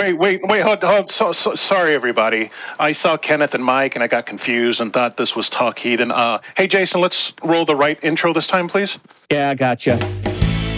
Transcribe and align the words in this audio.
Wait, 0.07 0.19
wait, 0.19 0.41
wait, 0.45 0.63
hold, 0.63 0.85
hold. 0.85 1.11
So, 1.11 1.33
so, 1.33 1.57
sorry, 1.57 1.93
everybody. 1.93 2.53
I 2.79 2.93
saw 2.93 3.17
Kenneth 3.17 3.57
and 3.57 3.65
Mike, 3.65 3.97
and 3.97 4.05
I 4.05 4.07
got 4.07 4.25
confused 4.25 4.81
and 4.81 4.93
thought 4.93 5.17
this 5.17 5.35
was 5.35 5.51
Talk 5.51 5.81
Heathen. 5.81 6.13
Uh, 6.13 6.39
hey, 6.57 6.69
Jason, 6.69 7.01
let's 7.01 7.33
roll 7.43 7.65
the 7.65 7.75
right 7.75 7.99
intro 8.05 8.33
this 8.33 8.47
time, 8.47 8.69
please. 8.69 9.01
Yeah, 9.33 9.51
I 9.51 9.55
gotcha. 9.57 9.97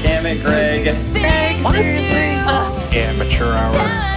Damn 0.03 0.25
it, 0.25 0.43
Greg. 0.43 0.87
Amateur 2.95 3.53
hour. 3.53 4.09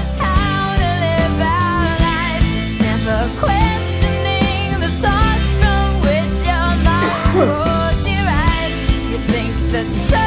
Suffering 9.72 10.12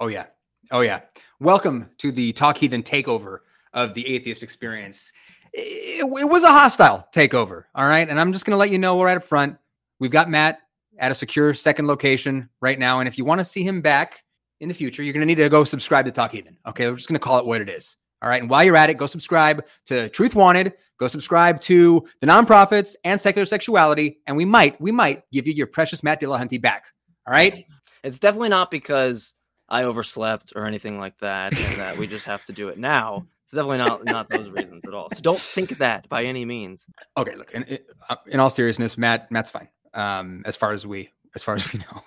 Oh 0.00 0.08
yeah. 0.08 0.26
Oh 0.72 0.80
yeah. 0.80 1.02
Welcome 1.38 1.88
to 1.98 2.10
the 2.10 2.32
Talk 2.32 2.58
Heathen 2.58 2.82
takeover 2.82 3.38
of 3.72 3.94
the 3.94 4.04
atheist 4.12 4.42
experience. 4.42 5.12
It, 5.52 6.04
it 6.04 6.28
was 6.28 6.42
a 6.42 6.48
hostile 6.48 7.06
takeover, 7.14 7.64
all 7.76 7.86
right? 7.86 8.08
And 8.08 8.20
I'm 8.20 8.32
just 8.32 8.44
going 8.44 8.54
to 8.54 8.58
let 8.58 8.70
you 8.70 8.78
know 8.78 8.96
we're 8.96 9.06
right 9.06 9.16
up 9.16 9.22
front. 9.22 9.56
We've 10.00 10.10
got 10.10 10.28
Matt 10.28 10.58
at 10.98 11.12
a 11.12 11.14
secure 11.14 11.54
second 11.54 11.86
location 11.86 12.48
right 12.60 12.78
now, 12.78 12.98
and 12.98 13.06
if 13.06 13.16
you 13.18 13.24
want 13.24 13.38
to 13.38 13.44
see 13.44 13.62
him 13.62 13.80
back 13.80 14.24
in 14.60 14.68
the 14.68 14.74
future, 14.74 15.02
you're 15.02 15.12
going 15.12 15.20
to 15.20 15.26
need 15.26 15.36
to 15.36 15.48
go 15.48 15.62
subscribe 15.62 16.06
to 16.06 16.10
Talk 16.10 16.32
Heathen. 16.32 16.56
Okay, 16.66 16.90
we're 16.90 16.96
just 16.96 17.08
going 17.08 17.14
to 17.14 17.24
call 17.24 17.38
it 17.38 17.46
what 17.46 17.60
it 17.60 17.68
is. 17.68 17.96
All 18.20 18.28
right. 18.28 18.40
And 18.40 18.50
while 18.50 18.64
you're 18.64 18.76
at 18.76 18.90
it, 18.90 18.94
go 18.94 19.06
subscribe 19.06 19.64
to 19.86 20.08
Truth 20.08 20.34
Wanted, 20.34 20.72
go 20.98 21.06
subscribe 21.06 21.60
to 21.62 22.04
the 22.20 22.26
nonprofits 22.26 22.96
and 23.04 23.20
secular 23.20 23.46
sexuality, 23.46 24.18
and 24.26 24.36
we 24.36 24.44
might, 24.44 24.80
we 24.80 24.90
might 24.90 25.22
give 25.30 25.46
you 25.46 25.52
your 25.52 25.66
precious 25.68 26.02
Matt 26.02 26.20
Dillahunty 26.20 26.60
back. 26.60 26.84
All 27.28 27.32
right. 27.32 27.64
It's 28.02 28.18
definitely 28.18 28.48
not 28.48 28.70
because 28.70 29.33
I 29.68 29.84
overslept 29.84 30.52
or 30.54 30.66
anything 30.66 30.98
like 30.98 31.18
that, 31.20 31.58
and 31.58 31.80
that 31.80 31.96
we 31.96 32.06
just 32.06 32.24
have 32.26 32.44
to 32.46 32.52
do 32.52 32.68
it 32.68 32.78
now. 32.78 33.26
It's 33.44 33.52
definitely 33.52 33.78
not 33.78 34.04
not 34.04 34.28
those 34.30 34.48
reasons 34.50 34.86
at 34.86 34.94
all. 34.94 35.08
So 35.14 35.20
don't 35.20 35.38
think 35.38 35.78
that 35.78 36.08
by 36.08 36.24
any 36.24 36.44
means. 36.44 36.86
Okay, 37.16 37.34
look. 37.34 37.52
In, 37.52 37.78
in 38.26 38.40
all 38.40 38.50
seriousness, 38.50 38.96
Matt, 38.98 39.30
Matt's 39.30 39.50
fine. 39.50 39.68
Um, 39.92 40.42
as 40.44 40.56
far 40.56 40.72
as 40.72 40.86
we, 40.86 41.10
as 41.34 41.42
far 41.42 41.54
as 41.56 41.72
we 41.72 41.78
know, 41.80 42.02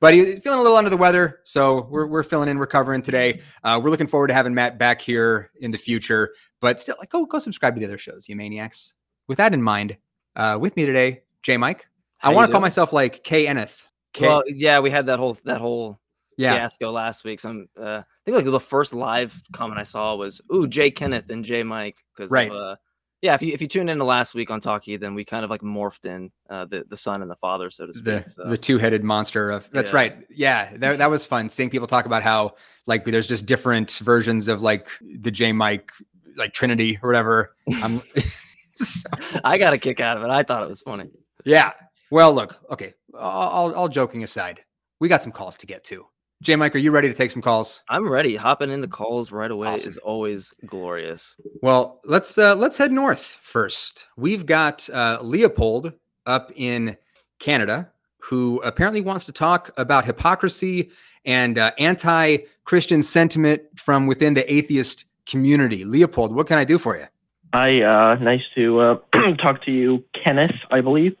but 0.00 0.14
he's 0.14 0.40
feeling 0.40 0.58
a 0.58 0.62
little 0.62 0.76
under 0.76 0.90
the 0.90 0.96
weather, 0.96 1.40
so 1.44 1.86
we're 1.90 2.06
we're 2.06 2.22
filling 2.22 2.48
in, 2.48 2.58
recovering 2.58 3.02
today. 3.02 3.40
Uh, 3.64 3.80
we're 3.82 3.90
looking 3.90 4.06
forward 4.06 4.28
to 4.28 4.34
having 4.34 4.54
Matt 4.54 4.78
back 4.78 5.00
here 5.00 5.50
in 5.60 5.70
the 5.70 5.78
future. 5.78 6.32
But 6.60 6.80
still, 6.80 6.96
like, 6.98 7.10
go 7.10 7.24
go 7.26 7.38
subscribe 7.38 7.74
to 7.74 7.80
the 7.80 7.86
other 7.86 7.98
shows, 7.98 8.28
you 8.28 8.36
maniacs. 8.36 8.94
With 9.28 9.38
that 9.38 9.52
in 9.54 9.62
mind, 9.62 9.96
uh, 10.36 10.58
with 10.60 10.74
me 10.76 10.86
today, 10.86 11.22
J 11.42 11.56
Mike. 11.56 11.86
How 12.18 12.30
I 12.30 12.34
want 12.34 12.48
to 12.48 12.52
call 12.52 12.60
myself 12.60 12.92
like 12.92 13.22
K 13.22 13.46
Eneth. 13.46 13.84
K- 14.12 14.26
Well, 14.26 14.42
yeah, 14.46 14.80
we 14.80 14.90
had 14.90 15.06
that 15.06 15.18
whole 15.18 15.36
that 15.44 15.60
whole 15.60 16.00
yeah, 16.38 16.54
fiasco 16.56 16.90
last 16.90 17.24
week. 17.24 17.40
Some 17.40 17.68
uh, 17.78 17.82
I 18.02 18.04
think 18.24 18.36
like 18.36 18.46
the 18.46 18.58
first 18.60 18.94
live 18.94 19.40
comment 19.52 19.78
I 19.78 19.84
saw 19.84 20.14
was 20.16 20.40
"Ooh, 20.54 20.66
Jay 20.66 20.90
Kenneth 20.90 21.28
and 21.30 21.44
Jay 21.44 21.62
Mike." 21.62 21.96
Because 22.16 22.30
Right. 22.30 22.50
uh, 22.50 22.76
yeah, 23.20 23.34
if 23.34 23.42
you 23.42 23.52
if 23.52 23.60
you 23.60 23.66
tuned 23.68 23.90
into 23.90 24.04
last 24.04 24.32
week 24.34 24.50
on 24.50 24.60
Talkie, 24.60 24.96
then 24.96 25.14
we 25.14 25.24
kind 25.24 25.44
of 25.44 25.50
like 25.50 25.60
morphed 25.62 26.06
in 26.06 26.30
uh, 26.48 26.64
the 26.66 26.84
the 26.88 26.96
son 26.96 27.20
and 27.20 27.30
the 27.30 27.36
father, 27.36 27.68
so 27.70 27.86
to 27.86 27.92
speak. 27.92 28.04
the 28.04 28.24
so. 28.26 28.44
the 28.48 28.56
two 28.56 28.78
headed 28.78 29.02
monster 29.04 29.50
of 29.50 29.68
that's 29.72 29.90
Yeah. 29.90 29.96
right. 29.96 30.16
Yeah, 30.30 30.76
that, 30.76 30.98
that 30.98 31.10
was 31.10 31.24
fun 31.24 31.48
seeing 31.48 31.68
people 31.68 31.88
talk 31.88 32.06
about 32.06 32.22
how 32.22 32.54
like 32.86 33.04
there's 33.04 33.26
just 33.26 33.44
different 33.44 33.90
versions 33.98 34.46
of 34.48 34.62
like 34.62 34.88
the 35.20 35.30
J 35.32 35.50
Mike 35.52 35.90
like 36.36 36.52
Trinity 36.52 36.98
or 37.02 37.08
whatever. 37.08 37.56
Um, 37.82 38.00
so- 38.70 39.10
I 39.42 39.58
got 39.58 39.72
a 39.72 39.78
kick 39.78 39.98
out 40.00 40.16
of 40.16 40.22
it. 40.22 40.30
I 40.30 40.44
thought 40.44 40.62
it 40.62 40.68
was 40.68 40.80
funny. 40.80 41.10
yeah. 41.44 41.72
Well, 42.10 42.32
look. 42.32 42.56
Okay. 42.70 42.94
All, 43.14 43.48
all 43.48 43.74
all 43.74 43.88
joking 43.88 44.22
aside, 44.22 44.60
we 45.00 45.08
got 45.08 45.22
some 45.24 45.32
calls 45.32 45.56
to 45.58 45.66
get 45.66 45.82
to. 45.84 46.06
J 46.40 46.54
Mike, 46.54 46.74
are 46.76 46.78
you 46.78 46.92
ready 46.92 47.08
to 47.08 47.14
take 47.14 47.32
some 47.32 47.42
calls? 47.42 47.82
I'm 47.88 48.08
ready. 48.08 48.36
Hopping 48.36 48.70
into 48.70 48.86
calls 48.86 49.32
right 49.32 49.50
away 49.50 49.68
Awesome. 49.68 49.90
is 49.90 49.98
always 49.98 50.54
glorious. 50.66 51.34
Well, 51.62 52.00
let's 52.04 52.38
uh, 52.38 52.54
let's 52.54 52.78
head 52.78 52.92
north 52.92 53.20
first. 53.42 54.06
We've 54.16 54.46
got 54.46 54.88
uh, 54.90 55.18
Leopold 55.20 55.94
up 56.26 56.52
in 56.54 56.96
Canada, 57.40 57.90
who 58.18 58.60
apparently 58.62 59.00
wants 59.00 59.24
to 59.24 59.32
talk 59.32 59.72
about 59.76 60.04
hypocrisy 60.04 60.90
and 61.24 61.58
uh, 61.58 61.72
anti-Christian 61.78 63.02
sentiment 63.02 63.62
from 63.74 64.06
within 64.06 64.34
the 64.34 64.50
atheist 64.52 65.06
community. 65.26 65.84
Leopold, 65.84 66.32
what 66.32 66.46
can 66.46 66.56
I 66.58 66.64
do 66.64 66.78
for 66.78 66.96
you? 66.96 67.06
Hi, 67.52 67.82
uh, 67.82 68.14
nice 68.16 68.42
to 68.54 68.78
uh, 68.80 68.98
talk 69.42 69.64
to 69.64 69.72
you, 69.72 70.04
Kenneth, 70.14 70.54
I 70.70 70.82
believe. 70.82 71.16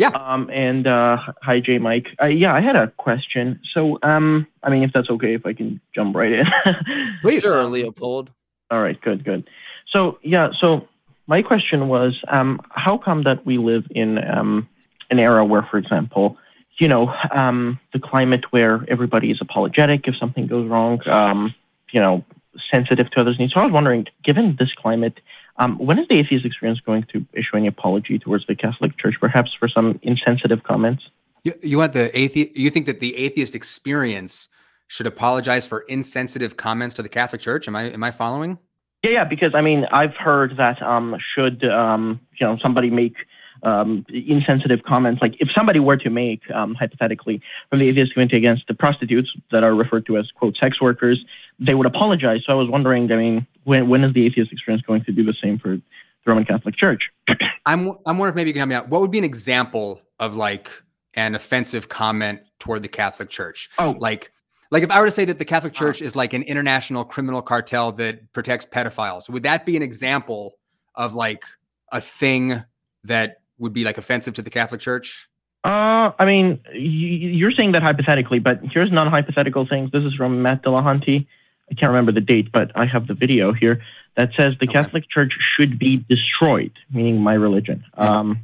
Yeah. 0.00 0.08
Um, 0.08 0.48
and 0.50 0.86
uh, 0.86 1.18
hi, 1.42 1.60
Jay 1.60 1.76
Mike. 1.76 2.06
Uh, 2.22 2.28
yeah, 2.28 2.54
I 2.54 2.62
had 2.62 2.74
a 2.74 2.88
question. 2.96 3.60
So, 3.74 3.98
um, 4.02 4.46
I 4.62 4.70
mean, 4.70 4.82
if 4.82 4.94
that's 4.94 5.10
okay, 5.10 5.34
if 5.34 5.44
I 5.44 5.52
can 5.52 5.78
jump 5.94 6.16
right 6.16 6.32
in. 6.32 6.46
Please. 7.22 7.42
Sure, 7.42 7.64
Leopold. 7.64 8.30
All 8.70 8.80
right, 8.80 8.98
good, 8.98 9.24
good. 9.24 9.46
So, 9.92 10.18
yeah, 10.22 10.52
so 10.58 10.88
my 11.26 11.42
question 11.42 11.88
was, 11.88 12.18
um, 12.28 12.62
how 12.70 12.96
come 12.96 13.24
that 13.24 13.44
we 13.44 13.58
live 13.58 13.84
in 13.90 14.16
um, 14.26 14.66
an 15.10 15.18
era 15.18 15.44
where, 15.44 15.68
for 15.70 15.76
example, 15.76 16.38
you 16.78 16.88
know, 16.88 17.12
um, 17.30 17.78
the 17.92 17.98
climate 17.98 18.50
where 18.52 18.86
everybody 18.88 19.30
is 19.30 19.38
apologetic 19.42 20.08
if 20.08 20.16
something 20.16 20.46
goes 20.46 20.66
wrong, 20.66 21.06
um, 21.10 21.54
you 21.92 22.00
know, 22.00 22.24
sensitive 22.72 23.10
to 23.10 23.20
others' 23.20 23.38
needs. 23.38 23.52
So 23.52 23.60
I 23.60 23.64
was 23.64 23.72
wondering, 23.72 24.06
given 24.24 24.56
this 24.58 24.72
climate, 24.72 25.20
um, 25.60 25.76
when 25.78 25.98
is 25.98 26.08
the 26.08 26.18
atheist 26.18 26.46
experience 26.46 26.80
going 26.80 27.04
to 27.12 27.24
issue 27.34 27.54
any 27.54 27.66
apology 27.66 28.18
towards 28.18 28.46
the 28.46 28.56
Catholic 28.56 28.96
Church, 28.98 29.14
perhaps 29.20 29.50
for 29.58 29.68
some 29.68 30.00
insensitive 30.02 30.62
comments? 30.62 31.04
You, 31.44 31.52
you 31.62 31.78
want 31.78 31.92
the 31.92 32.18
atheist? 32.18 32.56
You 32.56 32.70
think 32.70 32.86
that 32.86 33.00
the 33.00 33.14
atheist 33.16 33.54
experience 33.54 34.48
should 34.88 35.06
apologize 35.06 35.66
for 35.66 35.80
insensitive 35.80 36.56
comments 36.56 36.94
to 36.94 37.02
the 37.02 37.10
Catholic 37.10 37.42
Church? 37.42 37.68
Am 37.68 37.76
I 37.76 37.90
am 37.90 38.02
I 38.02 38.10
following? 38.10 38.58
Yeah, 39.02 39.10
yeah, 39.10 39.24
because 39.24 39.54
I 39.54 39.60
mean, 39.60 39.84
I've 39.92 40.16
heard 40.16 40.56
that 40.56 40.82
um, 40.82 41.16
should 41.34 41.62
um, 41.64 42.20
you 42.40 42.46
know 42.46 42.56
somebody 42.60 42.88
make 42.88 43.14
um, 43.62 44.04
insensitive 44.08 44.82
comments, 44.82 45.20
like 45.22 45.34
if 45.40 45.48
somebody 45.54 45.80
were 45.80 45.96
to 45.96 46.10
make 46.10 46.42
um, 46.50 46.74
hypothetically 46.74 47.40
from 47.68 47.78
the 47.78 47.88
atheist 47.88 48.12
community 48.12 48.36
against 48.36 48.66
the 48.66 48.74
prostitutes 48.74 49.30
that 49.50 49.62
are 49.62 49.74
referred 49.74 50.06
to 50.06 50.18
as 50.18 50.30
quote 50.34 50.56
sex 50.56 50.80
workers, 50.80 51.24
they 51.58 51.74
would 51.74 51.86
apologize. 51.86 52.42
So 52.46 52.52
I 52.52 52.56
was 52.56 52.68
wondering, 52.68 53.10
I 53.12 53.16
mean, 53.16 53.46
when 53.64 53.88
when 53.88 54.04
is 54.04 54.14
the 54.14 54.26
atheist 54.26 54.52
experience 54.52 54.84
going 54.86 55.04
to 55.04 55.12
do 55.12 55.24
the 55.24 55.34
same 55.42 55.58
for 55.58 55.76
the 55.76 55.82
Roman 56.26 56.44
Catholic 56.44 56.76
Church? 56.76 57.10
I'm 57.66 57.88
I'm 58.06 58.18
wondering 58.18 58.30
if 58.30 58.34
maybe 58.36 58.50
you 58.50 58.54
can 58.54 58.60
help 58.60 58.68
me 58.68 58.74
out. 58.74 58.88
What 58.88 59.00
would 59.00 59.10
be 59.10 59.18
an 59.18 59.24
example 59.24 60.00
of 60.18 60.36
like 60.36 60.70
an 61.14 61.34
offensive 61.34 61.88
comment 61.88 62.40
toward 62.58 62.82
the 62.82 62.88
Catholic 62.88 63.28
Church? 63.28 63.68
Oh. 63.78 63.96
like 63.98 64.32
like 64.70 64.82
if 64.84 64.90
I 64.90 65.00
were 65.00 65.06
to 65.06 65.12
say 65.12 65.24
that 65.24 65.38
the 65.38 65.44
Catholic 65.44 65.72
Church 65.72 66.00
is 66.00 66.14
like 66.14 66.32
an 66.32 66.42
international 66.42 67.04
criminal 67.04 67.42
cartel 67.42 67.92
that 67.92 68.32
protects 68.32 68.66
pedophiles, 68.66 69.28
would 69.28 69.42
that 69.42 69.66
be 69.66 69.76
an 69.76 69.82
example 69.82 70.58
of 70.94 71.14
like 71.14 71.44
a 71.92 72.00
thing 72.00 72.62
that 73.04 73.39
would 73.60 73.72
be 73.72 73.84
like 73.84 73.98
offensive 73.98 74.34
to 74.34 74.42
the 74.42 74.50
Catholic 74.50 74.80
Church? 74.80 75.28
Uh, 75.62 76.10
I 76.18 76.24
mean, 76.24 76.58
you're 76.72 77.52
saying 77.52 77.72
that 77.72 77.82
hypothetically, 77.82 78.38
but 78.38 78.60
here's 78.72 78.90
non-hypothetical 78.90 79.66
things. 79.68 79.92
This 79.92 80.02
is 80.04 80.14
from 80.14 80.42
Matt 80.42 80.62
Dillahunty. 80.62 81.26
I 81.70 81.74
can't 81.74 81.90
remember 81.90 82.12
the 82.12 82.22
date, 82.22 82.50
but 82.50 82.72
I 82.74 82.86
have 82.86 83.06
the 83.06 83.14
video 83.14 83.52
here 83.52 83.82
that 84.16 84.30
says 84.36 84.54
the 84.58 84.66
Okay. 84.66 84.72
Catholic 84.72 85.04
Church 85.08 85.32
should 85.54 85.78
be 85.78 85.98
destroyed, 86.08 86.72
meaning 86.92 87.20
my 87.20 87.34
religion. 87.34 87.84
Um, 87.94 88.38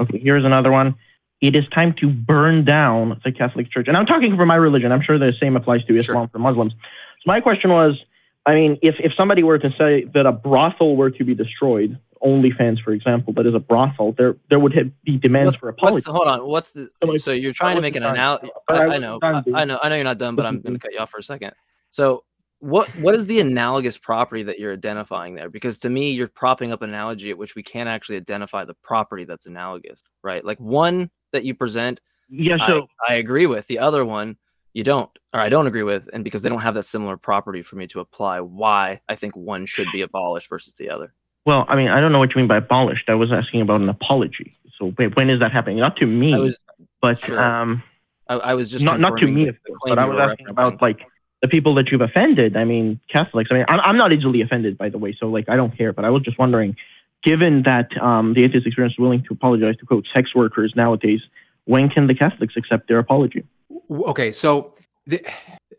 okay, 0.00 0.18
here's 0.18 0.44
another 0.44 0.72
one. 0.72 0.96
it 1.42 1.54
is 1.56 1.64
time 1.74 1.92
to 2.00 2.08
burn 2.08 2.64
down 2.64 3.20
the 3.24 3.32
Catholic 3.32 3.70
Church. 3.70 3.86
And 3.88 3.96
I'm 3.96 4.06
talking 4.06 4.36
for 4.36 4.46
my 4.46 4.54
religion. 4.56 4.92
I'm 4.92 5.02
sure 5.02 5.18
the 5.18 5.32
same 5.40 5.56
applies 5.56 5.84
to 5.86 5.96
Islam 5.96 6.28
for 6.28 6.38
Muslims. 6.38 6.72
So 6.72 7.24
my 7.26 7.40
question 7.40 7.70
was, 7.70 8.00
I 8.46 8.54
mean, 8.54 8.78
if, 8.80 8.94
if 8.98 9.12
somebody 9.16 9.42
were 9.42 9.58
to 9.58 9.70
say 9.76 10.04
that 10.14 10.24
a 10.24 10.32
brothel 10.32 10.96
were 10.96 11.10
to 11.10 11.24
be 11.24 11.34
destroyed, 11.34 11.98
OnlyFans, 12.24 12.80
for 12.82 12.92
example, 12.92 13.32
that 13.34 13.46
is 13.46 13.54
a 13.54 13.58
brothel, 13.58 14.12
there 14.16 14.36
there 14.48 14.58
would 14.60 14.74
have, 14.74 14.90
be 15.04 15.18
demands 15.18 15.52
What- 15.52 15.60
for 15.60 15.68
apology. 15.68 16.04
the, 16.04 16.12
hold 16.12 16.28
on. 16.28 16.46
What's 16.46 16.70
the? 16.72 16.88
So 17.18 17.32
you're 17.32 17.52
trying 17.52 17.76
to 17.76 17.82
make 17.82 17.96
an 17.96 18.02
analogy. 18.02 18.48
I, 18.68 18.74
I 18.74 18.94
I 18.94 18.98
know. 18.98 19.18
I. 19.22 19.42
I 19.54 19.64
know. 19.64 19.78
I 19.82 19.88
know 19.88 19.94
you're 19.96 20.04
not 20.04 20.18
done, 20.18 20.36
but 20.36 20.46
I'm 20.46 20.60
going 20.60 20.74
to 20.78 20.78
cut 20.78 20.92
you 20.92 20.98
off 20.98 21.10
for 21.10 21.18
a 21.18 21.22
second. 21.22 21.52
So 21.90 22.24
what 22.60 22.88
what 22.96 23.14
is 23.14 23.26
the 23.26 23.40
analogous 23.40 23.98
property 23.98 24.44
that 24.44 24.58
you're 24.60 24.72
identifying 24.72 25.34
there? 25.34 25.50
Because 25.50 25.78
to 25.80 25.90
me, 25.90 26.12
you're 26.12 26.28
propping 26.28 26.70
up 26.72 26.80
an 26.82 26.90
analogy 26.90 27.30
at 27.30 27.38
which 27.38 27.54
we 27.56 27.62
can't 27.62 27.88
actually 27.88 28.16
identify 28.16 28.64
the 28.64 28.74
property 28.82 29.24
that's 29.24 29.46
analogous, 29.46 30.02
right? 30.22 30.44
Like 30.44 30.58
one 30.60 31.10
that 31.32 31.44
you 31.44 31.54
present, 31.54 32.00
Yeah, 32.28 32.58
I- 32.60 32.66
so 32.68 32.86
I, 33.08 33.14
agree 33.14 33.46
with. 33.46 33.66
The 33.66 33.80
other 33.80 34.04
one, 34.04 34.36
you 34.74 34.84
don't, 34.84 35.10
or 35.34 35.40
I 35.40 35.48
don't 35.48 35.66
agree 35.66 35.82
with, 35.82 36.08
and 36.12 36.22
because 36.22 36.42
they 36.42 36.48
don't 36.50 36.60
have 36.60 36.74
that 36.74 36.86
similar 36.86 37.16
property 37.16 37.62
for 37.62 37.74
me 37.76 37.86
to 37.88 38.00
apply, 38.00 38.40
why 38.40 39.00
I 39.08 39.16
think 39.16 39.34
one 39.34 39.66
should 39.66 39.88
be 39.92 40.02
abolished 40.02 40.48
versus 40.48 40.74
the 40.74 40.90
other. 40.90 41.14
Well, 41.44 41.64
I 41.68 41.76
mean, 41.76 41.88
I 41.88 42.00
don't 42.00 42.12
know 42.12 42.18
what 42.18 42.30
you 42.34 42.36
mean 42.38 42.48
by 42.48 42.58
abolished. 42.58 43.08
I 43.08 43.14
was 43.14 43.32
asking 43.32 43.60
about 43.60 43.80
an 43.80 43.88
apology. 43.88 44.56
So 44.78 44.90
when 44.90 45.30
is 45.30 45.40
that 45.40 45.52
happening? 45.52 45.78
Not 45.78 45.96
to 45.96 46.06
me, 46.06 46.34
I 46.34 46.38
was 46.38 46.58
but 47.00 47.18
sure. 47.20 47.40
um, 47.42 47.82
I, 48.28 48.34
I 48.36 48.54
was 48.54 48.70
just 48.70 48.84
not 48.84 49.00
not 49.00 49.18
to 49.18 49.26
me, 49.26 49.44
the- 49.44 49.50
of 49.50 49.56
the 49.64 49.70
course, 49.72 49.90
but 49.90 49.98
I 49.98 50.04
was 50.06 50.18
asking 50.18 50.48
about 50.48 50.80
like 50.80 51.00
the 51.40 51.48
people 51.48 51.74
that 51.74 51.90
you've 51.90 52.00
offended. 52.00 52.56
I 52.56 52.64
mean, 52.64 53.00
Catholics. 53.08 53.48
I 53.50 53.54
mean, 53.54 53.64
I'm, 53.68 53.80
I'm 53.80 53.96
not 53.96 54.12
easily 54.12 54.40
offended, 54.40 54.78
by 54.78 54.88
the 54.88 54.98
way, 54.98 55.16
so 55.18 55.26
like 55.28 55.48
I 55.48 55.56
don't 55.56 55.76
care. 55.76 55.92
But 55.92 56.04
I 56.04 56.10
was 56.10 56.22
just 56.22 56.38
wondering, 56.38 56.76
given 57.22 57.62
that 57.64 57.96
um, 58.00 58.34
the 58.34 58.44
atheist 58.44 58.66
experience 58.66 58.94
is 58.94 58.98
willing 58.98 59.22
to 59.24 59.34
apologize 59.34 59.76
to 59.78 59.86
quote 59.86 60.06
sex 60.14 60.34
workers 60.34 60.72
nowadays, 60.76 61.20
when 61.64 61.88
can 61.88 62.06
the 62.06 62.14
Catholics 62.14 62.54
accept 62.56 62.88
their 62.88 62.98
apology? 62.98 63.44
Okay, 63.90 64.32
so 64.32 64.74
th- 65.08 65.26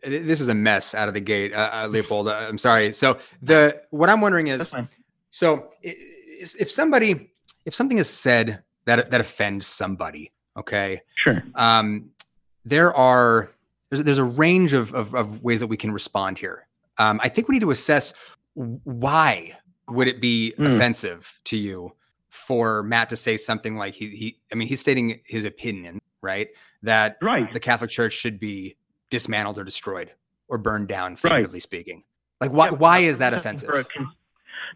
this 0.02 0.40
is 0.40 0.48
a 0.48 0.54
mess 0.54 0.94
out 0.94 1.08
of 1.08 1.14
the 1.14 1.20
gate, 1.20 1.52
uh, 1.54 1.70
uh, 1.72 1.88
Leopold. 1.88 2.28
uh, 2.28 2.32
I'm 2.48 2.58
sorry. 2.58 2.92
So 2.92 3.18
the 3.42 3.82
what 3.90 4.10
I'm 4.10 4.20
wondering 4.20 4.48
is, 4.48 4.70
fine. 4.70 4.88
So 5.34 5.70
if 5.82 6.70
somebody, 6.70 7.32
if 7.64 7.74
something 7.74 7.98
is 7.98 8.08
said 8.08 8.62
that 8.84 9.10
that 9.10 9.20
offends 9.20 9.66
somebody, 9.66 10.30
okay, 10.56 11.02
Sure. 11.16 11.42
um, 11.56 12.10
there 12.64 12.94
are 12.94 13.50
there's, 13.90 14.04
there's 14.04 14.18
a 14.18 14.24
range 14.24 14.72
of, 14.74 14.94
of, 14.94 15.12
of 15.14 15.42
ways 15.42 15.58
that 15.58 15.66
we 15.66 15.76
can 15.76 15.90
respond 15.90 16.38
here. 16.38 16.68
Um, 16.98 17.18
I 17.20 17.28
think 17.28 17.48
we 17.48 17.54
need 17.54 17.60
to 17.62 17.72
assess 17.72 18.14
why 18.54 19.56
would 19.88 20.06
it 20.06 20.20
be 20.20 20.52
Hmm. 20.52 20.66
offensive 20.66 21.40
to 21.46 21.56
you 21.56 21.92
for 22.28 22.84
Matt 22.84 23.08
to 23.10 23.16
say 23.16 23.36
something 23.36 23.76
like 23.76 23.94
he, 23.94 24.10
he 24.10 24.38
I 24.52 24.54
mean 24.54 24.68
he's 24.68 24.80
stating 24.80 25.20
his 25.26 25.44
opinion, 25.44 26.00
right? 26.22 26.48
That 26.84 27.16
Right. 27.20 27.52
the 27.52 27.60
Catholic 27.60 27.90
Church 27.90 28.12
should 28.12 28.38
be 28.38 28.76
dismantled 29.10 29.58
or 29.58 29.64
destroyed 29.64 30.12
or 30.48 30.58
burned 30.58 30.86
down, 30.88 31.12
Right. 31.12 31.18
figuratively 31.18 31.60
speaking. 31.60 32.04
Like 32.40 32.52
why 32.52 32.70
why 32.70 32.98
is 33.00 33.18
that 33.18 33.30
For 33.30 33.36
a 33.36 33.38
offensive? 33.40 33.70
con- 33.96 34.12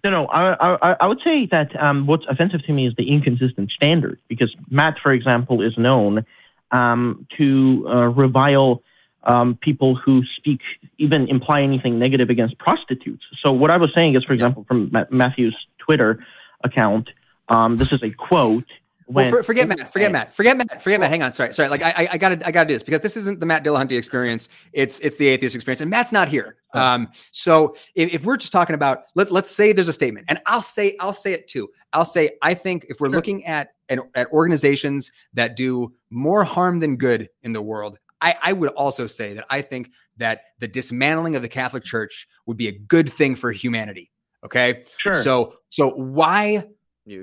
No, 0.05 0.11
no. 0.11 0.27
I, 0.27 0.77
I, 0.91 0.97
I 1.01 1.07
would 1.07 1.21
say 1.25 1.47
that 1.47 1.75
um, 1.81 2.07
what's 2.07 2.25
offensive 2.29 2.65
to 2.67 2.73
me 2.73 2.87
is 2.87 2.95
the 2.97 3.11
inconsistent 3.11 3.71
standard, 3.71 4.21
because 4.29 4.55
Matt, 4.71 4.95
for 5.03 5.13
example, 5.13 5.63
is 5.63 5.77
known 5.77 6.25
um, 6.71 7.27
to 7.37 7.87
uh, 7.89 8.07
revile 8.09 8.83
um, 9.25 9.57
people 9.61 9.97
who 9.97 10.23
speak, 10.37 10.61
even 10.99 11.29
imply 11.29 11.63
anything 11.63 11.99
negative 11.99 12.31
against 12.31 12.59
prostitutes. 12.59 13.25
So 13.43 13.53
what 13.53 13.71
I 13.71 13.77
was 13.77 13.91
saying 13.95 14.15
is, 14.15 14.25
for 14.25 14.33
example, 14.33 14.65
from 14.69 14.91
Ma- 14.93 15.05
Matthew's 15.11 15.57
Twitter 15.79 16.25
account, 16.63 17.11
um, 17.49 17.77
this 17.77 17.93
is 17.93 18.03
a 18.03 18.11
quote. 18.11 18.67
Well, 19.11 19.31
for, 19.31 19.43
forget 19.43 19.67
Matt. 19.67 19.91
Forget 19.91 20.13
Matt. 20.13 20.35
Forget 20.35 20.57
Matt. 20.59 20.83
Forget 20.83 21.01
Matt. 21.01 21.09
Hang 21.09 21.23
on. 21.23 21.33
Sorry. 21.33 21.53
Sorry. 21.55 21.69
Like 21.71 21.83
I, 21.83 22.09
I, 22.13 22.19
gotta, 22.19 22.47
I 22.47 22.51
gotta 22.51 22.69
do 22.69 22.75
this 22.75 22.83
because 22.83 23.01
this 23.01 23.17
isn't 23.17 23.41
the 23.41 23.47
Matt 23.47 23.65
Dillahunty 23.65 23.97
experience. 23.97 24.51
It's, 24.73 25.01
it's 25.01 25.17
the 25.17 25.29
atheist 25.29 25.55
experience, 25.55 25.81
and 25.81 25.91
Matt's 25.91 26.13
not 26.13 26.29
here. 26.29 26.57
Um, 26.75 27.09
so 27.31 27.75
if, 27.95 28.13
if 28.13 28.25
we're 28.27 28.37
just 28.37 28.53
talking 28.53 28.75
about, 28.75 29.05
let, 29.15 29.33
let's 29.33 29.51
say 29.51 29.73
there's 29.73 29.89
a 29.89 29.95
statement, 29.95 30.27
and 30.29 30.39
I'll 30.45 30.61
say, 30.61 30.95
I'll 31.01 31.15
say 31.15 31.33
it 31.33 31.49
too. 31.49 31.71
I'll 31.95 32.05
say, 32.05 32.33
I 32.43 32.53
think 32.53 32.85
if 32.91 33.01
we're 33.01 33.09
looking 33.09 33.47
at 33.47 33.71
an, 33.89 34.03
at 34.15 34.31
organizations 34.31 35.11
that 35.33 35.57
do 35.57 35.95
more 36.11 36.45
harm 36.45 36.79
than 36.79 36.97
good 36.97 37.31
in 37.43 37.55
the 37.55 37.63
world, 37.63 37.99
I, 38.21 38.37
I 38.43 38.53
would 38.53 38.71
also 38.71 39.07
say 39.07 39.33
that 39.35 39.47
I 39.49 39.63
think 39.63 39.91
that 40.19 40.43
the 40.59 40.69
dismantling 40.69 41.35
of 41.35 41.43
the 41.43 41.49
Catholic 41.49 41.85
Church 41.85 42.29
would 42.45 42.59
be 42.59 42.69
a 42.69 42.73
good 42.73 43.11
thing 43.11 43.37
for 43.37 43.53
humanity. 43.53 44.11
Okay. 44.45 44.85
Sure. 44.99 45.15
So, 45.15 45.55
so 45.71 45.91
why 45.91 46.65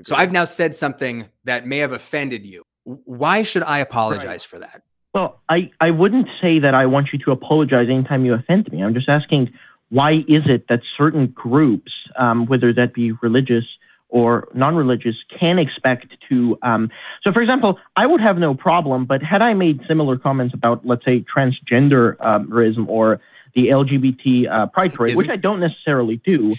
so 0.02 0.14
agree. 0.14 0.22
I've 0.22 0.32
now 0.32 0.44
said 0.44 0.74
something 0.76 1.28
that 1.44 1.66
may 1.66 1.78
have 1.78 1.92
offended 1.92 2.44
you. 2.44 2.62
Why 2.84 3.42
should 3.42 3.62
I 3.62 3.78
apologize 3.78 4.44
for 4.44 4.58
that? 4.58 4.82
Well, 5.12 5.40
I, 5.48 5.70
I 5.80 5.90
wouldn't 5.90 6.28
say 6.40 6.58
that 6.58 6.74
I 6.74 6.86
want 6.86 7.08
you 7.12 7.18
to 7.20 7.32
apologize 7.32 7.88
anytime 7.88 8.24
you 8.24 8.34
offend 8.34 8.70
me. 8.70 8.82
I'm 8.82 8.94
just 8.94 9.08
asking 9.08 9.50
why 9.88 10.24
is 10.28 10.42
it 10.46 10.68
that 10.68 10.80
certain 10.96 11.28
groups, 11.28 11.92
um, 12.16 12.46
whether 12.46 12.72
that 12.72 12.92
be 12.92 13.12
religious 13.12 13.64
or 14.08 14.48
non-religious, 14.54 15.16
can 15.38 15.58
expect 15.58 16.14
to. 16.28 16.58
Um, 16.62 16.90
so, 17.24 17.32
for 17.32 17.40
example, 17.40 17.78
I 17.96 18.06
would 18.06 18.20
have 18.20 18.38
no 18.38 18.54
problem, 18.54 19.04
but 19.04 19.22
had 19.22 19.42
I 19.42 19.54
made 19.54 19.80
similar 19.88 20.16
comments 20.18 20.54
about, 20.54 20.84
let's 20.86 21.04
say, 21.04 21.24
transgenderism 21.34 22.86
or 22.88 23.20
the 23.54 23.68
LGBT 23.68 24.50
uh, 24.50 24.66
pride 24.66 24.94
parade, 24.94 25.16
which 25.16 25.26
Isn't- 25.26 25.38
I 25.38 25.40
don't 25.40 25.60
necessarily 25.60 26.16
do, 26.18 26.54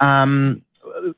um, 0.00 0.62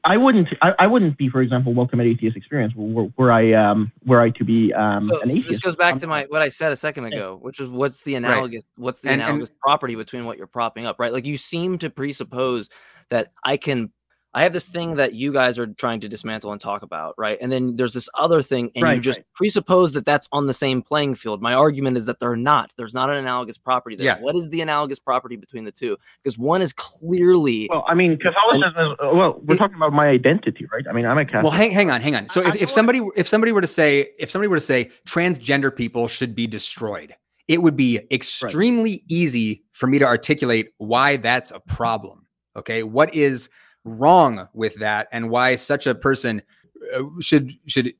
I 0.04 0.16
wouldn't. 0.16 0.48
I, 0.62 0.72
I 0.80 0.86
wouldn't 0.86 1.16
be, 1.16 1.28
for 1.28 1.42
example, 1.42 1.74
welcome 1.74 2.00
at 2.00 2.06
atheist 2.06 2.36
experience 2.36 2.72
were, 2.74 3.08
were 3.16 3.32
I 3.32 3.52
um, 3.52 3.92
were 4.04 4.20
I 4.20 4.30
to 4.30 4.44
be 4.44 4.72
um, 4.72 5.08
So 5.08 5.20
an 5.20 5.30
atheist. 5.30 5.48
this 5.48 5.58
goes 5.60 5.76
back 5.76 5.96
to 5.98 6.06
my 6.06 6.26
what 6.28 6.42
I 6.42 6.48
said 6.48 6.72
a 6.72 6.76
second 6.76 7.06
ago, 7.06 7.38
which 7.40 7.60
is 7.60 7.68
what's 7.68 8.02
the 8.02 8.14
analogous 8.14 8.64
what's 8.76 9.00
the 9.00 9.08
And- 9.10 9.20
and- 9.20 9.28
analogous 9.30 9.50
property 9.62 9.94
between 9.94 10.24
what 10.24 10.38
you're 10.38 10.46
propping 10.46 10.86
up, 10.86 10.96
right? 10.98 11.12
Like 11.12 11.26
you 11.26 11.36
seem 11.36 11.78
to 11.78 11.90
presuppose 11.90 12.68
that 13.10 13.32
I 13.44 13.56
can 13.56 13.90
I 14.34 14.44
have 14.44 14.52
this 14.54 14.66
thing 14.66 14.96
that 14.96 15.14
you 15.14 15.32
guys 15.32 15.58
are 15.58 15.66
trying 15.66 16.00
to 16.00 16.08
dismantle 16.08 16.52
and 16.52 16.60
talk 16.60 16.82
about, 16.82 17.14
right? 17.18 17.36
And 17.40 17.52
then 17.52 17.76
there's 17.76 17.92
this 17.92 18.08
other 18.18 18.40
thing, 18.40 18.70
and 18.74 18.86
you 18.96 19.00
just 19.00 19.18
right. 19.18 19.26
presuppose 19.34 19.92
that 19.92 20.06
that's 20.06 20.26
on 20.32 20.46
the 20.46 20.54
same 20.54 20.80
playing 20.80 21.16
field. 21.16 21.42
My 21.42 21.52
argument 21.52 21.98
is 21.98 22.06
that 22.06 22.18
they're 22.18 22.36
not. 22.36 22.72
There's 22.78 22.94
not 22.94 23.10
an 23.10 23.16
analogous 23.16 23.58
property 23.58 23.94
there. 23.94 24.06
Yeah. 24.06 24.20
What 24.20 24.34
is 24.34 24.48
the 24.48 24.62
analogous 24.62 24.98
property 24.98 25.36
between 25.36 25.64
the 25.64 25.72
two? 25.72 25.98
Because 26.22 26.38
one 26.38 26.62
is 26.62 26.72
clearly 26.72 27.68
Well, 27.70 27.84
I 27.86 27.94
mean, 27.94 28.18
Catholicism 28.18 28.92
is 28.92 28.98
uh, 29.02 29.10
well. 29.12 29.38
We're 29.44 29.56
talking 29.56 29.76
about 29.76 29.92
my 29.92 30.08
identity, 30.08 30.66
right? 30.72 30.84
I 30.88 30.92
mean, 30.92 31.04
I'm 31.04 31.18
a 31.18 31.24
Catholic. 31.26 31.42
Well, 31.44 31.52
hang, 31.52 31.70
hang 31.70 31.90
on, 31.90 32.00
hang 32.00 32.14
on. 32.14 32.28
So 32.28 32.40
if, 32.40 32.56
if 32.56 32.70
somebody 32.70 33.06
if 33.16 33.28
somebody 33.28 33.52
were 33.52 33.60
to 33.60 33.66
say 33.66 34.10
if 34.18 34.30
somebody 34.30 34.48
were 34.48 34.56
to 34.56 34.60
say 34.60 34.90
transgender 35.06 35.74
people 35.74 36.08
should 36.08 36.34
be 36.34 36.46
destroyed, 36.46 37.14
it 37.48 37.60
would 37.60 37.76
be 37.76 38.00
extremely 38.10 39.04
easy 39.08 39.62
for 39.72 39.86
me 39.86 39.98
to 39.98 40.06
articulate 40.06 40.70
why 40.78 41.16
that's 41.16 41.50
a 41.50 41.60
problem. 41.60 42.26
Okay, 42.56 42.82
what 42.82 43.14
is 43.14 43.50
wrong 43.84 44.48
with 44.54 44.74
that, 44.76 45.08
and 45.12 45.30
why 45.30 45.56
such 45.56 45.86
a 45.86 45.94
person 45.94 46.42
uh, 46.94 47.02
should 47.20 47.52
should 47.66 47.94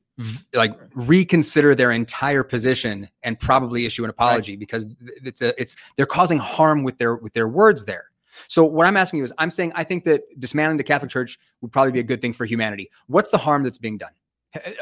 like 0.53 0.77
reconsider 0.93 1.73
their 1.73 1.91
entire 1.91 2.43
position 2.43 3.09
and 3.23 3.39
probably 3.39 3.85
issue 3.85 4.03
an 4.03 4.09
apology 4.09 4.55
because 4.55 4.85
it's 5.23 5.41
a 5.41 5.59
it's 5.59 5.75
they're 5.95 6.05
causing 6.05 6.37
harm 6.37 6.83
with 6.83 6.97
their 6.97 7.15
with 7.15 7.33
their 7.33 7.47
words 7.47 7.85
there. 7.85 8.05
So 8.47 8.63
what 8.63 8.87
I'm 8.87 8.97
asking 8.97 9.19
you 9.19 9.23
is, 9.23 9.33
I'm 9.37 9.51
saying 9.51 9.71
I 9.75 9.83
think 9.83 10.05
that 10.05 10.21
dismantling 10.39 10.77
the 10.77 10.83
Catholic 10.83 11.11
Church 11.11 11.39
would 11.61 11.71
probably 11.71 11.91
be 11.91 11.99
a 11.99 12.03
good 12.03 12.21
thing 12.21 12.33
for 12.33 12.45
humanity. 12.45 12.89
What's 13.07 13.29
the 13.31 13.37
harm 13.37 13.63
that's 13.63 13.77
being 13.77 13.97
done? 13.97 14.11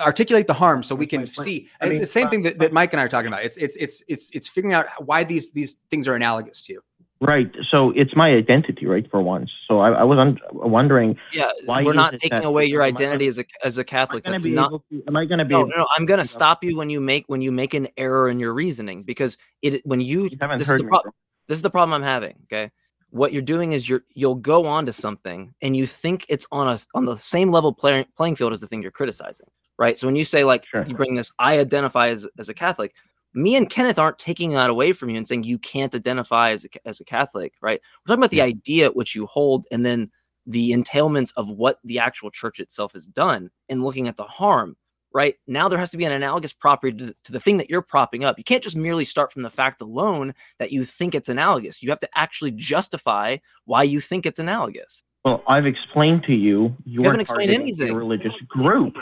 Articulate 0.02 0.48
the 0.48 0.54
harm 0.54 0.84
so 0.84 0.96
we 0.96 1.06
can 1.06 1.26
see. 1.26 1.70
I 1.80 1.86
it's 1.86 1.92
mean, 1.92 2.00
the 2.02 2.06
same 2.06 2.28
uh, 2.28 2.30
thing 2.30 2.42
that, 2.44 2.60
that 2.60 2.74
Mike 2.74 2.92
and 2.92 3.00
I 3.00 3.06
are 3.06 3.10
talking 3.10 3.28
about. 3.28 3.44
It's 3.44 3.56
it's 3.56 3.78
it's 3.78 4.04
it's 4.10 4.30
it's 4.32 4.48
figuring 4.48 4.74
out 4.74 4.88
why 5.06 5.24
these 5.24 5.52
these 5.52 5.76
things 5.90 6.10
are 6.10 6.16
analogous 6.16 6.62
to 6.64 6.74
you. 6.74 6.84
Right. 7.22 7.50
So 7.70 7.92
it's 7.92 8.16
my 8.16 8.32
identity, 8.32 8.86
right? 8.86 9.10
For 9.10 9.22
once. 9.22 9.50
So 9.68 9.80
I, 9.80 9.92
I 9.92 10.04
was 10.04 10.20
un- 10.20 10.40
wondering, 10.52 11.18
yeah. 11.32 11.52
Why 11.66 11.84
we're 11.84 11.94
not 11.94 12.20
taking 12.20 12.44
away 12.44 12.66
your 12.66 12.82
am 12.82 12.86
I- 12.86 12.90
identity 12.90 13.28
as 13.28 13.38
a 13.38 13.46
as 13.64 13.78
a 13.78 13.84
Catholic. 13.84 14.24
That's 14.24 14.44
to 14.44 14.50
not 14.50 14.82
to? 14.92 15.04
Am 15.08 15.16
I 15.16 15.26
going 15.26 15.40
to 15.40 15.46
be? 15.46 15.54
no, 15.54 15.64
no, 15.64 15.78
no, 15.78 15.88
I'm 15.96 16.06
going 16.06 16.20
to 16.20 16.26
stop 16.26 16.64
you 16.64 16.76
when 16.78 16.90
you 16.90 17.00
make 17.00 17.26
when 17.28 17.42
you 17.42 17.52
make 17.52 17.74
an 17.74 17.88
error 17.98 18.30
in 18.30 18.40
your 18.40 18.54
reasoning 18.54 19.04
because 19.04 19.38
it 19.62 19.86
when 19.86 20.02
you, 20.02 20.24
You 20.30 20.38
haven't 20.42 20.60
this 20.60 20.68
is 20.68 20.72
heard 20.72 20.80
the 20.82 20.84
me. 20.86 20.90
pro- 20.90 21.12
this 21.48 21.56
is 21.58 21.62
the 21.62 21.70
problem 21.70 21.94
I'm 21.94 22.04
having. 22.08 22.36
Okay, 22.46 22.72
what 23.10 23.34
you're 23.34 23.42
doing 23.42 23.72
is 23.74 23.88
you're 23.88 24.04
you'll 24.14 24.36
go 24.36 24.66
on 24.66 24.86
to 24.88 24.94
something 24.94 25.54
and 25.62 25.76
you 25.76 25.86
think 25.86 26.26
it's 26.30 26.48
on 26.52 26.68
a 26.68 26.78
on 26.96 27.06
the 27.06 27.16
same 27.18 27.52
level 27.52 27.74
playing 27.74 28.06
playing 28.18 28.36
field 28.36 28.54
as 28.54 28.62
the 28.62 28.68
thing 28.68 28.82
you're 28.82 28.92
criticizing, 28.92 29.48
right? 29.78 29.98
So 29.98 30.08
when 30.08 30.16
you 30.16 30.24
say 30.24 30.44
like 30.44 30.66
Sure. 30.66 30.86
you 30.88 30.96
bring 30.96 31.16
this, 31.16 31.32
I 31.40 31.60
identify 31.60 32.10
as 32.10 32.28
as 32.38 32.50
a 32.50 32.54
Catholic. 32.54 32.94
Me 33.34 33.56
and 33.56 33.70
Kenneth 33.70 34.00
aren't 34.00 34.20
taking 34.20 34.52
that 34.52 34.70
away 34.70 34.94
from 34.94 35.10
you 35.10 35.18
and 35.18 35.28
saying 35.28 35.44
you 35.44 35.58
can't 35.58 35.96
identify 35.96 36.52
as 36.52 36.66
a, 36.66 36.88
as 36.88 37.00
a 37.00 37.06
Catholic, 37.06 37.54
right? 37.62 37.80
We're 37.82 38.10
talking 38.10 38.22
about 38.22 38.32
the 38.32 38.42
idea 38.42 38.86
at 38.86 38.96
which 38.96 39.16
you 39.16 39.26
hold 39.26 39.66
and 39.72 39.86
then 39.86 40.12
the 40.46 40.72
entailments 40.72 41.32
of 41.38 41.50
what 41.50 41.80
the 41.84 42.00
actual 42.00 42.32
church 42.32 42.60
itself 42.60 42.94
has 42.94 43.06
done 43.08 43.50
and 43.70 43.84
looking 43.84 44.08
at 44.08 44.18
the 44.18 44.24
harm 44.24 44.76
right 45.14 45.36
now 45.46 45.68
there 45.68 45.78
has 45.78 45.92
to 45.92 45.98
be 45.98 46.06
an 46.06 46.12
analogous 46.12 46.54
property 46.54 46.98
to, 46.98 47.16
to 47.24 47.32
the 47.32 47.40
thing 47.40 47.58
that 47.58 47.70
you're 47.70 47.82
propping 47.82 48.24
up 48.24 48.38
you 48.38 48.44
can't 48.44 48.64
just 48.64 48.76
merely 48.76 49.06
start 49.06 49.32
from 49.32 49.44
the 49.44 49.50
fact 49.50 49.82
alone 49.82 50.34
that 50.58 50.72
you 50.72 50.84
think 50.84 51.14
it's 51.14 51.30
analogous 51.30 51.84
you 51.84 51.90
have 51.90 52.00
to 52.00 52.10
actually 52.16 52.52
justify 52.52 53.38
why 53.66 53.84
you 53.84 54.02
think 54.02 54.26
it's 54.26 54.40
analogous 54.40 55.04
Well, 55.24 55.44
I've 55.48 55.68
explained 55.68 56.24
to 56.24 56.34
you. 56.34 56.76
You, 56.86 57.02
are 57.02 57.06
haven't 57.06 57.22
explained 57.22 57.52
anything. 57.52 57.92
A 57.92 57.96
religious 57.96 58.34
group, 58.48 58.96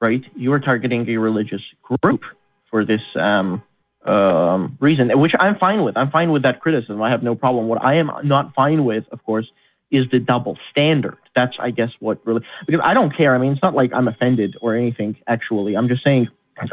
right? 0.00 0.22
You 0.34 0.52
are 0.52 0.58
targeting 0.58 1.08
a 1.08 1.16
religious 1.16 1.62
group. 1.82 2.22
for 2.70 2.84
this 2.84 3.00
um, 3.14 3.62
um, 4.06 4.76
reason, 4.80 5.16
which 5.18 5.32
I'm 5.38 5.56
fine 5.58 5.82
with. 5.84 5.96
I'm 5.96 6.10
fine 6.10 6.32
with 6.32 6.42
that 6.42 6.60
criticism. 6.60 7.02
I 7.02 7.10
have 7.10 7.22
no 7.22 7.34
problem. 7.34 7.68
What 7.68 7.82
I 7.84 7.94
am 7.94 8.10
not 8.24 8.54
fine 8.54 8.84
with, 8.84 9.04
of 9.12 9.22
course, 9.24 9.50
is 9.90 10.06
the 10.10 10.18
double 10.18 10.56
standard. 10.70 11.16
That's, 11.34 11.56
I 11.60 11.70
guess, 11.70 11.90
what 12.00 12.20
really 12.26 12.42
because 12.66 12.80
I 12.84 12.94
don't 12.94 13.14
care. 13.14 13.34
I 13.34 13.38
mean, 13.38 13.52
it's 13.52 13.62
not 13.62 13.74
like 13.74 13.92
I'm 13.92 14.08
offended 14.08 14.56
or 14.60 14.74
anything. 14.74 15.16
Actually, 15.26 15.76
I'm 15.76 15.88
just 15.88 16.02
saying 16.02 16.28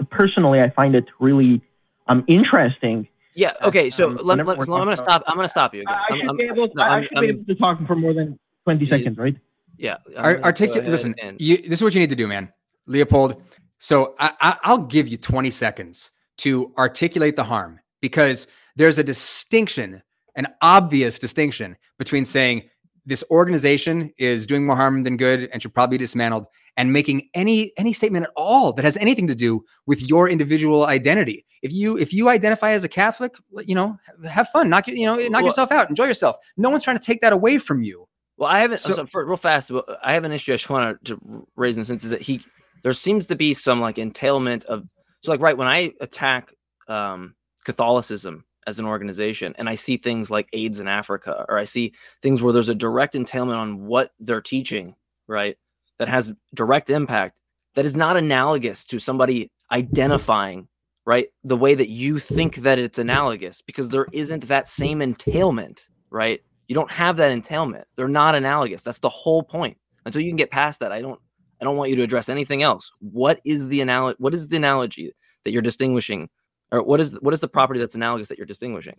personally, 0.10 0.62
I 0.62 0.70
find 0.70 0.96
it 0.96 1.06
really 1.20 1.62
um, 2.08 2.24
interesting. 2.28 3.08
Yeah. 3.36 3.54
Okay. 3.64 3.90
So 3.90 4.10
Um, 4.10 4.20
let, 4.24 4.44
let, 4.46 4.66
so 4.66 4.74
I'm 4.74 4.80
gonna 4.86 4.98
stop. 4.98 5.24
I'm 5.28 5.36
gonna 5.36 5.48
stop 5.50 5.74
you 5.76 5.82
again. 5.82 5.94
I 5.94 5.98
I'm- 6.14 6.20
should 6.20 6.28
I'm- 6.28 6.38
be 6.38 6.44
able. 6.46 6.70
no, 6.76 6.84
I 6.84 6.88
I'm- 6.88 7.04
should 7.04 7.18
I'm- 7.18 7.22
be 7.24 7.30
able 7.30 7.46
to 7.46 7.56
talk 7.56 7.86
for 7.86 7.96
more 7.96 8.14
than 8.14 8.40
20 8.64 8.86
You- 8.86 8.90
seconds, 8.90 9.18
right? 9.18 9.36
Yeah. 9.78 9.98
Ar- 10.16 10.42
articulate. 10.44 10.88
Listen, 10.88 11.14
and- 11.22 11.40
you, 11.40 11.58
this 11.58 11.74
is 11.80 11.84
what 11.84 11.94
you 11.94 12.00
need 12.00 12.10
to 12.10 12.16
do, 12.16 12.28
man. 12.28 12.52
Leopold. 12.88 13.42
So 13.80 14.16
I, 14.20 14.32
I, 14.42 14.58
I'll 14.64 14.80
give 14.80 15.08
you 15.08 15.18
20 15.18 15.52
seconds 15.52 16.12
to 16.38 16.74
articulate 16.78 17.36
the 17.36 17.44
harm 17.44 17.80
because 18.02 18.48
there's 18.76 18.98
a 18.98 19.04
distinction, 19.04 20.02
an 20.36 20.48
obvious 20.62 21.18
distinction 21.20 21.76
between 21.98 22.26
saying 22.26 22.64
this 23.06 23.24
organization 23.32 24.12
is 24.18 24.46
doing 24.46 24.66
more 24.66 24.76
harm 24.76 25.04
than 25.04 25.18
good 25.18 25.50
and 25.52 25.62
should 25.62 25.74
probably 25.74 25.98
be 25.98 26.04
dismantled 26.04 26.46
and 26.76 26.92
making 26.94 27.28
any 27.34 27.72
any 27.78 27.94
statement 27.94 28.26
at 28.26 28.32
all 28.36 28.74
that 28.74 28.84
has 28.86 28.98
anything 28.98 29.28
to 29.28 29.34
do 29.36 29.64
with 29.86 30.02
your 30.08 30.30
individual 30.30 30.86
identity. 30.86 31.46
If 31.64 31.72
you 31.72 31.98
if 31.98 32.14
you 32.14 32.30
identify 32.30 32.72
as 32.72 32.84
a 32.84 32.90
Catholic, 32.90 33.34
you 33.66 33.76
know, 33.76 33.98
have 34.30 34.50
fun, 34.50 34.70
knock 34.70 34.88
you 34.88 35.06
know, 35.06 35.16
knock 35.16 35.32
Well- 35.32 35.46
yourself 35.46 35.72
out, 35.72 35.90
enjoy 35.90 36.06
yourself. 36.06 36.38
No 36.58 36.70
one's 36.70 36.84
trying 36.84 37.00
to 37.00 37.04
take 37.04 37.22
that 37.22 37.34
away 37.34 37.58
from 37.58 37.82
you. 37.82 38.08
Well, 38.38 38.50
I 38.50 38.60
haven't. 38.60 38.80
So- 38.80 38.94
So, 38.94 39.06
for, 39.08 39.26
real 39.26 39.38
fast, 39.38 39.72
I 40.04 40.14
have 40.14 40.24
an 40.24 40.32
issue. 40.32 40.54
I 40.54 40.58
just 40.58 40.70
want 40.70 41.04
to 41.06 41.48
raise 41.56 41.78
in 41.78 41.82
the 41.82 41.86
sense 41.86 42.04
is 42.04 42.12
that 42.12 42.22
he 42.22 42.42
there 42.84 42.94
seems 42.94 43.26
to 43.28 43.36
be 43.36 43.54
some 43.54 43.80
like 43.80 43.98
entailment 43.98 44.66
of 44.66 44.84
so 45.22 45.32
like 45.32 45.42
right 45.42 45.58
when 45.58 45.68
I 45.68 45.94
attack 46.02 46.54
um, 46.88 47.36
Catholicism 47.66 48.46
as 48.66 48.80
an 48.80 48.86
organization 48.86 49.54
and 49.58 49.70
I 49.70 49.76
see 49.76 49.98
things 49.98 50.30
like 50.30 50.50
AIDS 50.54 50.80
in 50.80 50.88
Africa 50.88 51.46
or 51.48 51.58
I 51.58 51.66
see 51.66 51.94
things 52.22 52.42
where 52.42 52.54
there's 52.54 52.70
a 52.70 52.76
direct 52.76 53.16
entailment 53.16 53.58
on 53.58 53.86
what 53.86 54.12
they're 54.20 54.42
teaching, 54.42 54.96
right? 55.28 55.58
That 56.00 56.10
has 56.10 56.34
direct 56.54 56.90
impact. 56.90 57.38
That 57.76 57.86
is 57.86 57.96
not 57.96 58.18
analogous 58.18 58.86
to 58.86 59.00
somebody 59.00 59.52
identifying 59.72 60.68
right 61.06 61.28
the 61.44 61.58
way 61.58 61.74
that 61.74 61.90
you 61.90 62.20
think 62.20 62.58
that 62.58 62.78
it's 62.78 63.00
analogous 63.00 63.62
because 63.62 63.90
there 63.90 64.08
isn't 64.12 64.48
that 64.48 64.68
same 64.68 65.02
entailment 65.02 65.88
right 66.10 66.42
you 66.68 66.76
don't 66.76 66.92
have 66.92 67.18
that 67.18 67.32
entailment 67.32 67.88
they're 67.96 68.08
not 68.08 68.36
analogous 68.36 68.84
that's 68.84 69.00
the 69.00 69.10
whole 69.10 69.44
point 69.44 69.78
until 70.06 70.22
you 70.22 70.30
can 70.30 70.38
get 70.38 70.52
past 70.52 70.80
that 70.80 70.92
i 70.92 71.02
don't 71.02 71.20
i 71.60 71.64
don't 71.66 71.78
want 71.78 71.90
you 71.90 71.96
to 71.96 72.04
address 72.04 72.30
anything 72.30 72.62
else 72.64 72.92
what 73.00 73.40
is 73.44 73.68
the 73.70 73.82
analogy 73.82 74.16
what 74.20 74.34
is 74.34 74.48
the 74.48 74.58
analogy 74.58 75.14
that 75.44 75.52
you're 75.52 75.62
distinguishing 75.62 76.30
or 76.72 76.82
what 76.84 77.00
is 77.00 77.12
what 77.22 77.34
is 77.34 77.40
the 77.40 77.48
property 77.48 77.80
that's 77.80 77.96
analogous 77.96 78.28
that 78.30 78.38
you're 78.38 78.46
distinguishing 78.48 78.96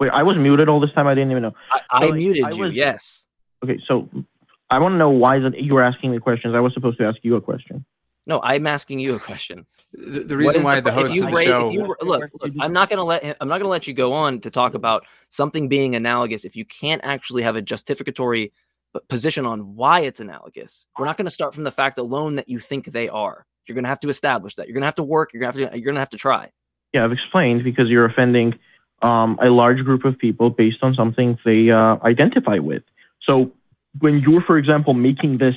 Wait, 0.00 0.10
I 0.10 0.24
was 0.24 0.36
muted 0.36 0.68
all 0.68 0.80
this 0.80 0.90
time. 0.92 1.06
I 1.06 1.14
didn't 1.14 1.30
even 1.30 1.44
know. 1.44 1.54
i, 1.70 1.80
I 1.88 2.00
So, 2.00 2.06
like, 2.08 2.14
muted 2.16 2.44
I 2.44 2.50
you 2.50 2.62
was- 2.64 2.72
yes 2.74 3.26
Okay, 3.62 3.78
so 3.86 4.08
I 4.68 4.78
want 4.80 4.94
to 4.94 4.98
know 4.98 5.08
why 5.10 5.38
is 5.38 5.44
it 5.44 5.56
you 5.58 5.72
were 5.74 5.82
asking 5.84 6.10
me 6.10 6.18
questions. 6.18 6.52
I 6.54 6.60
was 6.60 6.74
supposed 6.74 6.98
to 6.98 7.04
ask 7.06 7.18
you 7.22 7.36
a 7.36 7.40
question. 7.40 7.84
no 8.26 8.40
i'm 8.42 8.66
asking 8.66 8.98
you 8.98 9.14
a 9.14 9.20
question 9.20 9.64
The, 9.92 10.20
the 10.30 10.36
reason 10.36 10.64
why 10.64 10.80
the 10.80 10.88
if 10.88 10.94
host 10.96 11.16
of 11.22 11.30
the 11.30 11.36
raise- 11.36 11.46
show 11.46 11.70
you, 11.70 11.82
look, 12.02 12.28
look, 12.40 12.52
I'm 12.58 12.72
not 12.72 12.90
gonna 12.90 13.04
let 13.04 13.22
him, 13.22 13.34
I'm 13.40 13.46
not 13.48 13.58
gonna 13.58 13.68
let 13.70 13.86
you 13.86 13.94
go 13.94 14.12
on 14.12 14.40
to 14.40 14.50
talk 14.50 14.74
about 14.74 15.06
something 15.30 15.68
being 15.68 15.94
analogous 15.94 16.44
if 16.44 16.56
you 16.56 16.64
can't 16.64 17.00
actually 17.04 17.42
have 17.44 17.54
a 17.54 17.62
justificatory 17.62 18.44
p- 18.48 18.52
position 19.00 19.46
on 19.46 19.76
why 19.76 20.00
it's 20.00 20.20
analogous. 20.20 20.86
We're 20.98 21.06
not 21.06 21.16
gonna 21.16 21.30
start 21.30 21.54
from 21.54 21.64
the 21.64 21.70
fact 21.70 21.98
alone 21.98 22.36
that 22.36 22.48
you 22.48 22.58
think 22.58 22.86
they 22.86 23.08
are. 23.08 23.46
You're 23.66 23.74
gonna 23.74 23.88
have 23.88 24.00
to 24.00 24.08
establish 24.08 24.56
that. 24.56 24.66
You're 24.66 24.74
gonna 24.74 24.86
have 24.86 24.94
to 24.96 25.02
work. 25.02 25.32
You're 25.32 25.40
gonna 25.40 25.64
have 25.64 25.72
to. 25.72 25.78
You're 25.78 25.86
gonna 25.86 26.00
have 26.00 26.10
to 26.10 26.18
try. 26.18 26.50
Yeah, 26.92 27.04
I've 27.04 27.12
explained 27.12 27.64
because 27.64 27.88
you're 27.88 28.04
offending 28.04 28.58
um, 29.02 29.38
a 29.42 29.50
large 29.50 29.82
group 29.84 30.04
of 30.04 30.18
people 30.18 30.50
based 30.50 30.78
on 30.82 30.94
something 30.94 31.38
they 31.44 31.70
uh, 31.70 31.96
identify 32.04 32.58
with. 32.58 32.82
So 33.22 33.50
when 34.00 34.20
you're, 34.20 34.42
for 34.42 34.58
example, 34.58 34.94
making 34.94 35.38
this 35.38 35.56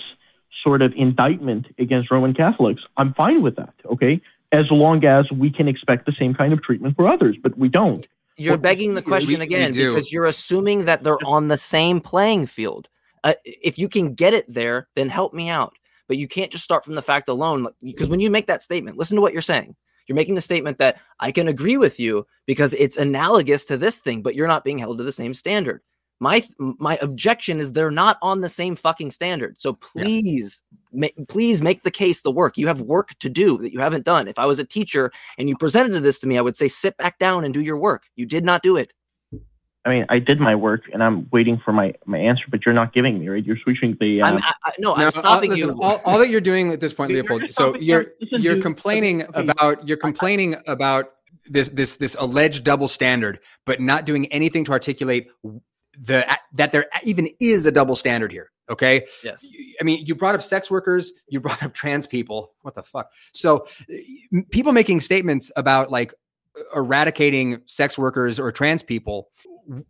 sort 0.64 0.82
of 0.82 0.94
indictment 0.96 1.68
against 1.78 2.10
Roman 2.10 2.34
Catholics, 2.34 2.82
I'm 2.98 3.14
fine 3.14 3.42
with 3.42 3.56
that. 3.58 3.74
Okay, 3.86 4.22
as 4.52 4.66
long 4.72 5.04
as 5.06 5.30
we 5.32 5.50
can 5.50 5.68
expect 5.68 6.06
the 6.06 6.14
same 6.18 6.34
kind 6.34 6.54
of 6.54 6.62
treatment 6.64 6.96
for 6.96 7.08
others, 7.08 7.36
but 7.42 7.58
we 7.58 7.70
don't. 7.70 8.08
You're 8.38 8.58
begging 8.58 8.94
the 8.94 9.02
we- 9.02 9.08
question 9.08 9.40
we 9.40 9.46
again 9.46 9.72
do. 9.72 9.94
because 9.94 10.12
you're 10.12 10.26
assuming 10.26 10.86
that 10.86 11.04
they're 11.04 11.24
on 11.26 11.48
the 11.48 11.58
same 11.58 12.00
playing 12.00 12.46
field. 12.46 12.88
Uh, 13.24 13.34
if 13.44 13.78
you 13.78 13.90
can 13.90 14.14
get 14.14 14.34
it 14.34 14.52
there, 14.52 14.88
then 14.96 15.10
help 15.10 15.34
me 15.34 15.50
out. 15.50 15.74
But 16.08 16.18
you 16.18 16.28
can't 16.28 16.52
just 16.52 16.64
start 16.64 16.86
from 16.86 16.96
the 16.96 17.02
fact 17.02 17.28
alone. 17.30 17.68
Because 17.84 18.08
when 18.08 18.20
you 18.20 18.30
make 18.32 18.48
that 18.48 18.64
statement, 18.64 18.98
listen 18.98 19.16
to 19.16 19.22
what 19.22 19.34
you're 19.34 19.42
saying. 19.42 19.76
You're 20.08 20.16
making 20.16 20.36
the 20.36 20.42
statement 20.42 20.78
that 20.78 20.98
I 21.20 21.32
can 21.32 21.50
agree 21.50 21.76
with 21.78 22.00
you 22.00 22.26
because 22.46 22.74
it's 22.76 22.96
analogous 22.98 23.66
to 23.66 23.78
this 23.78 23.98
thing, 23.98 24.22
but 24.22 24.36
you're 24.36 24.48
not 24.48 24.64
being 24.64 24.78
held 24.78 24.98
to 25.00 25.04
the 25.04 25.12
same 25.12 25.34
standard. 25.34 25.82
My 26.20 26.44
my 26.58 26.98
objection 27.02 27.60
is 27.60 27.72
they're 27.72 27.92
not 27.92 28.18
on 28.22 28.42
the 28.42 28.50
same 28.50 28.76
fucking 28.76 29.12
standard. 29.12 29.60
So 29.60 29.78
Yeah. 29.94 30.04
please, 30.06 30.64
ma- 30.92 31.08
please 31.28 31.62
make 31.62 31.84
the 31.84 31.92
case 31.92 32.22
the 32.24 32.32
work. 32.32 32.58
You 32.58 32.66
have 32.68 32.82
work 32.82 33.10
to 33.20 33.30
do 33.30 33.58
that 33.60 33.72
you 33.74 33.80
haven't 33.82 34.06
done. 34.06 34.28
If 34.28 34.40
I 34.40 34.46
was 34.46 34.58
a 34.58 34.64
teacher 34.66 35.12
and 35.38 35.48
you 35.48 35.56
presented 35.58 36.00
this 36.00 36.20
to 36.20 36.28
me, 36.28 36.38
I 36.38 36.42
would 36.42 36.58
say 36.58 36.70
sit 36.70 36.98
back 36.98 37.20
down 37.20 37.44
and 37.44 37.54
do 37.54 37.62
your 37.62 37.78
work. 37.78 38.08
You 38.16 38.26
did 38.26 38.44
not 38.46 38.64
do 38.64 38.78
it. 38.78 38.94
I 39.88 39.90
mean, 39.90 40.06
I 40.10 40.20
did 40.20 40.42
my 40.42 40.54
work 40.54 40.84
and 40.92 41.02
I'm 41.02 41.30
waiting 41.32 41.58
for 41.64 41.72
my, 41.72 41.94
my 42.06 42.18
answer, 42.18 42.44
but 42.50 42.66
you're 42.66 42.76
not 42.76 42.94
giving 42.94 43.20
me, 43.20 43.30
right? 43.30 43.44
You're 43.44 43.58
switching 43.58 43.96
the. 44.02 44.22
I'm, 44.22 44.36
Um, 44.36 44.44
I, 44.44 44.54
I, 44.66 44.72
no, 44.80 44.96
No, 44.96 45.06
I'm 45.06 45.12
stopping 45.12 45.52
all, 45.52 45.56
listen, 45.56 45.70
you. 45.70 45.82
all, 45.82 46.02
all 46.04 46.20
that 46.20 46.30
you're 46.30 46.42
doing 46.42 46.74
at 46.74 46.82
this 46.82 46.94
point, 46.94 47.12
You're 47.12 47.24
Leopold. 47.24 47.54
So 47.54 47.74
you're 47.78 48.08
listen, 48.20 48.42
you're 48.42 48.62
complaining 48.62 49.24
okay, 49.24 49.40
about 49.40 49.88
you're 49.88 49.96
complaining 49.96 50.58
about 50.68 51.14
this 51.50 51.70
this 51.70 51.96
this 51.96 52.18
alleged 52.20 52.66
double 52.66 52.90
standard, 52.90 53.40
but 53.66 53.80
not 53.80 54.06
doing 54.06 54.26
anything 54.28 54.66
to 54.66 54.74
articulate 54.74 55.30
the 55.98 56.38
that 56.54 56.74
there 56.74 56.88
even 57.04 57.30
is 57.40 57.66
a 57.66 57.72
double 57.72 57.96
standard 57.96 58.34
here. 58.34 58.52
Okay. 58.70 59.06
yes. 59.24 59.46
I 59.80 59.86
mean, 59.86 60.06
you 60.06 60.14
brought 60.14 60.36
up 60.36 60.44
sex 60.44 60.70
workers, 60.70 61.14
you 61.30 61.40
brought 61.40 61.64
up 61.64 61.74
trans 61.74 62.06
people. 62.06 62.52
What 62.64 62.76
the 62.76 62.84
fuck? 62.84 63.10
So, 63.34 63.66
uh, 63.90 64.42
people 64.52 64.74
making 64.74 65.00
statements 65.00 65.50
about 65.56 65.90
like 65.90 66.14
eradicating 66.76 67.62
sex 67.66 67.98
workers 67.98 68.40
or 68.40 68.52
trans 68.52 68.84
people, 68.84 69.30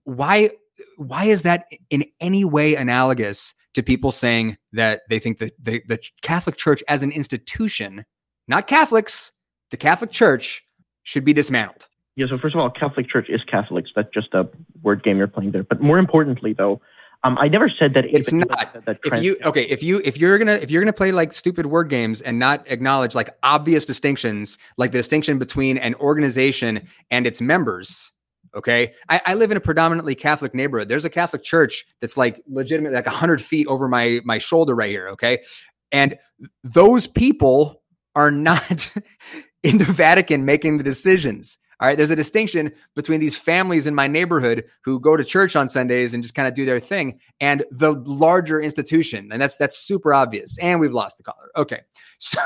why 0.04 0.52
why 0.98 1.26
is 1.26 1.42
that 1.42 1.66
in 1.90 2.06
any 2.20 2.46
way 2.46 2.76
analogous 2.76 3.56
to 3.74 3.84
people 3.84 4.12
saying 4.12 4.58
that 4.74 5.02
they 5.10 5.20
think 5.20 5.40
that 5.40 5.54
the, 5.64 5.82
the 5.88 6.00
Catholic 6.22 6.56
Church 6.56 6.84
as 6.88 7.04
an 7.04 7.12
institution, 7.12 8.06
not 8.48 8.68
Catholics, 8.68 9.32
the 9.72 9.78
Catholic 9.78 10.12
Church 10.12 10.64
should 11.04 11.26
be 11.26 11.34
dismantled? 11.34 11.88
Yeah, 12.16 12.28
so 12.28 12.38
first 12.38 12.56
of 12.56 12.62
all, 12.62 12.70
Catholic 12.70 13.10
Church 13.10 13.28
is 13.30 13.42
Catholics. 13.44 13.92
That's 13.96 14.10
just 14.14 14.34
a 14.34 14.50
word 14.82 15.04
game 15.04 15.18
you're 15.18 15.28
playing 15.28 15.52
there. 15.52 15.64
But 15.64 15.82
more 15.82 16.00
importantly, 16.00 16.54
though, 16.54 16.82
um, 17.24 17.38
I 17.40 17.48
never 17.48 17.70
said 17.70 17.94
that 17.94 18.06
It's 18.06 18.32
not. 18.32 18.74
said 18.74 18.86
that 18.86 19.00
if 19.04 19.24
you 19.24 19.38
okay 19.44 19.64
if 19.64 19.82
you 19.82 20.02
if 20.04 20.18
you're 20.18 20.38
gonna 20.38 20.54
if 20.54 20.70
you're 20.70 20.82
gonna 20.82 20.94
play 20.94 21.12
like 21.12 21.34
stupid 21.34 21.66
word 21.66 21.90
games 21.90 22.22
and 22.22 22.38
not 22.40 22.64
acknowledge 22.68 23.16
like 23.16 23.36
obvious 23.44 23.86
distinctions 23.86 24.58
like 24.78 24.92
the 24.92 25.00
distinction 25.00 25.40
between 25.40 25.78
an 25.78 25.96
organization 25.96 26.88
and 27.10 27.26
its 27.26 27.42
members 27.42 28.12
okay? 28.56 28.94
I, 29.10 29.22
I 29.26 29.34
live 29.34 29.52
in 29.52 29.58
a 29.58 29.62
predominantly 29.62 30.16
catholic 30.16 30.54
neighborhood. 30.54 30.90
There's 30.90 31.06
a 31.06 31.10
catholic 31.10 31.44
church 31.44 31.86
that's 32.02 32.18
like 32.18 32.42
legitimate 32.48 32.94
like 32.94 33.06
100 33.06 33.42
feet 33.42 33.68
over 33.68 33.88
my 33.88 34.22
my 34.24 34.38
shoulder 34.38 34.76
right 34.76 34.90
here 34.90 35.10
okay? 35.10 35.44
And 35.92 36.18
those 36.64 37.08
people 37.08 37.82
are 38.16 38.32
not 38.32 38.92
in 39.64 39.78
the 39.78 39.86
vatican 39.86 40.46
making 40.46 40.78
the 40.78 40.84
decisions 40.84 41.58
all 41.80 41.88
right? 41.88 41.96
There's 41.96 42.12
a 42.12 42.16
distinction 42.16 42.72
between 42.96 43.20
these 43.20 43.38
families 43.38 43.86
in 43.86 43.94
my 43.94 44.08
neighborhood 44.08 44.66
who 44.84 45.00
go 45.00 45.16
to 45.16 45.24
church 45.24 45.56
on 45.56 45.68
sundays 45.68 46.14
and 46.14 46.24
just 46.24 46.34
kind 46.34 46.48
of 46.48 46.56
do 46.56 46.66
their 46.66 46.80
thing 46.80 47.20
and 47.40 47.64
the 47.70 47.94
larger 48.06 48.60
institution 48.60 49.32
and 49.32 49.42
that's 49.42 49.58
that's 49.58 49.78
super 49.78 50.14
obvious. 50.14 50.58
And 50.60 50.80
we've 50.80 50.94
lost 50.94 51.18
the 51.18 51.24
caller 51.24 51.50
okay. 51.56 51.82
So 52.20 52.40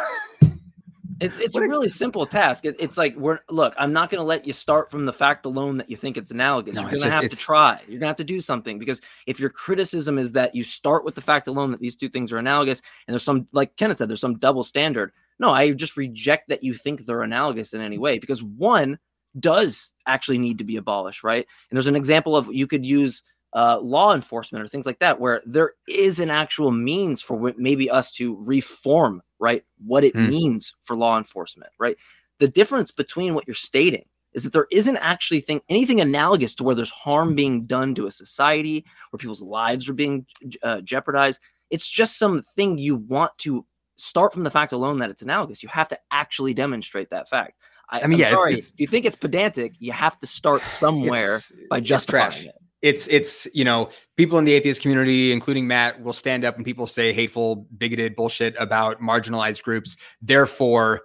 It's, 1.21 1.37
it's 1.37 1.55
a 1.55 1.59
What 1.59 1.63
a- 1.65 1.69
really 1.69 1.89
simple 1.89 2.25
task. 2.25 2.65
It, 2.65 2.75
it's 2.79 2.97
like 2.97 3.15
we're 3.15 3.39
look. 3.49 3.73
I'm 3.77 3.93
not 3.93 4.09
going 4.09 4.19
to 4.19 4.25
let 4.25 4.47
you 4.47 4.53
start 4.53 4.89
from 4.89 5.05
the 5.05 5.13
fact 5.13 5.45
alone 5.45 5.77
that 5.77 5.89
you 5.89 5.95
think 5.95 6.17
it's 6.17 6.31
analogous. 6.31 6.75
No, 6.75 6.81
You're 6.81 6.91
going 6.91 7.03
to 7.03 7.11
have 7.11 7.29
to 7.29 7.35
try. 7.35 7.79
You're 7.87 7.99
going 7.99 8.01
to 8.01 8.07
have 8.07 8.15
to 8.17 8.23
do 8.23 8.41
something 8.41 8.79
because 8.79 8.99
if 9.27 9.39
your 9.39 9.51
criticism 9.51 10.17
is 10.17 10.31
that 10.31 10.55
you 10.55 10.63
start 10.63 11.05
with 11.05 11.13
the 11.15 11.21
fact 11.21 11.47
alone 11.47 11.71
that 11.71 11.79
these 11.79 11.95
two 11.95 12.09
things 12.09 12.33
are 12.33 12.39
analogous, 12.39 12.81
and 13.07 13.13
there's 13.13 13.23
some 13.23 13.47
like 13.51 13.75
Kenneth 13.77 13.97
said, 13.97 14.09
there's 14.09 14.19
some 14.19 14.39
double 14.39 14.63
standard. 14.63 15.11
No, 15.39 15.51
I 15.51 15.71
just 15.71 15.95
reject 15.95 16.49
that 16.49 16.63
you 16.63 16.73
think 16.73 17.05
they're 17.05 17.21
analogous 17.21 17.73
in 17.73 17.81
any 17.81 17.99
way 17.99 18.17
because 18.17 18.43
one 18.43 18.97
does 19.39 19.91
actually 20.07 20.39
need 20.39 20.57
to 20.57 20.63
be 20.63 20.77
abolished, 20.77 21.23
right? 21.23 21.45
And 21.69 21.77
there's 21.77 21.87
an 21.87 21.95
example 21.95 22.35
of 22.35 22.51
you 22.51 22.67
could 22.67 22.85
use 22.85 23.21
uh, 23.53 23.79
law 23.79 24.13
enforcement 24.13 24.63
or 24.63 24.67
things 24.67 24.85
like 24.85 24.99
that, 24.99 25.19
where 25.19 25.41
there 25.45 25.73
is 25.87 26.19
an 26.19 26.29
actual 26.29 26.71
means 26.71 27.21
for 27.21 27.53
maybe 27.57 27.89
us 27.89 28.11
to 28.13 28.35
reform, 28.39 29.21
right? 29.39 29.63
What 29.85 30.03
it 30.03 30.15
Hmm. 30.15 30.29
means 30.29 30.73
for 30.83 30.95
law 30.95 31.17
enforcement, 31.17 31.71
right? 31.79 31.97
The 32.39 32.47
difference 32.47 32.91
between 32.91 33.33
what 33.35 33.47
you're 33.47 33.53
stating 33.53 34.05
is 34.33 34.43
that 34.43 34.53
there 34.53 34.67
isn't 34.71 34.97
actually 34.97 35.41
thing 35.41 35.61
anything 35.67 35.99
analogous 35.99 36.55
to 36.55 36.63
where 36.63 36.75
there's 36.75 36.89
harm 36.89 37.35
being 37.35 37.65
done 37.65 37.93
to 37.95 38.05
a 38.07 38.11
society, 38.11 38.85
where 39.09 39.17
people's 39.17 39.41
lives 39.41 39.89
are 39.89 39.93
being 39.93 40.25
uh, 40.63 40.79
jeopardized. 40.81 41.41
It's 41.69 41.87
just 41.87 42.17
something 42.17 42.77
you 42.77 42.95
want 42.95 43.37
to 43.39 43.65
start 43.97 44.33
from 44.33 44.43
the 44.43 44.49
fact 44.49 44.71
alone 44.71 44.99
that 44.99 45.09
it's 45.09 45.21
analogous. 45.21 45.61
You 45.61 45.69
have 45.69 45.89
to 45.89 45.99
actually 46.11 46.53
demonstrate 46.53 47.09
that 47.09 47.27
fact. 47.29 47.61
I, 47.89 48.01
I 48.01 48.07
mean, 48.07 48.13
I'm 48.13 48.19
yeah, 48.21 48.29
sorry. 48.31 48.53
it's- 48.53 48.71
if 48.73 48.79
you 48.79 48.87
think 48.87 49.05
it's 49.05 49.15
pedantic, 49.17 49.73
you 49.79 49.91
have 49.91 50.17
to 50.19 50.27
start 50.27 50.61
somewhere 50.65 51.39
by 51.69 51.79
it's 51.79 51.87
justifying 51.87 52.31
trash. 52.31 52.45
it. 52.45 52.55
It's 52.81 53.07
it's 53.09 53.47
you 53.53 53.63
know 53.63 53.89
people 54.17 54.39
in 54.39 54.45
the 54.45 54.53
atheist 54.53 54.81
community, 54.81 55.31
including 55.31 55.67
Matt, 55.67 56.01
will 56.01 56.13
stand 56.13 56.43
up 56.43 56.55
and 56.55 56.65
people 56.65 56.87
say 56.87 57.13
hateful, 57.13 57.67
bigoted 57.77 58.15
bullshit 58.15 58.55
about 58.57 58.99
marginalized 59.01 59.63
groups. 59.63 59.97
Therefore, 60.21 61.01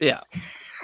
Yeah. 0.00 0.20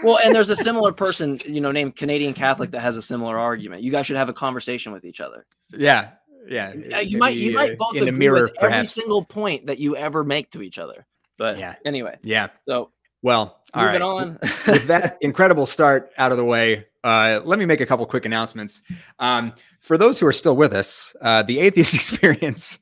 Well, 0.05 0.21
and 0.23 0.33
there's 0.33 0.49
a 0.49 0.55
similar 0.55 0.93
person, 0.93 1.41
you 1.45 1.61
know, 1.61 1.73
named 1.73 1.97
Canadian 1.97 2.33
Catholic 2.33 2.71
that 2.71 2.81
has 2.83 2.97
a 2.97 3.03
similar 3.03 3.37
argument. 3.37 3.83
You 3.83 3.91
guys 3.91 4.07
should 4.07 4.17
have 4.17 4.29
a 4.29 4.33
conversation 4.33 4.93
with 4.93 5.05
each 5.05 5.21
other. 5.21 5.45
yeah, 5.71 6.11
yeah, 6.49 6.73
Uh, 6.95 6.99
you 6.99 7.19
might 7.19 7.35
you 7.37 7.51
maybe, 7.51 7.55
might 7.55 7.73
uh, 7.73 7.77
both 7.79 7.97
in 7.97 8.05
the 8.05 8.09
agree 8.11 8.19
mirror, 8.19 8.43
with 8.43 8.63
every 8.63 8.87
single 8.87 9.25
point 9.25 9.67
that 9.67 9.79
you 9.79 9.97
ever 9.97 10.23
make 10.23 10.53
to 10.53 10.63
each 10.63 10.79
other. 10.79 11.05
But 11.37 11.59
Yeah. 11.59 11.75
anyway, 11.85 12.17
Yeah. 12.23 12.49
so 12.69 12.93
Well, 13.23 13.58
all 13.75 13.85
moving 13.85 14.01
right. 14.01 14.23
on. 14.23 14.39
with 14.67 14.87
that 14.87 15.19
incredible 15.21 15.67
start 15.67 16.13
out 16.19 16.33
of 16.33 16.39
the 16.39 16.45
way, 16.45 16.87
uh, 17.05 17.41
let 17.45 17.59
me 17.59 17.67
make 17.67 17.81
a 17.81 17.87
couple 17.87 18.05
quick 18.07 18.25
announcements. 18.25 18.83
Um, 19.19 19.53
for 19.79 19.97
those 19.97 20.19
who 20.19 20.27
are 20.27 20.33
still 20.33 20.57
with 20.57 20.73
us, 20.73 21.15
uh, 21.21 21.43
the 21.43 21.61
Atheist 21.61 21.95
Experience 21.95 22.79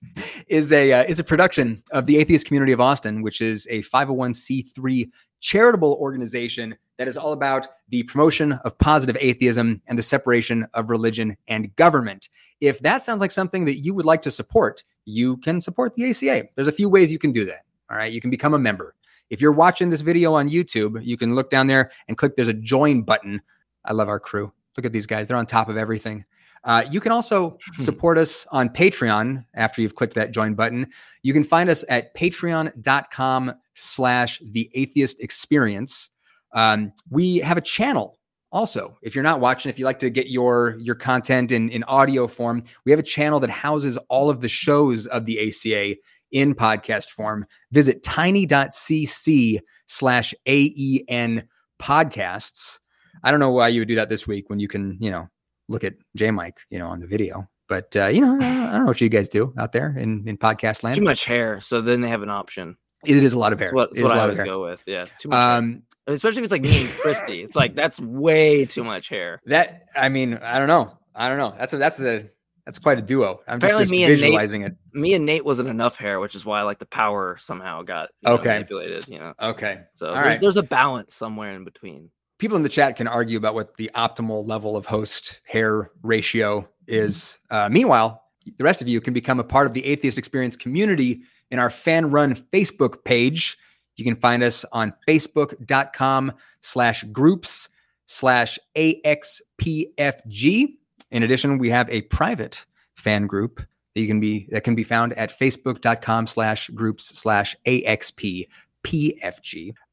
is 0.49 0.73
a 0.73 0.93
uh, 0.93 1.05
is 1.05 1.19
a 1.19 1.25
production 1.25 1.83
of 1.93 2.07
the 2.07 2.19
Atheist 2.19 2.47
Community 2.47 2.73
of 2.73 2.81
Austin, 2.81 3.23
which 3.23 3.41
is 3.41 3.67
a 3.71 3.83
501c3 3.83 5.11
charitable 5.41 5.97
organization 6.01 6.77
that 6.99 7.09
is 7.09 7.17
all 7.17 7.33
about 7.33 7.69
the 7.91 8.03
promotion 8.05 8.53
of 8.65 8.77
positive 8.79 9.17
atheism 9.21 9.83
and 9.87 9.99
the 9.99 10.03
separation 10.03 10.67
of 10.75 10.91
religion 10.91 11.37
and 11.47 11.75
government. 11.77 12.29
If 12.61 12.81
that 12.81 13.03
sounds 13.03 13.21
like 13.21 13.31
something 13.31 13.67
that 13.67 13.85
you 13.85 13.95
would 13.95 14.07
like 14.07 14.23
to 14.23 14.31
support, 14.31 14.83
you 15.05 15.37
can 15.39 15.61
support 15.61 15.95
the 15.95 16.11
ACA. 16.11 16.49
There's 16.55 16.69
a 16.69 16.73
few 16.73 16.89
ways 16.89 17.13
you 17.13 17.19
can 17.19 17.33
do 17.33 17.45
that. 17.45 17.65
All 17.91 17.97
right, 17.97 18.11
you 18.11 18.21
can 18.21 18.31
become 18.31 18.55
a 18.55 18.59
member. 18.59 18.95
If 19.31 19.41
you're 19.41 19.53
watching 19.53 19.91
this 19.91 20.01
video 20.01 20.35
on 20.35 20.49
YouTube, 20.49 21.05
you 21.05 21.17
can 21.17 21.35
look 21.35 21.51
down 21.51 21.67
there 21.67 21.91
and 22.09 22.17
click 22.17 22.37
there's 22.37 22.49
a 22.49 22.55
join 22.55 23.03
button. 23.03 23.41
I 23.85 23.93
love 23.93 24.09
our 24.09 24.21
crew. 24.21 24.53
Look 24.77 24.87
at 24.87 24.93
these 24.93 25.07
guys, 25.07 25.27
they're 25.27 25.37
on 25.37 25.47
top 25.47 25.69
of 25.69 25.77
everything. 25.77 26.25
Uh, 26.65 26.85
you 26.91 27.01
can 27.01 27.13
also 27.13 27.57
support 27.79 28.19
us 28.19 28.45
on 28.51 28.69
Patreon 28.69 29.45
after 29.55 29.81
you've 29.81 29.95
clicked 29.95 30.15
that 30.15 30.33
join 30.33 30.55
button. 30.55 30.89
You 31.23 31.33
can 31.33 31.45
find 31.45 31.71
us 31.71 31.85
at 31.89 32.15
patreon.com 32.17 33.55
slash 33.75 34.43
the 34.45 34.69
atheist 34.75 35.21
experience. 35.21 36.11
Um, 36.53 36.93
we 37.09 37.39
have 37.39 37.57
a 37.57 37.61
channel 37.61 38.19
also. 38.51 38.99
If 39.01 39.15
you're 39.15 39.23
not 39.23 39.39
watching, 39.39 39.71
if 39.71 39.79
you 39.79 39.85
like 39.85 40.01
to 40.01 40.11
get 40.11 40.29
your 40.29 40.77
your 40.81 40.95
content 40.97 41.53
in, 41.53 41.69
in 41.69 41.85
audio 41.85 42.27
form, 42.27 42.65
we 42.85 42.91
have 42.91 42.99
a 42.99 43.05
channel 43.05 43.39
that 43.41 43.51
houses 43.51 43.97
all 44.09 44.29
of 44.29 44.41
the 44.41 44.49
shows 44.49 45.07
of 45.07 45.25
the 45.25 45.49
ACA 45.49 45.97
in 46.37 46.55
podcast 46.55 47.09
form. 47.09 47.47
Visit 47.73 48.03
tiny.cc 48.03 49.61
slash 49.87 50.35
AEN 50.47 51.49
podcasts. 51.81 52.79
I 53.25 53.31
don't 53.31 53.41
know 53.41 53.53
why 53.53 53.69
you 53.69 53.81
would 53.81 53.89
do 53.89 53.95
that 53.95 54.11
this 54.11 54.27
week 54.27 54.51
when 54.51 54.61
you 54.61 54.69
can, 54.69 54.99
you 55.01 55.11
know, 55.11 55.29
look 55.69 55.83
at 55.83 55.95
J 56.15 56.31
Mike, 56.31 56.59
you 56.69 56.79
know, 56.79 56.89
on 56.89 57.01
the 57.01 57.07
video. 57.07 57.49
But 57.69 57.97
uh, 57.97 58.07
you 58.07 58.21
know, 58.21 58.35
I 58.35 58.73
don't 58.73 58.81
know 58.81 58.85
what 58.85 59.01
you 59.01 59.09
guys 59.09 59.29
do 59.29 59.53
out 59.59 59.73
there 59.73 59.97
in, 59.99 60.29
in 60.29 60.37
podcast 60.37 60.85
land. 60.85 60.97
too 60.97 61.03
much 61.03 61.25
hair, 61.25 61.61
so 61.61 61.81
then 61.81 62.01
they 62.01 62.09
have 62.09 62.23
an 62.23 62.31
option. 62.31 62.77
It 63.05 63.17
is 63.17 63.33
a 63.33 63.39
lot 63.39 63.53
of 63.53 63.59
hair. 63.59 63.69
That's 63.69 63.75
what, 63.75 63.95
that's 63.95 64.03
what 64.03 64.17
I 64.17 64.21
always 64.21 64.37
hair. 64.37 64.47
go 64.47 64.63
with. 64.63 64.85
Yeah, 64.87 65.03
it's 65.03 65.21
too 65.21 65.31
much. 65.31 65.37
hair. 65.37 65.59
Um, 65.59 65.83
especially 66.07 66.39
if 66.39 66.45
it's 66.45 66.53
like 66.53 66.63
me 66.63 66.83
and 66.83 66.91
Christy. 66.91 67.43
It's 67.43 67.57
like 67.57 67.75
that's 67.75 67.99
way 68.01 68.67
too 68.67 68.85
much 68.85 69.09
hair. 69.09 69.41
that 69.47 69.87
I 69.97 70.11
mean, 70.11 70.35
I 70.35 70.59
don't 70.59 70.69
know. 70.69 70.97
I 71.13 71.29
don't 71.29 71.39
know. 71.39 71.55
That's 71.59 71.73
a 71.73 71.79
that's 71.79 71.99
a 71.99 72.29
that's 72.67 72.79
quite 72.79 72.99
a 72.99 73.03
duo. 73.03 73.41
I'm 73.49 73.61
just, 73.61 73.73
Apparently 73.73 73.83
just 73.83 73.91
me 73.93 74.05
and 74.05 74.21
Nate- 74.21 74.63
it. 74.67 74.77
Me 74.93 75.15
and 75.15 75.25
Nate 75.25 75.45
wasn't 75.45 75.69
enough 75.69 75.97
hair, 75.97 76.21
which 76.21 76.35
is 76.35 76.45
why 76.45 76.63
like 76.63 76.79
the 76.81 76.85
power 76.87 77.39
somehow 77.41 77.83
got 77.83 78.11
you 78.21 78.29
know, 78.29 78.35
Okay. 78.35 78.49
manipulated. 78.51 79.07
You 79.09 79.21
know, 79.21 79.33
Okay. 79.41 79.83
so 79.95 80.13
there's, 80.13 80.27
right. 80.27 80.41
there's 80.41 80.57
a 80.59 80.63
balance 80.63 81.15
somewhere 81.15 81.55
in 81.55 81.65
between. 81.65 82.11
people 82.39 82.57
in 82.59 82.63
the 82.63 82.69
chat 82.69 82.97
can 82.97 83.09
argue 83.09 83.39
about 83.39 83.55
what 83.55 83.77
the 83.79 83.91
optimal 83.95 84.47
level 84.47 84.77
of 84.77 84.85
host 84.85 85.41
hair 85.47 85.91
ratio 86.03 86.69
is. 86.87 87.39
Uh, 87.51 87.69
meanwhile, 87.71 88.23
the 88.59 88.65
rest 88.65 88.83
of 88.83 88.89
you 88.89 89.01
can 89.01 89.15
become 89.15 89.41
a 89.41 89.45
part 89.45 89.67
of 89.67 89.73
the 89.73 89.85
Atheist 89.87 90.19
Experience 90.19 90.55
community 90.57 91.23
in 91.51 91.59
our 91.59 91.71
fan 91.71 92.11
run 92.11 92.35
Facebook 92.35 93.05
page. 93.05 93.57
You 93.97 94.05
can 94.05 94.17
find 94.17 94.43
us 94.43 94.65
on 94.73 94.93
facebook.com 95.09 96.33
slash 96.61 97.05
groups 97.05 97.69
slash 98.07 98.59
AXPFG. 98.77 100.75
In 101.11 101.23
addition, 101.23 101.59
we 101.59 101.71
have 101.71 101.89
a 101.89 102.03
private 102.03 102.65
fan 102.95 103.27
group 103.27 103.61
that 103.95 104.01
you 104.01 104.07
can 104.07 104.21
be 104.21 104.49
that 104.51 104.65
can 104.65 104.75
be 104.75 104.85
found 104.85 105.13
at 105.15 105.31
facebook.com 105.31 106.27
slash 106.27 106.69
groups 106.69 107.19
slash 107.19 107.57
AXPPFG. 107.67 108.49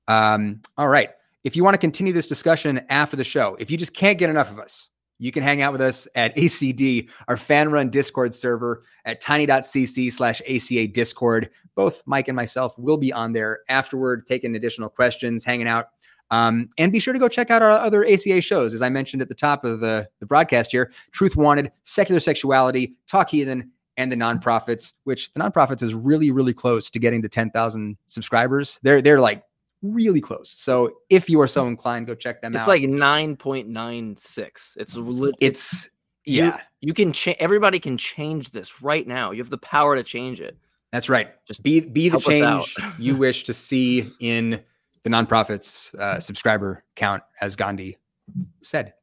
Um, 0.08 0.62
all 0.78 0.90
right 0.90 1.10
if 1.44 1.56
you 1.56 1.64
want 1.64 1.74
to 1.74 1.80
continue 1.80 2.14
this 2.14 2.28
discussion 2.28 2.82
after 2.90 3.18
the 3.18 3.24
show, 3.24 3.56
if 3.60 3.70
you 3.70 3.78
just 3.78 3.94
can't 3.94 4.18
get 4.18 4.30
enough 4.30 4.50
of 4.50 4.60
us, 4.60 4.90
you 5.20 5.32
can 5.32 5.44
hang 5.44 5.62
out 5.62 5.72
with 5.72 5.82
us 5.82 6.08
at 6.16 6.36
ACD, 6.36 7.10
our 7.28 7.38
fan 7.38 7.70
run 7.70 7.90
Discord 7.90 8.34
server 8.34 8.84
at 9.06 9.22
tiny.cc 9.22 10.12
slash 10.12 10.42
ACA 10.50 10.88
Discord. 10.88 11.50
Both 11.76 12.02
Mike 12.06 12.28
and 12.28 12.36
myself 12.36 12.78
will 12.78 12.98
be 12.98 13.14
on 13.14 13.34
there 13.34 13.60
afterward, 13.70 14.26
taking 14.26 14.56
additional 14.56 14.90
questions, 14.90 15.44
hanging 15.44 15.68
out. 15.68 15.88
Um, 16.34 16.70
and 16.80 16.92
be 16.92 17.00
sure 17.00 17.14
to 17.14 17.20
go 17.20 17.28
check 17.28 17.52
out 17.52 17.62
our 17.62 17.70
other 17.70 18.04
ACA 18.06 18.42
shows. 18.42 18.74
As 18.74 18.82
I 18.82 18.90
mentioned 18.90 19.22
at 19.22 19.30
the 19.30 19.36
top 19.36 19.64
of 19.64 19.80
the, 19.82 20.10
the 20.20 20.26
broadcast 20.26 20.72
here 20.72 20.92
Truth 21.12 21.36
Wanted, 21.36 21.72
Secular 21.84 22.20
Sexuality, 22.20 22.96
Talk 23.08 23.30
Heathen, 23.30 23.72
and 23.98 24.12
the 24.12 24.16
nonprofits, 24.16 24.94
which 25.04 25.32
the 25.34 25.40
nonprofits 25.40 25.84
is 25.84 25.94
really, 25.94 26.32
really 26.32 26.54
close 26.54 26.90
to 26.90 26.98
getting 26.98 27.22
to 27.22 27.30
10,000 27.30 27.96
subscribers. 28.08 28.80
They're, 28.82 29.02
they're 29.02 29.20
like 29.20 29.44
really 29.84 30.22
close. 30.22 30.56
So 30.58 30.94
if 31.12 31.30
you 31.30 31.40
are 31.42 31.48
so 31.48 31.68
inclined, 31.68 32.08
go 32.08 32.16
check 32.16 32.42
them 32.42 32.54
It's 32.54 32.62
out. 32.62 32.62
It's 32.64 32.68
like 32.70 32.90
nine 32.90 33.36
point 33.36 33.68
nine 33.68 34.16
six. 34.18 34.76
It's 34.80 34.96
lit- 34.96 35.36
it's 35.40 35.90
you- 36.26 36.46
yeah, 36.46 36.62
You 36.82 36.94
can 36.94 37.12
change. 37.14 37.38
Everybody 37.40 37.80
can 37.80 37.98
change 37.98 38.50
this 38.52 38.82
right 38.82 39.06
now. 39.06 39.32
You 39.32 39.44
have 39.44 39.52
the 39.52 39.58
power 39.60 39.96
to 39.96 40.04
change 40.04 40.40
it. 40.42 40.58
that's 40.92 41.10
right. 41.10 41.32
Just 41.46 41.62
Be 41.62 41.82
be 41.82 42.08
the 42.10 42.18
help 42.20 42.28
us 42.28 42.42
out. 42.42 42.64
change 42.64 42.94
you 42.98 43.16
wish 43.26 43.44
to 43.44 43.54
see 43.54 44.10
in 44.20 44.64
the 45.04 45.10
nonprofits 45.10 45.94
uh, 45.96 46.20
subscriber 46.20 46.84
count, 46.96 47.24
as 47.42 47.56
Gandhi 47.56 47.98
said. 48.62 48.94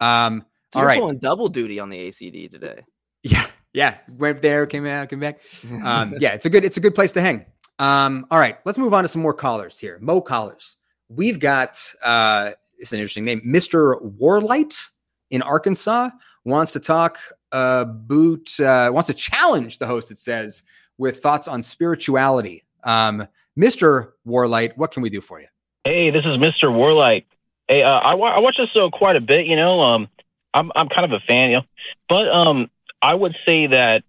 Um, 0.00 0.44
all 0.74 0.82
you're 0.82 1.00
pulling 1.00 1.18
double 1.18 1.48
duty 1.48 1.80
on 1.80 1.90
the 1.90 1.96
ACD 1.96 2.50
today. 2.50 2.84
yeah, 3.22 3.46
yeah. 3.72 3.96
Went 4.08 4.42
there, 4.42 4.66
came 4.66 4.86
out, 4.86 5.08
came 5.08 5.20
back. 5.20 5.40
Um, 5.82 6.14
yeah, 6.20 6.34
it's 6.34 6.46
a 6.46 6.50
good 6.50 6.64
it's 6.64 6.76
a 6.76 6.80
good 6.80 6.94
place 6.94 7.12
to 7.12 7.20
hang. 7.20 7.46
Um, 7.78 8.26
all 8.30 8.38
right, 8.38 8.58
let's 8.64 8.78
move 8.78 8.92
on 8.92 9.04
to 9.04 9.08
some 9.08 9.22
more 9.22 9.34
callers 9.34 9.78
here. 9.78 9.98
Mo 10.00 10.20
callers. 10.20 10.76
We've 11.08 11.38
got 11.38 11.78
uh, 12.02 12.52
it's 12.78 12.92
an 12.92 12.98
interesting 12.98 13.24
name, 13.24 13.40
Mister 13.44 13.96
Warlight 13.96 14.88
in 15.30 15.42
Arkansas 15.42 16.10
wants 16.44 16.72
to 16.72 16.80
talk 16.80 17.18
about 17.52 18.60
uh, 18.60 18.90
wants 18.92 19.06
to 19.06 19.14
challenge 19.14 19.78
the 19.78 19.86
host. 19.86 20.10
It 20.10 20.18
says 20.18 20.64
with 20.98 21.20
thoughts 21.20 21.48
on 21.48 21.62
spirituality. 21.62 22.64
Um, 22.84 23.26
Mister 23.56 24.14
Warlight, 24.26 24.76
what 24.76 24.92
can 24.92 25.02
we 25.02 25.10
do 25.10 25.20
for 25.20 25.40
you? 25.40 25.46
Hey, 25.84 26.10
this 26.10 26.24
is 26.24 26.38
Mr. 26.38 26.64
Warlight. 26.64 27.24
Hey, 27.68 27.82
uh, 27.82 27.90
I, 27.90 28.14
wa- 28.14 28.34
I 28.34 28.40
watch 28.40 28.56
this 28.58 28.68
show 28.70 28.90
quite 28.90 29.16
a 29.16 29.20
bit. 29.20 29.46
You 29.46 29.56
know, 29.56 29.80
um, 29.80 30.08
I'm 30.54 30.70
I'm 30.74 30.88
kind 30.88 31.04
of 31.04 31.12
a 31.12 31.20
fan. 31.20 31.50
You 31.50 31.56
know, 31.58 31.62
but 32.08 32.28
um, 32.28 32.70
I 33.02 33.14
would 33.14 33.36
say 33.44 33.68
that 33.68 34.04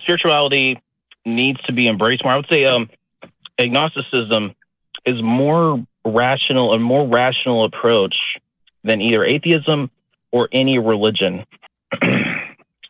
spirituality 0.00 0.80
needs 1.24 1.60
to 1.62 1.72
be 1.72 1.88
embraced 1.88 2.24
more. 2.24 2.32
I 2.32 2.36
would 2.36 2.48
say 2.48 2.64
um, 2.64 2.90
agnosticism 3.58 4.54
is 5.04 5.22
more 5.22 5.84
rational, 6.04 6.72
a 6.72 6.78
more 6.78 7.06
rational 7.06 7.64
approach 7.64 8.16
than 8.84 9.00
either 9.00 9.24
atheism 9.24 9.90
or 10.30 10.48
any 10.52 10.78
religion. 10.78 11.44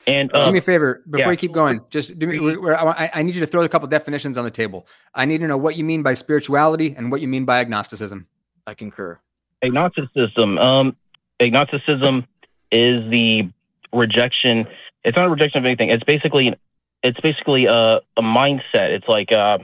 and 0.07 0.31
do 0.31 0.39
um, 0.39 0.53
me 0.53 0.59
a 0.59 0.63
favor 0.63 1.03
before 1.09 1.27
yeah. 1.27 1.31
you 1.31 1.37
keep 1.37 1.53
going. 1.53 1.81
Just 1.91 2.19
do 2.19 2.27
me. 2.27 2.39
we're- 2.39 2.77
I, 2.77 3.11
I 3.15 3.23
need 3.23 3.35
you 3.35 3.41
to 3.41 3.47
throw 3.47 3.63
a 3.63 3.69
couple 3.69 3.89
definitions 3.89 4.37
on 4.37 4.45
the 4.45 4.51
table. 4.51 4.87
I 5.15 5.25
need 5.25 5.39
to 5.39 5.47
know 5.47 5.57
what 5.57 5.77
you 5.77 5.85
mean 5.85 6.03
by 6.03 6.15
spirituality 6.15 6.95
and 6.97 7.11
what 7.11 7.21
you 7.21 7.29
mean 7.29 7.45
by 7.45 7.61
agnosticism. 7.61 8.27
I 8.67 8.75
concur. 8.75 9.19
agnosticism. 9.63 10.59
Um, 10.59 10.97
agnosticism 11.41 12.27
is 12.71 13.09
the 13.11 13.51
rejection. 13.93 14.67
It's 15.05 15.17
not 15.17 15.27
a 15.27 15.31
rejection 15.31 15.59
of 15.59 15.65
anything. 15.67 15.91
It's 15.91 16.05
basically 16.05 16.55
it's 17.03 17.21
basically 17.21 17.67
a, 17.67 18.01
a 18.17 18.23
mindset. 18.23 18.91
It's 18.91 19.09
like 19.09 19.33
uh, 19.33 19.59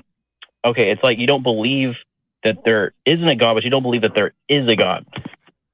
okay, 0.64 0.90
it's 0.90 1.02
like 1.02 1.18
you 1.18 1.26
don't 1.26 1.42
believe 1.42 1.94
that 2.44 2.64
there 2.64 2.92
isn't 3.04 3.26
a 3.26 3.36
God, 3.36 3.54
but 3.54 3.64
you 3.64 3.70
don't 3.70 3.82
believe 3.82 4.02
that 4.02 4.14
there 4.14 4.32
is 4.48 4.68
a 4.68 4.76
God. 4.76 5.06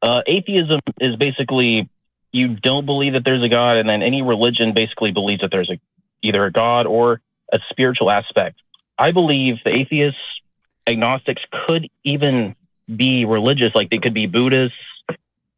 Uh, 0.02 0.22
atheism 0.26 0.80
is 1.00 1.16
basically 1.16 1.88
you 2.34 2.48
don't 2.56 2.84
believe 2.84 3.12
that 3.12 3.24
there's 3.24 3.44
a 3.44 3.48
God, 3.48 3.76
and 3.76 3.88
then 3.88 4.02
any 4.02 4.20
religion 4.20 4.74
basically 4.74 5.12
believes 5.12 5.40
that 5.42 5.52
there's 5.52 5.70
a 5.70 5.78
either 6.20 6.44
a 6.44 6.50
God 6.50 6.84
or 6.86 7.20
a 7.52 7.60
spiritual 7.70 8.10
aspect. 8.10 8.60
I 8.98 9.12
believe 9.12 9.58
the 9.64 9.70
atheists, 9.70 10.18
agnostics 10.84 11.42
could 11.66 11.88
even 12.02 12.56
be 12.96 13.24
religious. 13.24 13.72
Like 13.74 13.88
they 13.90 13.98
could 13.98 14.14
be 14.14 14.26
Buddhists, 14.26 14.76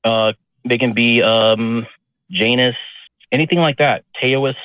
uh, 0.05 0.35
they 0.69 0.77
can 0.77 0.93
be 0.93 1.23
um, 1.23 1.87
Jainists, 2.31 2.75
anything 3.33 3.59
like 3.59 3.79
that, 3.79 4.05
Taoists, 4.21 4.61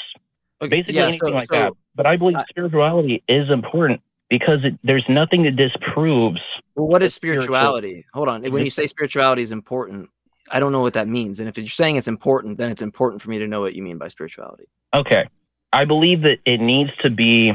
Okay, 0.62 0.69
basically 0.69 0.95
yeah, 0.95 1.04
anything 1.04 1.30
so- 1.30 1.34
like 1.36 1.47
so- 1.50 1.56
that. 1.60 1.74
But 1.95 2.06
I 2.08 2.15
believe 2.17 2.38
spirituality 2.50 3.21
is 3.28 3.50
important 3.50 4.02
because 4.30 4.63
it, 4.63 4.78
there's 4.84 5.04
nothing 5.10 5.43
that 5.43 5.56
disproves 5.58 6.39
Well, 6.76 6.88
what 6.88 7.04
is 7.04 7.13
spiritual- 7.13 7.43
spirituality? 7.43 8.06
Hold 8.13 8.28
on. 8.30 8.43
When 8.43 8.63
you 8.63 8.69
say 8.69 8.88
spirituality 8.88 9.41
is 9.43 9.52
important, 9.52 10.10
I 10.51 10.59
don't 10.59 10.71
know 10.71 10.81
what 10.81 10.93
that 10.93 11.07
means. 11.07 11.39
And 11.39 11.47
if 11.49 11.57
you're 11.57 11.67
saying 11.67 11.95
it's 11.95 12.07
important, 12.07 12.57
then 12.57 12.69
it's 12.69 12.81
important 12.81 13.21
for 13.21 13.29
me 13.29 13.39
to 13.39 13.47
know 13.47 13.61
what 13.61 13.73
you 13.73 13.81
mean 13.83 13.97
by 13.97 14.07
spirituality. 14.09 14.65
Okay. 14.93 15.27
I 15.73 15.85
believe 15.85 16.21
that 16.23 16.39
it 16.45 16.59
needs 16.59 16.91
to 17.01 17.09
be 17.09 17.53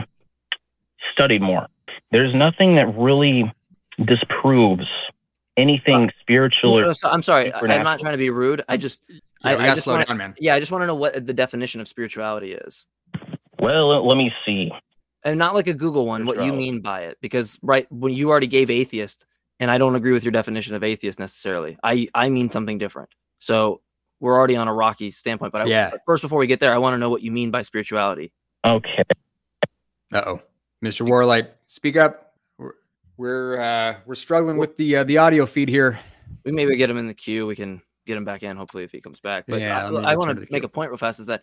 studied 1.13 1.43
more. 1.43 1.67
There's 2.11 2.35
nothing 2.35 2.77
that 2.77 2.87
really 2.97 3.53
disproves 4.05 4.87
anything 5.57 6.05
uh, 6.09 6.13
spiritual 6.21 6.79
No, 6.79 6.89
or 6.91 6.95
so- 6.95 7.11
I'm 7.11 7.23
sorry. 7.23 7.53
I- 7.53 7.61
I'm 7.61 7.83
not 7.85 8.01
trying 8.01 8.13
to 8.13 8.19
be 8.19 8.31
rude. 8.31 8.63
I 8.69 8.77
just, 8.77 9.03
Yeah, 9.09 9.19
I, 9.45 9.51
I 9.53 9.55
gotta 9.57 9.67
just 9.73 9.83
slow 9.85 9.95
wanna, 9.95 10.05
down, 10.07 10.17
man. 10.19 10.35
yeah, 10.39 10.55
I 10.55 10.61
just 10.61 10.71
want 10.73 10.83
to 10.83 10.87
know 10.87 10.95
what 10.95 11.27
the 11.27 11.33
definition 11.33 11.81
of 11.81 11.89
spirituality 11.89 12.53
is, 12.53 12.87
well, 13.59 13.89
let- 13.89 14.05
let 14.05 14.17
me 14.17 14.33
see. 14.45 14.71
and 15.25 15.39
not 15.39 15.55
like 15.55 15.67
a 15.67 15.75
Google 15.75 16.07
one. 16.07 16.25
What 16.27 16.45
you 16.45 16.53
mean 16.53 16.81
by 16.81 17.03
it? 17.03 17.19
Because 17.21 17.59
right 17.63 17.91
when 17.91 18.13
you 18.13 18.31
already 18.31 18.47
gave 18.47 18.71
atheist, 18.71 19.27
and 19.61 19.71
I 19.71 19.79
don't 19.79 19.95
agree 19.95 20.13
with 20.13 20.25
your 20.25 20.33
definition 20.33 20.75
of 20.75 20.83
atheist 20.85 21.19
necessarily. 21.19 21.79
I 21.83 22.09
I 22.15 22.29
mean 22.29 22.49
something 22.49 22.79
different. 22.79 23.11
So 23.39 23.81
we're 24.21 24.35
already 24.35 24.57
on 24.57 24.67
a 24.69 24.73
rocky 24.75 25.11
standpoint. 25.11 25.53
But 25.53 25.63
I, 25.63 25.65
Yeah. 25.67 25.91
first, 26.07 26.23
before 26.23 26.39
we 26.39 26.47
get 26.47 26.59
there, 26.61 26.73
I 26.73 26.79
want 26.79 26.95
to 26.95 26.99
know 26.99 27.11
what 27.11 27.23
you 27.23 27.31
mean 27.31 27.51
by 27.51 27.63
spirituality. 27.63 28.33
Okay. 28.65 29.03
Uh 30.13 30.23
oh, 30.27 30.43
Mr. 30.85 31.07
Warlight, 31.07 31.49
speak 31.67 31.97
up. 31.97 32.35
We're 32.59 32.73
we're, 33.17 33.59
uh, 33.61 33.97
we're 34.07 34.15
struggling 34.15 34.57
with 34.57 34.77
the 34.77 34.97
uh, 34.99 35.05
the 35.05 35.19
audio 35.19 35.47
feed 35.47 35.69
here. 35.69 35.99
we 36.45 36.53
maybe 36.53 36.77
get 36.77 36.89
him 36.91 36.97
in 36.99 37.07
the 37.09 37.15
queue. 37.15 37.47
We 37.47 37.57
can 37.57 37.83
get 38.07 38.17
him 38.17 38.25
back 38.25 38.43
in. 38.43 38.57
Hopefully, 38.57 38.85
if 38.85 38.93
he 38.93 39.01
comes 39.01 39.21
back. 39.21 39.45
But 39.49 39.61
Yeah, 39.61 39.87
I, 39.87 39.91
let 39.91 40.05
I 40.05 40.17
want 40.17 40.29
to 40.31 40.35
to 40.47 40.53
make 40.53 40.63
queue. 40.63 40.67
a 40.67 40.69
point 40.69 40.91
real 40.91 40.97
fast. 40.99 41.19
Is 41.21 41.27
that 41.27 41.43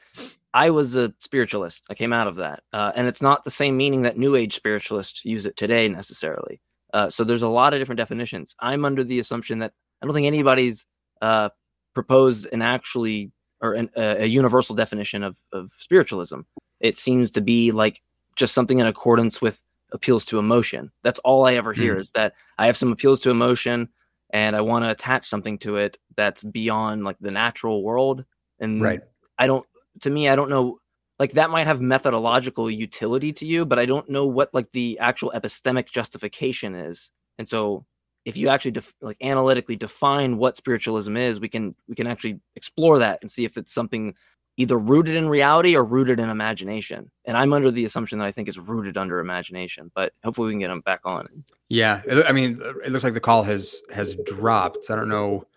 I 0.53 0.69
was 0.69 0.95
a 0.95 1.13
spiritualist. 1.19 1.81
I 1.89 1.93
came 1.93 2.13
out 2.13 2.27
of 2.27 2.37
that, 2.37 2.63
uh, 2.71 2.91
and 2.95 3.07
it's 3.07 3.21
not 3.21 3.43
the 3.43 3.51
same 3.51 3.75
meaning 3.75 4.03
that 4.03 4.17
New 4.17 4.35
Age 4.35 4.55
spiritualists 4.55 5.25
use 5.25 5.45
it 5.45 5.57
today 5.57 5.87
necessarily. 5.89 6.61
Uh, 6.93 7.09
so 7.09 7.23
there's 7.23 7.41
a 7.41 7.47
lot 7.47 7.73
of 7.73 7.79
different 7.81 7.97
definitions. 7.97 8.55
I'm 8.59 8.85
under 8.85 9.03
the 9.03 9.19
assumption 9.19 9.59
that 9.59 9.73
I 10.01 10.05
don't 10.05 10.13
think 10.13 10.27
anybody's 10.27 10.85
uh, 11.21 11.49
proposed 11.93 12.47
an 12.53 12.61
actually 12.61 13.31
or 13.61 13.73
an, 13.73 13.89
a, 13.95 14.23
a 14.23 14.25
universal 14.25 14.75
definition 14.75 15.23
of, 15.23 15.35
of 15.51 15.71
spiritualism. 15.77 16.41
It 16.79 16.97
seems 16.97 17.31
to 17.31 17.41
be 17.41 17.71
like 17.71 18.01
just 18.35 18.53
something 18.53 18.79
in 18.79 18.87
accordance 18.87 19.41
with 19.41 19.61
appeals 19.91 20.25
to 20.25 20.39
emotion. 20.39 20.91
That's 21.03 21.19
all 21.19 21.45
I 21.45 21.55
ever 21.55 21.71
hear 21.73 21.93
Hmm. 21.95 21.99
is 22.01 22.11
that 22.11 22.33
I 22.57 22.65
have 22.65 22.77
some 22.77 22.91
appeals 22.91 23.19
to 23.21 23.29
emotion 23.31 23.89
and 24.31 24.55
I 24.55 24.61
want 24.61 24.83
to 24.85 24.89
attach 24.89 25.27
something 25.29 25.57
to 25.59 25.77
it 25.77 25.97
that's 26.17 26.43
beyond 26.43 27.03
like 27.05 27.17
the 27.21 27.31
natural 27.31 27.83
world. 27.83 28.25
And 28.59 28.81
Right. 28.81 29.01
I 29.39 29.47
don't, 29.47 29.65
to 30.01 30.09
me, 30.09 30.27
I 30.29 30.35
don't 30.35 30.49
know, 30.49 30.79
like 31.19 31.33
that 31.33 31.49
might 31.49 31.67
have 31.67 31.81
methodological 31.81 32.69
utility 32.69 33.31
to 33.33 33.45
you, 33.45 33.65
but 33.65 33.79
I 33.79 33.85
don't 33.85 34.09
know 34.09 34.25
what 34.25 34.53
like 34.53 34.71
the 34.71 34.97
actual 34.99 35.31
epistemic 35.35 35.89
justification 35.89 36.75
is. 36.75 37.11
And 37.37 37.47
so 37.47 37.85
if 38.25 38.37
you 38.37 38.49
actually 38.49 38.71
def- 38.71 38.93
like 39.01 39.17
analytically 39.21 39.75
define 39.75 40.37
what 40.37 40.57
spiritualism 40.57 41.15
is, 41.17 41.39
we 41.39 41.49
can, 41.49 41.75
we 41.87 41.95
can 41.95 42.07
actually 42.07 42.39
explore 42.55 42.99
that 42.99 43.19
and 43.21 43.29
see 43.29 43.45
if 43.45 43.57
it's 43.57 43.73
something 43.73 44.15
either 44.57 44.77
rooted 44.77 45.15
in 45.15 45.27
reality 45.27 45.75
or 45.75 45.83
rooted 45.83 46.19
in 46.19 46.29
imagination. 46.29 47.11
And 47.25 47.35
I'm 47.35 47.53
under 47.53 47.71
the 47.71 47.85
assumption 47.85 48.19
that 48.19 48.25
I 48.25 48.31
think 48.31 48.47
it's 48.47 48.57
rooted 48.57 48.97
under 48.97 49.19
imagination, 49.19 49.91
but 49.95 50.13
hopefully 50.23 50.47
we 50.47 50.53
can 50.53 50.59
get 50.59 50.69
him 50.69 50.81
back 50.81 51.01
on. 51.05 51.27
Yeah, 51.69 52.01
I 52.27 52.31
mean, 52.31 52.59
it 52.85 52.91
looks 52.91 53.03
like 53.03 53.15
the 53.15 53.19
call 53.19 53.43
has 53.43 53.81
has 53.91 54.15
dropped. 54.25 54.91
I 54.91 54.95
don't 54.95 55.09
know 55.09 55.47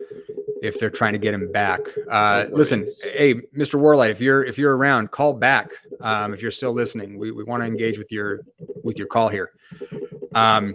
if 0.63 0.79
they're 0.79 0.91
trying 0.91 1.13
to 1.13 1.19
get 1.19 1.35
him 1.35 1.51
back. 1.53 1.81
Uh, 2.11 2.47
listen, 2.51 2.87
hey, 3.03 3.35
Mr. 3.57 3.79
Warlight, 3.79 4.11
if 4.11 4.21
you're 4.21 4.45
if 4.45 4.59
you're 4.59 4.77
around, 4.77 5.11
call 5.11 5.35
back. 5.35 5.71
Um, 6.01 6.35
if 6.35 6.43
you're 6.43 6.51
still 6.51 6.73
listening, 6.73 7.19
we, 7.19 7.31
we 7.31 7.45
want 7.45 7.63
to 7.63 7.67
engage 7.67 7.99
with 7.99 8.11
your 8.13 8.41
with 8.83 8.99
your 8.99 9.07
call 9.07 9.29
here. 9.29 9.53
Um, 10.35 10.75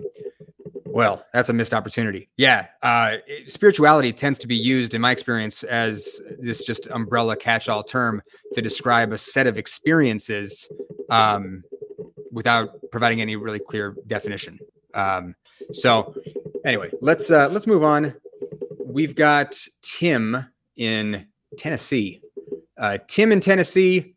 well, 0.86 1.26
that's 1.32 1.50
a 1.50 1.54
missed 1.54 1.74
opportunity. 1.74 2.30
Yeah, 2.36 2.67
uh, 2.82 3.17
spirituality 3.48 4.12
tends 4.12 4.39
to 4.39 4.48
be 4.48 4.58
used, 4.58 4.94
in 4.94 5.02
my 5.02 5.12
experience, 5.12 5.63
as 5.63 6.20
this 6.39 6.63
just 6.63 6.88
umbrella 6.88 7.38
catch-all 7.38 7.84
term 7.84 8.22
to 8.54 8.62
describe 8.62 9.13
a 9.13 9.17
set 9.17 9.48
of 9.48 9.58
experiences 9.58 10.70
um, 11.10 11.63
without 12.32 12.72
providing 12.91 13.22
any 13.22 13.38
really 13.38 13.60
clear 13.60 13.96
definition. 14.08 14.60
Um, 14.94 15.36
so 15.72 16.13
anyway, 16.65 16.91
let's 17.02 17.32
uh, 17.32 17.48
let's 17.50 17.67
move 17.67 17.84
on. 17.84 18.13
We've 18.91 19.15
got 19.15 19.56
Tim 19.82 20.49
in 20.75 21.27
Tennessee. 21.58 22.21
Uh, 22.77 22.97
Tim 23.08 23.32
in 23.32 23.39
Tennessee 23.39 24.15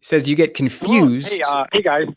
says 0.00 0.28
you 0.28 0.34
get 0.34 0.54
confused. 0.54 1.28
Hey, 1.28 1.40
uh, 1.46 1.64
hey 1.72 1.82
guys. 1.82 2.08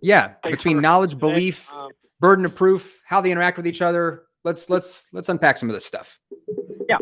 yeah, 0.00 0.34
thanks 0.42 0.56
between 0.56 0.80
knowledge, 0.80 1.18
belief, 1.18 1.68
Um, 1.72 1.90
burden 2.20 2.44
of 2.44 2.54
proof, 2.54 3.02
how 3.04 3.20
they 3.20 3.32
interact 3.32 3.56
with 3.56 3.66
each 3.66 3.82
other. 3.82 4.22
Let's 4.44 4.70
let's 4.70 5.08
let's 5.12 5.28
unpack 5.28 5.56
some 5.56 5.68
of 5.68 5.74
this 5.74 5.84
stuff. 5.84 6.18
Yeah, 6.88 6.98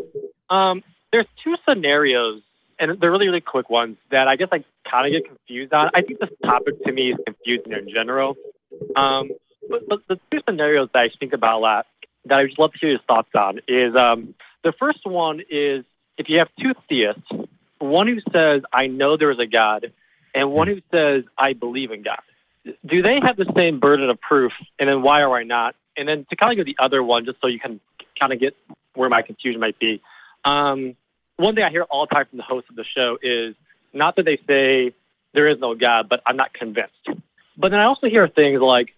um, 0.48 0.82
there's 1.12 1.26
two 1.42 1.56
scenarios, 1.68 2.40
and 2.78 2.98
they're 2.98 3.10
really, 3.10 3.26
really 3.26 3.42
quick 3.42 3.68
ones 3.68 3.98
that 4.10 4.26
I 4.26 4.36
guess 4.36 4.48
I 4.50 4.64
kind 4.90 5.06
of 5.06 5.12
get 5.12 5.28
confused 5.28 5.74
on. 5.74 5.90
I 5.92 6.00
think 6.00 6.20
this 6.20 6.30
topic 6.42 6.82
to 6.84 6.92
me 6.92 7.12
is 7.12 7.18
confusing 7.26 7.72
in 7.72 7.88
general. 7.92 8.36
Um, 8.96 9.30
but, 9.68 9.88
but 9.88 10.00
the 10.08 10.18
two 10.30 10.40
scenarios 10.48 10.88
that 10.94 11.00
I 11.00 11.10
think 11.20 11.32
about 11.32 11.58
a 11.58 11.60
lot 11.60 11.86
that 12.26 12.38
I 12.38 12.42
would 12.42 12.58
love 12.58 12.72
to 12.72 12.78
hear 12.78 12.90
your 12.90 13.00
thoughts 13.00 13.30
on 13.34 13.60
is 13.68 13.94
um, 13.96 14.34
the 14.62 14.72
first 14.72 15.04
one 15.04 15.40
is 15.50 15.84
if 16.16 16.28
you 16.28 16.38
have 16.38 16.48
two 16.60 16.72
theists, 16.88 17.48
one 17.78 18.06
who 18.06 18.20
says, 18.32 18.62
I 18.72 18.86
know 18.86 19.16
there 19.16 19.30
is 19.30 19.38
a 19.38 19.46
God, 19.46 19.92
and 20.34 20.50
one 20.50 20.68
who 20.68 20.80
says, 20.90 21.24
I 21.36 21.52
believe 21.52 21.90
in 21.90 22.02
God. 22.02 22.20
Do 22.86 23.02
they 23.02 23.20
have 23.22 23.36
the 23.36 23.50
same 23.54 23.78
burden 23.78 24.08
of 24.08 24.20
proof? 24.20 24.52
And 24.78 24.88
then 24.88 25.02
why 25.02 25.20
or 25.20 25.28
why 25.28 25.42
not? 25.42 25.76
And 25.96 26.08
then 26.08 26.26
to 26.30 26.36
kind 26.36 26.52
of 26.52 26.64
go 26.64 26.64
the 26.64 26.82
other 26.82 27.02
one, 27.02 27.24
just 27.24 27.40
so 27.40 27.46
you 27.46 27.60
can 27.60 27.78
kind 28.18 28.32
of 28.32 28.40
get 28.40 28.56
where 28.94 29.08
my 29.08 29.22
confusion 29.22 29.60
might 29.60 29.78
be. 29.78 30.00
Um, 30.44 30.96
one 31.36 31.54
thing 31.54 31.64
I 31.64 31.70
hear 31.70 31.82
all 31.82 32.06
the 32.06 32.14
time 32.14 32.26
from 32.30 32.38
the 32.38 32.44
host 32.44 32.66
of 32.70 32.76
the 32.76 32.84
show 32.84 33.18
is 33.22 33.54
not 33.92 34.16
that 34.16 34.24
they 34.24 34.38
say 34.46 34.94
there 35.32 35.48
is 35.48 35.58
no 35.60 35.74
God, 35.74 36.08
but 36.08 36.22
I'm 36.26 36.36
not 36.36 36.54
convinced. 36.54 36.92
But 37.56 37.70
then 37.70 37.80
I 37.80 37.84
also 37.84 38.08
hear 38.08 38.28
things 38.28 38.60
like, 38.60 38.94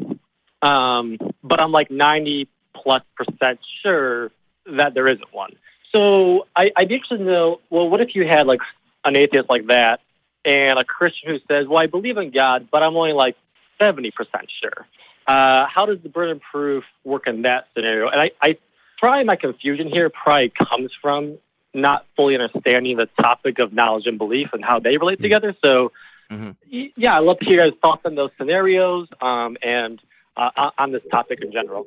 um, 0.63 1.19
but 1.43 1.61
I'm 1.61 1.73
like 1.73 1.91
90 1.91 2.49
plus 2.83 3.03
percent 3.17 3.61
sure 3.83 4.31
that 4.67 4.95
there 4.95 5.09
isn't 5.09 5.33
one. 5.33 5.53
So 5.93 6.47
I, 6.57 6.71
I'd 6.77 6.89
be 6.89 6.95
interested 6.95 7.19
to 7.19 7.25
know, 7.25 7.61
well, 7.71 7.89
what 7.89 8.01
if 8.01 8.15
you 8.15 8.27
had 8.27 8.47
like 8.47 8.61
an 9.05 9.17
atheist 9.17 9.49
like 9.49 9.67
that 9.67 10.01
and 10.45 10.79
a 10.79 10.85
Christian 10.85 11.31
who 11.31 11.39
says, 11.49 11.67
well, 11.69 11.79
I 11.79 11.87
believe 11.87 12.17
in 12.17 12.31
God, 12.31 12.69
but 12.71 12.83
I'm 12.83 12.97
only 12.97 13.13
like 13.13 13.37
70% 13.81 14.13
sure. 14.61 14.87
Uh, 15.27 15.67
how 15.67 15.87
does 15.87 15.99
the 16.03 16.09
burden 16.09 16.37
of 16.37 16.43
proof 16.43 16.85
work 17.05 17.27
in 17.27 17.43
that 17.43 17.69
scenario? 17.75 18.09
And 18.09 18.21
I, 18.21 18.31
I 18.43 18.57
probably 18.99 19.25
my 19.25 19.37
confusion 19.37 19.89
here 19.89 20.11
probably 20.11 20.51
comes 20.51 20.91
from 21.01 21.39
not 21.75 22.07
fully 22.17 22.37
understanding 22.37 22.97
the 22.97 23.07
topic 23.21 23.59
of 23.59 23.73
knowledge 23.73 24.07
and 24.07 24.19
belief 24.19 24.49
and 24.53 24.65
how 24.65 24.79
they 24.79 24.97
relate 24.97 25.21
together. 25.21 25.55
So, 25.63 25.93
Mhm. 26.31 26.57
yeah, 26.97 27.17
I'd 27.17 27.21
love 27.21 27.39
to 27.39 27.45
hear 27.45 27.57
your 27.57 27.71
guys' 27.71 27.79
thoughts 27.81 28.03
on 28.05 28.17
those 28.17 28.31
scenarios 28.39 29.09
um, 29.21 29.57
and 29.63 30.01
uh, 30.37 30.71
on 30.77 30.91
this 30.93 31.03
topic 31.11 31.41
in 31.41 31.53
general. 31.53 31.87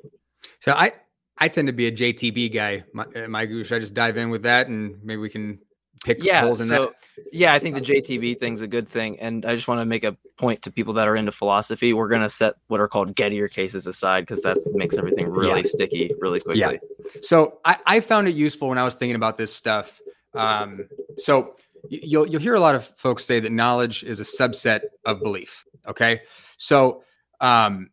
So 0.59 0.73
I 0.73 0.93
I 1.37 1.47
tend 1.47 1.67
to 1.67 1.73
be 1.73 1.87
a 1.87 1.91
JTB 1.91 2.53
guy. 2.53 2.83
My, 2.93 3.05
uh, 3.15 3.27
Mike, 3.27 3.49
should 3.49 3.71
I 3.73 3.79
just 3.79 3.93
dive 3.93 4.17
in 4.17 4.29
with 4.29 4.43
that 4.43 4.67
and 4.67 5.01
maybe 5.03 5.17
we 5.17 5.29
can 5.29 5.59
pick 6.05 6.23
yeah 6.23 6.41
holes 6.41 6.61
in 6.61 6.67
so 6.67 6.93
that? 7.17 7.25
yeah 7.33 7.53
i 7.53 7.59
think 7.59 7.75
the 7.75 7.81
jtb 7.81 8.39
thing's 8.39 8.61
a 8.61 8.67
good 8.67 8.87
thing 8.87 9.19
and 9.19 9.45
i 9.45 9.53
just 9.53 9.67
want 9.67 9.81
to 9.81 9.85
make 9.85 10.05
a 10.05 10.15
point 10.37 10.61
to 10.61 10.71
people 10.71 10.93
that 10.93 11.09
are 11.09 11.15
into 11.17 11.29
philosophy 11.29 11.91
we're 11.91 12.07
going 12.07 12.21
to 12.21 12.29
set 12.29 12.53
what 12.67 12.79
are 12.79 12.87
called 12.87 13.13
gettier 13.15 13.51
cases 13.51 13.85
aside 13.85 14.21
because 14.21 14.41
that 14.41 14.57
makes 14.73 14.97
everything 14.97 15.27
really 15.27 15.59
Yeah. 15.59 15.67
sticky 15.67 16.13
really 16.19 16.39
quickly 16.39 16.61
Yeah. 16.61 16.71
So 17.21 17.59
I, 17.65 17.77
I 17.85 17.99
found 17.99 18.29
it 18.29 18.35
useful 18.35 18.69
when 18.69 18.77
I 18.77 18.83
was 18.83 18.95
thinking 18.95 19.17
about 19.17 19.37
this 19.37 19.53
stuff. 19.53 19.99
Um, 20.33 20.87
so 21.17 21.55
you'll 21.89 22.27
you'll 22.29 22.41
hear 22.41 22.55
a 22.55 22.59
lot 22.61 22.75
of 22.75 22.85
folks 22.97 23.25
say 23.25 23.39
that 23.41 23.51
knowledge 23.51 24.03
is 24.03 24.19
a 24.19 24.23
subset 24.23 24.81
of 25.05 25.19
belief. 25.19 25.65
Okay, 25.87 26.21
so 26.57 27.03
um, 27.41 27.89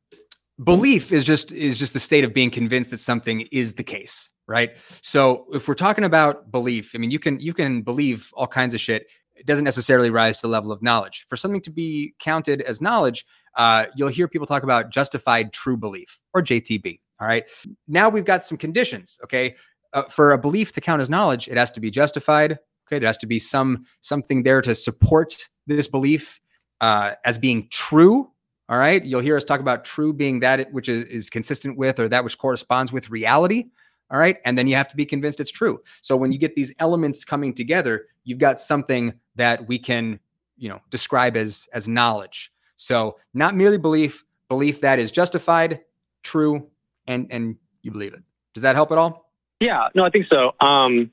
belief 0.62 1.12
is 1.12 1.24
just 1.24 1.52
is 1.52 1.78
just 1.78 1.92
the 1.92 2.00
state 2.00 2.24
of 2.24 2.32
being 2.32 2.50
convinced 2.50 2.90
that 2.90 2.98
something 2.98 3.42
is 3.52 3.74
the 3.74 3.84
case, 3.84 4.30
right? 4.46 4.76
So 5.02 5.46
if 5.52 5.68
we're 5.68 5.74
talking 5.74 6.04
about 6.04 6.50
belief, 6.50 6.92
I 6.94 6.98
mean, 6.98 7.10
you 7.10 7.18
can 7.18 7.38
you 7.40 7.52
can 7.52 7.82
believe 7.82 8.30
all 8.34 8.46
kinds 8.46 8.74
of 8.74 8.80
shit. 8.80 9.06
It 9.34 9.44
doesn't 9.44 9.64
necessarily 9.64 10.08
rise 10.08 10.36
to 10.38 10.42
the 10.42 10.48
level 10.48 10.72
of 10.72 10.82
knowledge. 10.82 11.26
For 11.28 11.36
something 11.36 11.60
to 11.62 11.70
be 11.70 12.14
counted 12.18 12.62
as 12.62 12.80
knowledge, 12.80 13.26
uh, 13.54 13.86
you'll 13.94 14.08
hear 14.08 14.28
people 14.28 14.46
talk 14.46 14.62
about 14.62 14.90
justified 14.90 15.52
true 15.52 15.76
belief 15.76 16.20
or 16.32 16.42
JTB. 16.42 17.00
All 17.20 17.26
right. 17.26 17.44
Now 17.86 18.08
we've 18.08 18.24
got 18.24 18.44
some 18.44 18.56
conditions. 18.56 19.18
Okay. 19.24 19.56
Uh, 19.92 20.04
for 20.04 20.32
a 20.32 20.38
belief 20.38 20.72
to 20.72 20.80
count 20.80 21.00
as 21.00 21.08
knowledge, 21.08 21.48
it 21.48 21.56
has 21.56 21.70
to 21.72 21.80
be 21.80 21.90
justified. 21.90 22.58
Okay. 22.86 22.98
There 22.98 23.06
has 23.06 23.18
to 23.18 23.26
be 23.26 23.38
some 23.38 23.84
something 24.00 24.42
there 24.42 24.62
to 24.62 24.74
support 24.74 25.48
this 25.66 25.88
belief 25.88 26.40
uh, 26.80 27.12
as 27.24 27.36
being 27.36 27.68
true. 27.70 28.30
All 28.68 28.78
right. 28.78 29.04
You'll 29.04 29.20
hear 29.20 29.36
us 29.36 29.44
talk 29.44 29.60
about 29.60 29.84
true 29.84 30.12
being 30.12 30.40
that 30.40 30.72
which 30.72 30.88
is, 30.88 31.04
is 31.04 31.30
consistent 31.30 31.78
with 31.78 32.00
or 32.00 32.08
that 32.08 32.24
which 32.24 32.36
corresponds 32.36 32.92
with 32.92 33.10
reality. 33.10 33.66
All 34.10 34.18
right. 34.18 34.38
And 34.44 34.56
then 34.56 34.66
you 34.66 34.74
have 34.76 34.88
to 34.88 34.96
be 34.96 35.04
convinced 35.04 35.40
it's 35.40 35.50
true. 35.50 35.80
So 36.00 36.16
when 36.16 36.32
you 36.32 36.38
get 36.38 36.54
these 36.56 36.74
elements 36.78 37.24
coming 37.24 37.54
together, 37.54 38.06
you've 38.24 38.38
got 38.38 38.60
something 38.60 39.14
that 39.36 39.68
we 39.68 39.78
can, 39.78 40.20
you 40.56 40.68
know, 40.68 40.80
describe 40.90 41.36
as 41.36 41.68
as 41.72 41.88
knowledge. 41.88 42.52
So 42.76 43.18
not 43.34 43.54
merely 43.54 43.78
belief, 43.78 44.24
belief 44.48 44.80
that 44.80 44.98
is 44.98 45.10
justified, 45.10 45.80
true, 46.22 46.68
and 47.06 47.26
and 47.30 47.56
you 47.82 47.90
believe 47.90 48.14
it. 48.14 48.22
Does 48.54 48.62
that 48.62 48.74
help 48.74 48.90
at 48.90 48.98
all? 48.98 49.32
Yeah, 49.60 49.88
no, 49.94 50.04
I 50.04 50.10
think 50.10 50.26
so. 50.30 50.54
Um, 50.60 51.10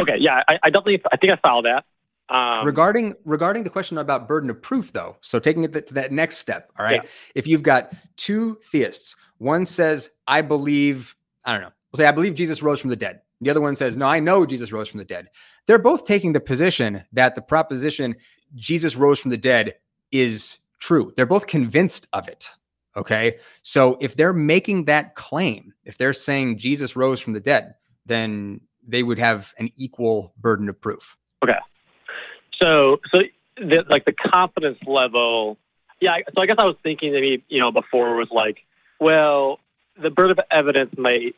okay, 0.00 0.16
yeah, 0.18 0.42
I, 0.48 0.58
I 0.62 0.70
definitely, 0.70 1.02
I 1.12 1.16
think 1.16 1.32
I 1.32 1.36
follow 1.36 1.62
that. 1.62 1.84
Um, 2.28 2.66
regarding 2.66 3.14
regarding 3.24 3.62
the 3.62 3.70
question 3.70 3.98
about 3.98 4.26
burden 4.26 4.50
of 4.50 4.60
proof 4.60 4.92
though 4.92 5.16
so 5.20 5.38
taking 5.38 5.62
it 5.62 5.86
to 5.86 5.94
that 5.94 6.10
next 6.10 6.38
step 6.38 6.72
all 6.76 6.84
right? 6.84 7.02
Yeah. 7.04 7.10
if 7.36 7.46
you've 7.46 7.62
got 7.62 7.92
two 8.16 8.58
theists 8.64 9.14
one 9.38 9.64
says 9.64 10.10
i 10.26 10.42
believe 10.42 11.14
i 11.44 11.52
don't 11.52 11.62
know 11.62 11.70
we'll 11.92 11.98
say 11.98 12.06
i 12.06 12.10
believe 12.10 12.34
jesus 12.34 12.62
rose 12.64 12.80
from 12.80 12.90
the 12.90 12.96
dead. 12.96 13.20
The 13.42 13.50
other 13.50 13.60
one 13.60 13.76
says 13.76 13.96
no 13.96 14.06
i 14.06 14.18
know 14.18 14.44
jesus 14.44 14.72
rose 14.72 14.88
from 14.88 14.98
the 14.98 15.04
dead. 15.04 15.28
They're 15.66 15.78
both 15.78 16.04
taking 16.04 16.32
the 16.32 16.40
position 16.40 17.04
that 17.12 17.36
the 17.36 17.42
proposition 17.42 18.16
jesus 18.56 18.96
rose 18.96 19.20
from 19.20 19.30
the 19.30 19.36
dead 19.36 19.74
is 20.10 20.58
true. 20.80 21.12
They're 21.16 21.26
both 21.26 21.46
convinced 21.46 22.08
of 22.12 22.26
it 22.26 22.50
okay? 22.96 23.38
So 23.62 23.98
if 24.00 24.16
they're 24.16 24.32
making 24.32 24.86
that 24.86 25.14
claim 25.14 25.74
if 25.84 25.96
they're 25.96 26.12
saying 26.12 26.58
jesus 26.58 26.96
rose 26.96 27.20
from 27.20 27.34
the 27.34 27.40
dead 27.40 27.74
then 28.04 28.60
they 28.86 29.02
would 29.02 29.18
have 29.18 29.52
an 29.58 29.70
equal 29.76 30.32
burden 30.38 30.68
of 30.68 30.80
proof. 30.80 31.16
Okay. 31.42 31.58
So, 32.60 33.00
so 33.10 33.22
the, 33.56 33.84
like 33.88 34.04
the 34.04 34.12
confidence 34.12 34.78
level, 34.86 35.58
yeah. 36.00 36.18
So 36.34 36.42
I 36.42 36.46
guess 36.46 36.56
I 36.58 36.64
was 36.64 36.76
thinking 36.82 37.12
maybe 37.12 37.42
you 37.48 37.60
know 37.60 37.72
before 37.72 38.16
was 38.16 38.28
like, 38.30 38.58
well, 39.00 39.60
the 40.00 40.10
burden 40.10 40.38
of 40.38 40.44
evidence 40.50 40.94
might 40.96 41.34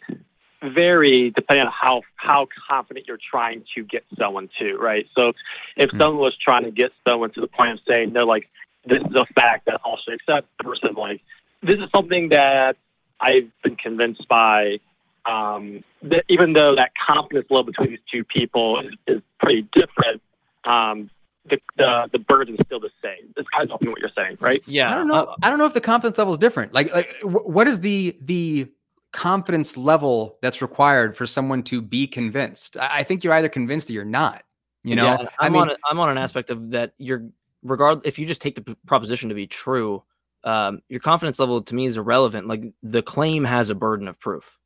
vary 0.62 1.31
depending 1.31 1.66
on 1.66 1.72
how 1.72 2.02
how 2.16 2.48
confident 2.68 3.07
you're 3.07 3.18
trying 3.31 3.64
to 3.74 3.85
get 3.85 4.04
someone 4.18 4.48
to, 4.59 4.76
right? 4.76 5.07
So 5.14 5.33
if, 5.76 5.90
Mhm. 5.90 5.98
someone 5.98 6.20
was 6.20 6.37
trying 6.37 6.64
to 6.64 6.70
get 6.70 6.92
someone 7.07 7.31
to 7.33 7.40
the 7.40 7.46
point 7.46 7.72
of 7.72 7.81
saying 7.87 8.12
they're 8.12 8.24
like, 8.24 8.48
this 8.85 9.00
is 9.02 9.14
a 9.14 9.26
fact 9.35 9.66
that 9.66 9.81
all 9.85 9.98
should 9.98 10.14
accept 10.14 10.48
versus 10.64 10.96
like, 10.96 11.20
this 11.62 11.78
is 11.78 11.88
something 11.94 12.31
that 12.31 12.76
I've 13.20 13.50
been 13.62 13.76
convinced 13.76 14.26
by. 14.28 14.81
Um, 15.26 15.85
that 16.02 16.24
even 16.28 16.54
though 16.54 16.74
that 16.76 16.92
confidence 16.96 17.46
level 17.50 17.64
between 17.64 17.90
these 17.90 17.98
two 18.11 18.24
people 18.24 18.81
is, 18.81 18.94
is 19.07 19.22
pretty 19.38 19.68
different, 19.72 20.22
um, 20.68 21.11
the, 21.48 21.59
the 21.76 22.09
the 22.12 22.18
burden 22.18 22.54
is 22.54 22.61
still 22.66 22.81
the 22.81 22.90
same. 23.02 23.33
It's 23.37 23.48
kind 23.48 23.64
of 23.64 23.70
helping 23.70 23.90
what 23.90 24.00
you're 24.00 24.11
saying, 24.14 24.37
right? 24.40 24.62
Yeah, 24.66 24.92
I 24.92 24.94
don't 24.94 25.09
know. 25.09 25.14
uh, 25.14 25.37
I 25.42 25.48
don't 25.50 25.59
know 25.59 25.64
if 25.64 25.74
the 25.74 25.81
confidence 25.81 26.18
level 26.18 26.33
is 26.35 26.38
different. 26.38 26.74
Like, 26.74 26.92
like 26.92 27.09
wh- 27.22 27.46
what 27.48 27.66
is 27.66 27.81
the 27.81 28.16
the 28.20 28.68
confidence 29.12 29.76
level 29.76 30.38
that's 30.42 30.61
required 30.61 31.16
for 31.16 31.26
someone 31.26 31.62
to 31.64 31.81
be 31.81 32.07
convinced? 32.07 32.76
I, 32.76 32.98
I 32.98 33.02
think 33.02 33.24
you're 33.24 33.33
either 33.33 33.48
convinced 33.48 33.88
or 33.88 33.94
you're 33.94 34.04
not. 34.04 34.44
You 34.85 34.96
know, 34.96 35.04
Yeah, 35.07 35.16
and 35.20 35.28
I 35.40 35.46
I'm 35.46 35.52
mean, 35.52 35.62
on 35.62 35.70
a, 35.70 35.76
I'm 35.90 35.98
on 36.00 36.11
an 36.11 36.18
aspect 36.18 36.50
of 36.50 36.70
that. 36.70 36.92
You're 36.98 37.28
regard 37.62 38.07
if 38.07 38.18
you 38.18 38.26
just 38.26 38.40
take 38.40 38.54
the 38.54 38.62
p- 38.62 38.76
proposition 38.87 39.28
to 39.31 39.35
be 39.35 39.46
true, 39.46 40.02
um, 40.44 40.81
your 40.88 41.00
confidence 41.00 41.38
level 41.38 41.62
to 41.62 41.74
me 41.74 41.87
is 41.87 41.96
irrelevant. 41.96 42.46
Like 42.46 42.62
the 42.83 43.02
claim 43.02 43.44
has 43.44 43.70
a 43.70 43.74
burden 43.74 44.07
of 44.07 44.20
proof. 44.20 44.59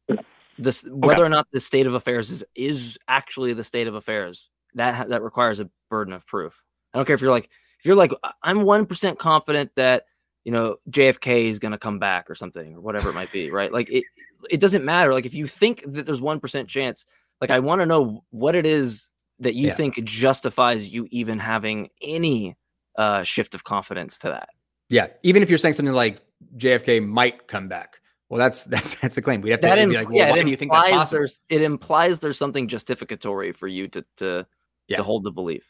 This 0.59 0.85
whether 0.91 1.25
or 1.25 1.29
not 1.31 1.47
the 1.53 1.61
state 1.61 1.87
of 1.87 1.95
affairs 1.95 2.31
is 2.31 2.45
is 2.55 2.99
actually 3.09 3.55
the 3.55 3.65
state 3.65 3.87
of 3.87 3.95
affairs 3.95 4.49
that 4.75 5.09
that 5.09 5.23
requires 5.23 5.61
a 5.61 5.71
burden 5.93 6.15
of 6.15 6.27
proof. 6.27 6.55
I 6.95 6.99
don't 6.99 7.07
care 7.07 7.15
if 7.15 7.21
you're 7.21 7.31
like 7.31 7.51
if 7.81 7.85
you're 7.87 7.95
like 7.97 8.13
"I- 8.25 8.33
I'm 8.43 8.63
one 8.65 8.87
percent 8.87 9.19
confident 9.19 9.71
that 9.77 10.05
you 10.45 10.51
know 10.53 10.77
JFK 10.91 11.49
is 11.51 11.59
going 11.59 11.73
to 11.73 11.79
come 11.79 11.99
back 11.99 12.29
or 12.31 12.35
something 12.35 12.75
or 12.77 12.81
whatever 12.81 13.11
it 13.11 13.15
might 13.15 13.31
be, 13.31 13.51
right? 13.51 13.71
Like 13.73 13.91
it 13.91 14.05
it 14.51 14.59
doesn't 14.61 14.85
matter. 14.85 15.13
Like 15.13 15.27
if 15.27 15.35
you 15.35 15.47
think 15.47 15.85
that 15.87 16.07
there's 16.07 16.21
one 16.21 16.41
percent 16.41 16.69
chance, 16.69 17.05
like 17.41 17.51
I 17.51 17.61
want 17.61 17.81
to 17.83 17.87
know 17.87 18.25
what 18.31 18.57
it 18.57 18.67
is 18.67 19.09
that 19.41 19.55
you 19.55 19.69
Yeah. 19.69 19.75
think 19.75 20.03
justifies 20.05 20.89
you 20.89 21.07
even 21.11 21.39
having 21.39 21.89
any 22.01 22.57
uh 22.97 23.23
shift 23.23 23.55
of 23.55 23.65
confidence 23.65 24.19
to 24.19 24.29
that. 24.29 24.49
yeah. 24.91 25.07
Even 25.23 25.43
if 25.43 25.49
you're 25.51 25.59
saying 25.59 25.75
something 25.75 25.95
like 25.95 26.21
JFK 26.57 27.01
might 27.07 27.47
come 27.47 27.69
back, 27.69 28.01
well, 28.29 28.39
that's 28.39 28.65
that's 28.73 28.95
that's 29.01 29.17
a 29.17 29.23
claim. 29.23 29.41
We'd 29.43 29.51
have 29.53 29.61
to 29.61 29.67
That 29.69 29.89
be 29.89 29.95
like, 29.95 30.09
well, 30.09 30.17
yeah, 30.19 30.31
why 30.31 30.43
do 30.43 30.51
you 30.51 30.57
think 30.57 30.73
that's 30.73 30.91
possible? 30.91 31.27
it 31.49 31.63
implies 31.63 32.21
there's 32.21 32.39
something 32.39 32.69
justificatory 32.69 33.53
for 33.53 33.67
you 33.69 33.89
to 33.89 34.05
to 34.19 34.47
Yeah. 34.89 34.99
to 34.99 35.03
hold 35.03 35.25
the 35.25 35.31
belief. 35.33 35.65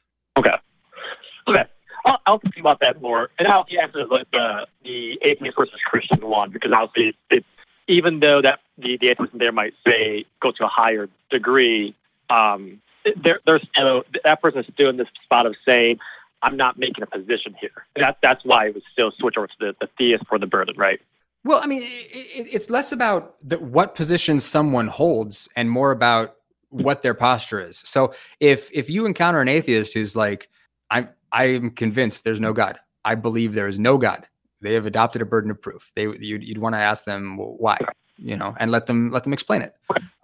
Okay. 1.48 1.64
I'll, 2.04 2.18
I'll 2.26 2.38
think 2.38 2.56
about 2.58 2.80
that 2.80 3.00
more. 3.00 3.30
And 3.38 3.48
I'll 3.48 3.66
answer 3.80 4.04
like 4.06 4.30
the 4.32 4.66
the 4.84 5.18
atheist 5.22 5.56
versus 5.56 5.80
Christian 5.88 6.26
one 6.26 6.50
because 6.50 6.72
obviously 6.72 7.16
it's 7.30 7.46
even 7.88 8.20
though 8.20 8.42
that 8.42 8.60
the, 8.78 8.96
the 8.98 9.08
atheist 9.08 9.32
there 9.38 9.52
might 9.52 9.74
say 9.86 10.24
go 10.40 10.52
to 10.52 10.64
a 10.64 10.68
higher 10.68 11.08
degree, 11.30 11.94
um, 12.30 12.80
there 13.22 13.40
there's 13.46 13.66
still 13.72 14.04
that 14.24 14.42
person's 14.42 14.66
still 14.72 14.90
in 14.90 14.96
this 14.96 15.08
spot 15.24 15.46
of 15.46 15.54
saying 15.64 15.98
I'm 16.42 16.56
not 16.56 16.78
making 16.78 17.02
a 17.02 17.06
position 17.06 17.54
here. 17.60 17.86
That 17.96 18.18
that's 18.22 18.44
why 18.44 18.66
it 18.66 18.74
was 18.74 18.82
still 18.92 19.12
switch 19.12 19.36
over 19.36 19.46
to 19.46 19.54
the, 19.60 19.76
the 19.80 19.88
theist 19.98 20.26
for 20.26 20.38
the 20.38 20.46
burden, 20.46 20.76
right? 20.76 21.00
Well, 21.44 21.60
I 21.62 21.66
mean, 21.66 21.82
i 21.82 21.86
i 21.86 22.48
it's 22.52 22.70
less 22.70 22.92
about 22.92 23.36
the, 23.42 23.58
what 23.58 23.94
position 23.94 24.40
someone 24.40 24.88
holds 24.88 25.48
and 25.56 25.70
more 25.70 25.90
about 25.90 26.36
what 26.70 27.02
their 27.02 27.14
posture 27.14 27.60
is. 27.60 27.78
So 27.78 28.14
if 28.40 28.70
if 28.72 28.88
you 28.88 29.06
encounter 29.06 29.40
an 29.40 29.48
atheist 29.48 29.94
who's 29.94 30.16
like, 30.16 30.48
I'm 30.92 31.08
I'm 31.32 31.70
convinced 31.70 32.24
there's 32.24 32.40
no 32.40 32.52
God. 32.52 32.78
I 33.04 33.14
believe 33.16 33.54
there 33.54 33.66
is 33.68 33.80
no 33.80 33.98
God. 33.98 34.28
They 34.60 34.74
have 34.74 34.86
adopted 34.86 35.22
a 35.22 35.24
burden 35.24 35.50
of 35.50 35.60
proof. 35.60 35.90
They 35.96 36.04
you'd, 36.04 36.44
you'd 36.44 36.58
want 36.58 36.74
to 36.74 36.78
ask 36.78 37.04
them 37.04 37.36
well, 37.36 37.56
why, 37.58 37.78
you 38.16 38.36
know, 38.36 38.54
and 38.60 38.70
let 38.70 38.86
them 38.86 39.10
let 39.10 39.24
them 39.24 39.32
explain 39.32 39.62
it. 39.62 39.74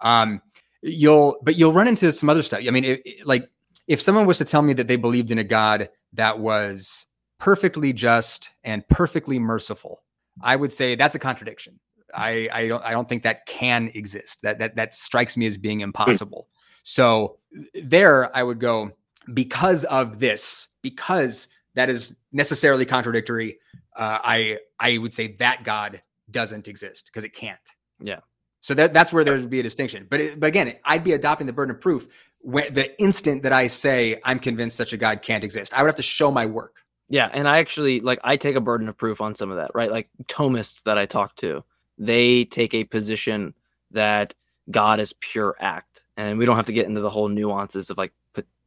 Um, 0.01 0.41
you'll 0.81 1.37
but 1.43 1.55
you'll 1.55 1.73
run 1.73 1.87
into 1.87 2.11
some 2.11 2.29
other 2.29 2.43
stuff. 2.43 2.61
I 2.65 2.71
mean, 2.71 2.85
it, 2.85 3.01
it- 3.05 3.27
like 3.27 3.49
if 3.87 3.99
someone 3.99 4.25
was 4.27 4.37
to 4.37 4.45
tell 4.45 4.61
me 4.61 4.73
that 4.73 4.87
they 4.87 4.95
believed 4.95 5.31
in 5.31 5.39
a 5.39 5.43
God 5.43 5.89
that 6.13 6.39
was 6.39 7.07
perfectly 7.39 7.91
just 7.91 8.51
and 8.63 8.87
perfectly 8.87 9.39
merciful, 9.39 10.03
I 10.41 10.55
would 10.55 10.71
say 10.71 10.95
that's 10.95 11.15
a 11.15 11.19
contradiction. 11.19 11.79
I, 12.13 12.49
I 12.51 12.67
don't 12.67 12.83
I 12.85 12.91
don't 12.91 13.09
think 13.09 13.23
that 13.23 13.45
can 13.45 13.89
exist. 13.93 14.41
That 14.43 14.59
that 14.59 14.75
that 14.75 14.93
strikes 14.93 15.35
me 15.35 15.47
as 15.47 15.57
being 15.57 15.81
impossible. 15.81 16.47
So 16.83 17.37
there 17.83 18.35
I 18.37 18.41
would 18.43 18.59
go 18.59 18.91
because 19.33 19.85
of 19.85 20.19
this, 20.19 20.69
because 20.81 21.47
that 21.75 21.89
is 21.89 22.15
necessarily 22.31 22.85
contradictory. 22.85 23.59
Uh, 23.95 24.19
I 24.23 24.59
I 24.79 24.97
would 24.97 25.13
say 25.13 25.33
that 25.37 25.63
God 25.63 26.01
doesn't 26.29 26.67
exist 26.67 27.07
because 27.07 27.23
it 27.23 27.33
can't. 27.33 27.59
Yeah. 27.99 28.19
So 28.61 28.73
that 28.73 28.93
that's 28.93 29.13
where 29.13 29.23
there 29.23 29.35
would 29.35 29.49
be 29.49 29.59
a 29.59 29.63
distinction. 29.63 30.07
But 30.09 30.19
it, 30.19 30.39
but 30.39 30.47
again, 30.47 30.75
I'd 30.85 31.03
be 31.03 31.13
adopting 31.13 31.47
the 31.47 31.53
burden 31.53 31.75
of 31.75 31.81
proof 31.81 32.07
when 32.41 32.73
the 32.73 32.99
instant 33.01 33.43
that 33.43 33.53
I 33.53 33.67
say 33.67 34.19
I'm 34.23 34.39
convinced 34.39 34.77
such 34.77 34.93
a 34.93 34.97
God 34.97 35.21
can't 35.21 35.43
exist. 35.43 35.73
I 35.73 35.81
would 35.81 35.87
have 35.87 35.95
to 35.95 36.01
show 36.01 36.31
my 36.31 36.45
work. 36.45 36.83
Yeah, 37.07 37.29
and 37.31 37.47
I 37.47 37.59
actually 37.59 38.01
like 38.01 38.19
I 38.23 38.37
take 38.37 38.55
a 38.55 38.61
burden 38.61 38.87
of 38.89 38.97
proof 38.97 39.21
on 39.21 39.33
some 39.33 39.49
of 39.49 39.57
that, 39.57 39.71
right? 39.73 39.89
Like 39.89 40.09
Thomists 40.25 40.83
that 40.83 40.97
I 40.97 41.05
talk 41.05 41.35
to, 41.37 41.63
they 41.97 42.45
take 42.45 42.73
a 42.73 42.83
position 42.83 43.53
that 43.91 44.33
God 44.69 44.99
is 44.99 45.13
pure 45.13 45.55
act, 45.59 46.03
and 46.17 46.37
we 46.37 46.45
don't 46.45 46.55
have 46.55 46.67
to 46.67 46.73
get 46.73 46.85
into 46.85 47.01
the 47.01 47.09
whole 47.09 47.29
nuances 47.29 47.89
of 47.89 47.97
like 47.97 48.13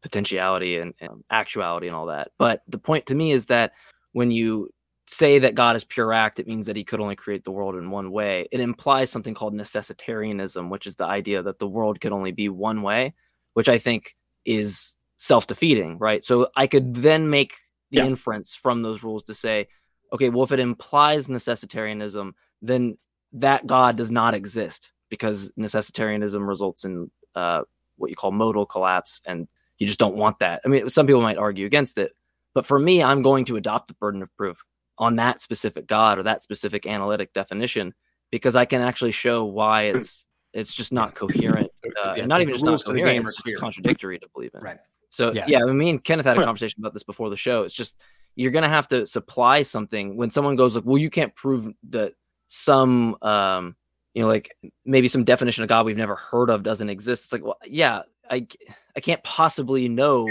potentiality 0.03 0.79
and, 0.79 0.95
and 1.01 1.25
actuality 1.31 1.87
and 1.87 1.97
all 1.97 2.07
that. 2.07 2.33
But 2.39 2.63
the 2.69 2.79
point 2.79 3.07
to 3.07 3.15
me 3.15 3.33
is 3.33 3.47
that 3.47 3.73
when 4.13 4.31
you 4.31 4.71
say 5.09 5.39
that 5.41 5.55
God 5.55 5.77
is 5.77 5.85
pure 5.85 6.13
act, 6.13 6.39
it 6.39 6.47
means 6.47 6.67
that 6.67 6.77
he 6.77 6.85
could 6.85 7.01
only 7.01 7.17
create 7.17 7.45
the 7.45 7.51
world 7.51 7.77
in 7.77 7.91
one 7.91 8.11
way. 8.11 8.49
It 8.51 8.61
implies 8.61 9.11
something 9.11 9.35
called 9.35 9.55
necessitarianism, 9.55 10.71
which 10.71 10.87
is 10.87 10.97
the 10.97 11.05
idea 11.05 11.43
that 11.43 11.59
the 11.59 11.69
world 11.69 12.01
could 12.01 12.13
only 12.13 12.33
be 12.33 12.49
one 12.49 12.83
way, 12.83 13.15
which 13.55 13.69
I 13.69 13.79
think 13.79 14.17
is 14.45 14.97
self-defeating, 15.17 15.99
right? 15.99 16.25
So 16.25 16.49
I 16.57 16.67
could 16.67 16.95
then 16.97 17.31
make 17.31 17.55
the 17.91 17.99
Yeah. 17.99 18.07
inference 18.07 18.55
from 18.55 18.83
those 18.83 19.03
rules 19.03 19.23
to 19.25 19.35
say, 19.35 19.69
okay, 20.13 20.31
well, 20.31 20.45
if 20.45 20.53
it 20.53 20.61
implies 20.61 21.29
necessitarianism, 21.29 22.33
then 22.61 22.99
that 23.33 23.67
God 23.67 23.97
does 23.97 24.11
not 24.11 24.35
exist 24.35 24.93
because 25.09 25.51
necessitarianism 25.59 26.47
results 26.47 26.85
in 26.85 27.11
uh, 27.35 27.63
what 27.97 28.11
you 28.11 28.17
call 28.17 28.33
modal 28.33 28.67
collapse, 28.67 29.21
and 29.25 29.49
you 29.83 29.87
just 29.89 29.99
don't 29.99 30.15
want 30.15 30.39
that. 30.39 30.61
I 30.65 30.69
mean, 30.69 30.89
some 30.89 31.09
people 31.09 31.23
might 31.23 31.39
argue 31.39 31.67
against 31.67 31.99
it, 31.99 32.13
but 32.55 32.65
for 32.65 32.79
me, 32.79 33.03
I'm 33.03 33.21
going 33.21 33.45
to 33.47 33.57
adopt 33.57 33.89
the 33.89 33.95
burden 33.95 34.23
of 34.23 34.29
proof 34.37 34.63
on 34.97 35.17
that 35.17 35.43
specific 35.43 35.89
God 35.89 36.21
or 36.21 36.23
that 36.23 36.41
specific 36.41 36.87
analytic 36.87 37.33
definition 37.33 37.93
because 38.31 38.55
I 38.55 38.65
can 38.65 38.81
actually 38.81 39.11
show 39.11 39.45
why 39.45 39.87
it's 39.87 40.25
it's 40.53 40.73
just 40.73 40.93
not 40.93 41.17
coherent, 41.17 41.69
uh, 42.01 42.15
Yeah, 42.17 42.27
not 42.27 42.43
even 42.43 42.53
just 42.53 42.65
not 42.65 42.85
coherent, 42.85 43.05
game 43.07 43.27
it's 43.27 43.43
just 43.43 43.59
contradictory 43.61 44.21
to 44.21 44.29
believe 44.33 44.53
in. 44.55 44.61
Right. 44.61 44.79
So 45.11 45.33
Yeah. 45.33 45.47
yeah, 45.49 45.63
I 45.63 45.65
mean, 45.65 45.79
me 45.79 45.91
and 45.91 46.05
Kenneth 46.05 46.27
had 46.27 46.39
a 46.39 46.45
conversation 46.45 46.81
about 46.81 46.93
this 46.93 47.03
before 47.03 47.29
the 47.29 47.37
show. 47.37 47.65
It's 47.65 47.75
just 47.75 47.97
you're 48.37 48.53
gonna 48.53 48.69
have 48.69 48.87
to 48.89 49.05
supply 49.05 49.63
something 49.63 50.17
when 50.17 50.31
someone 50.31 50.55
goes 50.55 50.77
like, 50.77 50.85
"Well, 50.85 50.99
you 50.99 51.11
can't 51.11 51.35
prove 51.35 51.75
that 51.91 52.13
some, 52.47 53.17
um, 53.23 53.75
you 54.15 54.23
know, 54.23 54.29
like 54.29 54.57
maybe 54.85 55.09
some 55.09 55.25
definition 55.25 55.65
of 55.65 55.69
God 55.69 55.87
we've 55.87 55.97
never 55.97 56.15
heard 56.15 56.51
of 56.51 56.63
doesn't 56.63 56.89
exist." 56.89 57.25
It's 57.25 57.33
like, 57.33 57.43
well, 57.45 57.59
yeah, 57.67 58.03
I 58.31 58.47
I 58.97 59.01
can't 59.01 59.23
possibly 59.25 59.89
know 59.89 60.29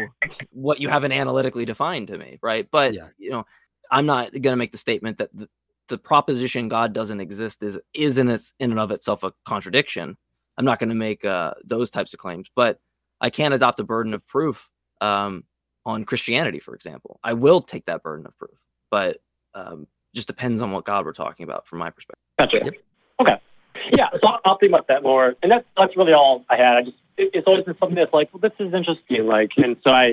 what 0.51 0.79
you 0.79 0.89
haven't 0.89 1.11
analytically 1.11 1.65
defined 1.65 2.07
to 2.07 2.17
me, 2.17 2.39
right? 2.41 2.67
But 2.71 2.93
Yeah. 2.93 3.07
you 3.17 3.31
know, 3.31 3.45
I'm 3.91 4.05
not 4.05 4.39
gonna 4.41 4.57
make 4.57 4.71
the 4.71 4.77
statement 4.77 5.17
that 5.17 5.29
the, 5.35 5.49
the 5.87 5.97
proposition 5.97 6.69
God 6.69 6.93
doesn't 6.93 7.19
exist 7.19 7.61
is 7.61 7.77
is 7.93 8.17
in 8.17 8.29
its 8.29 8.53
in 8.59 8.71
and 8.71 8.79
of 8.79 8.91
itself 8.91 9.23
a 9.23 9.33
contradiction. 9.45 10.17
I'm 10.57 10.65
not 10.65 10.79
going 10.79 10.89
to 10.89 10.95
make 10.95 11.23
uh, 11.25 11.53
those 11.63 11.89
types 11.89 12.13
of 12.13 12.19
claims, 12.19 12.49
but 12.55 12.79
I 13.19 13.29
can 13.29 13.53
adopt 13.53 13.79
a 13.79 13.83
burden 13.83 14.13
of 14.13 14.27
proof 14.27 14.69
um, 14.99 15.45
on 15.85 16.03
Christianity, 16.03 16.59
for 16.59 16.75
example. 16.75 17.19
I 17.23 17.33
will 17.33 17.61
take 17.61 17.85
that 17.85 18.03
burden 18.03 18.25
of 18.27 18.37
proof, 18.37 18.59
but 18.91 19.21
um, 19.55 19.87
just 20.13 20.27
depends 20.27 20.61
on 20.61 20.71
what 20.71 20.85
God 20.85 21.05
we're 21.05 21.13
talking 21.13 21.45
about 21.45 21.67
from 21.67 21.79
my 21.79 21.89
perspective. 21.89 22.21
Gotcha. 22.37 22.71
Okay. 23.19 23.39
Yeah, 23.91 24.09
so 24.11 24.27
I'll, 24.27 24.39
I'll 24.45 24.57
think 24.57 24.71
about 24.71 24.87
that 24.87 25.03
more. 25.03 25.35
And 25.41 25.51
that's 25.51 25.65
that's 25.77 25.95
really 25.97 26.13
all 26.13 26.45
I 26.49 26.57
had. 26.57 26.77
I 26.77 26.83
just 26.83 26.97
it, 27.17 27.31
it's 27.33 27.47
always 27.47 27.65
been 27.65 27.77
something 27.79 27.95
that's 27.95 28.13
like, 28.13 28.29
well, 28.33 28.41
this 28.41 28.53
is 28.59 28.73
interesting. 28.73 29.27
Like, 29.27 29.51
and 29.57 29.77
so 29.83 29.91
I, 29.91 30.11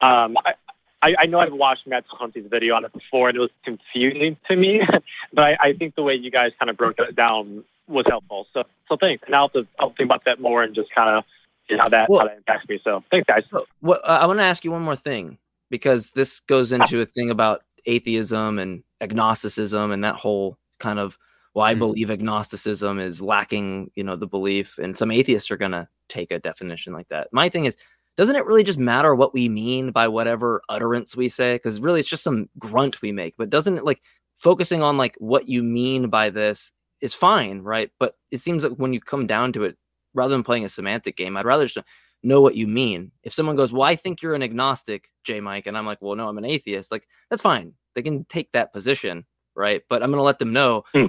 um, 0.00 0.36
I. 0.44 0.54
I, 1.00 1.14
I 1.16 1.26
know 1.26 1.38
I've 1.38 1.52
watched 1.52 1.86
Matt 1.86 2.02
Hunt's 2.08 2.36
video 2.50 2.74
on 2.74 2.84
it 2.84 2.92
before, 2.92 3.28
and 3.28 3.36
it 3.36 3.40
was 3.40 3.52
confusing 3.64 4.36
to 4.48 4.56
me. 4.56 4.80
but 5.32 5.42
I, 5.44 5.56
I 5.68 5.72
think 5.74 5.94
the 5.94 6.02
way 6.02 6.16
you 6.16 6.28
guys 6.28 6.50
kind 6.58 6.68
of 6.68 6.76
broke 6.76 6.98
it 6.98 7.14
down 7.14 7.62
was 7.86 8.04
helpful. 8.08 8.48
So, 8.52 8.64
so 8.88 8.96
thanks. 8.96 9.22
And 9.26 9.34
I'll, 9.36 9.44
have 9.44 9.52
to, 9.52 9.66
I'll 9.78 9.90
think 9.90 10.08
about 10.08 10.24
that 10.24 10.40
more 10.40 10.64
and 10.64 10.74
just 10.74 10.92
kind 10.92 11.08
of 11.08 11.24
see 11.70 11.76
how 11.76 11.88
that 11.88 12.08
Well- 12.08 12.22
how 12.22 12.26
that 12.26 12.38
impacts 12.38 12.68
me. 12.68 12.80
So, 12.82 13.04
thanks, 13.12 13.26
guys. 13.28 13.44
Well, 13.80 14.00
uh, 14.02 14.18
I 14.20 14.26
want 14.26 14.40
to 14.40 14.44
ask 14.44 14.64
you 14.64 14.72
one 14.72 14.82
more 14.82 14.96
thing 14.96 15.38
because 15.70 16.10
this 16.10 16.40
goes 16.40 16.72
into 16.72 17.00
a 17.00 17.06
thing 17.06 17.30
about 17.30 17.62
atheism 17.86 18.58
and 18.58 18.82
agnosticism 19.00 19.92
and 19.92 20.02
that 20.02 20.16
whole 20.16 20.58
kind 20.80 20.98
of 20.98 21.16
well, 21.58 21.66
I 21.66 21.74
Mhm. 21.74 21.78
believe 21.80 22.08
agnosticism 22.10 23.00
is 23.00 23.20
lacking, 23.20 23.90
you 23.96 24.04
know, 24.04 24.14
the 24.14 24.28
belief, 24.28 24.78
and 24.78 24.96
some 24.96 25.10
atheists 25.10 25.50
are 25.50 25.56
gonna 25.56 25.88
take 26.08 26.30
a 26.30 26.38
definition 26.38 26.92
like 26.92 27.08
that. 27.08 27.26
My 27.32 27.48
thing 27.48 27.64
is, 27.64 27.76
doesn't 28.16 28.36
it 28.36 28.46
really 28.46 28.62
just 28.62 28.78
matter 28.78 29.12
what 29.12 29.34
we 29.34 29.48
mean 29.48 29.90
by 29.90 30.06
whatever 30.06 30.62
utterance 30.68 31.16
we 31.16 31.28
say? 31.28 31.56
Because 31.56 31.80
really, 31.80 31.98
it's 31.98 32.08
just 32.08 32.22
some 32.22 32.48
grunt 32.60 33.02
we 33.02 33.10
make. 33.10 33.34
But 33.36 33.50
doesn't 33.50 33.76
it 33.76 33.84
like 33.84 34.00
focusing 34.36 34.82
on 34.84 34.96
like 34.96 35.16
what 35.18 35.48
you 35.48 35.64
mean 35.64 36.08
by 36.10 36.30
this 36.30 36.70
is 37.00 37.12
fine, 37.12 37.62
right? 37.62 37.90
But 37.98 38.14
it 38.30 38.40
seems 38.40 38.62
like 38.62 38.74
when 38.74 38.92
you 38.92 39.00
come 39.00 39.26
down 39.26 39.52
to 39.54 39.64
it, 39.64 39.76
rather 40.14 40.30
than 40.34 40.44
playing 40.44 40.64
a 40.64 40.68
semantic 40.68 41.16
game, 41.16 41.36
I'd 41.36 41.44
rather 41.44 41.66
just 41.66 41.84
know 42.22 42.40
what 42.40 42.54
you 42.56 42.68
mean. 42.68 43.10
If 43.24 43.32
someone 43.34 43.56
goes, 43.56 43.72
"Well, 43.72 43.82
I 43.82 43.96
think 43.96 44.22
you're 44.22 44.34
an 44.34 44.42
agnostic, 44.44 45.10
J. 45.24 45.40
Mike," 45.40 45.66
and 45.66 45.76
I'm 45.76 45.86
like, 45.86 46.00
"Well, 46.00 46.14
no, 46.14 46.28
I'm 46.28 46.38
an 46.38 46.44
atheist," 46.44 46.92
like 46.92 47.08
that's 47.30 47.42
fine. 47.42 47.74
They 47.96 48.02
can 48.02 48.24
take 48.26 48.52
that 48.52 48.72
position, 48.72 49.26
right? 49.56 49.82
But 49.88 50.02
I'm 50.04 50.10
going 50.10 50.18
to 50.20 50.22
let 50.24 50.38
them 50.40 50.52
know 50.52 50.84
Hmm. 50.92 51.06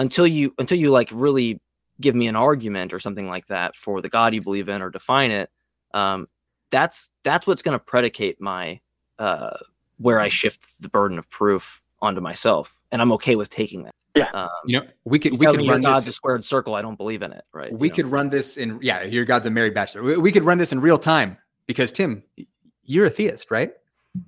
Until 0.00 0.26
you 0.26 0.54
until 0.58 0.78
you 0.78 0.90
like 0.90 1.10
really 1.12 1.60
give 2.00 2.14
me 2.14 2.26
an 2.26 2.34
argument 2.34 2.94
or 2.94 2.98
something 2.98 3.28
like 3.28 3.46
that 3.48 3.76
for 3.76 4.00
the 4.00 4.08
God 4.08 4.34
you 4.34 4.40
believe 4.40 4.68
in 4.70 4.80
or 4.80 4.88
define 4.88 5.30
it. 5.30 5.50
Um, 5.92 6.26
that's 6.70 7.10
that's 7.22 7.46
what's 7.46 7.62
going 7.62 7.78
to 7.78 7.84
predicate 7.84 8.40
my 8.40 8.80
uh, 9.18 9.58
where 9.98 10.18
I 10.18 10.28
shift 10.30 10.64
the 10.80 10.88
burden 10.88 11.18
of 11.18 11.28
proof 11.28 11.82
onto 12.00 12.22
myself, 12.22 12.80
and 12.90 13.02
I'm 13.02 13.12
okay 13.12 13.36
with 13.36 13.50
taking 13.50 13.82
that. 13.84 13.94
Yeah. 14.16 14.30
Um, 14.32 14.48
You 14.64 14.80
know, 14.80 14.86
we 15.04 15.18
could 15.18 15.38
we 15.38 15.46
could 15.46 15.68
run 15.68 15.82
God's 15.82 16.06
this. 16.06 16.14
a 16.14 16.16
squared 16.16 16.44
circle. 16.44 16.74
I 16.74 16.80
don't 16.82 16.96
believe 16.96 17.20
in 17.22 17.32
it. 17.32 17.44
Right. 17.52 17.70
we 17.70 17.88
you 17.88 17.90
know? 17.92 17.96
could 17.96 18.06
run 18.06 18.30
this 18.30 18.56
in 18.56 18.78
yeah 18.80 19.02
your 19.02 19.24
god's 19.26 19.46
a 19.46 19.50
married 19.50 19.74
bachelor 19.74 20.02
we, 20.02 20.16
we 20.16 20.32
could 20.32 20.44
run 20.44 20.56
this 20.58 20.72
in 20.72 20.80
real 20.80 20.98
time 20.98 21.36
because 21.66 21.92
tim 21.92 22.22
you're 22.84 23.06
a 23.06 23.10
theist 23.10 23.50
right 23.50 23.72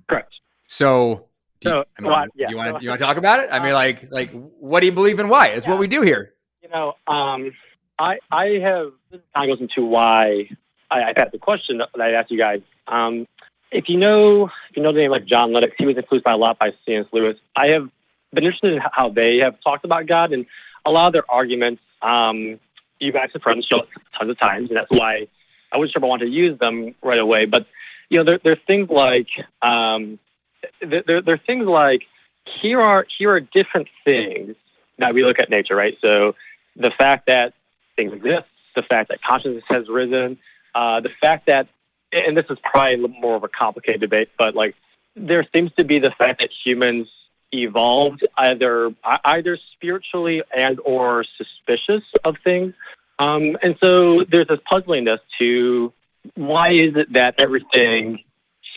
Correct. 0.07 0.33
so 0.67 1.27
do 1.63 1.69
you, 1.69 1.75
So, 1.75 1.85
I 1.97 2.01
mean, 2.01 2.11
well, 2.11 2.25
yeah. 2.35 2.49
you 2.49 2.57
want 2.57 2.77
to 2.77 2.83
you 2.83 2.89
want 2.89 2.99
to 2.99 3.05
talk 3.09 3.17
about 3.17 3.39
it 3.39 3.49
i 3.51 3.63
mean 3.63 3.73
like 3.73 4.11
like 4.11 4.29
what 4.59 4.79
do 4.81 4.85
you 4.85 4.91
believe 4.91 5.19
and 5.19 5.29
why 5.29 5.47
it's 5.47 5.67
what 5.67 5.79
we 5.79 5.87
do 5.87 6.01
here 6.01 6.33
You 6.61 6.69
know, 6.69 6.93
um, 7.07 7.51
I 7.99 8.19
I 8.31 8.45
have 8.61 8.91
this 9.11 9.21
kind 9.35 9.51
of 9.51 9.57
goes 9.57 9.61
into 9.61 9.87
why 9.87 10.49
I, 10.89 11.03
I've 11.03 11.17
had 11.17 11.31
the 11.31 11.37
question 11.37 11.77
that 11.79 11.89
I 11.99 12.11
asked 12.11 12.31
you 12.31 12.37
guys. 12.37 12.61
Um, 12.87 13.27
if 13.71 13.89
you 13.89 13.97
know 13.97 14.45
if 14.69 14.75
you 14.77 14.83
know 14.83 14.91
the 14.93 14.99
name 14.99 15.11
like 15.11 15.25
John 15.25 15.53
Lennox, 15.53 15.73
he 15.77 15.85
was 15.85 15.97
influenced 15.97 16.25
by 16.25 16.31
a 16.33 16.37
lot 16.37 16.57
by 16.59 16.71
C.S. 16.85 17.05
Lewis. 17.11 17.37
I 17.55 17.67
have 17.67 17.89
been 18.33 18.43
interested 18.45 18.73
in 18.73 18.81
how 18.91 19.09
they 19.09 19.37
have 19.37 19.55
talked 19.61 19.85
about 19.85 20.07
God 20.07 20.31
and 20.33 20.45
a 20.85 20.91
lot 20.91 21.07
of 21.07 21.13
their 21.13 21.29
arguments. 21.29 21.81
Um, 22.01 22.59
you 22.99 23.11
guys 23.11 23.29
have 23.33 23.43
heard 23.43 23.57
them 23.57 23.63
show 23.69 23.81
tons 24.17 24.29
of 24.31 24.39
times, 24.39 24.69
and 24.69 24.77
that's 24.77 24.91
why 24.91 25.27
I 25.71 25.77
wasn't 25.77 25.93
sure 25.93 25.99
if 25.99 26.03
I 26.03 26.07
wanted 26.07 26.25
to 26.25 26.31
use 26.31 26.57
them 26.59 26.95
right 27.03 27.19
away. 27.19 27.45
But 27.45 27.67
you 28.09 28.17
know, 28.17 28.23
there, 28.23 28.39
there 28.43 28.53
are 28.53 28.63
things 28.67 28.89
like 28.89 29.27
um, 29.61 30.19
there, 30.81 31.21
there, 31.21 31.35
are 31.35 31.37
things 31.37 31.65
like 31.65 32.03
here 32.61 32.81
are 32.81 33.05
here 33.17 33.31
are 33.31 33.39
different 33.39 33.87
things 34.03 34.55
that 34.97 35.13
we 35.13 35.23
look 35.23 35.39
at 35.39 35.49
nature, 35.49 35.75
right? 35.75 35.97
So 36.01 36.35
the 36.75 36.91
fact 36.91 37.27
that 37.27 37.53
things 37.95 38.13
exist, 38.13 38.45
the 38.75 38.83
fact 38.83 39.09
that 39.09 39.21
consciousness 39.21 39.63
has 39.69 39.87
risen, 39.89 40.37
uh, 40.75 40.99
the 41.01 41.09
fact 41.21 41.47
that, 41.47 41.67
and 42.11 42.35
this 42.37 42.45
is 42.49 42.57
probably 42.63 43.07
more 43.07 43.35
of 43.35 43.43
a 43.43 43.47
complicated 43.47 44.01
debate, 44.01 44.29
but 44.37 44.55
like 44.55 44.75
there 45.15 45.45
seems 45.53 45.71
to 45.73 45.83
be 45.83 45.99
the 45.99 46.11
fact 46.11 46.39
that 46.39 46.49
humans 46.63 47.07
evolved 47.51 48.25
either 48.37 48.93
either 49.25 49.57
spiritually 49.73 50.41
and 50.55 50.79
or 50.85 51.23
suspicious 51.37 52.03
of 52.23 52.35
things, 52.43 52.73
um, 53.19 53.57
and 53.61 53.77
so 53.79 54.23
there's 54.23 54.47
this 54.47 54.59
puzzlingness 54.69 55.19
to 55.39 55.93
why 56.35 56.71
is 56.71 56.95
it 56.95 57.13
that 57.13 57.35
everything 57.37 58.23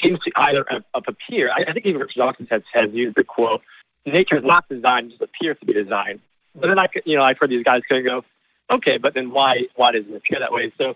seems 0.02 0.18
to 0.20 0.32
either 0.36 0.64
ap- 0.70 1.06
appear. 1.08 1.50
I, 1.50 1.70
I 1.70 1.72
think 1.72 1.86
even 1.86 2.00
Richard 2.00 2.18
Dawkins 2.18 2.48
has, 2.50 2.62
has 2.72 2.90
used 2.92 3.16
the 3.16 3.24
quote, 3.24 3.62
"Nature 4.04 4.38
is 4.38 4.44
not 4.44 4.68
designed; 4.68 5.06
it 5.06 5.18
just 5.18 5.22
appears 5.22 5.58
to 5.60 5.66
be 5.66 5.72
designed." 5.72 6.20
But 6.54 6.68
then 6.68 6.78
I, 6.78 6.88
you 7.04 7.16
know, 7.16 7.22
I've 7.22 7.38
heard 7.38 7.50
these 7.50 7.64
guys 7.64 7.82
kind 7.88 8.06
of 8.06 8.22
go, 8.68 8.74
"Okay, 8.76 8.98
but 8.98 9.14
then 9.14 9.30
why 9.30 9.62
why 9.76 9.92
does 9.92 10.04
it 10.08 10.14
appear 10.14 10.38
that 10.40 10.52
way?" 10.52 10.72
So 10.78 10.90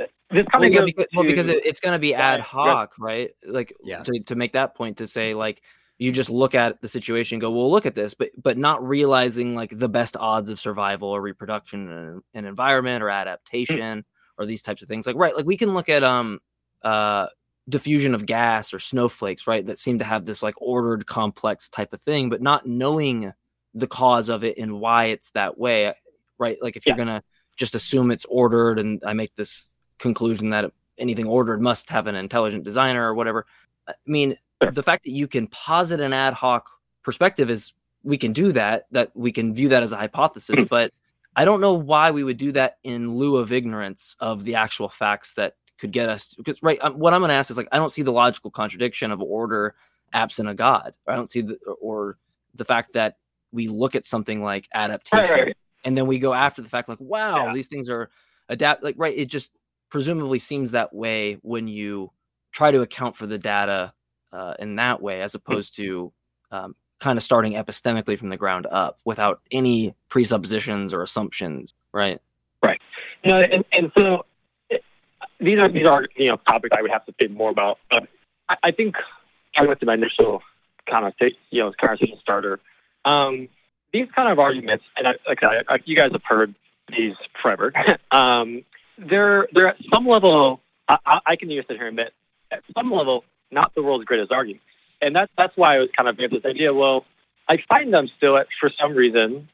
uh, 0.00 0.04
this 0.30 0.46
kind 0.46 0.62
well, 0.62 0.64
of 0.64 0.72
yeah, 0.72 0.80
because, 0.84 1.06
well, 1.14 1.24
because 1.24 1.48
it, 1.48 1.64
it's 1.64 1.80
going 1.80 1.92
to 1.92 1.98
be 1.98 2.10
Yeah, 2.10 2.32
ad 2.34 2.40
yeah. 2.40 2.44
hoc, 2.44 2.94
right? 2.98 3.30
Like 3.46 3.74
Yeah. 3.82 4.02
to, 4.02 4.20
to 4.24 4.34
make 4.34 4.52
that 4.54 4.74
point 4.74 4.98
to 4.98 5.06
say 5.06 5.34
like 5.34 5.62
you 5.98 6.10
just 6.10 6.30
look 6.30 6.54
at 6.54 6.80
the 6.80 6.88
situation 6.88 7.36
and 7.36 7.40
go, 7.40 7.50
well, 7.50 7.70
look 7.70 7.86
at 7.86 7.94
this, 7.94 8.14
but 8.14 8.30
but 8.36 8.58
not 8.58 8.86
realizing 8.86 9.54
like 9.54 9.76
the 9.76 9.88
best 9.88 10.16
odds 10.16 10.50
of 10.50 10.58
survival 10.58 11.08
or 11.08 11.20
reproduction 11.20 11.88
in 11.88 12.22
an 12.34 12.44
environment 12.46 13.02
or 13.02 13.10
adaptation 13.10 14.04
or 14.36 14.46
these 14.46 14.62
types 14.62 14.82
of 14.82 14.88
things. 14.88 15.06
Like 15.06 15.16
right, 15.16 15.36
like 15.36 15.46
we 15.46 15.56
can 15.56 15.74
look 15.74 15.88
at 15.88 16.02
um 16.02 16.40
uh 16.82 17.26
diffusion 17.68 18.14
of 18.14 18.26
gas 18.26 18.74
or 18.74 18.78
snowflakes, 18.78 19.46
right? 19.46 19.66
That 19.66 19.78
seem 19.78 19.98
to 19.98 20.04
have 20.04 20.26
this 20.26 20.42
like 20.42 20.54
ordered, 20.58 21.06
complex 21.06 21.68
type 21.68 21.92
of 21.92 22.00
thing, 22.00 22.28
but 22.28 22.42
not 22.42 22.66
knowing 22.66 23.32
the 23.74 23.86
cause 23.86 24.28
of 24.28 24.44
it 24.44 24.58
and 24.58 24.80
why 24.80 25.06
it's 25.06 25.30
that 25.30 25.58
way, 25.58 25.94
right? 26.38 26.56
Like 26.62 26.76
if 26.76 26.86
you're 26.86 26.96
gonna 26.96 27.22
just 27.56 27.74
assume 27.74 28.10
it's 28.10 28.26
ordered, 28.26 28.78
and 28.78 29.02
I 29.06 29.12
make 29.12 29.34
this 29.36 29.70
conclusion 29.98 30.50
that 30.50 30.70
anything 30.98 31.26
ordered 31.26 31.60
must 31.60 31.90
have 31.90 32.06
an 32.06 32.14
intelligent 32.14 32.64
designer 32.64 33.08
or 33.08 33.14
whatever. 33.14 33.46
I 33.88 33.94
mean, 34.06 34.36
the 34.60 34.82
fact 34.82 35.04
that 35.04 35.12
you 35.12 35.26
can 35.28 35.46
posit 35.48 36.00
an 36.00 36.12
ad 36.12 36.34
hoc 36.34 36.68
perspective 37.02 37.50
is 37.50 37.72
we 38.02 38.18
can 38.18 38.32
do 38.32 38.52
that. 38.52 38.86
That 38.90 39.10
we 39.14 39.32
can 39.32 39.54
view 39.54 39.70
that 39.70 39.82
as 39.82 39.92
a 39.92 39.96
hypothesis, 39.96 40.60
mm. 40.60 40.68
but 40.68 40.92
I 41.36 41.44
don't 41.44 41.60
know 41.60 41.74
why 41.74 42.10
we 42.10 42.22
would 42.22 42.36
do 42.36 42.52
that 42.52 42.78
in 42.84 43.14
lieu 43.14 43.36
of 43.36 43.52
ignorance 43.52 44.16
of 44.20 44.44
the 44.44 44.54
actual 44.54 44.88
facts 44.88 45.34
that 45.34 45.54
could 45.84 45.92
get 45.92 46.08
us. 46.08 46.34
Because 46.34 46.62
right, 46.62 46.78
um, 46.82 46.94
what 46.98 47.12
I'm 47.12 47.20
going 47.20 47.28
to 47.28 47.34
ask 47.34 47.50
is 47.50 47.56
like 47.56 47.68
I 47.72 47.78
don't 47.78 47.90
see 47.92 48.02
the 48.02 48.12
logical 48.12 48.50
contradiction 48.50 49.10
of 49.12 49.20
order 49.20 49.74
absent 50.12 50.48
a 50.48 50.54
god. 50.54 50.94
I 51.06 51.14
don't 51.14 51.28
see 51.28 51.42
the 51.42 51.58
or 51.80 52.16
the 52.54 52.64
fact 52.64 52.94
that 52.94 53.16
we 53.52 53.68
look 53.68 53.94
at 53.94 54.06
something 54.06 54.42
like 54.42 54.68
adaptation 54.72 55.30
Right, 55.30 55.44
right. 55.48 55.56
and 55.84 55.96
then 55.96 56.06
we 56.06 56.18
go 56.18 56.32
after 56.34 56.62
the 56.62 56.68
fact 56.68 56.88
like 56.88 56.98
wow 57.00 57.46
Yeah. 57.46 57.52
these 57.52 57.68
things 57.68 57.88
are 57.88 58.10
adapt 58.48 58.82
like 58.82 58.94
right 58.98 59.16
it 59.16 59.26
just 59.26 59.52
presumably 59.90 60.38
seems 60.38 60.70
that 60.72 60.92
way 60.94 61.38
when 61.42 61.68
you 61.68 62.10
try 62.52 62.70
to 62.70 62.80
account 62.82 63.16
for 63.16 63.26
the 63.26 63.38
data 63.38 63.92
uh, 64.32 64.54
in 64.58 64.76
that 64.76 65.00
way 65.02 65.20
as 65.20 65.34
opposed 65.34 65.76
to 65.76 66.12
um, 66.50 66.74
kind 67.00 67.16
of 67.16 67.22
starting 67.22 67.52
epistemically 67.54 68.18
from 68.18 68.28
the 68.28 68.36
ground 68.36 68.66
up 68.70 68.98
without 69.04 69.40
any 69.52 69.94
presuppositions 70.08 70.92
or 70.94 71.02
assumptions 71.02 71.74
right 71.92 72.20
Right, 72.62 72.80
You 73.22 73.30
know, 73.32 73.40
and, 73.40 73.64
and 73.72 73.92
so 73.98 74.24
these 75.44 75.58
are 75.58 75.68
these 75.68 75.86
are 75.86 76.06
you 76.16 76.28
know 76.28 76.36
topics 76.36 76.76
I 76.76 76.82
would 76.82 76.90
have 76.90 77.04
to 77.06 77.12
think 77.12 77.32
more 77.32 77.50
about. 77.50 77.78
But 77.90 78.08
I, 78.48 78.56
I 78.64 78.70
think 78.70 78.96
I 79.56 79.66
went 79.66 79.80
to 79.80 79.86
my 79.86 79.94
initial 79.94 80.42
kind 80.86 81.06
of 81.06 81.14
you 81.50 81.62
know 81.62 81.72
conversation 81.80 82.18
starter. 82.20 82.60
Um, 83.04 83.48
these 83.92 84.08
kind 84.14 84.30
of 84.30 84.38
arguments, 84.38 84.84
and 84.96 85.06
I, 85.06 85.14
like 85.26 85.42
I, 85.42 85.62
I, 85.68 85.78
you 85.84 85.96
guys 85.96 86.12
have 86.12 86.24
heard 86.24 86.54
these 86.88 87.14
forever. 87.40 87.72
um, 88.10 88.64
they're 88.98 89.48
they're 89.52 89.68
at 89.68 89.76
some 89.92 90.06
level. 90.06 90.60
I, 90.88 91.20
I, 91.24 91.36
can 91.36 91.48
use 91.50 91.64
it 91.70 91.76
here 91.76 91.86
and 91.86 91.98
admit 91.98 92.12
at 92.50 92.62
some 92.76 92.92
level 92.92 93.24
not 93.50 93.74
the 93.74 93.82
world's 93.82 94.04
greatest 94.04 94.32
argument, 94.32 94.62
and 95.00 95.16
that's 95.16 95.32
that's 95.38 95.56
why 95.56 95.76
I 95.76 95.78
was 95.78 95.88
kind 95.96 96.08
of 96.08 96.18
into 96.18 96.40
this 96.40 96.44
idea. 96.44 96.74
Well, 96.74 97.06
I 97.48 97.58
find 97.68 97.92
them 97.92 98.10
still 98.16 98.36
at, 98.36 98.48
for 98.60 98.70
some 98.80 98.94
reason 98.94 99.48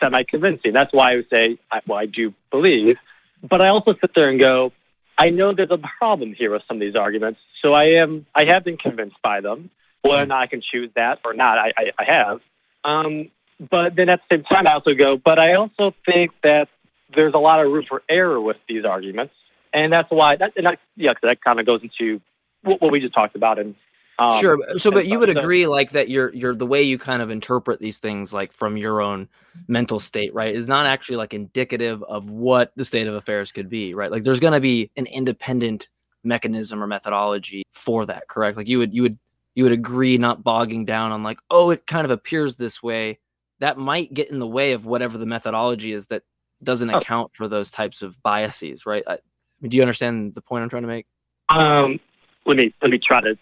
semi 0.00 0.22
convincing. 0.24 0.72
That's 0.72 0.92
why 0.92 1.12
I 1.12 1.16
would 1.16 1.30
say, 1.30 1.58
I, 1.70 1.80
well, 1.86 1.98
I 1.98 2.06
do 2.06 2.34
believe, 2.50 2.96
but 3.42 3.60
I 3.60 3.68
also 3.68 3.94
sit 4.00 4.14
there 4.14 4.28
and 4.28 4.38
go, 4.38 4.72
I 5.18 5.30
know 5.30 5.52
there's 5.52 5.70
a 5.70 5.80
problem 5.98 6.34
here 6.34 6.50
with 6.50 6.62
some 6.68 6.76
of 6.76 6.80
these 6.80 6.94
arguments, 6.94 7.40
so 7.62 7.72
I 7.72 7.84
am 7.84 8.26
I 8.34 8.44
have 8.44 8.64
been 8.64 8.76
convinced 8.76 9.16
by 9.22 9.40
them. 9.40 9.70
Whether 10.02 10.22
or 10.22 10.26
not 10.26 10.42
I 10.42 10.46
can 10.46 10.62
choose 10.62 10.90
that 10.94 11.18
or 11.24 11.34
not, 11.34 11.58
I, 11.58 11.72
I, 11.76 11.92
I 11.98 12.04
have. 12.04 12.40
Um, 12.84 13.30
but 13.58 13.96
then 13.96 14.08
at 14.08 14.20
the 14.28 14.36
same 14.36 14.44
time, 14.44 14.66
I 14.66 14.74
also 14.74 14.94
go, 14.94 15.16
but 15.16 15.38
I 15.38 15.54
also 15.54 15.94
think 16.04 16.32
that 16.42 16.68
there's 17.14 17.34
a 17.34 17.38
lot 17.38 17.64
of 17.64 17.72
room 17.72 17.84
for 17.88 18.02
error 18.08 18.40
with 18.40 18.58
these 18.68 18.84
arguments, 18.84 19.34
and 19.72 19.92
that's 19.92 20.10
why 20.10 20.36
that, 20.36 20.52
and 20.56 20.66
that 20.66 20.78
yeah, 20.96 21.14
that 21.22 21.42
kind 21.42 21.58
of 21.58 21.66
goes 21.66 21.80
into 21.82 22.20
what, 22.62 22.80
what 22.80 22.92
we 22.92 23.00
just 23.00 23.14
talked 23.14 23.34
about. 23.34 23.58
And 23.58 23.74
um, 24.18 24.40
sure 24.40 24.58
so 24.78 24.90
but 24.90 25.06
you 25.06 25.18
would. 25.18 25.28
So- 25.34 25.38
agree 25.40 25.66
like 25.66 25.90
that 25.92 26.08
you're 26.08 26.32
you're 26.34 26.54
the 26.54 26.66
way 26.66 26.82
you 26.82 26.98
kind 26.98 27.20
of 27.22 27.30
interpret 27.30 27.80
these 27.80 27.98
things 27.98 28.32
like 28.32 28.52
from 28.52 28.76
your 28.76 29.00
own 29.00 29.28
mental 29.68 29.98
state 30.00 30.32
right 30.34 30.54
is 30.54 30.66
not 30.66 30.86
actually 30.86 31.16
like 31.16 31.34
indicative 31.34 32.02
of 32.04 32.30
what 32.30 32.72
the 32.76 32.84
state 32.84 33.06
of 33.06 33.14
affairs 33.14 33.52
could 33.52 33.68
be 33.68 33.94
right 33.94 34.10
like 34.10 34.24
there's 34.24 34.40
going 34.40 34.52
to 34.54 34.60
be 34.60 34.90
an 34.96 35.06
independent 35.06 35.88
mechanism 36.24 36.82
or 36.82 36.86
methodology 36.86 37.62
for 37.72 38.06
that 38.06 38.26
correct 38.28 38.56
like 38.56 38.68
you 38.68 38.78
would 38.78 38.92
you 38.94 39.02
would 39.02 39.18
you 39.54 39.62
would 39.64 39.72
agree 39.72 40.18
not 40.18 40.42
bogging 40.42 40.84
down 40.84 41.12
on 41.12 41.22
like 41.22 41.38
oh 41.50 41.70
it 41.70 41.86
kind 41.86 42.04
of 42.04 42.10
appears 42.10 42.56
this 42.56 42.82
way 42.82 43.18
that 43.60 43.78
might 43.78 44.12
get 44.12 44.30
in 44.30 44.38
the 44.38 44.46
way 44.46 44.72
of 44.72 44.84
whatever 44.84 45.16
the 45.18 45.24
methodology 45.26 45.92
is 45.92 46.06
that 46.08 46.22
doesn't 46.62 46.90
Oh. 46.90 46.98
account 46.98 47.32
for 47.34 47.48
those 47.48 47.70
types 47.70 48.00
of 48.02 48.22
biases, 48.22 48.86
right? 48.86 49.02
I, 49.06 49.18
do 49.66 49.76
you 49.76 49.82
understand 49.82 50.34
the 50.34 50.40
point 50.42 50.62
I'm 50.62 50.68
trying 50.70 50.82
to 50.82 50.88
make? 50.88 51.06
Um, 51.50 52.00
let 52.46 52.56
me 52.56 52.74
let 52.82 52.90
me 52.90 52.98
try 52.98 53.20
to. 53.22 53.36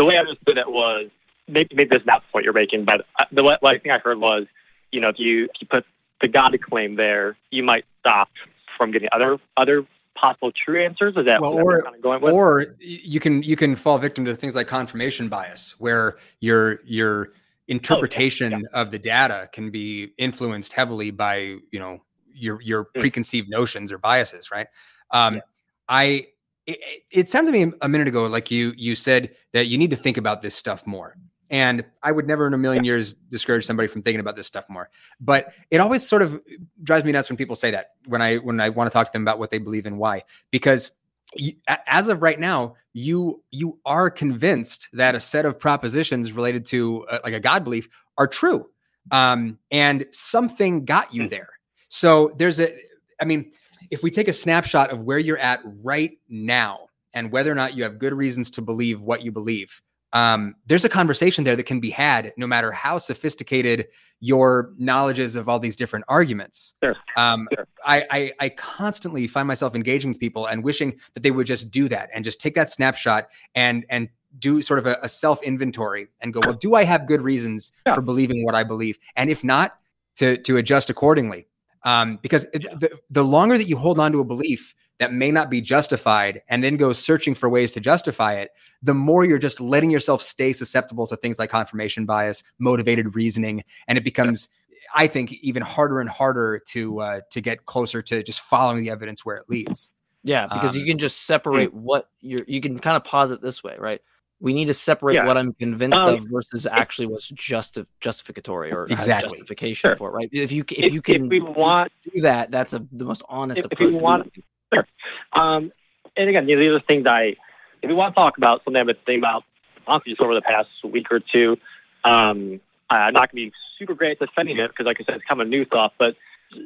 The 0.00 0.04
way 0.06 0.16
I 0.16 0.20
understood 0.20 0.56
it 0.56 0.66
was 0.66 1.10
maybe 1.46 1.74
maybe 1.74 1.90
that's 1.90 2.06
not 2.06 2.22
the 2.22 2.32
point 2.32 2.44
you're 2.44 2.54
making, 2.54 2.86
but 2.86 3.04
uh, 3.18 3.26
the 3.30 3.42
what, 3.44 3.62
I 3.62 3.78
think 3.78 3.92
I 3.92 3.98
heard 3.98 4.18
was, 4.18 4.46
you 4.92 4.98
know, 4.98 5.10
if 5.10 5.18
you 5.18 5.44
if 5.44 5.50
you 5.60 5.66
put 5.66 5.84
the 6.22 6.28
God 6.28 6.58
claim 6.62 6.96
there, 6.96 7.36
you 7.50 7.62
might 7.62 7.84
stop 8.00 8.30
from 8.78 8.92
getting 8.92 9.10
other 9.12 9.38
other 9.58 9.84
possible 10.14 10.52
true 10.52 10.82
answers. 10.82 11.14
Is 11.18 11.26
that 11.26 11.42
Well, 11.42 11.52
what 11.54 11.64
or- 11.64 11.82
kind 11.82 11.96
of 11.96 12.00
going 12.00 12.22
with? 12.22 12.32
or 12.32 12.76
you 12.78 13.20
can 13.20 13.42
you 13.42 13.56
can 13.56 13.76
fall 13.76 13.98
victim 13.98 14.24
to 14.24 14.34
things 14.34 14.56
like 14.56 14.68
confirmation 14.68 15.28
bias 15.28 15.74
where 15.78 16.16
your 16.40 16.80
your 16.86 17.32
interpretation 17.68 18.66
of 18.72 18.90
the 18.90 18.98
data 18.98 19.50
can 19.52 19.70
be 19.70 20.14
influenced 20.16 20.72
heavily 20.72 21.10
by 21.10 21.36
you 21.70 21.78
know 21.78 21.98
your 22.32 22.58
your 22.62 22.84
Mm. 22.86 23.00
preconceived 23.00 23.50
notions 23.50 23.92
or 23.92 23.98
biases 23.98 24.50
right 24.50 24.68
um 25.10 25.42
i 25.90 26.26
it, 26.66 27.02
it 27.10 27.28
sounded 27.28 27.52
to 27.52 27.66
me 27.66 27.72
a 27.80 27.88
minute 27.88 28.08
ago 28.08 28.26
like 28.26 28.50
you 28.50 28.72
you 28.76 28.94
said 28.94 29.34
that 29.52 29.66
you 29.66 29.78
need 29.78 29.90
to 29.90 29.96
think 29.96 30.16
about 30.16 30.42
this 30.42 30.54
stuff 30.54 30.86
more. 30.86 31.16
And 31.50 31.84
i 32.02 32.12
would 32.12 32.26
never 32.26 32.46
in 32.46 32.54
a 32.54 32.58
million 32.58 32.84
years 32.84 33.14
discourage 33.28 33.64
somebody 33.64 33.88
from 33.88 34.02
thinking 34.02 34.20
about 34.20 34.36
this 34.36 34.46
stuff 34.46 34.68
more. 34.68 34.90
But 35.20 35.52
it 35.70 35.80
always 35.80 36.06
sort 36.06 36.22
of 36.22 36.40
drives 36.82 37.04
me 37.04 37.12
nuts 37.12 37.28
when 37.28 37.36
people 37.36 37.56
say 37.56 37.70
that 37.70 37.90
when 38.06 38.22
i 38.22 38.36
when 38.36 38.60
i 38.60 38.68
want 38.68 38.90
to 38.90 38.92
talk 38.92 39.06
to 39.06 39.12
them 39.12 39.22
about 39.22 39.38
what 39.38 39.50
they 39.50 39.58
believe 39.58 39.86
and 39.86 39.98
why. 39.98 40.24
Because 40.50 40.90
you, 41.34 41.52
as 41.86 42.08
of 42.08 42.22
right 42.22 42.38
now 42.38 42.74
you 42.92 43.42
you 43.50 43.78
are 43.84 44.10
convinced 44.10 44.88
that 44.92 45.14
a 45.14 45.20
set 45.20 45.46
of 45.46 45.58
propositions 45.58 46.32
related 46.32 46.64
to 46.66 47.04
uh, 47.06 47.18
like 47.24 47.34
a 47.34 47.40
god 47.40 47.64
belief 47.64 47.88
are 48.18 48.26
true. 48.26 48.68
Um 49.10 49.58
and 49.70 50.06
something 50.12 50.84
got 50.84 51.12
you 51.14 51.28
there. 51.28 51.50
So 51.88 52.32
there's 52.36 52.60
a 52.60 52.76
i 53.20 53.24
mean 53.24 53.52
if 53.90 54.02
we 54.02 54.10
take 54.10 54.28
a 54.28 54.32
snapshot 54.32 54.90
of 54.90 55.00
where 55.00 55.18
you're 55.18 55.38
at 55.38 55.60
right 55.64 56.12
now 56.28 56.86
and 57.12 57.32
whether 57.32 57.50
or 57.50 57.54
not 57.54 57.74
you 57.76 57.82
have 57.82 57.98
good 57.98 58.12
reasons 58.14 58.50
to 58.52 58.62
believe 58.62 59.00
what 59.00 59.22
you 59.22 59.32
believe 59.32 59.82
um, 60.12 60.56
there's 60.66 60.84
a 60.84 60.88
conversation 60.88 61.44
there 61.44 61.54
that 61.54 61.66
can 61.66 61.78
be 61.78 61.90
had 61.90 62.32
no 62.36 62.44
matter 62.44 62.72
how 62.72 62.98
sophisticated 62.98 63.86
your 64.18 64.72
knowledge 64.76 65.20
is 65.20 65.36
of 65.36 65.48
all 65.48 65.60
these 65.60 65.76
different 65.76 66.04
arguments 66.08 66.74
Sure. 66.82 66.96
um, 67.16 67.46
Sure. 67.54 67.64
I, 67.84 68.04
I 68.10 68.32
I 68.40 68.48
constantly 68.50 69.26
find 69.26 69.46
myself 69.48 69.74
engaging 69.74 70.10
with 70.10 70.18
people 70.20 70.46
and 70.46 70.62
wishing 70.64 70.98
that 71.14 71.22
they 71.22 71.30
would 71.30 71.46
just 71.46 71.70
do 71.70 71.88
that 71.88 72.10
and 72.12 72.24
just 72.24 72.40
take 72.40 72.54
that 72.56 72.70
snapshot 72.70 73.28
and 73.54 73.86
and 73.88 74.08
do 74.38 74.62
sort 74.62 74.78
of 74.78 74.86
a, 74.86 74.98
a 75.02 75.08
self 75.08 75.42
inventory 75.42 76.06
and 76.20 76.32
go, 76.32 76.40
well, 76.44 76.52
do 76.52 76.74
I 76.74 76.84
have 76.84 77.06
good 77.06 77.22
reasons 77.22 77.72
Yeah. 77.86 77.94
for 77.94 78.00
believing 78.02 78.44
what 78.44 78.54
I 78.54 78.62
believe? 78.64 78.98
And 79.16 79.30
if 79.30 79.42
not, 79.42 79.76
to 80.16 80.36
to 80.38 80.56
adjust 80.58 80.90
accordingly. 80.90 81.46
Um, 81.82 82.18
because 82.22 82.44
it, 82.52 82.62
the, 82.78 82.98
the 83.08 83.24
longer 83.24 83.56
that 83.56 83.66
you 83.66 83.76
hold 83.76 83.98
on 83.98 84.12
to 84.12 84.20
a 84.20 84.24
belief 84.24 84.74
that 84.98 85.14
may 85.14 85.30
not 85.30 85.48
be 85.48 85.62
justified 85.62 86.42
and 86.48 86.62
then 86.62 86.76
go 86.76 86.92
searching 86.92 87.34
for 87.34 87.48
ways 87.48 87.72
to 87.72 87.80
justify 87.80 88.34
it, 88.34 88.50
the 88.82 88.92
more 88.92 89.24
you're 89.24 89.38
just 89.38 89.60
letting 89.60 89.90
yourself 89.90 90.20
stay 90.20 90.52
susceptible 90.52 91.06
to 91.06 91.16
things 91.16 91.38
like 91.38 91.48
confirmation 91.50 92.04
bias, 92.04 92.42
motivated 92.58 93.14
reasoning, 93.14 93.64
and 93.88 93.96
it 93.96 94.04
becomes 94.04 94.48
I 94.94 95.06
think 95.06 95.32
even 95.34 95.62
harder 95.62 96.00
and 96.00 96.10
harder 96.10 96.60
to 96.68 97.00
uh, 97.00 97.20
to 97.30 97.40
get 97.40 97.66
closer 97.66 98.02
to 98.02 98.22
just 98.22 98.40
following 98.40 98.82
the 98.82 98.90
evidence 98.90 99.24
where 99.24 99.36
it 99.36 99.44
leads. 99.48 99.92
Yeah, 100.22 100.46
because 100.52 100.74
you 100.74 100.82
Um, 100.82 100.88
can 100.88 100.98
just 100.98 101.26
separate 101.26 101.72
what 101.72 102.10
you're. 102.20 102.44
You 102.46 102.60
can 102.60 102.78
kind 102.78 102.96
of 102.96 103.04
pause 103.04 103.30
it 103.30 103.40
this 103.40 103.62
way, 103.62 103.76
right? 103.78 104.00
We 104.42 104.52
need 104.54 104.66
to 104.66 104.74
separate 104.74 105.14
Yeah. 105.16 105.26
what 105.26 105.36
I'm 105.36 105.52
convinced 105.52 105.98
Um, 105.98 106.14
of 106.14 106.20
versus 106.24 106.66
actually 106.66 107.06
what's 107.06 107.28
justi- 107.28 107.84
justificatory 108.00 108.72
or 108.72 108.84
Exactly. 108.84 109.30
justification 109.38 109.88
Sure. 109.90 109.96
for 109.96 110.08
it, 110.08 110.12
right? 110.12 110.28
If 110.32 110.50
you 110.50 110.64
if, 110.70 110.78
if, 110.86 110.92
you 110.94 111.02
can 111.02 111.24
if 111.26 111.30
we 111.30 111.40
want 111.40 111.92
do 112.14 112.22
that, 112.22 112.50
that's 112.50 112.72
a, 112.72 112.82
the 112.90 113.04
most 113.04 113.22
honest 113.28 113.58
If- 113.60 113.66
if 113.66 113.72
approach. 113.72 113.90
you 113.92 113.98
want- 113.98 114.32
Um, 115.32 115.72
and 116.16 116.28
again, 116.28 116.46
the 116.46 116.54
other 116.68 116.80
things 116.80 117.06
I, 117.06 117.36
if 117.82 117.88
we 117.88 117.94
want 117.94 118.14
to 118.14 118.18
talk 118.20 118.36
about 118.38 118.64
something 118.64 118.80
I've 118.80 118.86
been 118.86 118.96
thinking 119.06 119.18
about, 119.20 119.44
honestly, 119.86 120.12
just 120.12 120.20
over 120.22 120.34
the 120.34 120.42
past 120.42 120.68
week 120.84 121.06
or 121.10 121.20
two, 121.20 121.56
um, 122.04 122.60
I'm 122.88 123.12
not 123.14 123.30
going 123.32 123.46
to 123.46 123.50
be 123.50 123.52
super 123.78 123.94
great 123.94 124.12
at 124.20 124.26
defending 124.28 124.58
it 124.58 124.68
because, 124.68 124.86
like 124.86 125.00
I 125.00 125.04
said, 125.04 125.16
it's 125.16 125.24
kind 125.24 125.40
of 125.40 125.46
a 125.46 125.50
new 125.50 125.64
thought, 125.64 125.92
but 125.98 126.16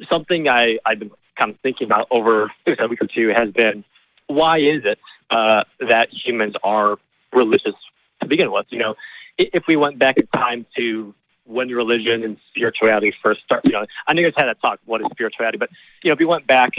something 0.09 0.49
I, 0.49 0.79
I've 0.87 0.99
been 0.99 1.11
kind 1.37 1.51
of 1.51 1.59
thinking 1.61 1.87
about 1.87 2.07
over 2.11 2.51
a 2.67 2.89
week 2.89 3.03
or 3.03 3.07
two 3.07 3.29
has 3.29 3.51
been 3.51 3.85
why 4.29 4.59
is 4.59 4.85
it 4.85 4.99
uh, 5.31 5.65
that 5.81 6.09
humans 6.11 6.55
are 6.63 6.99
religious 7.35 7.75
to 8.21 8.29
begin 8.29 8.53
with? 8.53 8.67
You 8.71 8.79
know, 8.79 8.95
if 9.39 9.65
we 9.67 9.77
went 9.77 9.99
back 9.99 10.17
in 10.17 10.27
time 10.29 10.67
to 10.77 11.15
when 11.47 11.69
religion 11.69 12.23
and 12.23 12.39
spirituality 12.49 13.13
first 13.23 13.43
started, 13.45 13.69
you 13.69 13.73
know, 13.73 13.85
I 14.07 14.15
know 14.15 14.23
you 14.23 14.31
guys 14.31 14.35
had 14.37 14.47
that 14.47 14.61
talk, 14.63 14.81
what 14.87 15.03
is 15.03 15.09
spirituality, 15.11 15.59
but, 15.59 15.69
you 16.03 16.09
know, 16.09 16.15
if 16.15 16.19
we 16.19 16.25
went 16.25 16.47
back 16.47 16.73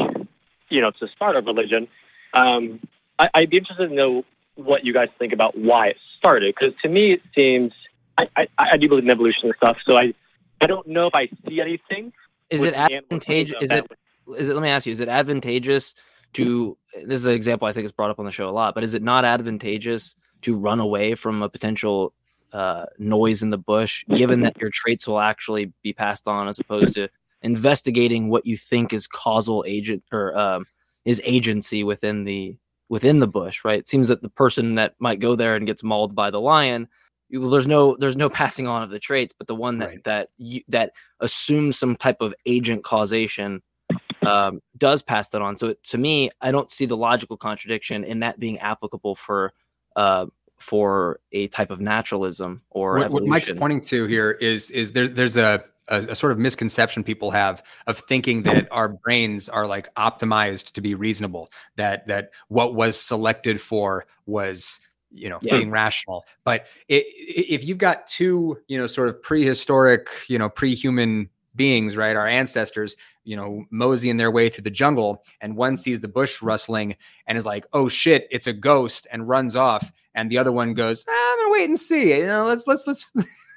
you 0.70 0.82
know, 0.82 0.92
to 0.92 1.08
start 1.08 1.36
of 1.36 1.46
religion. 1.46 1.88
Um, 2.34 2.80
I, 3.20 3.30
I'd 3.34 3.50
be 3.50 3.58
interested 3.58 3.90
to 3.90 3.96
know 3.96 4.26
what 4.56 4.86
you 4.86 4.94
guys 4.94 5.10
think 5.20 5.34
about 5.34 5.58
why 5.58 5.88
it 5.88 5.98
started, 6.18 6.56
because 6.56 6.74
to 6.82 6.90
me 6.90 7.14
it 7.14 7.22
seems 7.34 7.74
I, 8.18 8.28
I, 8.36 8.48
I 8.58 8.78
do 8.78 8.88
believe 8.88 9.04
in 9.04 9.10
evolution 9.10 9.46
and 9.46 9.54
stuff, 9.58 9.78
so 9.86 9.98
I 9.98 10.14
I 10.62 10.68
don't 10.68 10.88
know 10.88 11.08
if 11.08 11.16
I 11.16 11.30
see 11.48 11.60
anything. 11.62 12.14
Is 12.50 12.64
it 12.64 12.74
advantageous? 12.74 13.58
Is 13.62 13.72
it 13.72 13.92
is 14.38 14.50
it? 14.50 14.54
Let 14.54 14.64
me 14.64 14.70
ask 14.70 14.86
you: 14.86 14.94
Is 14.94 15.02
it 15.02 15.10
advantageous 15.10 15.94
to? 16.34 16.78
This 17.06 17.20
is 17.20 17.26
an 17.26 17.34
example 17.34 17.68
I 17.68 17.74
think 17.74 17.86
is 17.86 17.92
brought 17.92 18.12
up 18.12 18.20
on 18.20 18.26
the 18.26 18.32
show 18.32 18.50
a 18.50 18.52
lot, 18.52 18.74
but 18.74 18.84
is 18.84 18.94
it 18.94 19.02
not 19.02 19.26
advantageous 19.26 20.16
to 20.46 20.56
run 20.56 20.80
away 20.80 21.16
from 21.16 21.44
a 21.44 21.50
potential 21.50 22.14
uh, 22.54 22.86
noise 22.98 23.44
in 23.44 23.50
the 23.50 23.58
bush, 23.58 24.06
given 24.16 24.42
that 24.42 24.58
your 24.60 24.70
traits 24.72 25.08
will 25.08 25.20
actually 25.20 25.74
be 25.84 25.92
passed 25.92 26.28
on, 26.28 26.48
as 26.48 26.58
opposed 26.60 26.94
to 26.94 27.10
investigating 27.42 28.30
what 28.30 28.46
you 28.46 28.56
think 28.56 28.94
is 28.94 29.08
causal 29.08 29.64
agent 29.68 30.04
or 30.12 30.38
um, 30.38 30.66
is 31.04 31.22
agency 31.26 31.84
within 31.84 32.24
the 32.24 32.58
within 32.88 33.20
the 33.20 33.28
bush? 33.28 33.66
Right. 33.66 33.80
It 33.80 33.88
seems 33.88 34.08
that 34.08 34.22
the 34.22 34.30
person 34.30 34.76
that 34.76 34.94
might 35.00 35.20
go 35.20 35.36
there 35.36 35.56
and 35.56 35.68
gets 35.68 35.84
mauled 35.84 36.16
by 36.16 36.30
the 36.32 36.40
lion. 36.40 36.88
Well, 37.32 37.50
there's 37.50 37.68
no 37.68 37.98
there's 38.00 38.16
no 38.16 38.30
passing 38.42 38.68
on 38.68 38.84
of 38.84 38.90
the 38.90 39.00
traits, 39.00 39.34
but 39.38 39.48
the 39.48 39.56
one 39.56 39.80
that 39.80 39.90
Right. 39.90 40.04
that 40.06 40.30
you, 40.38 40.62
that 40.70 40.92
assumes 41.20 41.78
some 41.78 41.96
type 41.96 42.22
of 42.22 42.34
agent 42.46 42.84
causation 42.84 43.62
um, 44.26 44.62
does 44.78 45.02
pass 45.02 45.30
that 45.30 45.42
on. 45.42 45.58
So 45.58 45.76
to 45.84 45.98
me, 45.98 46.32
I 46.42 46.52
don't 46.52 46.72
see 46.72 46.86
the 46.86 46.98
logical 46.98 47.38
contradiction 47.38 48.04
in 48.04 48.22
that 48.22 48.40
being 48.40 48.60
applicable 48.60 49.16
for 49.16 49.54
uh, 49.96 50.26
for 50.58 51.20
a 51.32 51.48
type 51.50 51.70
of 51.72 51.82
naturalism 51.82 52.62
or 52.70 52.98
What, 52.98 53.12
what 53.12 53.26
Mike's 53.26 53.50
pointing 53.52 53.82
to 53.82 54.06
here 54.08 54.32
is 54.32 54.72
is 54.72 54.94
there, 54.94 55.08
there's 55.08 55.38
a, 55.38 55.64
a 55.90 55.98
a 56.10 56.16
sort 56.16 56.32
of 56.32 56.40
misconception 56.40 57.04
people 57.04 57.30
have 57.32 57.62
of 57.88 58.00
thinking 58.00 58.44
that 58.44 58.68
our 58.72 58.88
brains 58.90 59.48
are 59.50 59.68
like 59.68 59.94
optimized 59.96 60.72
to 60.74 60.82
be 60.82 60.96
reasonable. 60.96 61.52
That 61.76 62.08
that 62.08 62.32
what 62.48 62.74
was 62.74 63.00
selected 63.00 63.62
for 63.62 64.06
was 64.26 64.80
you 65.12 65.30
know 65.30 65.38
Yeah. 65.42 65.58
being 65.58 65.70
rational. 65.72 66.26
But 66.44 66.68
i 66.90 66.96
i- 66.96 67.06
if 67.50 67.64
you've 67.64 67.78
got 67.78 68.08
two 68.08 68.58
you 68.68 68.78
know 68.78 68.88
sort 68.88 69.10
of 69.10 69.22
prehistoric 69.22 70.08
you 70.28 70.40
know 70.40 70.50
pre-human 70.50 71.30
beings, 71.56 71.96
right? 71.98 72.16
Our 72.16 72.28
ancestors, 72.28 72.96
you 73.24 73.36
know, 73.36 73.66
moseying 73.70 74.18
their 74.18 74.32
way 74.32 74.50
through 74.50 74.64
the 74.64 74.70
jungle, 74.72 75.24
and 75.42 75.56
one 75.56 75.78
sees 75.78 76.02
the 76.02 76.08
bush 76.08 76.42
rustling 76.42 76.96
and 77.28 77.38
is 77.38 77.46
like, 77.46 77.66
"Oh 77.74 77.88
shit, 77.88 78.28
it's 78.32 78.48
a 78.48 78.54
ghost," 78.54 79.08
and 79.12 79.28
runs 79.28 79.56
off, 79.56 79.92
and 80.14 80.30
the 80.30 80.38
other 80.38 80.52
one 80.52 80.74
goes, 80.74 81.06
"Ah, 81.08 81.34
"I'm 81.34 81.40
gonna 81.40 81.52
wait 81.52 81.70
and 81.70 81.80
see." 81.80 82.18
You 82.18 82.26
know, 82.28 82.46
let's 82.46 82.68
let's 82.68 82.86
let's. 82.88 83.12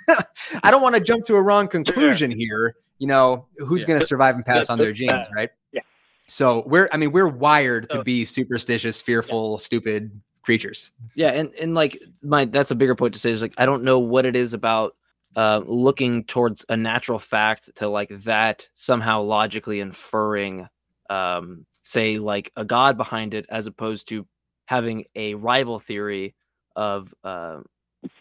I 0.62 0.70
don't 0.70 0.82
want 0.82 0.94
to 0.94 1.01
jump 1.01 1.24
to 1.26 1.34
a 1.36 1.42
wrong 1.42 1.68
conclusion 1.68 2.30
here. 2.30 2.74
You 2.99 3.07
know, 3.07 3.46
who's 3.59 3.82
Yeah. 3.82 3.88
going 3.88 4.01
to 4.01 4.07
survive 4.07 4.34
and 4.36 4.44
pass 4.44 4.68
Yeah, 4.68 4.72
on 4.72 4.78
their 4.78 4.92
genes, 4.92 5.28
right? 5.34 5.51
yeah. 5.72 5.82
So 6.26 6.64
we're, 6.66 6.88
I 6.92 6.96
mean, 6.96 7.12
we're 7.12 7.28
wired 7.28 7.88
to 7.90 8.03
be 8.03 8.24
superstitious, 8.24 9.01
fearful, 9.01 9.59
stupid 9.59 10.11
creatures. 10.42 10.92
Yeah, 11.14 11.28
and 11.28 11.53
and 11.61 11.74
like 11.74 12.03
my 12.22 12.46
that's 12.46 12.70
a 12.70 12.74
bigger 12.74 12.94
point 12.94 13.14
to 13.14 13.20
say 13.20 13.30
is 13.30 13.42
like 13.42 13.55
I 13.59 13.66
don't 13.66 13.82
know 13.84 13.99
what 13.99 14.24
it 14.26 14.34
is 14.34 14.53
about 14.55 14.96
uh, 15.39 15.62
looking 15.66 16.24
towards 16.24 16.64
a 16.68 16.76
natural 16.76 17.20
fact 17.20 17.70
to 17.76 17.89
like 17.89 18.09
that 18.24 18.68
somehow 18.74 19.22
logically 19.22 19.78
inferring 19.78 20.66
um, 21.11 21.64
say 21.84 22.18
like 22.18 22.51
a 22.57 22.64
god 22.64 22.97
behind 22.97 23.34
it 23.34 23.47
as 23.49 23.68
opposed 23.68 24.09
to 24.09 24.26
having 24.66 25.05
a 25.14 25.34
rival 25.34 25.78
theory 25.78 26.34
of 26.74 27.14
uh, 27.22 27.59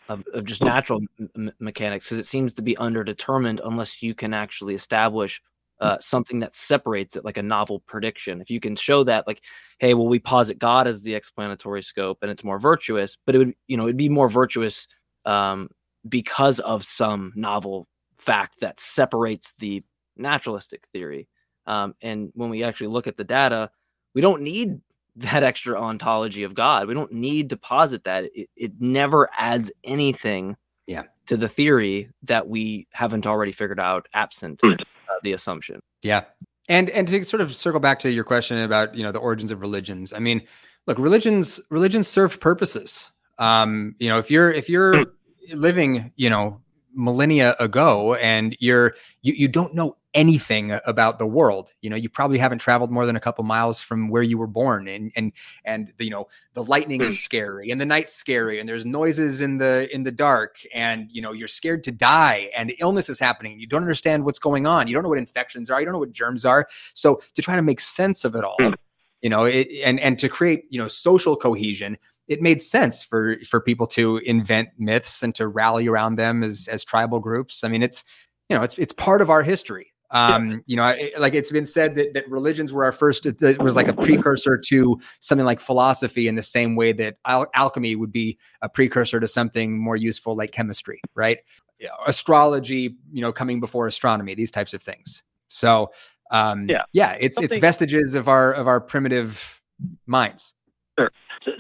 of, 0.10 0.24
of 0.32 0.46
just 0.46 0.64
natural 0.64 1.02
m- 1.36 1.52
mechanics 1.60 2.06
because 2.06 2.20
it 2.20 2.28
seems 2.28 2.54
to 2.54 2.62
be 2.62 2.76
underdetermined 2.76 3.62
unless 3.66 4.04
you 4.04 4.14
can 4.14 4.32
actually 4.32 4.76
establish 4.76 5.42
uh, 5.82 5.98
something 6.00 6.42
that 6.42 6.56
separates 6.56 7.16
it 7.16 7.26
like 7.26 7.38
a 7.38 7.44
novel 7.44 7.80
prediction. 7.82 8.42
If 8.42 8.52
you 8.52 8.60
can 8.60 8.76
show 8.76 9.04
that 9.06 9.26
like 9.26 9.44
hey 9.80 9.96
well 9.96 10.08
we 10.08 10.20
posit 10.20 10.60
god 10.60 10.86
as 10.86 11.02
the 11.02 11.16
explanatory 11.16 11.82
scope 11.82 12.20
and 12.22 12.30
it's 12.30 12.44
more 12.44 12.60
virtuous 12.60 13.18
but 13.26 13.34
it 13.34 13.40
would 13.40 13.54
you 13.66 13.76
know 13.76 13.86
it'd 13.86 13.98
be 13.98 14.08
more 14.08 14.30
virtuous 14.30 14.88
um, 15.26 15.70
because 16.08 16.60
of 16.60 16.84
some 16.84 17.34
novel 17.36 17.88
fact 18.18 18.60
that 18.62 18.80
separates 18.80 19.54
the 19.60 19.84
naturalistic 20.18 20.88
theory 20.94 21.28
um, 21.68 21.94
and 22.02 22.32
when 22.34 22.50
we 22.50 22.64
actually 22.64 22.88
look 22.88 23.08
at 23.08 23.18
the 23.18 23.24
data 23.24 23.70
we 24.16 24.22
don't 24.22 24.42
need 24.42 24.80
that 25.18 25.44
extra 25.44 25.80
ontology 25.80 26.44
of 26.44 26.54
god 26.54 26.88
we 26.88 26.94
don't 26.94 27.12
need 27.12 27.50
to 27.50 27.58
posit 27.58 28.04
that 28.04 28.26
it, 28.36 28.50
it 28.56 28.72
never 28.80 29.30
adds 29.38 29.72
anything 29.84 30.56
Yeah. 30.88 31.04
to 31.28 31.38
the 31.38 31.48
theory 31.48 32.10
that 32.24 32.48
we 32.48 32.88
haven't 32.92 33.26
already 33.28 33.52
figured 33.52 33.80
out 33.80 34.08
absent 34.14 34.60
Hmm. 34.64 34.72
uh, 34.72 35.14
the 35.24 35.34
assumption 35.34 35.80
Yeah. 36.02 36.26
And 36.70 36.90
and 36.90 37.08
to 37.08 37.24
sort 37.24 37.40
of 37.42 37.56
circle 37.56 37.80
back 37.80 37.98
to 38.00 38.12
your 38.12 38.26
question 38.26 38.58
about 38.60 38.94
you 38.94 39.02
know 39.02 39.14
the 39.14 39.20
origins 39.20 39.52
of 39.52 39.62
religions. 39.62 40.12
I 40.12 40.20
mean, 40.20 40.42
look, 40.86 41.00
religions 41.00 41.62
religions 41.70 42.10
serve 42.10 42.42
purposes. 42.42 43.10
Um, 43.40 43.96
you 44.00 44.10
know, 44.10 44.18
if 44.18 44.30
you're 44.30 44.52
if 44.52 44.68
you're 44.68 45.06
living, 45.54 46.12
you 46.16 46.30
know, 46.30 46.62
millennia 46.98 47.56
ago 47.60 48.16
and 48.16 48.56
you're 48.60 48.96
you, 49.22 49.34
you 49.34 49.48
don't 49.48 49.76
know 49.76 49.96
anything 50.14 50.78
about 50.86 51.20
the 51.20 51.28
world. 51.28 51.72
You 51.82 51.92
know 51.92 51.96
you 51.96 52.10
probably 52.10 52.40
haven't 52.40 52.58
traveled 52.58 52.92
more 52.92 53.06
than 53.06 53.16
a 53.16 53.20
couple 53.20 53.44
miles 53.44 53.82
from 53.82 54.10
where 54.10 54.24
you 54.24 54.38
were 54.38 54.48
born 54.48 54.88
and 54.88 55.12
and 55.16 55.32
and 55.64 55.94
the, 55.98 56.06
you 56.06 56.10
know 56.10 56.26
the 56.54 56.64
lightning 56.64 57.02
is 57.02 57.14
hmm. 57.14 57.18
scary 57.18 57.70
and 57.70 57.80
the 57.80 57.86
night's 57.86 58.14
scary 58.14 58.60
and 58.60 58.68
there's 58.68 58.86
noises 58.86 59.42
in 59.42 59.60
the 59.60 59.88
in 59.94 60.04
the 60.04 60.12
dark 60.12 60.58
and 60.74 61.12
you 61.12 61.22
know 61.22 61.32
you're 61.32 61.48
scared 61.48 61.84
to 61.84 61.92
die 61.92 62.50
and 62.56 62.74
illness 62.80 63.10
is 63.10 63.20
happening 63.20 63.60
you 63.60 63.68
don't 63.68 63.84
understand 63.84 64.26
what's 64.26 64.40
going 64.40 64.66
on. 64.66 64.88
You 64.88 64.94
don't 64.94 65.04
know 65.04 65.10
what 65.10 65.20
infections 65.20 65.70
are 65.70 65.80
you 65.80 65.86
don't 65.86 65.94
know 65.94 66.00
what 66.00 66.12
germs 66.12 66.46
are. 66.46 66.68
So 66.96 67.22
to 67.36 67.42
try 67.42 67.56
to 67.56 67.62
make 67.62 67.80
sense 67.80 68.26
of 68.26 68.36
it 68.36 68.44
all 68.44 68.58
hmm. 68.60 68.74
you 69.22 69.30
know 69.30 69.44
it 69.44 69.68
and 69.86 70.00
and 70.00 70.18
to 70.20 70.30
create 70.30 70.64
you 70.70 70.80
know 70.80 70.88
social 70.88 71.36
cohesion 71.36 71.98
it 72.28 72.42
made 72.42 72.62
sense 72.62 73.04
for 73.04 73.38
for 73.46 73.62
people 73.62 73.88
to 73.88 74.18
invent 74.18 74.70
myths 74.78 75.24
and 75.24 75.34
to 75.36 75.48
rally 75.48 75.88
around 75.88 76.16
them 76.16 76.44
as 76.44 76.68
as 76.72 76.84
tribal 76.84 77.20
groups. 77.20 77.64
I 77.64 77.70
mean 77.70 77.84
it's 77.84 78.04
you 78.50 78.56
know 78.56 78.64
it's 78.64 78.78
it's 78.78 78.94
part 78.94 79.22
of 79.22 79.30
our 79.30 79.44
history. 79.44 79.94
Um 80.12 80.64
you 80.68 80.76
know 80.78 80.84
I, 80.84 81.12
like 81.18 81.34
it's 81.36 81.52
been 81.52 81.66
said 81.66 81.96
that 81.96 82.14
that 82.14 82.30
religions 82.30 82.74
were 82.74 82.86
our 82.86 82.92
first 82.92 83.26
it, 83.26 83.42
it 83.42 83.62
was 83.62 83.76
like 83.76 83.88
a 83.88 83.94
precursor 83.94 84.58
to 84.58 85.00
something 85.20 85.46
like 85.46 85.60
philosophy 85.60 86.28
in 86.28 86.36
the 86.36 86.42
same 86.42 86.76
way 86.76 86.94
that 86.94 87.18
al- 87.26 87.50
alchemy 87.54 87.96
would 87.96 88.12
be 88.12 88.38
a 88.62 88.70
precursor 88.70 89.20
to 89.20 89.28
something 89.28 89.80
more 89.80 89.96
useful 89.98 90.36
like 90.36 90.52
chemistry 90.52 91.02
right? 91.16 91.40
Yeah, 91.80 91.90
astrology 92.08 92.96
you 93.12 93.22
know 93.22 93.32
coming 93.32 93.60
before 93.60 93.88
astronomy 93.88 94.34
these 94.36 94.52
types 94.52 94.74
of 94.74 94.82
things. 94.82 95.24
So 95.48 95.92
um 96.32 96.68
Yeah. 96.70 96.84
yeah 96.94 97.18
it's 97.20 97.40
it's 97.42 97.58
vestiges 97.58 98.16
of 98.16 98.28
our 98.28 98.52
of 98.54 98.68
our 98.68 98.82
primitive 98.82 99.62
minds 100.06 100.54
S- 100.98 101.12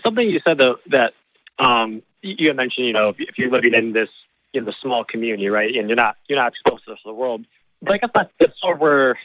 something 0.04 0.30
you 0.30 0.40
said 0.46 0.58
though 0.58 0.78
that 0.88 1.14
um, 1.60 2.02
you 2.22 2.54
mentioned, 2.54 2.88
you 2.88 2.94
know, 2.94 3.10
if, 3.10 3.16
if 3.20 3.38
you're 3.38 3.52
living 3.52 3.74
in 3.74 3.94
this 3.94 4.10
in 4.54 4.66
the 4.66 4.74
small 4.82 5.04
community, 5.04 5.48
right, 5.50 5.76
and 5.76 5.90
you're 5.90 5.96
not 5.96 6.18
you're 6.28 6.40
not 6.40 6.52
exposed 6.54 6.84
to 6.84 6.88
the 6.88 6.92
rest 6.94 7.06
of 7.06 7.10
the 7.10 7.14
world. 7.20 7.46
But 7.82 7.94
I 7.94 7.98
guess 7.98 8.10
that's, 8.14 8.32
that's 8.40 8.60
sort 8.60 8.76
of 8.76 8.82
where 8.82 9.20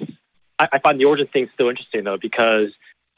I, 0.59 0.69
I 0.73 0.79
find 0.79 1.01
the 1.01 1.07
origin 1.07 1.27
thing 1.27 1.49
still 1.55 1.69
interesting 1.71 2.05
though, 2.05 2.19
because 2.21 2.69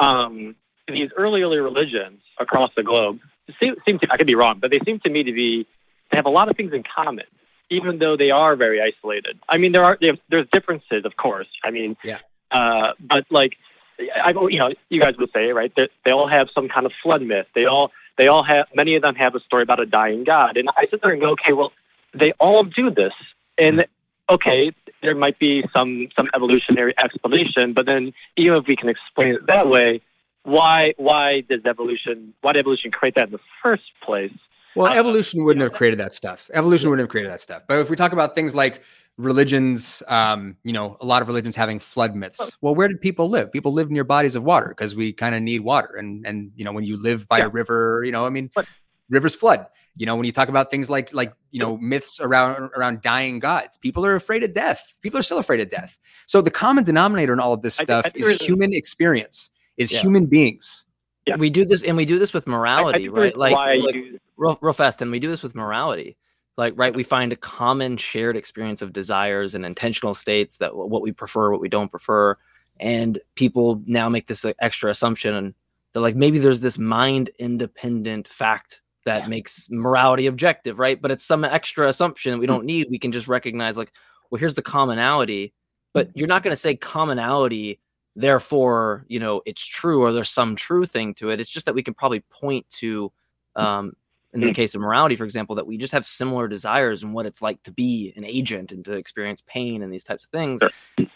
um, 0.01 0.55
these 0.89 1.11
early 1.17 1.43
early 1.43 1.59
religions 1.59 2.21
across 2.39 2.71
the 2.77 2.83
globe 2.83 3.19
seem, 3.61 3.75
seem 3.85 3.99
to 4.01 4.07
I 4.13 4.17
could 4.17 4.27
be 4.27 4.35
wrong, 4.35 4.59
but 4.61 4.71
they 4.71 4.81
seem 4.85 5.01
to 5.01 5.11
me 5.11 5.23
to 5.25 5.33
be 5.33 5.67
they 6.11 6.17
have 6.17 6.27
a 6.27 6.31
lot 6.31 6.49
of 6.49 6.57
things 6.57 6.73
in 6.73 6.85
common, 6.85 7.25
even 7.71 7.99
though 7.99 8.17
they 8.17 8.31
are 8.31 8.55
very 8.57 8.81
isolated. 8.81 9.39
I 9.49 9.59
mean, 9.59 9.73
there 9.73 9.85
are 9.85 9.99
have, 10.03 10.19
there's 10.29 10.47
differences, 10.53 11.05
of 11.05 11.17
course. 11.17 11.49
I 11.65 11.71
mean, 11.71 11.97
Yeah. 12.05 12.19
uh, 12.51 12.93
but 13.01 13.25
like 13.31 13.55
I, 13.99 14.31
you 14.31 14.59
know, 14.59 14.73
you 14.89 15.01
guys 15.01 15.17
would 15.19 15.31
say, 15.33 15.53
right? 15.53 15.73
That 15.77 15.91
they 16.05 16.11
all 16.11 16.29
have 16.29 16.49
some 16.55 16.69
kind 16.69 16.87
of 16.87 16.93
flood 17.03 17.23
myth. 17.23 17.47
They 17.55 17.65
all, 17.65 17.93
they 18.19 18.29
all 18.29 18.43
have, 18.43 18.67
many 18.75 18.97
of 18.97 19.03
them 19.03 19.15
have 19.15 19.35
a 19.35 19.41
story 19.41 19.63
about 19.63 19.81
a 19.81 19.87
dying 19.87 20.25
god. 20.25 20.57
And 20.57 20.69
I 20.77 20.87
sit 20.91 21.03
there 21.03 21.13
and 21.13 21.21
go, 21.21 21.31
okay, 21.31 21.53
well, 21.53 21.73
they 22.15 22.33
all 22.33 22.65
do 22.65 22.91
this, 22.91 23.13
and 23.59 23.87
okay, 24.31 24.73
there 25.03 25.15
might 25.15 25.39
be 25.39 25.65
some 25.73 26.09
some 26.17 26.29
evolutionary 26.35 26.95
explanation, 26.99 27.73
but 27.73 27.87
then 27.87 28.13
even 28.37 28.59
if 28.59 28.67
we 28.67 28.77
can 28.77 28.89
explain 28.89 29.35
it 29.35 29.47
that 29.47 29.69
way, 29.69 30.01
why 30.45 30.95
why 30.97 31.43
does 31.43 31.61
evolution 31.65 32.35
why 32.41 32.53
did 32.53 32.61
evolution 32.61 32.91
create 32.91 33.15
that 33.17 33.29
in 33.29 33.33
the 33.33 33.41
first 33.63 33.91
place? 34.03 34.33
Well, 34.77 34.93
Uh, 34.93 34.97
evolution 34.97 35.45
wouldn't 35.45 35.63
have 35.63 35.73
created 35.73 35.99
that 36.01 36.13
stuff. 36.13 36.51
Evolution 36.53 36.91
wouldn't 36.91 37.05
have 37.05 37.11
created 37.11 37.31
that 37.31 37.41
stuff. 37.41 37.63
But 37.69 37.79
if 37.81 37.91
we 37.91 37.97
talk 37.97 38.13
about 38.13 38.35
things 38.35 38.55
like 38.55 38.83
religions, 39.17 40.03
um, 40.09 40.57
you 40.65 40.73
know, 40.73 40.97
a 41.01 41.07
lot 41.07 41.23
of 41.23 41.29
religions 41.29 41.55
having 41.55 41.79
flood 41.79 42.15
myths. 42.17 42.57
Well, 42.61 42.75
where 42.75 42.89
did 42.89 43.01
people 43.01 43.29
live? 43.29 43.53
People 43.53 43.73
live 43.73 43.91
near 43.91 44.05
bodies 44.05 44.35
of 44.37 44.43
water 44.43 44.69
because 44.69 44.97
we 44.97 45.13
kind 45.13 45.35
of 45.35 45.43
need 45.43 45.61
water. 45.61 45.95
And 45.97 46.27
and 46.27 46.51
you 46.57 46.65
know, 46.65 46.73
when 46.73 46.85
you 46.85 46.97
live 47.01 47.29
by 47.29 47.39
Yeah. 47.39 47.47
a 47.47 47.49
river, 47.49 48.03
you 48.05 48.13
know, 48.13 48.27
I 48.27 48.31
mean, 48.31 48.51
But- 48.55 48.67
rivers 49.09 49.35
flood. 49.35 49.67
You 49.97 50.07
know, 50.07 50.17
when 50.17 50.25
you 50.25 50.33
talk 50.33 50.49
about 50.49 50.71
things 50.73 50.91
like 50.91 51.15
like 51.15 51.33
you 51.53 51.61
know 51.61 51.77
myths 51.77 52.19
around 52.21 52.71
around 52.77 53.03
dying 53.03 53.39
gods, 53.39 53.79
people 53.79 54.05
are 54.05 54.17
afraid 54.17 54.43
of 54.43 54.53
death. 54.53 54.95
People 55.03 55.21
are 55.21 55.23
still 55.23 55.39
afraid 55.39 55.61
of 55.61 55.71
death. 55.71 55.99
So 56.27 56.41
the 56.41 56.51
common 56.51 56.83
denominator 56.83 57.33
in 57.33 57.39
all 57.39 57.53
of 57.53 57.63
this 57.63 57.77
stuff 57.77 58.07
I 58.07 58.09
think 58.09 58.25
is 58.27 58.41
human 58.43 58.73
experience, 58.73 59.51
is 59.77 59.93
Yeah. 59.93 60.01
human 60.01 60.27
beings. 60.27 60.87
Yeah. 61.27 61.37
We 61.37 61.51
do 61.51 61.65
this, 61.65 61.83
and 61.83 61.97
we 61.97 62.05
do 62.05 62.19
this 62.19 62.33
with 62.33 62.47
I- 62.47 62.51
I 62.51 62.55
morality, 62.55 63.09
right? 63.09 63.37
Like, 63.37 63.55
like 63.55 63.95
real, 64.37 64.59
real 64.61 64.73
fast, 64.73 65.01
and 65.01 65.11
we 65.11 65.19
do 65.19 65.31
this 65.31 65.43
with 65.43 65.55
morality. 65.55 66.17
Like, 66.57 66.75
right, 66.77 66.95
we 66.95 67.03
find 67.03 67.33
a 67.33 67.37
common 67.37 67.97
shared 67.97 68.37
experience 68.37 68.83
of 68.83 68.93
desires 68.93 69.55
and 69.55 69.65
intentional 69.65 70.15
states 70.15 70.59
that 70.59 70.77
what 70.77 71.03
we 71.03 71.13
prefer, 71.13 71.51
what 71.51 71.61
we 71.61 71.69
don't 71.69 71.91
prefer, 71.91 72.37
and 72.79 73.19
people 73.35 73.83
now 73.87 74.09
make 74.09 74.27
this 74.27 74.45
extra 74.61 74.91
assumption, 74.91 75.35
and 75.35 75.55
they're 75.93 76.03
like, 76.03 76.17
maybe 76.17 76.39
there's 76.39 76.61
this 76.61 76.79
mind 76.79 77.31
independent 77.39 78.29
fact 78.29 78.83
that 79.05 79.29
makes 79.29 79.69
morality 79.71 80.27
objective, 80.27 80.79
right? 80.79 81.01
But 81.01 81.11
it's 81.11 81.25
some 81.25 81.45
extra 81.45 81.89
assumption 81.89 82.39
we 82.39 82.47
hmm. 82.47 82.53
don't 82.53 82.65
need. 82.65 82.89
We 82.91 82.99
can 82.99 83.13
just 83.13 83.29
recognize, 83.29 83.77
like, 83.77 83.93
well, 84.31 84.39
here's 84.39 84.55
the 84.55 84.63
commonality, 84.63 85.55
but 85.93 86.09
hmm. 86.09 86.13
you're 86.17 86.29
not 86.29 86.43
going 86.43 86.53
to 86.53 86.61
say 86.61 86.75
commonality 86.77 87.81
therefore 88.17 89.05
you 89.09 89.19
know 89.19 89.43
it's 89.45 89.65
true 89.65 90.03
or 90.03 90.13
there's 90.13 90.31
some 90.31 90.57
true 90.57 90.87
thing 90.87 91.15
to 91.15 91.31
it. 91.31 91.41
It's 91.41 91.51
just 91.51 91.67
that 91.67 91.75
we 91.75 91.83
can 91.83 91.95
probably 91.95 92.21
point 92.21 92.69
to 92.71 93.13
um 93.57 93.93
in 94.33 94.41
the 94.41 94.53
case 94.53 94.75
of 94.75 94.81
morality 94.81 95.15
for 95.15 95.25
example 95.25 95.55
that 95.55 95.67
we 95.67 95.79
just 95.79 95.93
have 95.93 96.05
similar 96.05 96.49
desires 96.49 97.03
and 97.05 97.15
what 97.15 97.27
it's 97.27 97.41
like 97.41 97.63
to 97.63 97.71
be 97.71 98.13
an 98.17 98.25
agent 98.25 98.73
and 98.73 98.85
to 98.85 98.93
experience 98.93 99.43
pain 99.47 99.83
and 99.83 99.93
these 99.93 100.05
types 100.05 100.25
of 100.25 100.31
things. 100.31 100.61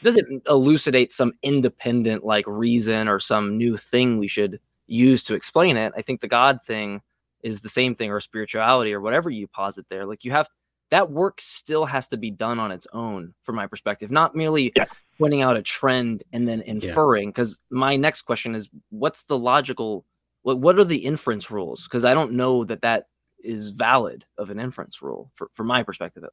Does 0.03 0.17
it 0.17 0.27
elucidate 0.49 1.11
some 1.11 1.33
independent 1.43 2.25
like 2.25 2.45
reason 2.47 3.09
or 3.09 3.19
some 3.19 3.59
new 3.59 3.77
thing 3.77 4.19
we 4.19 4.29
should 4.29 4.61
use 4.87 5.25
to 5.25 5.35
explain 5.35 5.77
it? 5.77 5.93
I 5.97 6.03
think 6.03 6.21
the 6.21 6.29
god 6.29 6.61
thing 6.65 7.03
is 7.43 7.61
the 7.61 7.69
same 7.69 7.95
thing 7.95 8.11
or 8.11 8.21
spirituality 8.21 8.93
or 8.93 9.01
whatever 9.01 9.31
you 9.31 9.47
posit 9.49 9.87
there. 9.89 10.05
Like 10.07 10.25
you 10.25 10.31
have 10.31 10.49
that 10.91 11.11
work 11.11 11.41
still 11.41 11.85
has 11.85 12.09
to 12.09 12.17
be 12.17 12.31
done 12.31 12.59
on 12.59 12.71
its 12.71 12.87
own 12.93 13.35
from 13.43 13.57
my 13.57 13.67
perspective 13.67 14.11
not 14.11 14.35
merely 14.35 14.73
Yeah. 14.77 14.87
Pointing 15.19 15.43
out 15.43 15.57
a 15.57 15.63
trend 15.63 16.23
and 16.33 16.47
then 16.47 16.61
inferring 16.63 17.31
because 17.31 17.61
my 17.71 17.97
next 17.97 18.23
question 18.23 18.55
is 18.55 18.69
what's 18.91 19.25
the 19.25 19.39
logical 19.39 20.05
what, 20.43 20.59
what 20.61 20.79
are 20.79 20.85
the 20.85 20.99
inference 20.99 21.51
rules? 21.51 21.85
Because 21.85 22.05
i 22.05 22.15
don't 22.15 22.33
know 22.33 22.65
that 22.65 22.83
that 22.83 23.07
is 23.43 23.71
valid 23.71 24.25
of 24.37 24.51
an 24.51 24.59
inference 24.59 25.01
rule 25.03 25.31
for, 25.35 25.49
from 25.55 25.67
my 25.67 25.83
perspective 25.83 26.25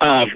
Um, 0.00 0.30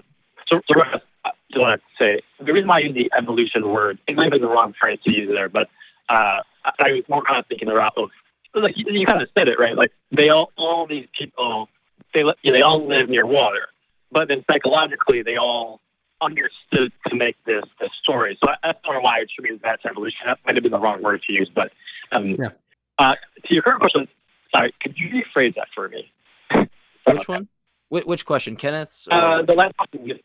so, 0.48 0.60
so 0.68 0.74
Russ, 0.78 1.00
I 1.24 1.30
just 1.50 1.60
want 1.60 1.80
to 1.80 2.04
say 2.04 2.20
the 2.44 2.52
reason 2.52 2.68
why 2.68 2.76
I 2.76 2.80
use 2.80 2.94
the 2.94 3.10
evolution 3.16 3.68
word, 3.68 3.98
it 4.06 4.14
might 4.16 4.24
have 4.24 4.32
been 4.32 4.42
the 4.42 4.48
wrong 4.48 4.74
phrase 4.78 4.98
to 5.04 5.12
use 5.12 5.28
there, 5.32 5.48
but 5.48 5.68
uh, 6.08 6.40
I, 6.64 6.72
I 6.78 6.92
was 6.92 7.02
more 7.08 7.22
kind 7.22 7.38
of 7.38 7.46
thinking 7.46 7.68
about, 7.68 7.94
of, 7.96 8.10
like 8.54 8.76
you, 8.76 8.84
you 8.88 9.06
kind 9.06 9.22
of 9.22 9.28
said 9.36 9.48
it 9.48 9.58
right, 9.58 9.76
like 9.76 9.92
they 10.12 10.28
all, 10.28 10.52
all 10.56 10.86
these 10.86 11.06
people, 11.18 11.68
they 12.14 12.24
li- 12.24 12.34
they 12.44 12.62
all 12.62 12.86
live 12.86 13.08
near 13.08 13.26
water, 13.26 13.68
but 14.12 14.28
then 14.28 14.44
psychologically 14.50 15.22
they 15.22 15.36
all 15.36 15.80
understood 16.20 16.92
to 17.08 17.14
make 17.14 17.36
this 17.44 17.64
this 17.80 17.90
story. 18.02 18.38
So 18.42 18.50
I, 18.50 18.56
that's 18.62 18.84
sort 18.84 18.96
of 18.96 19.02
why 19.02 19.18
I 19.18 19.20
attribute 19.20 19.60
that 19.62 19.82
to 19.82 19.88
evolution. 19.88 20.18
That 20.26 20.38
might 20.46 20.54
have 20.56 20.62
been 20.62 20.72
the 20.72 20.78
wrong 20.78 21.02
word 21.02 21.22
to 21.26 21.32
use, 21.32 21.50
but 21.54 21.72
um, 22.12 22.36
Yeah. 22.38 22.48
uh, 22.98 23.14
to 23.44 23.54
your 23.54 23.62
current 23.62 23.80
question, 23.80 24.08
sorry, 24.54 24.74
could 24.80 24.96
you 24.98 25.08
rephrase 25.10 25.54
that 25.56 25.68
for 25.74 25.88
me? 25.88 26.10
Which 27.06 27.28
one 27.28 27.48
Wh- 27.88 28.06
which 28.06 28.24
question 28.26 28.56
Kenneth? 28.56 29.04
that. 29.08 29.14
Uh, 29.14 29.42
the 29.42 29.54
last 29.54 29.76
question. 29.76 30.18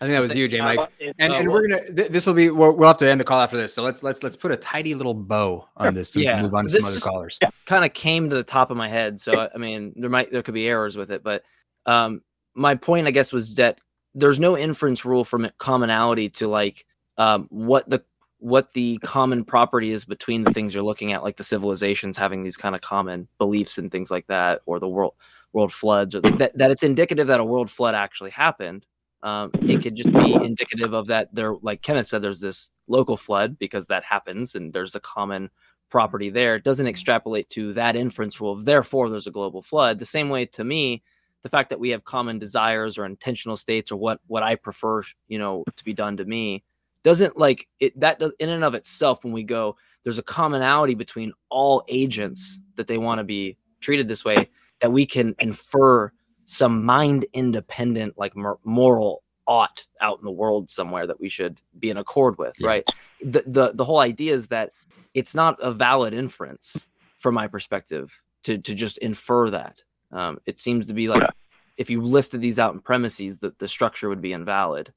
I 0.00 0.04
think 0.04 0.12
that 0.14 0.20
was 0.20 0.36
you, 0.36 0.46
J. 0.46 0.60
Mike. 0.60 0.78
Uh, 0.78 0.86
And, 1.18 1.32
and 1.32 1.48
we're 1.50 1.66
gonna 1.66 1.92
th- 1.92 2.08
this 2.10 2.24
will 2.24 2.34
be 2.34 2.50
we'll, 2.50 2.70
we'll 2.76 2.86
have 2.86 2.98
to 2.98 3.10
end 3.10 3.18
the 3.20 3.24
call 3.24 3.40
after 3.40 3.56
this. 3.56 3.74
So 3.74 3.82
let's 3.82 4.04
let's 4.04 4.22
let's 4.22 4.36
put 4.36 4.52
a 4.52 4.56
tidy 4.56 4.94
little 4.94 5.14
bow 5.14 5.66
on 5.76 5.94
this 5.94 6.10
so 6.10 6.20
we 6.20 6.24
Yeah. 6.26 6.34
can 6.34 6.42
move 6.44 6.54
on 6.54 6.66
to 6.66 6.72
This 6.72 6.82
some 6.84 6.92
other 6.92 7.00
callers. 7.00 7.36
kind 7.66 7.84
of 7.84 7.92
came 7.94 8.30
to 8.30 8.36
the 8.36 8.44
top 8.44 8.70
of 8.70 8.76
my 8.76 8.88
head. 8.88 9.18
So 9.18 9.48
I 9.52 9.58
mean, 9.58 9.92
there 9.96 10.08
might 10.08 10.30
there 10.30 10.44
could 10.44 10.54
be 10.54 10.68
errors 10.68 10.96
with 10.96 11.10
it, 11.10 11.24
but 11.24 11.42
um, 11.86 12.22
my 12.54 12.76
point, 12.76 13.08
I 13.08 13.10
guess, 13.10 13.32
was 13.32 13.56
that 13.56 13.80
there's 14.18 14.40
no 14.40 14.56
inference 14.56 15.04
rule 15.04 15.24
from 15.24 15.48
commonality 15.58 16.28
to 16.30 16.48
like 16.48 16.84
um, 17.16 17.46
what 17.50 17.88
the 17.88 18.02
what 18.40 18.72
the 18.72 18.98
common 18.98 19.44
property 19.44 19.90
is 19.90 20.04
between 20.04 20.44
the 20.44 20.52
things 20.52 20.72
you're 20.72 20.84
looking 20.84 21.12
at, 21.12 21.24
like 21.24 21.36
the 21.36 21.44
civilizations 21.44 22.16
having 22.16 22.44
these 22.44 22.56
kind 22.56 22.74
of 22.76 22.80
common 22.80 23.26
beliefs 23.38 23.78
and 23.78 23.90
things 23.90 24.10
like 24.10 24.26
that, 24.28 24.60
or 24.66 24.78
the 24.78 24.88
world 24.88 25.14
world 25.52 25.72
floods, 25.72 26.14
or 26.14 26.20
that 26.20 26.56
that 26.56 26.70
it's 26.70 26.82
indicative 26.82 27.26
that 27.28 27.40
a 27.40 27.44
world 27.44 27.70
flood 27.70 27.94
actually 27.94 28.30
happened. 28.30 28.86
Um, 29.22 29.50
it 29.62 29.82
could 29.82 29.96
just 29.96 30.12
be 30.12 30.34
indicative 30.34 30.92
of 30.92 31.08
that. 31.08 31.34
There, 31.34 31.54
like 31.62 31.82
Kenneth 31.82 32.06
said, 32.06 32.22
there's 32.22 32.40
this 32.40 32.70
local 32.86 33.16
flood 33.16 33.58
because 33.58 33.88
that 33.88 34.04
happens, 34.04 34.54
and 34.54 34.72
there's 34.72 34.94
a 34.94 35.00
common 35.00 35.50
property 35.90 36.30
there. 36.30 36.54
It 36.54 36.64
doesn't 36.64 36.86
extrapolate 36.86 37.48
to 37.50 37.72
that 37.72 37.96
inference 37.96 38.40
rule. 38.40 38.56
Therefore, 38.56 39.10
there's 39.10 39.26
a 39.26 39.32
global 39.32 39.62
flood. 39.62 39.98
The 39.98 40.04
same 40.04 40.28
way, 40.28 40.46
to 40.46 40.62
me, 40.62 41.02
the 41.42 41.48
fact 41.48 41.70
that 41.70 41.80
we 41.80 41.90
have 41.90 42.04
common 42.04 42.38
desires 42.38 42.98
or 42.98 43.04
intentional 43.06 43.56
states 43.56 43.90
or 43.92 43.96
what 43.96 44.20
what 44.26 44.42
I 44.42 44.54
prefer, 44.56 45.02
you 45.28 45.38
know, 45.38 45.64
to 45.76 45.84
be 45.84 45.92
done 45.92 46.16
to 46.16 46.24
me, 46.24 46.64
doesn't 47.02 47.36
like 47.38 47.68
it. 47.80 47.98
That 48.00 48.18
does 48.18 48.32
in 48.38 48.48
and 48.48 48.64
of 48.64 48.74
itself. 48.74 49.24
When 49.24 49.32
we 49.32 49.44
go, 49.44 49.76
there's 50.04 50.18
a 50.18 50.22
commonality 50.22 50.94
between 50.94 51.32
all 51.48 51.84
agents 51.88 52.58
that 52.76 52.86
they 52.86 52.98
want 52.98 53.18
to 53.18 53.24
be 53.24 53.56
treated 53.80 54.08
this 54.08 54.24
way. 54.24 54.48
That 54.80 54.92
we 54.92 55.06
can 55.06 55.34
infer 55.38 56.12
some 56.46 56.84
mind 56.84 57.26
independent, 57.32 58.16
like 58.16 58.34
mor- 58.36 58.58
moral 58.64 59.22
ought 59.46 59.86
out 60.00 60.18
in 60.18 60.24
the 60.24 60.30
world 60.30 60.70
somewhere 60.70 61.06
that 61.06 61.20
we 61.20 61.28
should 61.28 61.60
be 61.78 61.90
in 61.90 61.96
accord 61.96 62.38
with, 62.38 62.54
Yeah. 62.58 62.68
right? 62.68 62.84
The, 63.20 63.42
the 63.46 63.72
the 63.74 63.84
whole 63.84 63.98
idea 64.00 64.34
is 64.34 64.48
that 64.48 64.72
it's 65.14 65.34
not 65.34 65.56
a 65.60 65.72
valid 65.72 66.14
inference 66.14 66.86
from 67.18 67.34
my 67.34 67.48
perspective 67.48 68.20
to 68.44 68.58
to 68.58 68.74
just 68.74 68.98
infer 68.98 69.50
that. 69.50 69.82
Um, 70.12 70.38
it 70.46 70.58
seems 70.58 70.86
to 70.88 70.94
be 70.94 71.08
like 71.08 71.22
Yeah. 71.22 71.30
if 71.76 71.90
you 71.90 72.00
listed 72.02 72.40
these 72.40 72.58
out 72.58 72.74
in 72.74 72.80
premises, 72.80 73.38
that 73.38 73.58
the 73.58 73.68
structure 73.68 74.08
would 74.08 74.20
be 74.22 74.32
invalid. 74.32 74.92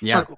Yeah. 0.00 0.24
All 0.24 0.36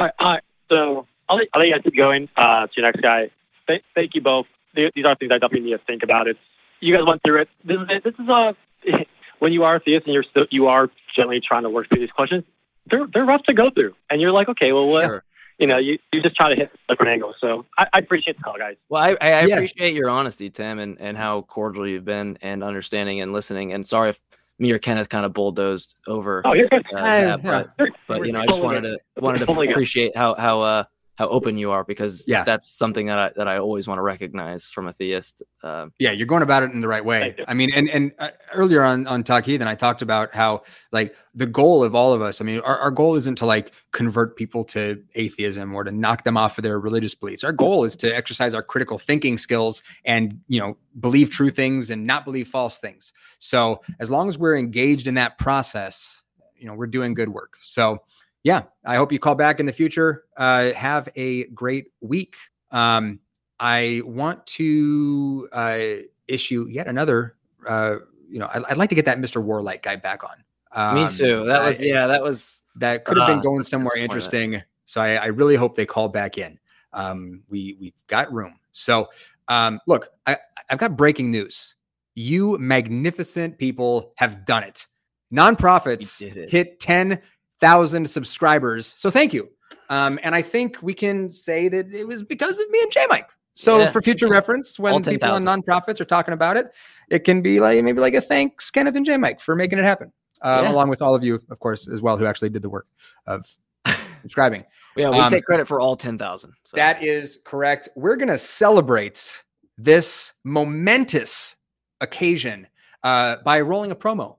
right, 0.00 0.12
all 0.18 0.30
right. 0.32 0.42
So 0.68 1.06
I'll 1.28 1.36
let, 1.36 1.48
I'll 1.52 1.60
let 1.60 1.68
you 1.68 1.74
guys 1.74 1.82
keep 1.82 1.96
going 1.96 2.28
uh, 2.36 2.66
to 2.66 2.72
your 2.76 2.86
next 2.86 3.00
guy. 3.02 3.30
Th- 3.66 3.82
thank 3.94 4.14
you 4.14 4.20
both. 4.20 4.46
Th- 4.76 4.92
These 4.94 5.04
are 5.04 5.16
things 5.16 5.32
I 5.32 5.38
definitely 5.38 5.62
need 5.70 5.76
to 5.76 5.84
think 5.84 6.02
about. 6.04 6.28
It's 6.28 6.38
you 6.80 6.94
guys 6.96 7.04
went 7.04 7.22
through 7.24 7.42
it. 7.42 7.48
This 7.64 7.78
is 7.80 8.02
this 8.04 8.14
is 8.18 8.28
a 8.28 8.54
when 9.40 9.52
you 9.52 9.64
are 9.64 9.76
a 9.76 9.80
theist 9.80 10.06
and 10.06 10.14
you're 10.14 10.22
still 10.22 10.46
you 10.50 10.68
are 10.68 10.88
generally 11.16 11.40
trying 11.40 11.64
to 11.64 11.70
work 11.70 11.88
through 11.88 12.00
these 12.00 12.10
questions. 12.12 12.44
They're 12.86 13.06
they're 13.12 13.24
rough 13.24 13.42
to 13.44 13.52
go 13.52 13.70
through, 13.70 13.94
and 14.08 14.20
you're 14.20 14.32
like, 14.32 14.48
okay, 14.48 14.72
well, 14.72 14.86
what? 14.86 15.02
Sure. 15.04 15.24
You 15.60 15.66
know, 15.66 15.76
you, 15.76 15.98
you 16.10 16.22
just 16.22 16.34
try 16.36 16.48
to 16.48 16.56
hit 16.56 16.70
different 16.88 17.12
angles. 17.12 17.36
So 17.38 17.66
I, 17.76 17.86
I 17.92 17.98
appreciate 17.98 18.38
the 18.38 18.42
call, 18.42 18.56
guys. 18.56 18.76
Well, 18.88 19.02
I, 19.02 19.10
I 19.20 19.32
I 19.32 19.44
Yeah. 19.44 19.56
appreciate 19.56 19.94
your 19.94 20.08
honesty, 20.08 20.48
Tim, 20.48 20.78
and, 20.78 20.98
and 20.98 21.18
how 21.18 21.42
cordial 21.42 21.86
you've 21.86 22.04
been 22.06 22.38
and 22.40 22.64
understanding 22.64 23.20
and 23.20 23.34
listening. 23.34 23.74
And 23.74 23.86
sorry 23.86 24.08
if 24.10 24.20
me 24.58 24.72
or 24.72 24.78
Kenneth 24.78 25.10
kind 25.10 25.26
of 25.26 25.34
bulldozed 25.34 25.94
over 26.06 26.40
Oh, 26.46 26.54
you're 26.54 26.68
good. 26.68 26.82
uh, 26.96 27.04
Hey, 27.04 27.24
that, 27.24 27.40
yeah. 27.44 27.64
but 27.76 27.90
but 28.08 28.26
you 28.26 28.32
know, 28.32 28.40
I 28.40 28.46
just 28.46 28.62
wanted 28.62 28.82
to 28.82 28.98
wanted 29.18 29.46
to 29.46 29.52
appreciate 29.52 30.16
how 30.16 30.34
how 30.34 30.62
uh 30.62 30.84
how 31.20 31.28
open 31.28 31.58
you 31.58 31.70
are 31.70 31.84
because 31.84 32.26
Yeah. 32.26 32.44
that's 32.44 32.66
something 32.66 33.06
that 33.08 33.18
I 33.18 33.30
that 33.36 33.46
I 33.46 33.58
always 33.58 33.86
want 33.86 33.98
to 33.98 34.02
recognize 34.02 34.70
from 34.70 34.88
a 34.88 34.92
theist. 34.94 35.42
Um, 35.62 35.92
Yeah, 35.98 36.12
you're 36.12 36.26
going 36.26 36.42
about 36.42 36.62
it 36.62 36.70
in 36.72 36.80
the 36.80 36.88
right 36.88 37.04
way. 37.04 37.36
I 37.46 37.52
mean, 37.52 37.70
and 37.74 37.90
and 37.90 38.12
uh, 38.18 38.30
earlier 38.54 38.82
on 38.82 39.06
on 39.06 39.22
Talk 39.22 39.44
Heathen, 39.44 39.68
I 39.68 39.74
talked 39.74 40.00
about 40.00 40.32
how 40.32 40.62
like 40.92 41.14
the 41.34 41.44
goal 41.44 41.84
of 41.84 41.94
all 41.94 42.14
of 42.14 42.22
us. 42.22 42.40
I 42.40 42.44
mean, 42.44 42.60
our, 42.60 42.78
our 42.78 42.90
goal 42.90 43.16
isn't 43.16 43.36
to 43.36 43.46
like 43.46 43.72
convert 43.92 44.34
people 44.36 44.64
to 44.64 45.02
atheism 45.14 45.74
or 45.74 45.84
to 45.84 45.92
knock 45.92 46.24
them 46.24 46.38
off 46.38 46.56
of 46.56 46.62
their 46.64 46.80
religious 46.80 47.14
beliefs. 47.14 47.44
Our 47.44 47.52
goal 47.52 47.84
is 47.84 47.96
to 47.96 48.16
exercise 48.16 48.54
our 48.54 48.62
critical 48.62 48.98
thinking 48.98 49.36
skills 49.36 49.82
and 50.06 50.40
you 50.48 50.58
know 50.58 50.78
believe 51.00 51.28
true 51.28 51.50
things 51.50 51.90
and 51.90 52.06
not 52.06 52.24
believe 52.24 52.48
false 52.48 52.78
things. 52.78 53.12
So 53.40 53.82
as 53.98 54.10
long 54.10 54.28
as 54.28 54.38
we're 54.38 54.56
engaged 54.56 55.06
in 55.06 55.14
that 55.14 55.36
process, 55.36 56.22
you 56.56 56.66
know, 56.66 56.72
we're 56.74 56.86
doing 56.86 57.12
good 57.12 57.28
work. 57.28 57.58
So 57.60 58.02
yeah, 58.42 58.62
I 58.84 58.96
hope 58.96 59.12
you 59.12 59.18
call 59.18 59.34
back 59.34 59.60
in 59.60 59.66
the 59.66 59.72
future. 59.72 60.24
Uh, 60.36 60.72
have 60.72 61.08
a 61.16 61.44
great 61.46 61.88
week. 62.00 62.36
Um, 62.70 63.20
I 63.58 64.02
want 64.04 64.46
to 64.46 65.48
uh, 65.52 65.80
issue 66.26 66.66
yet 66.70 66.86
another. 66.86 67.36
Uh, 67.68 67.96
you 68.30 68.38
know, 68.38 68.48
I'd, 68.52 68.64
I'd 68.64 68.76
like 68.78 68.88
to 68.90 68.94
get 68.94 69.04
that 69.06 69.18
Mr. 69.18 69.44
Warlight 69.44 69.82
guy 69.82 69.96
back 69.96 70.22
on. 70.24 70.42
Um, 70.72 70.94
me 71.04 71.08
too. 71.10 71.44
That 71.44 71.62
was 71.64 71.80
I- 71.80 71.84
yeah. 71.84 72.06
That 72.06 72.22
was 72.22 72.62
that 72.76 73.04
could 73.04 73.18
have 73.18 73.26
been 73.26 73.38
Ah, 73.38 73.42
going 73.42 73.62
somewhere 73.64 73.96
interesting. 73.96 74.62
So 74.84 75.00
I, 75.00 75.14
I 75.14 75.26
really 75.26 75.56
hope 75.56 75.74
they 75.74 75.84
call 75.86 76.08
back 76.08 76.38
in. 76.38 76.58
Um, 76.92 77.42
we 77.48 77.76
we've 77.80 77.92
got 78.06 78.32
room. 78.32 78.54
So 78.72 79.08
um, 79.48 79.80
look, 79.86 80.08
I, 80.26 80.36
I've 80.70 80.78
got 80.78 80.96
breaking 80.96 81.30
news. 81.30 81.74
You 82.14 82.56
magnificent 82.58 83.58
people 83.58 84.12
have 84.16 84.44
done 84.44 84.62
it. 84.62 84.86
Nonprofits 85.32 86.20
We 86.22 86.42
it. 86.42 86.50
hit 86.50 86.80
ten 86.80 87.20
thousand 87.60 88.08
subscribers. 88.08 88.94
So 88.96 89.10
thank 89.10 89.32
you. 89.32 89.48
Um, 89.88 90.18
and 90.22 90.34
I 90.34 90.42
think 90.42 90.78
we 90.82 90.94
can 90.94 91.30
say 91.30 91.68
that 91.68 91.92
it 91.92 92.06
was 92.06 92.22
because 92.22 92.58
of 92.60 92.70
me 92.70 92.80
and 92.82 92.92
J 92.92 93.06
Mike. 93.10 93.30
So 93.54 93.80
Yeah. 93.80 93.90
for 93.90 94.00
future 94.00 94.28
reference, 94.28 94.78
when 94.78 94.92
All 94.94 95.00
people 95.00 95.28
on 95.30 95.44
10,000. 95.44 95.62
nonprofits 95.64 96.00
are 96.00 96.04
talking 96.04 96.32
about 96.32 96.56
it, 96.56 96.72
it 97.10 97.20
can 97.20 97.42
be 97.42 97.60
like 97.60 97.82
maybe 97.82 98.00
like 98.00 98.14
a 98.14 98.20
thanks 98.20 98.70
Kenneth 98.70 98.94
and 98.96 99.04
J 99.04 99.16
Mike 99.16 99.40
for 99.40 99.54
making 99.56 99.78
it 99.78 99.84
happen. 99.84 100.12
Um, 100.42 100.64
Yeah. 100.64 100.72
along 100.72 100.88
with 100.88 101.02
all 101.02 101.14
of 101.14 101.22
you, 101.24 101.40
of 101.50 101.58
course, 101.60 101.88
as 101.88 102.00
well, 102.00 102.16
who 102.16 102.24
actually 102.26 102.50
did 102.50 102.62
the 102.62 102.70
work 102.70 102.86
of 103.26 103.46
subscribing. 104.22 104.64
yeah. 104.96 105.10
We 105.10 105.18
Um, 105.18 105.30
take 105.30 105.44
credit 105.44 105.66
for 105.68 105.80
all 105.80 105.96
ten 105.96 106.16
thousand. 106.16 106.52
So. 106.64 106.76
That 106.76 107.02
is 107.02 107.40
correct. 107.44 107.88
We're 107.96 108.16
going 108.16 108.28
to 108.28 108.38
celebrate 108.38 109.42
this 109.76 110.32
momentous 110.44 111.56
occasion 112.00 112.68
uh, 113.02 113.36
by 113.44 113.60
rolling 113.60 113.90
a 113.90 113.96
promo. 113.96 114.36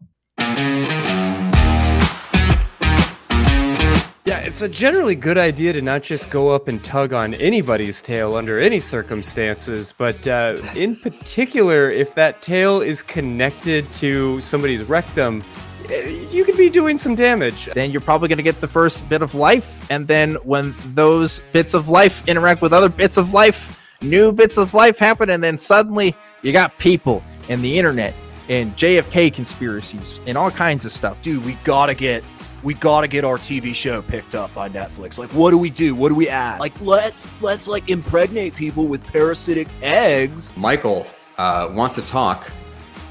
Yeah, 4.31 4.37
it's 4.37 4.61
a 4.61 4.69
generally 4.69 5.15
good 5.15 5.37
idea 5.37 5.73
to 5.73 5.81
not 5.81 6.03
just 6.03 6.29
go 6.29 6.51
up 6.51 6.69
and 6.69 6.81
tug 6.81 7.11
on 7.11 7.33
anybody's 7.33 8.01
tail 8.01 8.35
under 8.35 8.61
any 8.61 8.79
circumstances, 8.79 9.93
but 9.97 10.25
uh, 10.25 10.61
in 10.73 10.95
particular, 10.95 11.91
if 11.91 12.15
that 12.15 12.41
tail 12.41 12.79
is 12.79 13.01
connected 13.01 13.91
to 13.91 14.39
somebody's 14.39 14.83
rectum, 14.83 15.43
eh, 15.89 16.27
you 16.29 16.45
could 16.45 16.55
be 16.55 16.69
doing 16.69 16.97
some 16.97 17.13
damage. 17.13 17.65
then 17.73 17.91
you're 17.91 17.99
probably 17.99 18.29
going 18.29 18.37
to 18.37 18.43
get 18.43 18.61
the 18.61 18.69
first 18.69 19.09
bit 19.09 19.21
of 19.21 19.35
life. 19.35 19.85
And 19.91 20.07
then 20.07 20.35
when 20.45 20.75
those 20.93 21.41
bits 21.51 21.73
of 21.73 21.89
life 21.89 22.25
interact 22.25 22.61
with 22.61 22.71
other 22.71 22.87
bits 22.87 23.17
of 23.17 23.33
life, 23.33 23.77
new 24.01 24.31
bits 24.31 24.57
of 24.57 24.73
life 24.73 24.97
happen. 24.97 25.29
And 25.29 25.43
then 25.43 25.57
suddenly 25.57 26.15
you 26.41 26.53
got 26.53 26.79
people 26.79 27.21
and 27.49 27.61
the 27.61 27.77
internet 27.77 28.13
and 28.47 28.73
JFK 28.77 29.33
conspiracies 29.33 30.21
and 30.25 30.37
all 30.37 30.51
kinds 30.51 30.85
of 30.85 30.93
stuff. 30.93 31.21
dude, 31.21 31.43
we 31.43 31.55
gotta 31.65 31.93
get 31.93 32.23
we 32.63 32.73
gotta 32.73 33.07
get 33.07 33.25
our 33.25 33.37
TV 33.37 33.73
show 33.73 34.01
picked 34.01 34.35
up 34.35 34.53
by 34.53 34.69
Netflix. 34.69 35.17
Like, 35.17 35.29
what 35.31 35.51
do 35.51 35.57
we 35.57 35.69
do? 35.69 35.95
What 35.95 36.09
do 36.09 36.15
we 36.15 36.29
add? 36.29 36.59
Like, 36.59 36.73
let's 36.81 37.29
let's 37.41 37.67
like 37.67 37.89
impregnate 37.89 38.55
people 38.55 38.85
with 38.85 39.03
parasitic 39.05 39.67
eggs. 39.81 40.55
Michael 40.55 41.07
uh, 41.37 41.69
wants 41.71 41.95
to 41.95 42.01
talk 42.01 42.49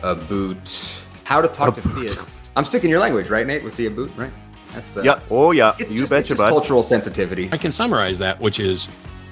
about 0.03 1.05
how 1.24 1.40
to 1.40 1.48
talk 1.48 1.74
to 1.74 1.80
About. 1.80 2.03
theists. 2.03 2.53
I'm 2.57 2.64
speaking 2.64 2.90
your 2.90 2.98
language, 3.01 3.30
right, 3.30 3.46
Nate? 3.46 3.62
With 3.62 3.76
the 3.76 3.86
about, 3.86 4.16
right? 4.16 4.32
That's 4.72 4.96
uh, 4.96 5.03
yeah. 5.03 5.20
Oh 5.30 5.51
yeah. 5.53 5.74
It's 5.78 5.92
you 5.92 6.01
just, 6.01 6.11
betcha, 6.11 6.20
it's 6.20 6.28
just 6.28 6.40
bud. 6.40 6.51
cultural 6.51 6.82
sensitivity. 6.82 7.48
I 7.53 7.57
can 7.57 7.72
summarize 7.72 8.18
that, 8.18 8.40
which 8.40 8.61
is 8.61 8.88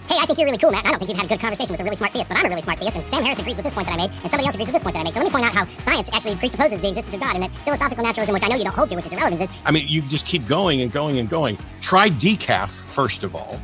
Hey, 0.08 0.16
I 0.16 0.24
think 0.24 0.38
you're 0.38 0.46
really 0.46 0.56
cool, 0.56 0.70
Matt. 0.70 0.86
I 0.86 0.90
don't 0.90 0.98
think 0.98 1.10
you've 1.10 1.18
had 1.18 1.26
a 1.26 1.28
good 1.28 1.38
conversation 1.38 1.70
with 1.70 1.82
a 1.82 1.84
really 1.84 1.94
smart 1.94 2.14
theist, 2.14 2.30
but 2.30 2.38
I'm 2.38 2.46
a 2.46 2.48
really 2.48 2.62
smart 2.62 2.78
theist, 2.78 2.96
and 2.96 3.06
Sam 3.06 3.22
Harris 3.22 3.40
agrees 3.40 3.56
with 3.56 3.64
this 3.64 3.74
point 3.74 3.88
that 3.88 3.92
I 3.92 3.98
made, 3.98 4.10
and 4.22 4.30
somebody 4.30 4.46
else 4.46 4.54
agrees 4.54 4.68
with 4.68 4.72
this 4.72 4.82
point 4.82 4.94
that 4.94 5.00
I 5.00 5.04
made. 5.04 5.12
So 5.12 5.20
let 5.20 5.26
me 5.26 5.30
point 5.30 5.44
out 5.44 5.52
how 5.52 5.66
science 5.66 6.08
actually 6.14 6.36
presupposes 6.36 6.80
the 6.80 6.88
existence 6.88 7.14
of 7.14 7.20
God, 7.20 7.34
and 7.34 7.44
that 7.44 7.54
philosophical 7.56 8.02
naturalism, 8.02 8.32
which 8.32 8.42
I 8.42 8.48
know 8.48 8.56
you 8.56 8.64
don't 8.64 8.74
hold 8.74 8.88
to, 8.88 8.96
which 8.96 9.04
is 9.04 9.12
irrelevant 9.12 9.42
to 9.42 9.48
this, 9.48 9.62
I 9.66 9.70
mean, 9.70 9.86
you 9.86 10.00
just 10.00 10.24
keep 10.24 10.46
going 10.46 10.80
and 10.80 10.90
going 10.90 11.18
and 11.18 11.28
going. 11.28 11.58
Try 11.82 12.08
decaf 12.08 12.70
first 12.70 13.22
of 13.22 13.36
all. 13.36 13.60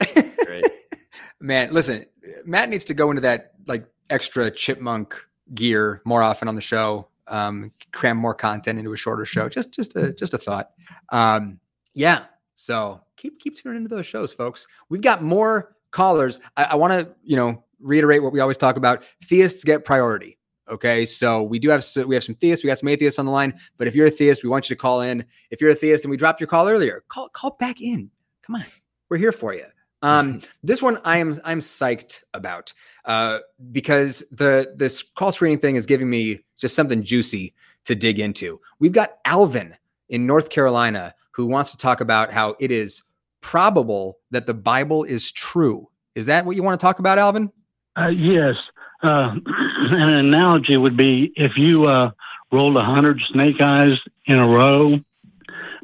Man, 1.40 1.72
listen, 1.72 2.04
Matt 2.44 2.68
needs 2.68 2.84
to 2.86 2.94
go 2.94 3.10
into 3.10 3.20
that 3.20 3.52
like 3.68 3.86
extra 4.10 4.50
chipmunk 4.50 5.24
gear 5.54 6.02
more 6.04 6.20
often 6.20 6.48
on 6.48 6.56
the 6.56 6.60
show. 6.60 7.06
Um, 7.26 7.72
cram 7.92 8.16
more 8.16 8.34
content 8.34 8.78
into 8.78 8.92
a 8.92 8.96
shorter 8.96 9.24
show. 9.24 9.48
Just, 9.48 9.72
just 9.72 9.96
a, 9.96 10.12
just 10.12 10.34
a 10.34 10.38
thought. 10.38 10.70
Um, 11.10 11.58
yeah. 11.94 12.24
So 12.54 13.00
keep 13.16 13.38
keep 13.40 13.56
tuning 13.56 13.78
into 13.78 13.94
those 13.94 14.06
shows, 14.06 14.32
folks. 14.32 14.66
We've 14.88 15.00
got 15.00 15.22
more 15.22 15.74
callers. 15.90 16.40
I, 16.56 16.64
I 16.64 16.74
want 16.74 16.92
to, 16.92 17.14
you 17.22 17.36
know, 17.36 17.64
reiterate 17.80 18.22
what 18.22 18.32
we 18.32 18.40
always 18.40 18.56
talk 18.56 18.76
about. 18.76 19.04
Theists 19.24 19.64
get 19.64 19.84
priority. 19.84 20.38
Okay, 20.68 21.04
so 21.04 21.42
we 21.42 21.58
do 21.58 21.68
have 21.68 21.84
we 22.06 22.14
have 22.14 22.24
some 22.24 22.36
theists, 22.36 22.64
we 22.64 22.68
got 22.68 22.78
some 22.78 22.88
atheists 22.88 23.18
on 23.18 23.26
the 23.26 23.32
line. 23.32 23.54
But 23.76 23.86
if 23.86 23.94
you're 23.94 24.06
a 24.06 24.10
theist, 24.10 24.42
we 24.42 24.48
want 24.48 24.70
you 24.70 24.74
to 24.76 24.80
call 24.80 25.02
in. 25.02 25.26
If 25.50 25.60
you're 25.60 25.70
a 25.70 25.74
theist 25.74 26.04
and 26.04 26.10
we 26.10 26.16
dropped 26.16 26.40
your 26.40 26.46
call 26.46 26.68
earlier, 26.68 27.04
call 27.08 27.28
call 27.28 27.56
back 27.60 27.82
in. 27.82 28.10
Come 28.42 28.56
on, 28.56 28.64
we're 29.10 29.18
here 29.18 29.32
for 29.32 29.52
you. 29.52 29.66
Um, 30.04 30.42
this 30.62 30.82
one 30.82 30.98
I 31.02 31.16
am 31.16 31.34
I'm 31.44 31.60
psyched 31.60 32.24
about 32.34 32.74
uh, 33.06 33.38
because 33.72 34.22
the 34.30 34.74
this 34.76 35.02
call 35.02 35.32
screening 35.32 35.58
thing 35.58 35.76
is 35.76 35.86
giving 35.86 36.10
me 36.10 36.40
just 36.60 36.76
something 36.76 37.02
juicy 37.02 37.54
to 37.86 37.94
dig 37.94 38.20
into. 38.20 38.60
We've 38.78 38.92
got 38.92 39.16
Alvin 39.24 39.74
in 40.10 40.26
North 40.26 40.50
Carolina 40.50 41.14
who 41.30 41.46
wants 41.46 41.70
to 41.70 41.78
talk 41.78 42.02
about 42.02 42.32
how 42.32 42.54
it 42.60 42.70
is 42.70 43.02
probable 43.40 44.18
that 44.30 44.46
the 44.46 44.52
Bible 44.52 45.04
is 45.04 45.32
true. 45.32 45.88
Is 46.14 46.26
that 46.26 46.44
what 46.44 46.54
you 46.54 46.62
want 46.62 46.78
to 46.78 46.84
talk 46.84 46.98
about, 46.98 47.18
Alvin? 47.18 47.50
Uh, 47.98 48.08
yes. 48.08 48.56
Uh, 49.02 49.34
an 49.46 50.08
analogy 50.10 50.76
would 50.76 50.98
be 50.98 51.32
if 51.34 51.56
you 51.56 51.86
uh, 51.86 52.10
rolled 52.52 52.76
a 52.76 52.84
hundred 52.84 53.20
snake 53.32 53.60
eyes 53.62 53.98
in 54.26 54.36
a 54.36 54.46
row, 54.46 55.00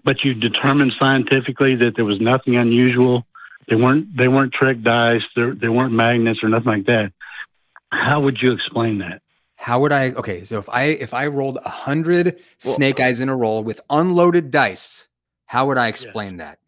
but 0.05 0.25
you 0.25 0.35
determined 0.35 0.93
scientifically 0.99 1.75
that 1.77 1.97
there 1.97 2.05
was 2.05 2.21
nothing 2.21 2.57
unusual. 2.57 3.27
They 3.71 3.77
weren't 3.77 4.15
they 4.17 4.29
weren't 4.29 4.53
trick 4.53 4.83
dice. 4.83 5.23
They 5.37 5.51
they 5.53 5.69
weren't 5.69 5.93
magnets 5.93 6.41
or 6.43 6.49
nothing 6.49 6.67
like 6.67 6.87
that. 6.87 7.13
How 7.93 8.21
would 8.21 8.43
you 8.43 8.53
explain 8.53 8.99
that? 8.99 9.23
How 9.55 9.81
would 9.81 9.93
I? 9.93 10.11
Okay, 10.11 10.43
so 10.45 10.59
if 10.59 10.69
I 10.69 10.83
if 10.85 11.15
I 11.15 11.29
rolled 11.29 11.59
a 11.65 11.69
hundred 11.69 12.41
snake 12.59 12.99
eyes 12.99 13.21
in 13.21 13.29
a 13.29 13.37
roll 13.37 13.63
with 13.63 13.81
unloaded 13.89 14.51
dice, 14.51 15.07
how 15.47 15.69
would 15.69 15.79
I 15.79 15.87
explain 15.89 16.39
that? 16.39 16.59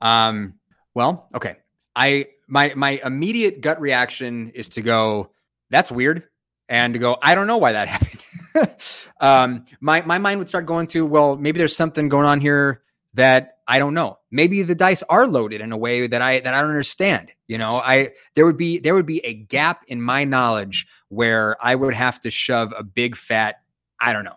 Um, 0.00 0.54
well, 0.94 1.28
okay. 1.34 1.58
I 1.94 2.26
my 2.48 2.72
my 2.74 3.00
immediate 3.04 3.60
gut 3.60 3.80
reaction 3.80 4.50
is 4.54 4.70
to 4.70 4.82
go, 4.82 5.30
that's 5.70 5.92
weird, 5.92 6.24
and 6.68 6.94
to 6.94 6.98
go, 6.98 7.16
I 7.22 7.34
don't 7.34 7.46
know 7.46 7.58
why 7.58 7.72
that 7.72 7.88
happened. 8.54 8.74
um, 9.20 9.66
my 9.80 10.02
my 10.02 10.18
mind 10.18 10.40
would 10.40 10.48
start 10.48 10.66
going 10.66 10.88
to, 10.88 11.06
well, 11.06 11.36
maybe 11.36 11.58
there's 11.58 11.76
something 11.76 12.08
going 12.08 12.26
on 12.26 12.40
here 12.40 12.82
that 13.14 13.58
I 13.70 13.78
don't 13.78 13.94
know. 13.94 14.18
Maybe 14.32 14.62
the 14.62 14.74
dice 14.74 15.04
are 15.08 15.28
loaded 15.28 15.60
in 15.60 15.70
a 15.70 15.76
way 15.76 16.08
that 16.08 16.20
I 16.20 16.40
that 16.40 16.52
I 16.52 16.60
don't 16.60 16.70
understand. 16.70 17.30
You 17.46 17.56
know, 17.56 17.76
I 17.76 18.10
there 18.34 18.44
would 18.44 18.56
be 18.56 18.78
there 18.78 18.94
would 18.94 19.06
be 19.06 19.24
a 19.24 19.32
gap 19.32 19.84
in 19.86 20.02
my 20.02 20.24
knowledge 20.24 20.88
where 21.08 21.56
I 21.64 21.76
would 21.76 21.94
have 21.94 22.18
to 22.20 22.30
shove 22.30 22.74
a 22.76 22.82
big 22.82 23.14
fat 23.16 23.62
I 24.00 24.12
don't 24.12 24.24
know. 24.24 24.36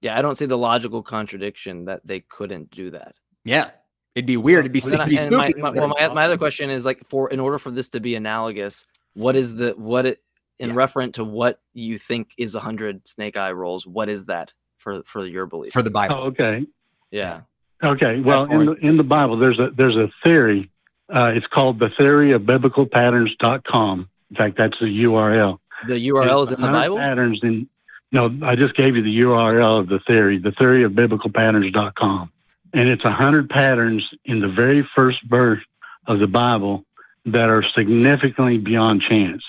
Yeah, 0.00 0.16
I 0.16 0.22
don't 0.22 0.36
see 0.36 0.46
the 0.46 0.58
logical 0.58 1.02
contradiction 1.02 1.86
that 1.86 2.02
they 2.04 2.20
couldn't 2.20 2.70
do 2.70 2.90
that. 2.90 3.14
Yeah. 3.44 3.70
It'd 4.14 4.26
be 4.26 4.36
weird. 4.36 4.66
It'd 4.66 4.72
be, 4.72 4.80
Well, 4.84 4.94
it'd 4.94 5.08
be 5.08 5.18
I- 5.18 5.22
and 5.22 5.36
my, 5.36 5.52
my, 5.56 5.70
well, 5.70 5.88
my, 5.88 6.08
my 6.08 6.24
other 6.24 6.36
question 6.38 6.70
is 6.70 6.84
like 6.84 7.04
for 7.08 7.30
in 7.30 7.40
order 7.40 7.58
for 7.58 7.70
this 7.72 7.88
to 7.90 8.00
be 8.00 8.14
analogous, 8.14 8.84
what 9.14 9.34
is 9.34 9.54
the 9.56 9.72
what 9.72 10.06
it 10.06 10.22
in 10.60 10.74
reference 10.74 11.16
to 11.16 11.24
what 11.24 11.60
you 11.74 11.98
think 11.98 12.30
is 12.38 12.54
a 12.54 12.60
hundred 12.60 13.08
snake 13.08 13.36
eye 13.36 13.50
rolls? 13.50 13.86
What 13.86 14.08
is 14.08 14.26
that 14.26 14.52
for 14.78 15.02
for 15.04 15.26
your 15.26 15.46
belief 15.46 15.72
for 15.72 15.82
the 15.82 15.90
Bible? 15.90 16.14
Oh, 16.16 16.22
okay. 16.26 16.64
Yeah. 17.10 17.40
Okay. 17.82 18.20
Well, 18.20 18.44
in 18.44 18.66
the 18.66 18.72
in 18.74 18.96
the 18.96 19.04
Bible, 19.04 19.36
there's 19.38 19.58
a 19.58 19.70
there's 19.70 19.96
a 19.96 20.08
theory. 20.22 20.70
Uh, 21.12 21.32
it's 21.34 21.46
called 21.46 21.78
the 21.78 21.90
theory 21.90 22.32
of 22.32 22.46
biblical 22.46 22.86
patterns.com. 22.86 24.08
In 24.30 24.36
fact, 24.36 24.56
that's 24.56 24.78
the 24.80 25.04
URL. 25.04 25.58
The 25.86 26.08
URL 26.08 26.44
is 26.44 26.52
in 26.52 26.60
the 26.60 26.68
Bible. 26.68 26.96
Patterns 26.96 27.40
in 27.42 27.68
no, 28.12 28.30
I 28.42 28.56
just 28.56 28.76
gave 28.76 28.94
you 28.94 29.02
the 29.02 29.20
URL 29.20 29.80
of 29.80 29.88
the 29.88 29.98
theory, 30.00 30.38
the 30.38 30.52
theory 30.52 30.84
of 30.84 30.94
biblical 30.94 31.30
patterns.com. 31.30 32.30
And 32.74 32.88
it's 32.88 33.04
a 33.04 33.10
hundred 33.10 33.48
patterns 33.48 34.06
in 34.26 34.40
the 34.40 34.48
very 34.48 34.86
first 34.94 35.18
verse 35.24 35.62
of 36.06 36.18
the 36.18 36.26
Bible 36.26 36.84
that 37.26 37.48
are 37.48 37.64
significantly 37.74 38.58
beyond 38.58 39.02
chance. 39.02 39.42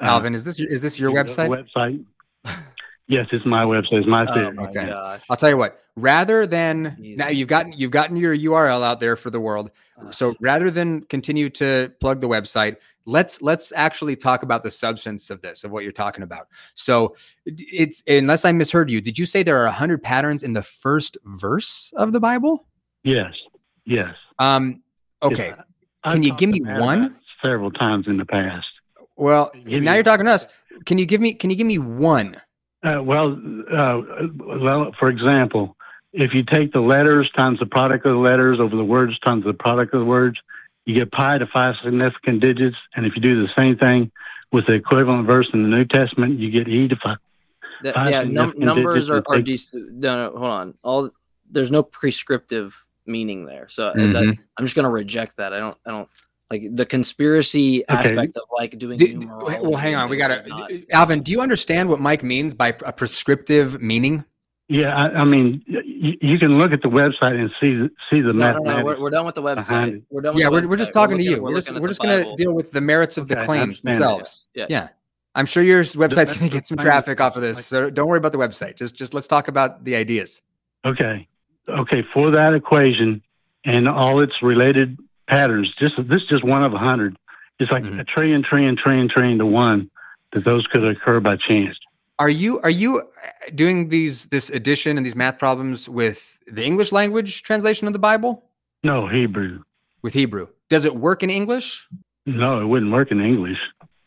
Uh, 0.00 0.04
Alvin, 0.04 0.34
is 0.34 0.44
this 0.44 0.58
is 0.58 0.82
this 0.82 0.98
your 0.98 1.10
you 1.10 1.16
go 1.16 1.22
to 1.22 1.34
the 1.34 1.42
website? 1.42 2.04
Website. 2.44 2.64
Yes, 3.08 3.26
it's 3.32 3.44
my 3.46 3.64
website. 3.64 4.00
It's 4.00 4.06
my 4.06 4.26
Oh 4.26 4.34
theory. 4.34 4.58
okay. 4.58 5.18
I'll 5.30 5.36
tell 5.36 5.48
you 5.48 5.56
what. 5.56 5.80
Rather 5.96 6.46
than 6.46 6.96
now 6.98 7.28
you've 7.28 7.48
gotten 7.48 7.72
you've 7.72 7.90
gotten 7.90 8.16
your 8.16 8.36
URL 8.36 8.82
out 8.84 9.00
there 9.00 9.16
for 9.16 9.30
the 9.30 9.40
world. 9.40 9.70
So 10.10 10.36
rather 10.40 10.70
than 10.70 11.00
continue 11.02 11.50
to 11.50 11.90
plug 12.00 12.20
the 12.20 12.28
website, 12.28 12.76
let's 13.06 13.42
let's 13.42 13.72
actually 13.74 14.14
talk 14.14 14.42
about 14.44 14.62
the 14.62 14.70
substance 14.70 15.30
of 15.30 15.40
this 15.42 15.64
of 15.64 15.70
what 15.72 15.82
you're 15.82 15.90
talking 15.90 16.22
about. 16.22 16.46
So 16.74 17.16
it's 17.46 18.04
unless 18.06 18.44
I 18.44 18.52
misheard 18.52 18.90
you, 18.90 19.00
did 19.00 19.18
you 19.18 19.26
say 19.26 19.42
there 19.42 19.58
are 19.58 19.64
100 19.64 20.02
patterns 20.02 20.42
in 20.44 20.52
the 20.52 20.62
first 20.62 21.16
verse 21.24 21.92
of 21.96 22.12
the 22.12 22.20
Bible? 22.20 22.66
Yes. 23.02 23.32
Yes. 23.86 24.14
Um 24.38 24.82
okay. 25.22 25.48
Yeah. 25.48 25.62
I've 26.04 26.12
Can 26.12 26.22
you 26.22 26.36
give 26.36 26.50
me 26.50 26.58
to 26.60 26.64
Matt 26.66 26.76
about 26.76 26.84
one? 26.86 27.16
Several 27.42 27.70
times 27.72 28.06
in 28.06 28.18
the 28.18 28.26
past. 28.26 28.66
Well, 29.16 29.50
now 29.64 29.94
you're 29.94 30.04
talking 30.04 30.26
to 30.26 30.32
us. 30.32 30.46
Can 30.86 30.98
you 30.98 31.06
give 31.06 31.20
me 31.20 31.32
can 31.34 31.50
you 31.50 31.56
give 31.56 31.66
me 31.66 31.78
one? 31.78 32.36
Uh, 32.82 33.02
well, 33.02 33.40
uh, 33.72 34.00
well, 34.36 34.92
for 34.98 35.08
example, 35.08 35.76
if 36.12 36.32
you 36.32 36.44
take 36.44 36.72
the 36.72 36.80
letters 36.80 37.30
times 37.32 37.58
the 37.58 37.66
product 37.66 38.06
of 38.06 38.12
the 38.12 38.18
letters 38.18 38.60
over 38.60 38.76
the 38.76 38.84
words 38.84 39.18
times 39.18 39.44
the 39.44 39.52
product 39.52 39.94
of 39.94 40.00
the 40.00 40.06
words, 40.06 40.38
you 40.84 40.94
get 40.94 41.10
pi 41.10 41.38
to 41.38 41.46
five 41.46 41.74
significant 41.82 42.40
digits. 42.40 42.76
And 42.94 43.04
if 43.04 43.14
you 43.16 43.20
do 43.20 43.42
the 43.42 43.52
same 43.56 43.76
thing 43.76 44.10
with 44.52 44.66
the 44.66 44.74
equivalent 44.74 45.26
verse 45.26 45.48
in 45.52 45.62
the 45.62 45.68
New 45.68 45.84
Testament, 45.84 46.38
you 46.38 46.50
get 46.50 46.68
e 46.68 46.88
to 46.88 46.96
five. 46.96 47.18
That- 47.82 47.94
five 47.94 48.10
yeah, 48.10 48.22
num- 48.22 48.54
numbers 48.56 49.10
are, 49.10 49.18
and 49.18 49.26
are 49.28 49.36
take- 49.36 49.46
dec- 49.46 49.74
no, 49.74 50.30
no, 50.30 50.38
hold 50.38 50.50
on. 50.50 50.74
All 50.82 51.10
there's 51.50 51.70
no 51.70 51.82
prescriptive 51.82 52.84
meaning 53.06 53.44
there, 53.44 53.68
so 53.68 53.88
uh, 53.88 53.94
that. 53.94 54.38
I'm 54.56 54.64
just 54.64 54.76
gonna 54.76 54.90
reject 54.90 55.36
that. 55.38 55.52
I 55.52 55.58
don't, 55.58 55.76
I 55.86 55.90
don't 55.90 56.08
like 56.50 56.74
the 56.74 56.86
conspiracy 56.86 57.86
aspect 57.88 58.36
of 58.36 58.42
like 58.56 58.78
doing. 58.78 58.96
Do- 58.98 59.20
well, 59.28 59.74
hang 59.76 59.94
on. 59.94 60.08
We 60.08 60.16
is 60.16 60.20
got 60.26 60.48
not- 60.48 60.68
to 60.68 60.90
Alvin, 60.90 61.22
do 61.22 61.32
you 61.32 61.40
understand 61.40 61.88
what 61.88 62.00
Mike 62.00 62.22
means 62.22 62.54
by 62.54 62.68
a 62.84 62.92
prescriptive 62.92 63.80
meaning? 63.82 64.24
Yeah, 64.70 64.94
I, 64.94 65.20
I 65.20 65.24
mean, 65.24 65.62
y- 65.68 66.16
you 66.20 66.38
can 66.38 66.58
look 66.58 66.72
at 66.72 66.82
the 66.82 66.88
website 66.88 67.38
and 67.40 67.50
see 67.60 67.74
the- 67.74 67.90
see 68.10 68.20
the 68.20 68.32
No, 68.32 68.52
no, 68.58 68.58
no, 68.78 68.84
we're, 68.84 69.00
we're 69.00 69.10
done 69.10 69.24
with 69.26 69.34
the 69.34 69.42
website. 69.42 70.02
We're 70.10 70.20
done. 70.22 70.34
With 70.34 70.42
Yeah, 70.42 70.48
the 70.50 70.52
we're, 70.52 70.68
we're 70.68 70.76
just 70.76 70.92
talking 70.92 71.18
to 71.18 71.24
looking- 71.24 71.36
you. 71.38 71.42
We're 71.42 71.54
just 71.54 71.72
we're 71.78 71.88
just 71.88 72.00
gonna 72.00 72.18
Bible. 72.18 72.36
deal 72.36 72.54
with 72.54 72.72
the 72.72 72.80
merits 72.80 73.16
of 73.18 73.28
the 73.28 73.34
Okay, 73.36 73.42
I 73.42 73.46
claims 73.46 73.80
themselves. 73.82 74.46
Yeah. 74.54 74.66
Yeah. 74.68 74.88
I'm 75.34 75.46
sure 75.46 75.62
your 75.62 75.84
website's 75.84 76.36
gonna 76.36 76.50
get 76.50 76.66
some 76.66 76.78
traffic 76.78 77.20
off 77.20 77.36
of 77.36 77.42
this. 77.42 77.64
So 77.64 77.90
don't 77.90 78.08
worry 78.08 78.18
about 78.18 78.32
the 78.32 78.38
website. 78.38 78.76
Just 78.76 78.94
just 78.94 79.14
let's 79.14 79.26
talk 79.26 79.48
about 79.48 79.84
the 79.84 79.96
ideas. 79.96 80.42
Okay. 80.84 81.28
Okay. 81.68 82.02
For 82.12 82.30
that 82.30 82.54
equation 82.54 83.22
and 83.64 83.88
all 83.88 84.20
its 84.20 84.32
related 84.42 84.98
patterns, 85.28 85.72
just 85.78 85.94
this 86.08 86.22
is 86.22 86.28
just 86.28 86.44
one 86.44 86.64
of 86.64 86.72
a 86.74 86.78
hundred. 86.78 87.16
It's 87.60 87.70
like 87.70 87.82
Mm-hmm. 87.84 88.00
a 88.00 88.04
trillion, 88.04 88.42
trillion, 88.42 88.76
trillion, 88.76 89.08
trillion 89.08 89.38
to 89.38 89.46
one 89.46 89.90
that 90.32 90.44
those 90.44 90.66
could 90.68 90.84
occur 90.84 91.20
by 91.20 91.36
chance. 91.36 91.76
Are 92.18 92.28
you 92.28 92.60
are 92.60 92.70
you 92.70 93.00
uh, 93.00 93.02
doing 93.54 93.88
these 93.88 94.26
this 94.26 94.50
addition 94.50 94.96
and 94.96 95.06
these 95.06 95.14
math 95.14 95.38
problems 95.38 95.88
with 95.88 96.38
the 96.50 96.64
English 96.64 96.90
language 96.92 97.42
translation 97.42 97.86
of 97.86 97.92
the 97.92 97.98
Bible? 97.98 98.44
No, 98.82 99.06
Hebrew. 99.08 99.62
With 100.02 100.14
Hebrew. 100.14 100.48
Does 100.68 100.84
it 100.84 100.94
work 100.96 101.22
in 101.22 101.30
English? 101.30 101.86
No, 102.26 102.60
it 102.60 102.64
wouldn't 102.66 102.92
work 102.92 103.10
in 103.10 103.20
English. 103.20 103.58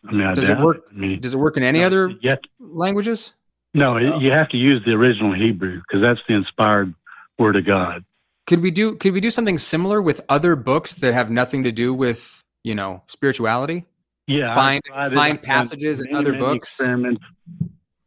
I 0.07 0.11
mean, 0.11 0.21
I 0.27 0.33
Does 0.35 0.45
it 0.49 0.53
doubt 0.55 0.63
work 0.63 0.83
I 0.89 0.93
mean, 0.93 1.19
does 1.19 1.33
it 1.33 1.37
work 1.37 1.57
in 1.57 1.63
any 1.63 1.83
other 1.83 2.09
yet 2.21 2.39
languages? 2.59 3.33
no, 3.73 3.97
it- 3.97 4.21
you 4.21 4.31
have 4.31 4.49
to 4.49 4.57
use 4.57 4.81
the 4.85 4.91
original 4.93 5.33
Hebrew 5.33 5.81
because 5.81 6.01
that's 6.01 6.19
the 6.27 6.35
inspired 6.35 6.93
word 7.39 7.55
of 7.55 7.65
God. 7.65 8.03
Could 8.47 8.61
we 8.61 8.71
do 8.71 8.95
could 8.95 9.13
we 9.13 9.21
do 9.21 9.31
something 9.31 9.57
similar 9.57 10.01
with 10.01 10.21
other 10.29 10.55
books 10.55 10.95
that 10.95 11.13
have 11.13 11.29
nothing 11.29 11.63
to 11.63 11.71
do 11.71 11.93
with, 11.93 12.41
you 12.63 12.75
know, 12.75 13.03
spirituality? 13.07 13.85
Yeah, 14.27 14.53
Find 14.55 14.81
find 14.93 15.17
I've 15.39 15.41
passages 15.41 16.01
in 16.01 16.15
other 16.15 16.31
many 16.31 16.43
books. 16.43 16.79
Experiments. 16.79 17.21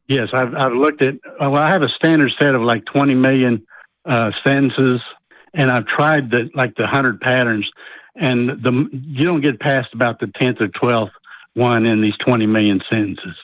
Yes, 0.08 0.28
I've 0.32 0.54
I've 0.54 0.72
looked 0.72 1.02
at. 1.02 1.14
uh, 1.42 1.50
Well, 1.50 1.56
I 1.56 1.68
have 1.70 1.82
a 1.82 1.88
standard 1.88 2.32
set 2.38 2.54
of 2.54 2.62
like 2.62 2.84
twenty 2.86 3.14
million 3.14 3.66
uh, 4.04 4.30
sentences, 4.44 5.00
and 5.54 5.70
I've 5.70 5.86
tried 5.86 6.30
the 6.30 6.50
like 6.54 6.74
the 6.76 6.86
hundred 6.86 7.20
patterns, 7.20 7.68
and 8.14 8.48
the 8.50 8.88
you 8.92 9.24
don't 9.24 9.40
get 9.40 9.60
past 9.60 9.88
about 9.94 10.20
the 10.20 10.26
tenth 10.38 10.60
or 10.60 10.68
twelfth 10.68 11.12
one 11.54 11.86
in 11.86 12.00
these 12.02 12.16
twenty 12.24 12.46
million 12.46 12.80
sentences. 12.90 13.36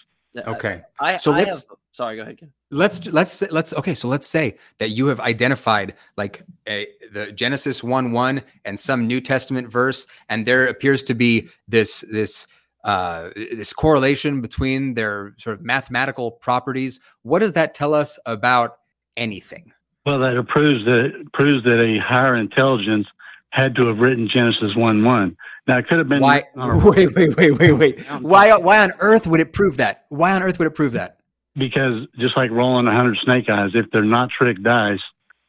Okay. 0.46 0.82
I, 0.98 1.16
So 1.16 1.32
I 1.32 1.38
let's- 1.38 1.62
have, 1.68 1.76
sorry, 1.92 2.16
go 2.16 2.22
ahead. 2.22 2.38
Ken. 2.38 2.52
Let's 2.70 3.06
let's 3.08 3.42
let's 3.50 3.72
okay 3.74 3.94
so 3.94 4.06
let's 4.06 4.28
say 4.28 4.56
that 4.78 4.90
you 4.90 5.06
have 5.06 5.18
identified 5.20 5.94
like 6.16 6.42
a, 6.68 6.86
the 7.12 7.32
genesis 7.32 7.82
1 7.82 8.12
1 8.12 8.42
and 8.64 8.78
some 8.78 9.06
new 9.06 9.20
testament 9.20 9.70
verse 9.70 10.06
and 10.28 10.46
there 10.46 10.66
appears 10.66 11.02
to 11.02 11.14
be 11.14 11.48
this 11.66 12.04
this 12.12 12.46
uh 12.84 13.30
this 13.36 13.72
correlation 13.72 14.40
between 14.40 14.94
their 14.94 15.34
sort 15.36 15.58
of 15.58 15.64
mathematical 15.64 16.30
properties. 16.30 16.98
What 17.22 17.40
does 17.40 17.52
that 17.52 17.74
tell 17.74 17.92
us 17.92 18.18
about 18.24 18.78
anything? 19.18 19.72
Well, 20.06 20.18
that 20.20 20.46
proves 20.48 20.84
that 20.86 21.26
proves 21.34 21.62
that 21.64 21.78
a 21.78 21.98
higher 21.98 22.36
intelligence 22.36 23.06
had 23.50 23.74
to 23.74 23.86
have 23.86 23.98
written 23.98 24.28
Genesis 24.32 24.74
one 24.76 25.04
one. 25.04 25.36
Now 25.66 25.78
it 25.78 25.88
could 25.88 25.98
have 25.98 26.08
been 26.08 26.22
why 26.22 26.44
wait 26.56 27.14
wait 27.14 27.36
wait 27.36 27.58
wait 27.58 27.72
wait. 27.72 28.00
Why 28.20 28.56
why 28.56 28.78
on 28.78 28.92
earth 29.00 29.26
would 29.26 29.40
it 29.40 29.52
prove 29.52 29.76
that? 29.76 30.06
Why 30.08 30.32
on 30.32 30.42
earth 30.42 30.58
would 30.58 30.66
it 30.66 30.74
prove 30.74 30.92
that 30.92 31.19
because 31.56 32.06
just 32.18 32.36
like 32.36 32.50
rolling 32.50 32.86
a 32.86 32.92
hundred 32.94 33.18
snake 33.24 33.48
eyes, 33.48 33.70
if 33.74 33.86
they're 33.92 34.02
not 34.04 34.30
trick 34.30 34.62
dice, 34.62 35.00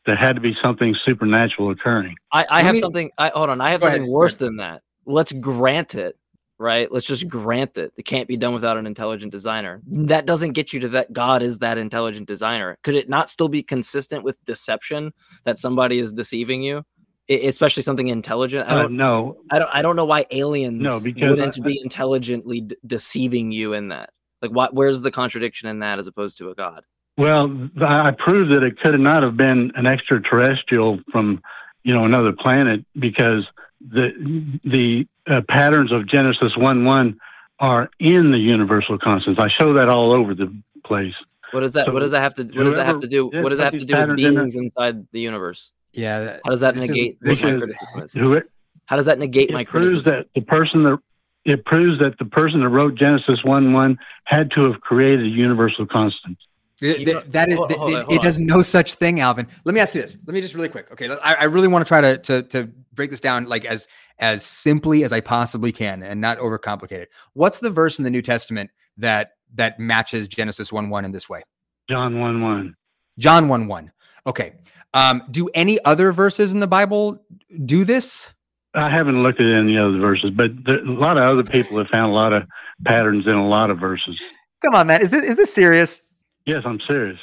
there 0.05 0.15
had 0.15 0.35
to 0.35 0.41
be 0.41 0.55
something 0.63 0.95
supernatural 1.05 1.69
occurring. 1.71 2.15
I, 2.31 2.45
I 2.49 2.63
have 2.63 2.75
me- 2.75 2.81
something. 2.81 3.11
I 3.17 3.29
hold 3.29 3.49
on. 3.49 3.61
I 3.61 3.71
have 3.71 3.81
Go 3.81 3.87
ahead, 3.87 3.97
something 3.99 4.11
worse 4.11 4.35
than 4.35 4.57
that. 4.57 4.81
Let's 5.05 5.31
grant 5.31 5.95
it. 5.95 6.17
Right. 6.57 6.91
Let's 6.91 7.07
just 7.07 7.27
grant 7.27 7.79
it. 7.79 7.91
It 7.97 8.05
can't 8.05 8.27
be 8.27 8.37
done 8.37 8.53
without 8.53 8.77
an 8.77 8.85
intelligent 8.85 9.31
designer. 9.31 9.81
That 9.87 10.27
doesn't 10.27 10.51
get 10.51 10.73
you 10.73 10.79
to 10.81 10.89
that 10.89 11.11
God 11.11 11.41
is 11.41 11.57
that 11.59 11.79
intelligent 11.79 12.27
designer. 12.27 12.77
Could 12.83 12.93
it 12.93 13.09
not 13.09 13.31
still 13.31 13.49
be 13.49 13.63
consistent 13.63 14.23
with 14.23 14.37
deception 14.45 15.11
that 15.43 15.57
somebody 15.57 15.97
is 15.97 16.13
deceiving 16.13 16.61
you, 16.61 16.83
I- 17.27 17.33
especially 17.33 17.81
something 17.81 18.09
intelligent? 18.09 18.69
I 18.69 18.73
Uh, 18.75 18.81
don't 18.83 18.95
no, 18.95 19.37
I 19.49 19.57
don't. 19.57 19.69
I 19.73 19.81
don't 19.81 19.95
know 19.95 20.05
why 20.05 20.27
aliens 20.29 20.79
No, 20.79 20.99
because 20.99 21.31
wouldn't 21.31 21.57
I- 21.59 21.63
be 21.63 21.79
intelligently 21.83 22.61
d- 22.61 22.75
deceiving 22.85 23.51
you 23.51 23.73
in 23.73 23.87
that. 23.87 24.11
Like, 24.41 24.51
what? 24.51 24.73
Where's 24.73 25.01
the 25.01 25.11
contradiction 25.11 25.69
in 25.69 25.79
that 25.79 25.99
as 25.99 26.07
opposed 26.07 26.37
to 26.39 26.49
a 26.49 26.55
god? 26.55 26.83
Well, 27.17 27.69
I 27.81 28.11
proved 28.11 28.51
that 28.51 28.63
it 28.63 28.79
could 28.79 28.99
not 28.99 29.21
have 29.23 29.37
been 29.37 29.71
an 29.75 29.85
extraterrestrial 29.85 30.99
from, 31.11 31.41
you 31.83 31.93
know, 31.93 32.05
another 32.05 32.31
planet 32.31 32.85
because 32.97 33.45
the 33.81 34.59
the 34.63 35.07
uh, 35.27 35.41
patterns 35.47 35.91
of 35.91 36.07
Genesis 36.07 36.55
one 36.57 36.85
one 36.85 37.19
are 37.59 37.89
in 37.99 38.31
the 38.31 38.37
universal 38.39 38.97
constants. 38.97 39.39
I 39.39 39.49
show 39.49 39.73
that 39.73 39.89
all 39.89 40.11
over 40.11 40.33
the 40.33 40.51
place. 40.85 41.13
What 41.51 41.59
does 41.59 41.73
that? 41.73 41.85
So 41.87 41.91
what 41.93 41.99
does 41.99 42.11
that 42.11 42.21
have 42.21 42.33
to? 42.35 42.43
What 42.43 42.63
does 42.63 42.75
that 42.75 42.85
have 42.85 43.01
to 43.01 43.07
do? 43.07 43.25
What 43.27 43.49
does 43.49 43.59
that 43.59 43.73
have 43.73 43.79
to 43.79 43.85
do 43.85 43.93
with 43.93 44.17
these 44.17 44.25
patterns 44.25 44.25
in 44.25 44.35
beings 44.35 44.55
inside 44.55 45.07
the 45.11 45.19
universe? 45.19 45.69
yeah 45.93 46.37
How 46.45 46.51
does 46.51 46.61
that 46.61 46.73
this 46.75 46.83
is- 46.85 46.89
negate 46.89 47.17
this 47.21 47.43
my 47.43 47.49
is- 47.49 47.57
criticism 47.57 48.01
is? 48.03 48.13
Who 48.13 48.33
it, 48.33 48.49
How 48.85 48.95
does 48.95 49.05
that 49.07 49.19
negate 49.19 49.51
my 49.51 49.61
it 49.61 49.67
proves 49.67 49.89
criticism? 50.03 50.13
that 50.13 50.27
the 50.33 50.41
person 50.45 50.83
that 50.83 50.97
it 51.45 51.65
proves 51.65 51.99
that 51.99 52.17
the 52.19 52.25
person 52.25 52.61
that 52.61 52.69
wrote 52.69 52.95
Genesis 52.95 53.43
one 53.43 53.73
one 53.73 53.97
had 54.25 54.51
to 54.51 54.71
have 54.71 54.81
created 54.81 55.25
a 55.25 55.29
universal 55.29 55.85
constant. 55.85 56.37
Th- 56.77 57.05
th- 57.05 57.25
that 57.27 57.49
is, 57.49 57.57
hold- 57.57 57.71
hold 57.73 57.91
it, 57.91 58.05
on, 58.05 58.11
it 58.11 58.21
does 58.21 58.39
no 58.39 58.63
such 58.63 58.95
thing, 58.95 59.19
Alvin. 59.19 59.47
Let 59.65 59.75
me 59.75 59.79
ask 59.79 59.93
you 59.93 60.01
this. 60.01 60.17
Let 60.25 60.33
me 60.33 60.41
just 60.41 60.55
really 60.55 60.69
quick. 60.69 60.91
Okay, 60.91 61.09
I, 61.23 61.35
I 61.35 61.43
really 61.43 61.67
want 61.67 61.85
to 61.85 61.87
try 61.87 62.01
to, 62.01 62.17
to 62.17 62.43
to 62.43 62.69
break 62.93 63.11
this 63.11 63.21
down 63.21 63.45
like 63.45 63.65
as 63.65 63.87
as 64.17 64.43
simply 64.43 65.03
as 65.03 65.13
I 65.13 65.19
possibly 65.19 65.71
can 65.71 66.03
and 66.03 66.19
not 66.19 66.39
overcomplicate 66.39 66.91
it. 66.93 67.09
What's 67.33 67.59
the 67.59 67.69
verse 67.69 67.99
in 67.99 68.03
the 68.03 68.09
New 68.09 68.21
Testament 68.23 68.71
that 68.97 69.33
that 69.53 69.79
matches 69.79 70.27
Genesis 70.27 70.71
one 70.71 70.89
one 70.89 71.05
in 71.05 71.11
this 71.11 71.29
way? 71.29 71.43
John 71.89 72.19
one 72.19 72.41
one. 72.41 72.75
John 73.19 73.47
one 73.47 73.67
one. 73.67 73.91
Okay. 74.25 74.53
Um, 74.93 75.23
do 75.31 75.49
any 75.53 75.83
other 75.85 76.11
verses 76.11 76.51
in 76.51 76.59
the 76.59 76.67
Bible 76.67 77.23
do 77.65 77.83
this? 77.83 78.33
I 78.73 78.89
haven't 78.89 79.21
looked 79.21 79.41
at 79.41 79.53
any 79.53 79.77
other 79.77 79.97
verses, 79.97 80.31
but 80.31 80.51
there, 80.65 80.79
a 80.79 80.91
lot 80.91 81.17
of 81.17 81.23
other 81.23 81.43
people 81.43 81.77
have 81.77 81.87
found 81.87 82.11
a 82.11 82.15
lot 82.15 82.31
of 82.33 82.47
patterns 82.85 83.27
in 83.27 83.33
a 83.33 83.47
lot 83.47 83.69
of 83.69 83.79
verses. 83.79 84.19
Come 84.63 84.75
on, 84.75 84.87
man. 84.87 85.01
Is 85.01 85.11
this 85.11 85.23
is 85.23 85.35
this 85.35 85.53
serious? 85.53 86.01
Yes, 86.45 86.63
I'm 86.65 86.79
serious. 86.87 87.19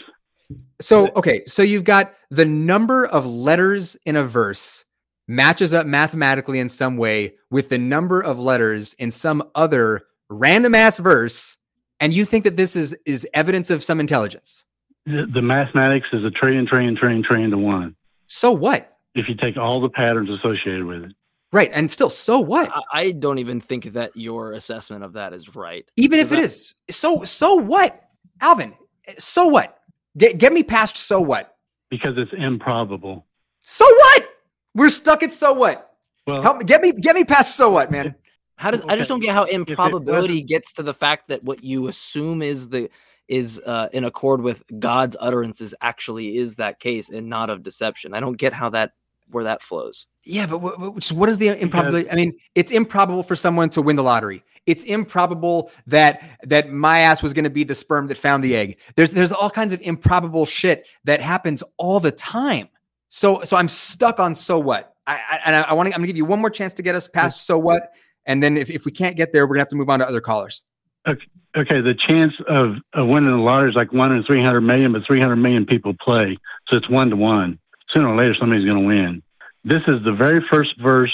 So, 0.81 1.09
okay, 1.17 1.45
so 1.47 1.63
you've 1.63 1.85
got 1.85 2.15
the 2.31 2.45
number 2.45 3.07
of 3.07 3.27
letters 3.27 3.97
in 4.07 4.17
a 4.17 4.25
verse 4.25 4.85
matches 5.27 5.75
up 5.75 5.87
mathematically 5.87 6.59
in 6.59 6.69
some 6.69 6.97
way 6.97 7.35
with 7.51 7.69
the 7.69 7.79
number 7.79 8.21
of 8.21 8.39
letters 8.39 8.95
in 8.95 9.11
some 9.11 9.43
other 9.55 10.07
random 10.31 10.75
ass 10.75 10.99
verse, 10.99 11.57
and 12.01 12.15
you 12.15 12.25
think 12.25 12.45
that 12.45 12.57
this 12.57 12.77
is 12.77 12.97
is 13.07 13.27
evidence 13.35 13.71
of 13.71 13.83
some 13.83 14.01
intelligence. 14.01 14.65
The, 15.07 15.27
the 15.33 15.43
mathematics 15.43 16.09
is 16.13 16.25
a 16.25 16.31
trillion, 16.31 16.67
trillion, 16.67 16.95
trillion, 16.95 17.23
trillion 17.23 17.51
to 17.51 17.59
one. 17.59 17.97
So 18.27 18.53
what? 18.53 18.97
If 19.15 19.29
you 19.29 19.35
take 19.35 19.57
all 19.57 19.81
the 19.81 19.89
patterns 19.89 20.29
associated 20.29 20.85
with 20.85 21.05
it. 21.05 21.13
Right, 21.51 21.71
and 21.73 21.91
still, 21.91 22.11
so 22.11 22.41
what? 22.41 22.71
I, 22.71 22.83
I 22.93 23.11
don't 23.13 23.39
even 23.39 23.61
think 23.61 23.93
that 23.95 24.15
your 24.15 24.53
assessment 24.53 25.03
of 25.03 25.15
that 25.15 25.33
is 25.33 25.55
right. 25.55 25.87
Even 25.97 26.21
if 26.21 26.31
it 26.31 26.39
is, 26.39 26.75
so 26.91 27.25
so 27.25 27.55
what, 27.55 28.03
Alvin? 28.41 28.75
So 29.19 29.47
what? 29.47 29.79
Get 30.19 30.37
get 30.37 30.53
me 30.53 30.63
past 30.63 30.99
so 30.99 31.21
what? 31.21 31.57
Because 31.89 32.15
it's 32.19 32.33
improbable. 32.37 33.27
So 33.63 33.87
what? 33.87 34.29
We're 34.75 34.91
stuck 34.91 35.23
at 35.23 35.33
so 35.33 35.55
what? 35.55 35.95
Well, 36.27 36.43
Help 36.43 36.59
me 36.59 36.65
get 36.65 36.83
me 36.83 36.93
get 36.93 37.15
me 37.15 37.25
past 37.25 37.57
so 37.57 37.71
what, 37.71 37.91
man. 37.91 38.15
How 38.57 38.71
does 38.71 38.83
I 38.89 38.97
just 38.97 39.09
don't 39.09 39.21
get 39.21 39.35
how 39.35 39.45
improbability 39.45 40.43
gets 40.43 40.75
to 40.75 40.83
the 40.83 40.93
fact 40.93 41.29
that 41.29 41.45
what 41.45 41.65
you 41.65 41.89
assume 41.89 42.43
is 42.43 42.69
the 42.69 42.91
is 43.29 43.61
uh, 43.65 43.89
in 43.93 44.05
accord 44.05 44.43
with 44.43 44.63
God's 44.79 45.17
utterances 45.21 45.75
actually 45.81 46.37
is 46.37 46.57
that 46.57 46.81
case 46.81 47.09
and 47.09 47.29
not 47.29 47.51
of 47.51 47.63
deception. 47.63 48.15
I 48.15 48.21
don't 48.21 48.37
get 48.37 48.53
how 48.53 48.71
that 48.71 48.93
where 49.31 49.45
that 49.45 49.63
flows. 49.63 50.07
Yeah, 50.25 50.47
but 50.47 50.59
what, 50.59 50.79
what, 50.79 51.03
so 51.03 51.15
what 51.15 51.29
is 51.29 51.39
the 51.39 51.61
improbability? 51.61 52.11
I 52.11 52.15
mean, 52.15 52.33
it's 52.55 52.73
improbable 52.73 53.23
for 53.23 53.37
someone 53.37 53.71
to 53.71 53.83
win 53.83 53.97
the 53.97 54.03
lottery. 54.03 54.43
It's 54.67 54.85
improbable 54.85 55.71
that 55.87 56.23
that 56.45 56.71
my 56.71 57.01
ass 57.01 57.23
was 57.23 57.33
going 57.33 57.45
to 57.45 57.51
be 57.51 57.65
the 57.65 57.75
sperm 57.75 58.07
that 58.09 58.19
found 58.19 58.45
the 58.45 58.55
egg. 58.55 58.79
There's 58.95 59.13
there's 59.13 59.33
all 59.33 59.51
kinds 59.51 59.73
of 59.73 59.81
improbable 59.83 60.45
shit 60.47 60.87
that 61.05 61.21
happens 61.21 61.63
all 61.77 62.01
the 62.01 62.13
time. 62.13 62.69
So 63.09 63.43
so 63.43 63.57
I'm 63.57 63.69
stuck 63.69 64.21
on 64.21 64.35
so 64.35 64.59
what. 64.59 64.95
I, 65.07 65.15
I 65.15 65.41
and 65.47 65.57
I, 65.57 65.63
I 65.63 65.73
want 65.73 65.89
to. 65.89 65.95
I'm 65.95 66.01
gonna 66.01 66.09
give 66.09 66.17
you 66.17 66.27
one 66.27 66.41
more 66.41 66.51
chance 66.51 66.75
to 66.75 66.83
get 66.83 66.95
us 66.95 67.09
past 67.09 67.47
so 67.47 67.59
what, 67.59 67.93
and 68.27 68.43
then 68.43 68.57
if, 68.57 68.71
if 68.71 68.85
we 68.85 68.93
can't 68.93 69.17
get 69.17 69.33
there, 69.33 69.47
we're 69.47 69.55
gonna 69.55 69.63
have 69.63 69.71
to 69.71 69.77
move 69.77 69.89
on 69.89 70.01
to 70.01 70.07
other 70.07 70.21
callers. 70.21 70.63
Okay, 71.07 71.27
okay, 71.57 71.81
the 71.81 71.95
chance 71.95 72.35
of, 72.49 72.77
of 72.93 73.09
winning 73.09 73.31
the 73.31 73.37
lottery 73.39 73.71
is 73.71 73.77
like 73.77 73.93
one 73.93 74.13
in 74.13 74.23
300 74.25 74.61
million, 74.61 74.93
but 74.93 75.07
300 75.07 75.37
million 75.37 75.65
people 75.65 75.95
play. 76.01 76.37
So 76.69 76.77
it's 76.77 76.89
one 76.91 77.09
to 77.11 77.17
one. 77.17 77.59
Sooner 77.95 78.09
or 78.09 78.17
later, 78.17 78.35
somebody's 78.39 78.65
going 78.67 78.81
to 78.83 78.87
win. 78.87 79.23
This 79.65 79.83
is 79.89 80.03
the 80.05 80.13
very 80.13 80.45
first 80.51 80.79
verse 80.81 81.13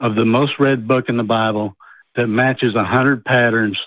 of 0.00 0.14
the 0.14 0.24
most 0.24 0.52
read 0.58 0.86
book 0.88 1.08
in 1.08 1.16
the 1.16 1.22
Bible 1.24 1.76
that 2.16 2.26
matches 2.26 2.74
100 2.74 3.24
patterns, 3.24 3.78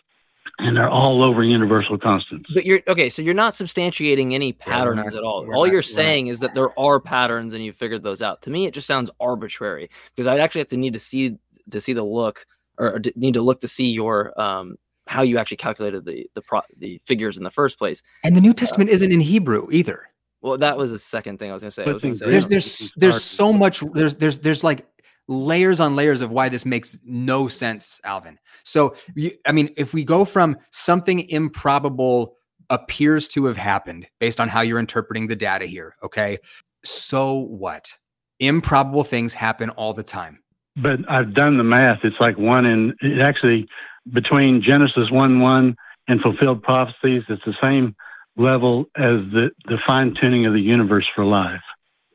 and 0.59 0.75
they're 0.77 0.89
all 0.89 1.23
over 1.23 1.43
universal 1.43 1.97
constants. 1.97 2.49
But 2.53 2.65
you're 2.65 2.81
okay, 2.87 3.09
so 3.09 3.21
you're 3.21 3.33
not 3.33 3.53
substantiating 3.53 4.33
any 4.33 4.53
patterns 4.53 4.97
not- 4.97 5.13
at 5.13 5.23
all. 5.23 5.45
All 5.53 5.63
not- 5.63 5.65
you're 5.67 5.77
we're 5.77 5.81
saying 5.81 6.27
is 6.27 6.39
that 6.39 6.53
there 6.53 6.77
are 6.79 6.99
patterns 6.99 7.53
and 7.53 7.63
you 7.63 7.71
figured 7.73 8.03
those 8.03 8.21
out. 8.21 8.41
To 8.43 8.49
me, 8.49 8.65
it 8.65 8.73
just 8.73 8.87
sounds 8.87 9.09
arbitrary 9.19 9.89
because 10.15 10.27
I'd 10.27 10.39
actually 10.39 10.61
have 10.61 10.69
to 10.69 10.77
need 10.77 10.93
to 10.93 10.99
see 10.99 11.37
to 11.71 11.81
see 11.81 11.93
the 11.93 12.03
look 12.03 12.45
or, 12.77 12.93
or 12.93 12.99
d- 12.99 13.13
need 13.15 13.33
to 13.33 13.41
look 13.41 13.61
to 13.61 13.67
see 13.67 13.89
your 13.91 14.39
um 14.39 14.77
how 15.07 15.21
you 15.23 15.37
actually 15.37 15.57
calculated 15.57 16.05
the 16.05 16.29
the 16.35 16.41
pro- 16.41 16.61
the 16.77 17.01
figures 17.05 17.37
in 17.37 17.43
the 17.43 17.51
first 17.51 17.77
place. 17.77 18.01
And 18.23 18.35
the 18.35 18.41
New 18.41 18.53
Testament 18.53 18.89
isn't 18.89 19.11
in 19.11 19.19
Hebrew 19.21 19.67
either. 19.71 20.07
Well, 20.45 20.59
that 20.59 20.77
was 20.77 20.91
the 20.91 20.99
second 20.99 21.39
thing 21.39 21.49
I 21.49 21.55
was 21.55 21.63
gonna 21.63 21.71
say. 21.71 21.91
Was 21.91 22.03
gonna 22.03 22.15
say 22.15 22.29
There's 22.29 22.45
there's 22.45 22.93
there's 22.97 23.23
so 23.23 23.51
much 23.51 23.79
there's 23.93 24.13
there's 24.13 24.37
there's 24.37 24.63
like 24.63 24.85
layers 25.27 25.79
on 25.79 25.95
layers 25.95 26.21
of 26.21 26.29
why 26.29 26.49
this 26.49 26.67
makes 26.67 26.99
no 27.03 27.47
sense, 27.47 27.99
Alvin. 28.03 28.37
So 28.63 28.95
you, 29.15 29.31
I 29.47 29.51
mean, 29.51 29.73
if 29.75 29.91
we 29.91 30.05
go 30.05 30.23
from 30.23 30.57
something 30.71 31.27
improbable 31.29 32.35
appears 32.69 33.27
to 33.29 33.45
have 33.45 33.57
happened 33.57 34.05
based 34.19 34.39
on 34.39 34.47
how 34.47 34.61
you're 34.61 34.77
interpreting 34.77 35.25
the 35.25 35.35
data 35.35 35.65
here, 35.65 35.95
okay? 36.03 36.37
So 36.83 37.33
what? 37.33 37.91
Improbable 38.39 39.03
things 39.03 39.33
happen 39.33 39.71
all 39.71 39.93
the 39.93 40.03
time. 40.03 40.43
But 40.75 40.99
I've 41.09 41.33
done 41.33 41.57
the 41.57 41.63
math. 41.63 42.01
It's 42.03 42.19
like 42.19 42.37
one 42.37 42.67
in 42.67 42.93
it 43.01 43.19
actually 43.19 43.67
between 44.13 44.61
Genesis 44.61 45.09
one 45.09 45.39
one 45.39 45.75
and 46.07 46.21
fulfilled 46.21 46.61
prophecies. 46.61 47.23
It's 47.29 47.43
the 47.45 47.55
same 47.63 47.95
level 48.37 48.85
as 48.95 49.19
the 49.31 49.49
the 49.65 49.77
fine 49.85 50.13
tuning 50.19 50.45
of 50.45 50.53
the 50.53 50.61
universe 50.61 51.05
for 51.15 51.25
life. 51.25 51.61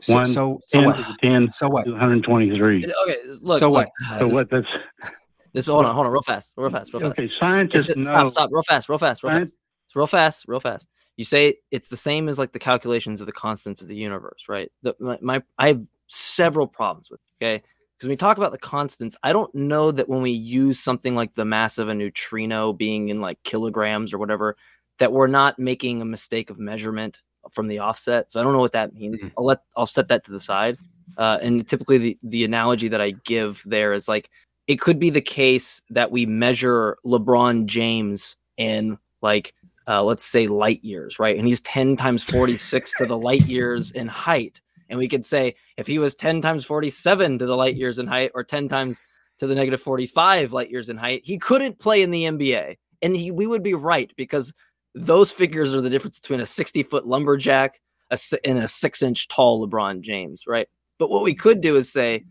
So- 0.01 0.14
one 0.14 0.27
so- 0.27 0.61
so 0.68 0.81
10 0.81 0.85
what? 0.87 0.97
to 0.97 1.16
ten. 1.21 1.53
So 1.53 1.68
what? 1.68 1.87
One 1.87 1.99
hundred 1.99 2.23
twenty 2.25 2.57
three. 2.57 2.85
Okay, 3.05 3.16
look. 3.41 3.59
So 3.59 3.71
look, 3.71 3.89
what? 4.09 4.18
So 4.18 4.27
this- 4.27 4.35
what? 4.35 4.49
That's 4.51 4.66
This 5.53 5.66
hold 5.66 5.85
on, 5.85 5.95
hold 5.95 6.07
on, 6.07 6.12
real 6.12 6.23
fast, 6.23 6.53
real 6.57 6.71
fast, 6.71 6.93
real 6.93 7.01
fast. 7.03 7.18
okay. 7.18 7.31
Scientists 7.41 7.89
it- 7.89 7.97
know. 7.97 8.05
Stop, 8.05 8.31
stop, 8.31 8.51
real 8.53 8.62
fast, 8.62 8.89
real 8.89 8.99
fast, 8.99 9.23
real 9.23 9.33
Science- 9.33 9.51
fast. 9.51 9.59
It's 9.89 9.97
real 9.97 10.07
fast, 10.07 10.45
real 10.47 10.61
fast. 10.61 10.89
You 11.16 11.25
say 11.25 11.57
it's 11.71 11.89
the 11.89 11.97
same 11.97 12.29
as 12.29 12.39
like 12.39 12.53
the 12.53 12.59
calculations 12.61 13.21
of 13.21 13.27
the 13.27 13.33
constants 13.33 13.83
of 13.83 13.89
the 13.89 13.97
universe, 13.97 14.45
right? 14.49 14.71
The, 14.83 14.95
my, 15.01 15.18
my 15.21 15.43
I 15.59 15.68
have 15.68 15.83
several 16.07 16.66
problems 16.66 17.11
with. 17.11 17.21
it, 17.41 17.45
Okay, 17.45 17.62
because 17.99 18.07
when 18.07 18.11
we 18.12 18.16
talk 18.16 18.37
about 18.39 18.53
the 18.53 18.59
constants, 18.59 19.16
I 19.25 19.33
don't 19.33 19.53
know 19.55 19.91
that 19.91 20.09
when 20.09 20.23
we 20.23 20.31
use 20.31 20.79
something 20.79 21.14
like 21.16 21.35
the 21.35 21.45
mass 21.45 21.77
of 21.79 21.89
a 21.89 21.95
neutrino 21.95 22.73
being 22.73 23.09
in 23.09 23.21
like 23.21 23.43
kilograms 23.43 24.14
or 24.14 24.18
whatever, 24.18 24.57
that 25.01 25.13
we're 25.13 25.27
not 25.27 25.59
making 25.59 26.01
a 26.01 26.05
mistake 26.05 26.51
of 26.51 26.59
measurement 26.59 27.21
from 27.51 27.67
the 27.67 27.81
offset. 27.81 28.31
So 28.31 28.39
I 28.39 28.45
don't 28.45 28.53
know 28.53 28.61
what 28.61 28.73
that 28.73 28.95
means. 28.95 29.29
I'll 29.37 29.47
let 29.47 29.63
I'll 29.77 29.87
set 29.87 30.09
that 30.09 30.25
to 30.25 30.31
the 30.31 30.39
side. 30.39 30.79
Uh, 31.19 31.39
and 31.43 31.67
typically 31.69 31.99
the 31.99 32.19
the 32.23 32.45
analogy 32.45 32.89
that 32.89 33.01
I 33.01 33.13
give 33.25 33.63
there 33.67 33.93
is 33.93 34.07
like 34.07 34.31
it 34.69 34.81
could 34.81 35.01
be 35.01 35.11
the 35.11 35.21
case 35.21 35.83
that 35.91 36.13
we 36.13 36.27
measure 36.27 36.97
LeBron 37.05 37.67
James 37.67 38.37
in 38.57 38.99
like 39.23 39.55
uh, 39.89 40.05
let's 40.05 40.25
say 40.25 40.47
light 40.47 40.85
years, 40.85 41.19
right? 41.19 41.37
And 41.37 41.49
he's 41.49 41.61
10 41.63 41.97
times 41.97 42.23
46 42.23 42.93
to 42.99 43.07
the 43.07 43.19
light 43.19 43.47
years 43.47 43.91
in 43.91 44.07
height. 44.07 44.61
And 44.89 44.99
we 44.99 45.09
could 45.09 45.27
say 45.27 45.57
if 45.77 45.87
he 45.87 45.99
was 45.99 46.15
10 46.15 46.43
times 46.43 46.65
47 46.65 47.39
to 47.39 47.47
the 47.47 47.57
light 47.57 47.75
years 47.75 47.99
in 47.99 48.07
height 48.07 48.31
or 48.35 48.45
10 48.45 48.69
times 48.69 49.01
to 49.39 49.47
the 49.47 49.55
negative 49.55 49.81
45 49.81 50.53
light 50.53 50.71
years 50.71 50.89
in 50.89 50.97
height, 50.97 51.23
he 51.25 51.39
couldn't 51.39 51.79
play 51.79 52.03
in 52.03 52.11
the 52.11 52.25
NBA. 52.25 52.77
And 53.03 53.17
he, 53.17 53.31
we 53.31 53.47
would 53.47 53.63
be 53.63 53.75
right 53.75 54.13
because 54.17 54.53
those 54.95 55.30
figures 55.30 55.74
are 55.74 55.80
the 55.80 55.91
difference 55.91 56.18
between 56.18 56.41
a 56.41 56.47
60 56.47 56.82
foot 56.84 57.07
lumberjack 57.07 57.80
and 58.45 58.59
a 58.59 58.68
six 58.68 59.03
inch 59.03 59.28
tall 59.28 59.66
LeBron 59.66 60.01
James, 60.01 60.45
right? 60.47 60.68
But 60.99 61.11
what 61.11 61.22
we 61.22 61.34
could 61.34 61.61
do 61.61 61.76
is 61.76 61.93
say 61.93 62.24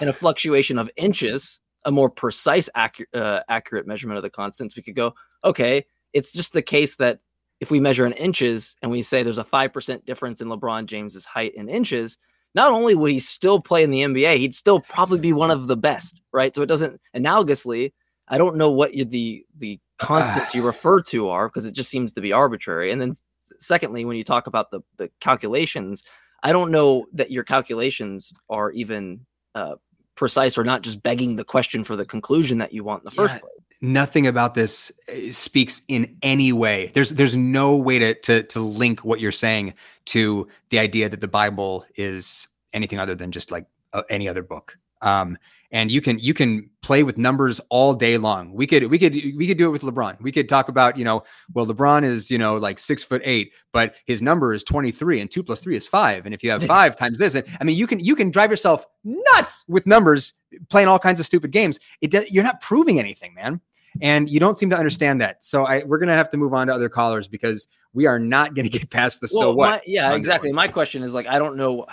in 0.00 0.08
a 0.08 0.12
fluctuation 0.12 0.78
of 0.78 0.90
inches, 0.96 1.60
a 1.84 1.90
more 1.90 2.08
precise, 2.08 2.68
accurate, 2.74 3.14
uh, 3.14 3.40
accurate 3.48 3.86
measurement 3.86 4.16
of 4.16 4.22
the 4.22 4.30
constants, 4.30 4.76
we 4.76 4.82
could 4.82 4.94
go, 4.94 5.14
okay, 5.44 5.84
it's 6.12 6.32
just 6.32 6.52
the 6.52 6.62
case 6.62 6.96
that 6.96 7.18
if 7.60 7.70
we 7.70 7.80
measure 7.80 8.06
in 8.06 8.12
inches 8.12 8.74
and 8.82 8.90
we 8.90 9.02
say 9.02 9.22
there's 9.22 9.38
a 9.38 9.44
5% 9.44 10.04
difference 10.04 10.40
in 10.40 10.48
LeBron 10.48 10.86
James's 10.86 11.24
height 11.24 11.54
in 11.54 11.68
inches, 11.68 12.16
not 12.54 12.72
only 12.72 12.94
would 12.94 13.10
he 13.10 13.18
still 13.18 13.60
play 13.60 13.82
in 13.82 13.90
the 13.90 14.02
NBA, 14.02 14.38
he'd 14.38 14.54
still 14.54 14.80
probably 14.80 15.18
be 15.18 15.32
one 15.32 15.50
of 15.50 15.66
the 15.66 15.76
best, 15.76 16.22
right? 16.32 16.54
So 16.54 16.62
it 16.62 16.66
doesn't 16.66 17.00
analogously, 17.14 17.92
I 18.28 18.38
don't 18.38 18.56
know 18.56 18.70
what 18.70 18.92
the 18.92 19.44
the 19.58 19.80
constants 20.04 20.54
you 20.54 20.62
refer 20.64 21.00
to 21.02 21.28
are 21.28 21.48
because 21.48 21.64
it 21.64 21.72
just 21.74 21.90
seems 21.90 22.12
to 22.12 22.20
be 22.20 22.32
arbitrary. 22.32 22.92
And 22.92 23.00
then 23.00 23.12
secondly, 23.58 24.04
when 24.04 24.16
you 24.16 24.24
talk 24.24 24.46
about 24.46 24.70
the 24.70 24.80
the 24.96 25.10
calculations, 25.20 26.02
I 26.42 26.52
don't 26.52 26.70
know 26.70 27.06
that 27.12 27.30
your 27.30 27.44
calculations 27.44 28.32
are 28.48 28.70
even 28.72 29.26
uh, 29.54 29.76
precise 30.14 30.58
or 30.58 30.64
not 30.64 30.82
just 30.82 31.02
begging 31.02 31.36
the 31.36 31.44
question 31.44 31.84
for 31.84 31.96
the 31.96 32.04
conclusion 32.04 32.58
that 32.58 32.72
you 32.72 32.84
want 32.84 33.02
in 33.02 33.04
the 33.06 33.10
first 33.10 33.34
Yeah, 33.34 33.40
place. 33.40 33.50
Nothing 33.80 34.26
about 34.26 34.54
this 34.54 34.92
uh, 35.08 35.32
speaks 35.32 35.82
in 35.88 36.16
any 36.22 36.52
way. 36.52 36.90
There's 36.94 37.10
there's 37.10 37.36
no 37.36 37.76
way 37.76 37.98
to 37.98 38.14
to 38.14 38.42
to 38.44 38.60
link 38.60 39.04
what 39.04 39.20
you're 39.20 39.32
saying 39.32 39.74
to 40.06 40.48
the 40.70 40.78
idea 40.78 41.08
that 41.08 41.20
the 41.20 41.28
Bible 41.28 41.84
is 41.96 42.48
anything 42.72 42.98
other 42.98 43.14
than 43.14 43.32
just 43.32 43.50
like 43.50 43.66
uh, 43.92 44.02
any 44.08 44.28
other 44.28 44.42
book. 44.42 44.78
Um, 45.04 45.38
and 45.70 45.90
you 45.90 46.00
can 46.00 46.20
you 46.20 46.32
can 46.32 46.70
play 46.82 47.02
with 47.02 47.18
numbers 47.18 47.60
all 47.68 47.94
day 47.94 48.16
long. 48.16 48.52
We 48.52 48.64
could 48.64 48.84
we 48.84 48.98
could 48.98 49.12
we 49.12 49.46
could 49.46 49.58
do 49.58 49.66
it 49.66 49.70
with 49.70 49.82
LeBron. 49.82 50.20
We 50.22 50.30
could 50.30 50.48
talk 50.48 50.68
about 50.68 50.96
you 50.96 51.04
know 51.04 51.24
well 51.52 51.66
LeBron 51.66 52.04
is 52.04 52.30
you 52.30 52.38
know 52.38 52.56
like 52.56 52.78
six 52.78 53.02
foot 53.02 53.20
eight, 53.24 53.52
but 53.72 53.96
his 54.06 54.22
number 54.22 54.54
is 54.54 54.62
twenty 54.62 54.92
three, 54.92 55.20
and 55.20 55.28
two 55.28 55.42
plus 55.42 55.58
three 55.58 55.76
is 55.76 55.88
five. 55.88 56.26
And 56.26 56.34
if 56.34 56.44
you 56.44 56.50
have 56.52 56.62
five 56.64 56.96
times 56.96 57.18
this, 57.18 57.34
and 57.34 57.44
I 57.60 57.64
mean 57.64 57.76
you 57.76 57.88
can 57.88 57.98
you 57.98 58.14
can 58.14 58.30
drive 58.30 58.50
yourself 58.50 58.86
nuts 59.02 59.64
with 59.66 59.84
numbers 59.84 60.32
playing 60.70 60.86
all 60.86 61.00
kinds 61.00 61.18
of 61.18 61.26
stupid 61.26 61.50
games. 61.50 61.80
It 62.00 62.12
does, 62.12 62.30
you're 62.30 62.44
not 62.44 62.60
proving 62.60 63.00
anything, 63.00 63.34
man. 63.34 63.60
And 64.02 64.28
you 64.28 64.40
don't 64.40 64.58
seem 64.58 64.70
to 64.70 64.76
understand 64.76 65.20
that. 65.20 65.44
So 65.44 65.64
I 65.66 65.84
we're 65.84 65.98
gonna 65.98 66.14
have 66.14 66.28
to 66.30 66.36
move 66.36 66.52
on 66.54 66.66
to 66.66 66.74
other 66.74 66.88
callers 66.88 67.28
because 67.28 67.68
we 67.92 68.06
are 68.06 68.18
not 68.18 68.54
gonna 68.54 68.68
get 68.70 68.90
past 68.90 69.20
the 69.20 69.28
so 69.28 69.52
what. 69.54 69.70
my- 69.70 69.80
yeah, 69.86 70.14
exactly. 70.14 70.52
My 70.52 70.68
question 70.68 71.02
is 71.02 71.14
like, 71.14 71.26
I 71.26 71.38
don't 71.38 71.56
know 71.56 71.86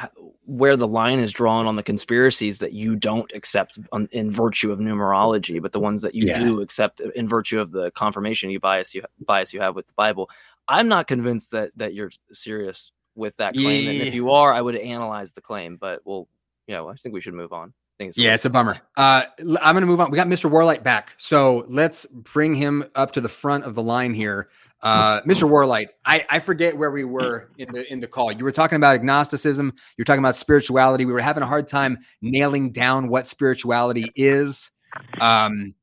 where 0.46 0.76
the 0.76 0.88
line 0.88 1.20
is 1.20 1.32
drawn 1.32 1.68
on 1.68 1.76
the 1.76 1.84
conspiracies 1.84 2.60
that 2.60 2.74
you 2.74 2.96
don't 2.96 3.32
accept 3.34 3.80
on, 3.92 4.10
in 4.12 4.32
virtue 4.32 4.72
of 4.72 4.80
numerology, 4.80 5.62
but 5.62 5.72
the 5.72 5.80
ones 5.80 6.02
that 6.02 6.16
you 6.16 6.28
Yeah. 6.28 6.40
do 6.40 6.62
accept 6.62 7.00
in 7.00 7.28
virtue 7.28 7.60
of 7.60 7.72
the 7.72 7.92
confirmation 7.92 8.50
you 8.50 8.60
bias 8.60 8.94
you 8.96 9.04
bias 9.26 9.54
you 9.54 9.62
have 9.62 9.76
with 9.76 9.88
the 9.88 9.94
Bible. 9.94 10.30
I'm 10.68 10.88
not 10.88 11.08
convinced 11.08 11.52
that 11.52 11.72
that 11.78 11.94
you're 11.94 12.12
serious 12.34 12.92
with 13.16 13.36
that 13.38 13.54
claim. 13.54 13.88
And 13.90 13.98
if 14.08 14.14
you 14.14 14.32
are, 14.32 14.54
I 14.54 14.62
would 14.62 14.76
analyze 14.76 15.34
the 15.34 15.42
claim. 15.42 15.76
But 15.76 16.02
we'll, 16.06 16.28
you 16.68 16.74
know, 16.76 16.88
I 16.90 16.96
think 16.96 17.14
we 17.14 17.22
should 17.22 17.34
move 17.34 17.52
on. 17.54 17.74
I 18.02 18.06
think 18.06 18.10
it's 18.10 18.18
Yeah, 18.18 18.34
it's 18.34 18.46
a 18.46 18.50
bummer. 18.50 18.78
Uh, 18.98 19.24
l- 19.40 19.60
I'm 19.62 19.76
going 19.76 19.82
to 19.82 19.88
move 19.88 20.00
on. 20.00 20.10
We 20.10 20.16
got 20.16 20.28
Mr. 20.28 20.50
Warlight 20.50 20.84
back, 20.84 21.14
so 21.18 21.66
let's 21.68 22.08
bring 22.08 22.56
him 22.56 22.84
up 22.96 23.12
to 23.12 23.22
the 23.22 23.30
front 23.30 23.66
of 23.66 23.76
the 23.76 23.84
line 23.84 24.16
here. 24.16 24.50
Uh, 24.82 25.22
Mr. 25.22 25.48
Warlight, 25.48 25.90
I, 26.04 26.26
I 26.28 26.40
forget 26.40 26.76
where 26.76 26.90
we 26.90 27.04
were 27.04 27.52
in 27.60 27.72
the 27.72 27.92
in 27.92 28.00
the 28.00 28.08
call. 28.08 28.32
You 28.32 28.44
were 28.44 28.52
talking 28.52 28.78
about 28.78 28.96
agnosticism. 28.96 29.68
You 29.68 30.02
were 30.02 30.06
talking 30.06 30.24
about 30.24 30.36
spirituality. 30.36 31.06
We 31.06 31.14
were 31.14 31.22
having 31.22 31.44
a 31.44 31.46
hard 31.46 31.68
time 31.68 32.00
nailing 32.24 32.72
down 32.72 33.08
what 33.08 33.28
spirituality 33.28 34.12
is. 34.16 34.72
Um, 35.20 35.76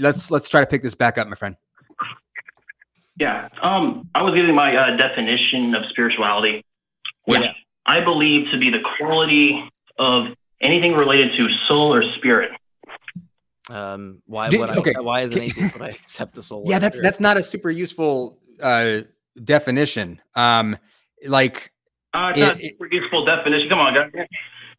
let's 0.00 0.32
let's 0.32 0.48
try 0.48 0.60
to 0.60 0.66
pick 0.66 0.82
this 0.82 0.96
back 0.96 1.18
up, 1.18 1.28
my 1.28 1.36
friend. 1.36 1.54
Yeah. 3.16 3.48
Um, 3.62 4.08
I 4.16 4.22
was 4.22 4.34
giving 4.34 4.56
my 4.56 4.74
uh, 4.74 4.96
definition 4.96 5.76
of 5.76 5.84
spirituality, 5.90 6.64
which 7.26 7.44
I 7.86 8.00
believe 8.00 8.50
to 8.50 8.58
be 8.58 8.70
the 8.70 8.80
quality 8.98 9.70
of 9.98 10.26
anything 10.62 10.92
related 10.94 11.32
to 11.36 11.48
soul 11.68 11.92
or 11.92 12.02
spirit. 12.16 12.50
Um, 13.70 14.22
why 14.26 14.48
Did- 14.48 14.60
would 14.60 14.70
I? 14.70 14.76
okay. 14.76 14.94
Why 14.98 15.20
is 15.22 15.30
an 15.30 15.36
Can- 15.36 15.44
atheist 15.44 15.72
would 15.74 15.82
I 15.82 15.88
accept 16.02 16.34
the 16.34 16.42
soul? 16.42 16.64
Yeah, 16.66 16.78
that's 16.78 16.96
spirit? 16.96 17.04
that's 17.04 17.20
not 17.20 17.36
a 17.36 17.42
super 17.42 17.70
useful 17.70 18.38
uh, 18.60 19.02
definition. 19.42 20.20
Um, 20.34 20.76
like 21.26 21.72
Uh, 22.12 22.32
it's 22.34 22.38
It- 22.38 22.40
not 22.42 22.56
a 22.60 22.68
super 22.68 22.88
useful 22.90 23.24
definition. 23.24 23.68
Come 23.68 23.78
on, 23.78 23.94
guys. 23.94 24.10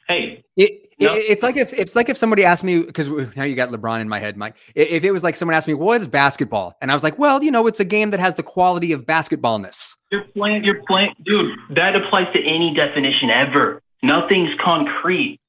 Hey, 0.10 0.44
It, 0.58 0.72
it- 1.00 1.32
it's 1.32 1.42
like 1.44 1.56
if 1.56 1.72
it's 1.74 1.96
like 1.96 2.10
if 2.10 2.18
somebody 2.18 2.44
asked 2.44 2.64
me 2.64 2.84
because 2.84 3.08
now 3.38 3.44
you 3.44 3.56
got 3.56 3.70
LeBron 3.70 4.02
in 4.02 4.10
my 4.10 4.20
head, 4.20 4.36
Mike. 4.38 4.56
If 4.76 5.04
it 5.06 5.12
was 5.12 5.24
like 5.24 5.38
someone 5.38 5.56
asked 5.56 5.68
me, 5.68 5.74
"What 5.74 6.02
is 6.02 6.08
basketball?" 6.08 6.76
and 6.82 6.92
I 6.92 6.94
was 6.94 7.04
like, 7.04 7.18
"Well, 7.18 7.42
you 7.44 7.52
know, 7.52 7.68
it's 7.68 7.80
a 7.80 7.86
game 7.86 8.12
that 8.12 8.20
has 8.20 8.36
the 8.36 8.44
quality 8.44 8.92
of 8.92 9.06
basketballness." 9.06 9.96
you're 10.12 10.26
playing. 10.36 10.64
You're 10.66 10.84
playing, 10.88 11.14
dude. 11.26 11.58
That 11.72 11.96
applies 11.96 12.28
to 12.34 12.44
any 12.44 12.74
definition 12.76 13.30
ever. 13.30 13.82
Nothing's 14.04 14.52
concrete. 14.64 15.40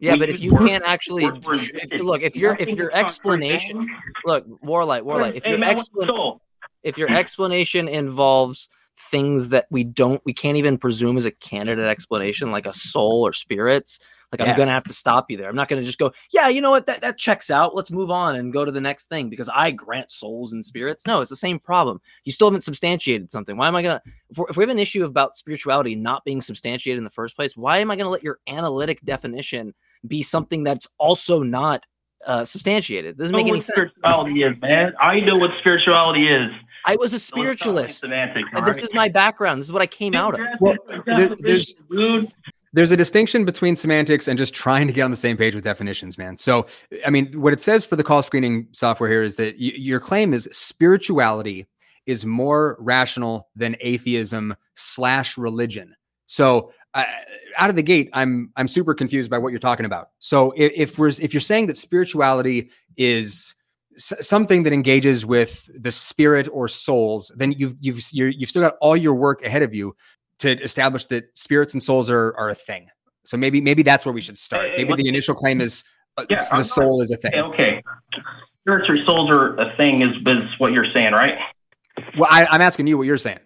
Yeah, 0.00 0.14
We 0.14 0.18
but 0.20 0.28
if 0.30 0.40
you 0.40 0.56
can't 0.56 0.82
actually, 0.84 1.26
if- 1.26 2.00
look, 2.00 2.22
if 2.22 2.34
your 2.34 2.56
if 2.58 2.70
your 2.70 2.90
explanation, 2.94 3.86
look, 4.24 4.46
Warlight, 4.64 5.02
Warlight, 5.02 5.34
if 5.34 5.46
your 5.46 5.58
what's 5.58 5.90
if 6.82 6.96
your 6.96 7.10
explanation 7.10 7.86
involves 7.86 8.68
things 9.10 9.50
that 9.50 9.66
we 9.70 9.84
don't, 9.84 10.20
we 10.24 10.32
can't 10.32 10.56
even 10.56 10.78
presume 10.78 11.16
as 11.16 11.24
a 11.24 11.30
candidate 11.30 11.86
explanation, 11.86 12.50
like 12.50 12.66
a 12.66 12.74
soul 12.74 13.26
or 13.26 13.32
spirits, 13.32 13.98
like 14.32 14.40
Yeah. 14.40 14.50
I'm 14.52 14.56
gonna 14.56 14.70
have 14.72 14.84
to 14.84 14.92
stop 14.92 15.30
you 15.30 15.36
there. 15.36 15.48
I'm 15.48 15.56
not 15.56 15.68
gonna 15.68 15.82
just 15.82 15.98
go, 15.98 16.12
yeah, 16.32 16.48
you 16.48 16.60
know 16.60 16.70
what, 16.70 16.86
that 16.86 17.00
that 17.00 17.18
checks 17.18 17.50
out. 17.50 17.74
Let's 17.74 17.90
move 17.90 18.10
on 18.10 18.36
and 18.36 18.52
go 18.52 18.64
to 18.64 18.70
the 18.70 18.80
next 18.80 19.08
thing 19.08 19.28
because 19.28 19.48
I 19.52 19.70
grant 19.70 20.10
souls 20.10 20.52
and 20.52 20.64
spirits. 20.64 21.06
No, 21.06 21.20
it's 21.20 21.30
the 21.30 21.36
same 21.36 21.58
problem. 21.58 22.00
You 22.24 22.32
still 22.32 22.46
haven't 22.48 22.62
substantiated 22.62 23.30
something. 23.30 23.56
Why 23.56 23.68
am 23.68 23.76
I 23.76 23.82
gonna? 23.82 24.02
If, 24.30 24.38
if 24.50 24.56
we 24.56 24.62
have 24.62 24.70
an 24.70 24.78
issue 24.78 25.04
about 25.04 25.34
spirituality 25.36 25.94
not 25.94 26.24
being 26.24 26.40
substantiated 26.40 26.98
in 26.98 27.04
the 27.04 27.10
first 27.10 27.36
place, 27.36 27.56
why 27.56 27.78
am 27.78 27.90
I 27.90 27.96
gonna 27.96 28.10
let 28.10 28.22
your 28.22 28.38
analytic 28.46 29.00
definition 29.02 29.74
be 30.06 30.22
something 30.22 30.64
that's 30.64 30.86
also 30.98 31.42
not 31.42 31.84
uh, 32.26 32.44
substantiated? 32.44 33.16
Doesn't 33.18 33.34
make 33.34 33.42
any 33.46 33.52
what 33.58 33.64
sense. 33.64 33.74
spirituality 33.76 34.42
is, 34.42 34.60
man. 34.60 34.92
I 35.00 35.20
know 35.20 35.36
what 35.36 35.50
spirituality 35.60 36.28
is. 36.28 36.50
I 36.86 36.96
was 36.96 37.12
a 37.12 37.18
So 37.18 37.22
let's 37.22 37.24
stop 37.26 37.38
spiritualist. 37.38 38.00
playing 38.00 38.10
Semantics, 38.10 38.48
And 38.54 38.66
this 38.66 38.76
alright? 38.76 38.84
is 38.84 38.94
my 38.94 39.08
background. 39.08 39.60
This 39.60 39.66
is 39.66 39.72
what 39.72 39.82
I 39.82 39.86
came 39.86 40.14
out 40.14 40.34
of. 40.34 40.40
Well, 40.60 40.76
there- 41.06 41.34
there's 41.38 41.74
there's 42.72 42.92
a 42.92 42.96
distinction 42.96 43.44
between 43.44 43.74
semantics 43.74 44.28
and 44.28 44.38
just 44.38 44.54
trying 44.54 44.86
to 44.86 44.92
get 44.92 45.02
on 45.02 45.10
the 45.10 45.16
same 45.16 45.36
page 45.36 45.54
with 45.56 45.64
definitions, 45.64 46.16
man. 46.16 46.38
So, 46.38 46.66
I 47.04 47.10
mean, 47.10 47.32
what 47.40 47.52
it 47.52 47.60
says 47.60 47.84
for 47.84 47.96
the 47.96 48.04
call 48.04 48.22
screening 48.22 48.68
software 48.70 49.10
here 49.10 49.22
is 49.24 49.34
that 49.36 49.54
y- 49.54 49.72
your 49.74 49.98
claim 49.98 50.32
is 50.32 50.48
spirituality 50.52 51.66
is 52.06 52.24
more 52.24 52.76
rational 52.78 53.48
than 53.56 53.76
atheism 53.80 54.54
slash 54.74 55.36
religion. 55.36 55.94
So, 56.26 56.72
uh, 56.94 57.04
out 57.56 57.70
of 57.70 57.76
the 57.76 57.82
gate, 57.82 58.10
I'm 58.12 58.50
I'm 58.56 58.68
super 58.68 58.94
confused 58.94 59.30
by 59.30 59.38
what 59.38 59.50
you're 59.50 59.58
talking 59.60 59.86
about. 59.86 60.10
So, 60.18 60.52
if, 60.56 60.72
if 60.74 60.98
we're 60.98 61.08
if 61.08 61.32
you're 61.32 61.40
saying 61.40 61.66
that 61.68 61.76
spirituality 61.76 62.70
is 62.96 63.54
s- 63.96 64.12
something 64.26 64.64
that 64.64 64.72
engages 64.72 65.24
with 65.24 65.68
the 65.80 65.92
spirit 65.92 66.48
or 66.52 66.66
souls, 66.68 67.30
then 67.36 67.52
you've 67.52 67.76
you've 67.80 68.02
you're, 68.12 68.28
you've 68.28 68.48
still 68.50 68.62
got 68.62 68.74
all 68.80 68.96
your 68.96 69.14
work 69.14 69.44
ahead 69.44 69.62
of 69.62 69.74
you 69.74 69.94
to 70.40 70.60
establish 70.62 71.06
that 71.06 71.26
spirits 71.38 71.74
and 71.74 71.82
souls 71.82 72.10
are 72.10 72.34
are 72.36 72.48
a 72.50 72.54
thing. 72.54 72.88
So 73.24 73.36
maybe 73.36 73.60
maybe 73.60 73.82
that's 73.82 74.04
where 74.04 74.12
we 74.14 74.20
should 74.20 74.38
start. 74.38 74.66
Hey, 74.70 74.84
Maybe 74.84 75.02
the 75.02 75.08
initial 75.08 75.34
claim 75.34 75.60
is 75.60 75.84
uh, 76.16 76.24
Yeah, 76.30 76.36
the 76.50 76.56
I'm 76.56 76.64
soul 76.64 76.98
not- 76.98 77.04
is 77.04 77.10
a 77.12 77.16
thing. 77.16 77.34
Okay, 77.34 77.42
okay. 77.76 77.82
Spirits 78.62 78.88
or 78.90 78.96
souls 79.06 79.30
are 79.30 79.56
a 79.60 79.74
thing, 79.76 80.02
is 80.02 80.10
is 80.26 80.48
what 80.58 80.72
you're 80.72 80.90
saying, 80.92 81.12
right? 81.12 81.34
Well, 82.16 82.28
I, 82.30 82.46
I'm 82.46 82.60
asking 82.60 82.86
you 82.88 82.98
what 82.98 83.06
you're 83.06 83.16
saying. 83.16 83.38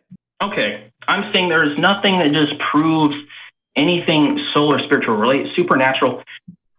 Okay, 0.43 0.91
I'm 1.09 1.33
saying 1.33 1.49
there's 1.49 1.79
nothing 1.79 2.19
that 2.19 2.33
just 2.33 2.59
proves 2.71 3.15
anything 3.77 4.39
soul 4.53 4.73
or 4.73 4.79
spiritual 4.81 5.17
related, 5.17 5.49
supernatural. 5.57 6.23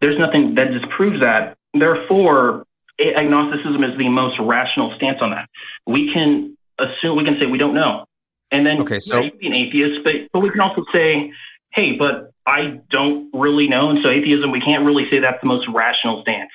There's 0.01 0.19
nothing 0.19 0.55
that 0.55 0.71
disproves 0.71 1.21
that. 1.21 1.57
Therefore, 1.73 2.65
agnosticism 2.99 3.83
is 3.83 3.97
the 3.97 4.09
most 4.09 4.39
rational 4.39 4.93
stance 4.95 5.19
on 5.21 5.31
that. 5.31 5.49
We 5.87 6.13
can 6.13 6.57
assume, 6.79 7.17
we 7.17 7.23
can 7.23 7.39
say 7.39 7.45
we 7.45 7.57
don't 7.57 7.73
know, 7.73 8.05
and 8.51 8.65
then 8.65 8.81
Okay, 8.81 8.99
so- 8.99 9.17
yeah, 9.17 9.23
you 9.23 9.31
can 9.31 9.39
be 9.39 9.47
an 9.47 9.53
atheist, 9.53 10.03
but 10.03 10.13
but 10.31 10.39
we 10.39 10.49
can 10.49 10.61
also 10.61 10.83
say, 10.93 11.31
hey, 11.73 11.93
but 11.93 12.31
I 12.45 12.79
don't 12.91 13.29
really 13.33 13.67
know, 13.67 13.89
and 13.89 13.99
so 14.03 14.09
atheism, 14.09 14.51
we 14.51 14.61
can't 14.61 14.85
really 14.85 15.09
say 15.09 15.19
that's 15.19 15.41
the 15.41 15.47
most 15.47 15.67
rational 15.69 16.21
stance. 16.21 16.51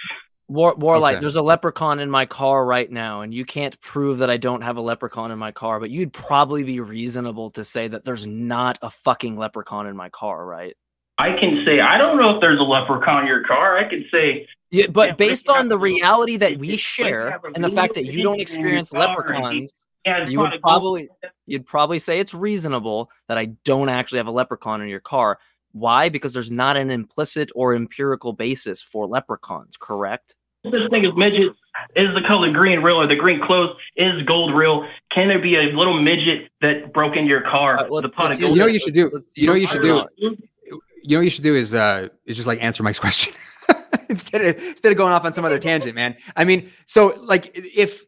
War, 0.51 0.75
Warlight, 0.75 1.13
Okay. 1.13 1.21
there's 1.21 1.37
a 1.37 1.43
leprechaun 1.43 2.01
in 2.01 2.11
my 2.11 2.27
car 2.27 2.67
right 2.67 2.91
now, 2.91 3.21
and 3.21 3.33
you 3.33 3.45
can't 3.45 3.81
prove 3.81 4.19
that 4.19 4.31
I 4.31 4.37
don't 4.37 4.63
have 4.63 4.77
a 4.77 4.81
leprechaun 4.81 5.31
in 5.31 5.39
my 5.39 5.53
car, 5.53 5.79
but 5.79 5.91
you'd 5.91 6.13
probably 6.13 6.65
be 6.65 6.81
reasonable 6.81 7.53
to 7.53 7.63
say 7.65 7.87
that 7.87 8.05
there's 8.05 8.27
not 8.27 8.77
a 8.83 8.91
fucking 8.91 9.37
leprechaun 9.37 9.87
in 9.87 9.97
my 9.97 10.09
car, 10.09 10.45
right? 10.45 10.77
I 11.19 11.39
can 11.39 11.65
say 11.65 11.79
I 11.79 11.99
don't 11.99 12.17
know 12.17 12.35
if 12.35 12.41
there's 12.41 12.59
a 12.59 12.65
leprechaun 12.65 13.21
in 13.23 13.27
your 13.29 13.45
car. 13.45 13.79
I 13.79 13.89
could 13.89 14.07
say 14.11 14.49
Yeah, 14.73 14.89
but 14.89 15.09
Yeah, 15.11 15.15
based 15.15 15.49
on 15.49 15.69
the 15.69 15.79
reality 15.79 16.37
that 16.39 16.59
we 16.59 16.77
share 16.77 17.39
and 17.55 17.63
the 17.63 17.71
fact 17.71 17.95
that 17.95 18.07
you 18.07 18.23
don't 18.25 18.41
experience 18.41 18.91
car 18.91 19.03
and 19.03 19.13
he- 19.13 19.17
leprechauns, 19.19 19.73
Yeah, 20.05 20.27
you 20.29 20.41
would 20.41 20.61
probably 20.63 21.11
you'd 21.47 21.67
probably 21.67 22.01
say 22.01 22.19
it's 22.19 22.35
reasonable 22.35 23.09
that 23.29 23.39
I 23.39 23.47
don't 23.65 23.89
actually 23.89 24.19
have 24.19 24.27
a 24.27 24.33
leprechaun 24.33 24.81
in 24.83 24.89
your 24.89 24.99
car. 25.01 25.39
Why? 25.73 26.09
Because 26.09 26.33
there's 26.33 26.51
not 26.51 26.77
an 26.77 26.91
implicit 26.91 27.51
or 27.55 27.75
empirical 27.77 28.33
basis 28.33 28.83
for 28.83 29.07
leprechauns, 29.07 29.77
correct? 29.77 30.35
This 30.65 30.89
thing 30.91 31.05
is 31.05 31.13
midget. 31.17 31.53
Is 31.97 32.09
the 32.15 32.23
color 32.27 32.53
green 32.53 32.81
real 32.81 33.01
or 33.01 33.07
the 33.07 33.17
green 33.17 33.41
clothes? 33.41 33.77
Is 33.97 34.23
gold 34.23 34.55
real? 34.55 34.87
Can 35.11 35.29
there 35.29 35.39
be 35.39 35.57
a 35.57 35.73
little 35.73 36.01
midget 36.01 36.51
that 36.61 36.93
broke 36.93 37.17
into 37.17 37.29
your 37.29 37.41
car? 37.41 37.87
with 37.89 38.05
a 38.05 38.09
pot 38.09 38.33
of 38.33 38.41
You 38.41 38.55
know 38.55 38.65
what 38.65 38.73
you 38.73 38.79
should 38.79 38.95
do. 38.95 39.23
You 39.35 39.47
know 39.47 39.53
what 39.53 39.61
you 39.61 39.67
should 39.67 39.81
do. 39.81 40.05
You 40.17 40.37
You 40.67 40.81
know 41.09 41.19
what 41.19 41.25
you 41.25 41.31
should 41.31 41.45
do 41.45 41.55
is 41.55 41.73
uh 41.75 42.09
is 42.27 42.37
just 42.37 42.47
like 42.47 42.63
answer 42.63 42.83
Mike's 42.83 42.99
question 43.01 43.33
instead 44.11 44.43
of 44.43 44.63
instead 44.63 44.93
of 44.93 44.99
going 44.99 45.13
off 45.13 45.25
on 45.25 45.33
some 45.33 45.45
other 45.45 45.59
tangent, 45.59 45.95
man. 45.95 46.17
I 46.37 46.45
mean, 46.45 46.71
so 46.85 47.19
like 47.23 47.51
if 47.55 48.05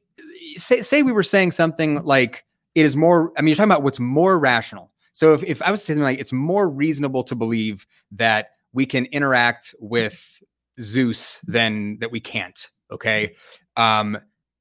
say 0.56 0.82
say 0.82 1.02
we 1.02 1.12
were 1.12 1.22
saying 1.22 1.52
something 1.52 2.02
like 2.02 2.44
it 2.74 2.84
is 2.84 2.96
more. 2.96 3.32
I 3.36 3.40
mean, 3.40 3.48
you're 3.48 3.56
talking 3.56 3.70
about 3.70 3.82
what's 3.82 4.00
more 4.00 4.38
rational. 4.38 4.90
So 5.12 5.34
if, 5.34 5.42
if 5.44 5.62
I 5.62 5.70
was 5.70 5.82
saying 5.82 5.96
something 5.96 6.04
like 6.04 6.20
it's 6.20 6.32
more 6.32 6.68
reasonable 6.68 7.22
to 7.24 7.34
believe 7.34 7.86
that 8.12 8.50
we 8.72 8.86
can 8.86 9.06
interact 9.06 9.74
with 9.78 10.41
Zeus 10.80 11.40
than 11.46 11.98
that 11.98 12.10
we 12.10 12.20
can't. 12.20 12.68
Okay. 12.90 13.34
Um, 13.76 14.18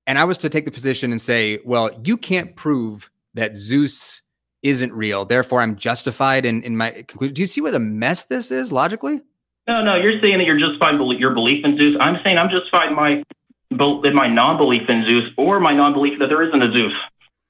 and 0.08 0.18
I 0.18 0.24
was 0.24 0.38
to 0.40 0.50
take 0.50 0.66
the 0.66 0.72
position 0.72 1.12
and 1.12 1.22
say, 1.22 1.60
well, 1.66 1.90
you 2.04 2.18
can't 2.18 2.56
prove 2.56 3.10
that 3.34 3.56
Zeus 3.56 4.22
isn't 4.64 4.94
real. 4.94 5.26
Therefore, 5.26 5.62
I'm 5.62 5.76
justified 5.76 6.46
in, 6.46 6.64
in 6.64 6.78
my 6.78 6.92
conclusion. 6.92 7.34
Do 7.34 7.42
you 7.42 7.48
see 7.48 7.62
what 7.62 7.76
a 7.76 7.80
mess 7.80 8.26
this 8.26 8.52
is 8.52 8.72
logically? 8.72 9.22
No, 9.68 9.84
no, 9.84 9.96
you're 9.96 10.20
saying 10.22 10.40
that 10.40 10.46
you're 10.46 10.60
justified 10.60 10.98
belie- 10.98 11.18
your 11.18 11.34
belief 11.34 11.64
in 11.64 11.78
Zeus. 11.78 11.96
I'm 12.00 12.18
saying 12.24 12.38
I'm 12.38 12.50
justified 12.50 12.90
in 12.90 12.96
my 12.96 13.24
in 13.72 14.14
my 14.14 14.28
non-belief 14.28 14.90
in 14.90 15.06
Zeus 15.06 15.32
or 15.38 15.60
my 15.62 15.74
non-belief 15.74 16.20
that 16.20 16.28
there 16.28 16.44
isn't 16.44 16.62
a 16.62 16.74
Zeus. 16.74 16.94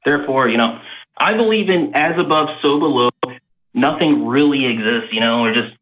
Therefore, 0.05 0.47
you 0.47 0.57
know, 0.57 0.79
I 1.17 1.33
believe 1.33 1.69
in 1.69 1.95
as 1.95 2.19
above, 2.19 2.49
so 2.61 2.79
below. 2.79 3.09
Nothing 3.73 4.27
really 4.27 4.65
exists, 4.65 5.13
you 5.13 5.19
know, 5.19 5.43
or 5.43 5.53
just 5.53 5.75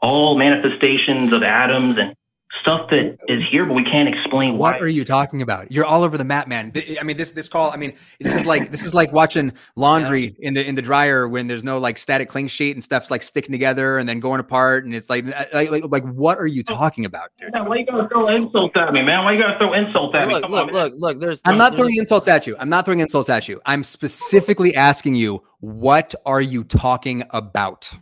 all 0.00 0.36
manifestations 0.36 1.32
of 1.32 1.42
atoms 1.42 1.96
and 1.98 2.14
stuff 2.60 2.90
that 2.90 3.18
is 3.28 3.42
here, 3.50 3.64
but 3.64 3.74
we 3.74 3.84
can't 3.84 4.08
explain 4.08 4.58
why. 4.58 4.72
What 4.72 4.82
are 4.82 4.88
you 4.88 5.04
talking 5.04 5.42
about? 5.42 5.70
You're 5.70 5.84
all 5.84 6.02
over 6.02 6.18
the 6.18 6.24
map, 6.24 6.48
man. 6.48 6.72
I 7.00 7.02
mean, 7.02 7.16
this 7.16 7.30
this 7.30 7.48
call. 7.48 7.70
I 7.70 7.76
mean, 7.76 7.94
this 8.20 8.34
is 8.34 8.46
like 8.46 8.70
this 8.70 8.82
is 8.82 8.94
like 8.94 9.12
watching 9.12 9.52
laundry 9.76 10.36
in 10.40 10.54
the 10.54 10.66
in 10.66 10.74
the 10.74 10.82
dryer 10.82 11.28
when 11.28 11.46
there's 11.46 11.64
no 11.64 11.78
like 11.78 11.98
static 11.98 12.28
cling 12.28 12.48
sheet 12.48 12.72
and 12.72 12.82
stuff's 12.82 13.10
like 13.10 13.22
sticking 13.22 13.52
together 13.52 13.98
and 13.98 14.08
then 14.08 14.20
going 14.20 14.40
apart, 14.40 14.84
and 14.84 14.94
it's 14.94 15.10
like 15.10 15.26
uh, 15.26 15.44
like 15.52 15.70
like, 15.70 15.84
like 15.88 16.04
what 16.04 16.38
are 16.38 16.46
you 16.46 16.62
oh, 16.68 16.74
talking 16.74 17.04
about, 17.04 17.30
dude? 17.38 17.52
Man, 17.52 17.68
why 17.68 17.76
you 17.76 17.86
gotta 17.86 18.08
throw 18.08 18.28
insults 18.28 18.76
at 18.76 18.92
me, 18.92 19.02
man? 19.02 19.24
Why 19.24 19.32
you 19.32 19.40
gotta 19.40 19.58
throw 19.58 19.72
insults 19.72 20.16
at 20.16 20.28
me? 20.28 20.34
Look, 20.34 20.42
Come 20.42 20.52
look, 20.52 20.68
on, 20.68 20.72
man. 20.72 20.82
look, 20.82 20.94
look. 20.96 21.20
There's. 21.20 21.40
I'm 21.44 21.58
not 21.58 21.76
throwing 21.76 21.96
insults 21.96 22.28
at 22.28 22.46
you. 22.46 22.56
I'm 22.58 22.68
not 22.68 22.84
throwing 22.84 23.00
insults 23.00 23.30
at 23.30 23.48
you. 23.48 23.60
I'm 23.66 23.84
specifically 23.84 24.74
asking 24.74 25.14
you, 25.14 25.42
what 25.60 26.14
are 26.24 26.40
you 26.40 26.64
talking 26.64 27.24
about? 27.30 27.92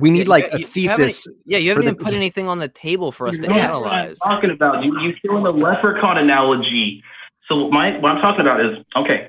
We 0.00 0.10
need 0.10 0.26
Yeah, 0.26 0.30
like 0.30 0.44
yeah, 0.44 0.54
a 0.54 0.58
you- 0.58 0.60
you 0.60 0.66
thesis. 0.66 1.26
Yeah, 1.46 1.58
you 1.58 1.68
haven't 1.70 1.84
the- 1.84 1.92
even 1.92 2.04
put 2.04 2.14
anything 2.22 2.48
on 2.48 2.58
the 2.58 2.68
table 2.68 3.12
for 3.12 3.28
us 3.28 3.36
to 3.36 3.42
That's 3.42 3.52
what 3.52 3.62
I'm 3.62 3.70
analyze. 3.70 4.18
talking 4.18 4.50
about. 4.50 4.82
You 4.84 4.98
you 5.00 5.14
threw 5.20 5.36
in 5.36 5.44
the 5.44 5.52
leprechaun 5.52 6.18
analogy. 6.18 7.02
So 7.48 7.68
my 7.70 7.98
what 7.98 8.12
I'm 8.12 8.20
talking 8.20 8.40
about 8.40 8.60
is 8.64 8.78
okay. 8.96 9.28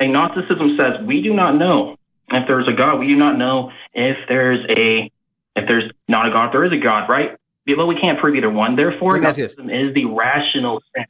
Agnosticism 0.00 0.76
says 0.78 0.94
we 1.06 1.22
do 1.22 1.32
not 1.34 1.56
know. 1.56 1.96
if 2.30 2.46
there's 2.48 2.66
a 2.68 2.72
God? 2.72 2.98
We 3.00 3.06
do 3.08 3.16
not 3.16 3.36
know 3.38 3.70
if 3.92 4.16
there's 4.28 4.64
a 4.70 5.10
if 5.56 5.68
there's 5.68 5.90
not 6.08 6.26
a 6.26 6.30
God, 6.30 6.52
there 6.52 6.64
is 6.64 6.72
a 6.72 6.76
God, 6.78 7.08
right? 7.08 7.36
But 7.66 7.86
we 7.86 7.98
can't 7.98 8.18
prove 8.18 8.34
either 8.34 8.50
one. 8.50 8.76
Therefore, 8.76 9.12
Let 9.12 9.20
me 9.22 9.26
ask 9.28 9.38
you 9.38 9.44
this. 9.44 9.56
Gnosticism 9.56 9.88
is 9.88 9.94
the 9.94 10.04
rational 10.06 10.82
sense. 10.96 11.08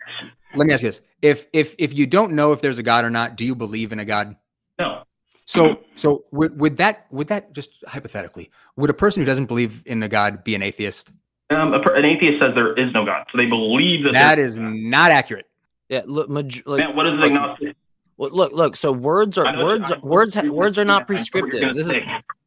Let 0.55 0.67
me 0.67 0.73
ask 0.75 0.83
you 0.83 0.89
this: 0.89 1.01
if 1.23 1.47
if 1.53 1.75
if 1.79 1.95
you 1.95 2.07
don't 2.07 2.33
know 2.33 2.53
if 2.53 2.61
there's 2.61 2.79
a 2.79 2.83
God 2.83 3.05
or 3.05 3.11
not, 3.11 3.37
do 3.37 3.45
you 3.45 3.55
believe 3.55 3.91
in 3.93 3.99
a 4.01 4.05
God? 4.05 4.37
No. 4.79 5.03
So 5.45 5.81
so 5.95 6.25
would 6.33 6.59
would 6.61 6.77
that 6.79 7.07
would 7.11 7.29
that 7.29 7.53
just 7.53 7.71
hypothetically 7.87 8.51
would 8.77 8.91
a 8.91 8.95
person 8.95 9.21
who 9.23 9.27
doesn't 9.27 9.47
believe 9.47 9.83
in 9.87 10.03
a 10.03 10.09
God 10.09 10.45
be 10.45 10.55
an 10.55 10.63
atheist? 10.63 11.13
Um, 11.51 11.75
a, 11.75 11.81
per- 11.81 11.95
an 11.95 12.05
atheist 12.05 12.41
says 12.41 12.55
there 12.55 12.73
is 12.75 12.93
no 12.95 13.05
God, 13.05 13.27
so 13.31 13.37
they 13.39 13.47
believe 13.47 14.05
that. 14.05 14.15
That 14.15 14.39
is 14.39 14.57
there's 14.57 14.73
is 14.75 14.81
not 14.83 15.11
accurate. 15.11 15.47
Yeah, 15.91 16.01
look, 16.07 16.31
maj- 16.31 16.65
like, 16.65 16.81
Man, 16.81 16.97
what 16.97 17.07
is 17.07 17.15
look, 17.15 17.25
agnostic? 17.31 17.77
Well, 18.17 18.31
look, 18.33 18.53
look. 18.53 18.77
So 18.77 18.91
words 18.93 19.37
are 19.37 19.53
know- 19.53 19.65
words 19.65 19.91
I 19.91 19.99
words 19.99 20.35
ha- 20.35 20.43
words 20.49 20.79
are 20.79 20.85
not 20.85 20.93
I 20.95 20.99
know 21.01 21.01
what 21.01 21.09
you're 21.11 21.17
prescriptive. 21.17 21.61
gonna 21.61 21.75
This 21.75 21.87
is 21.89 21.95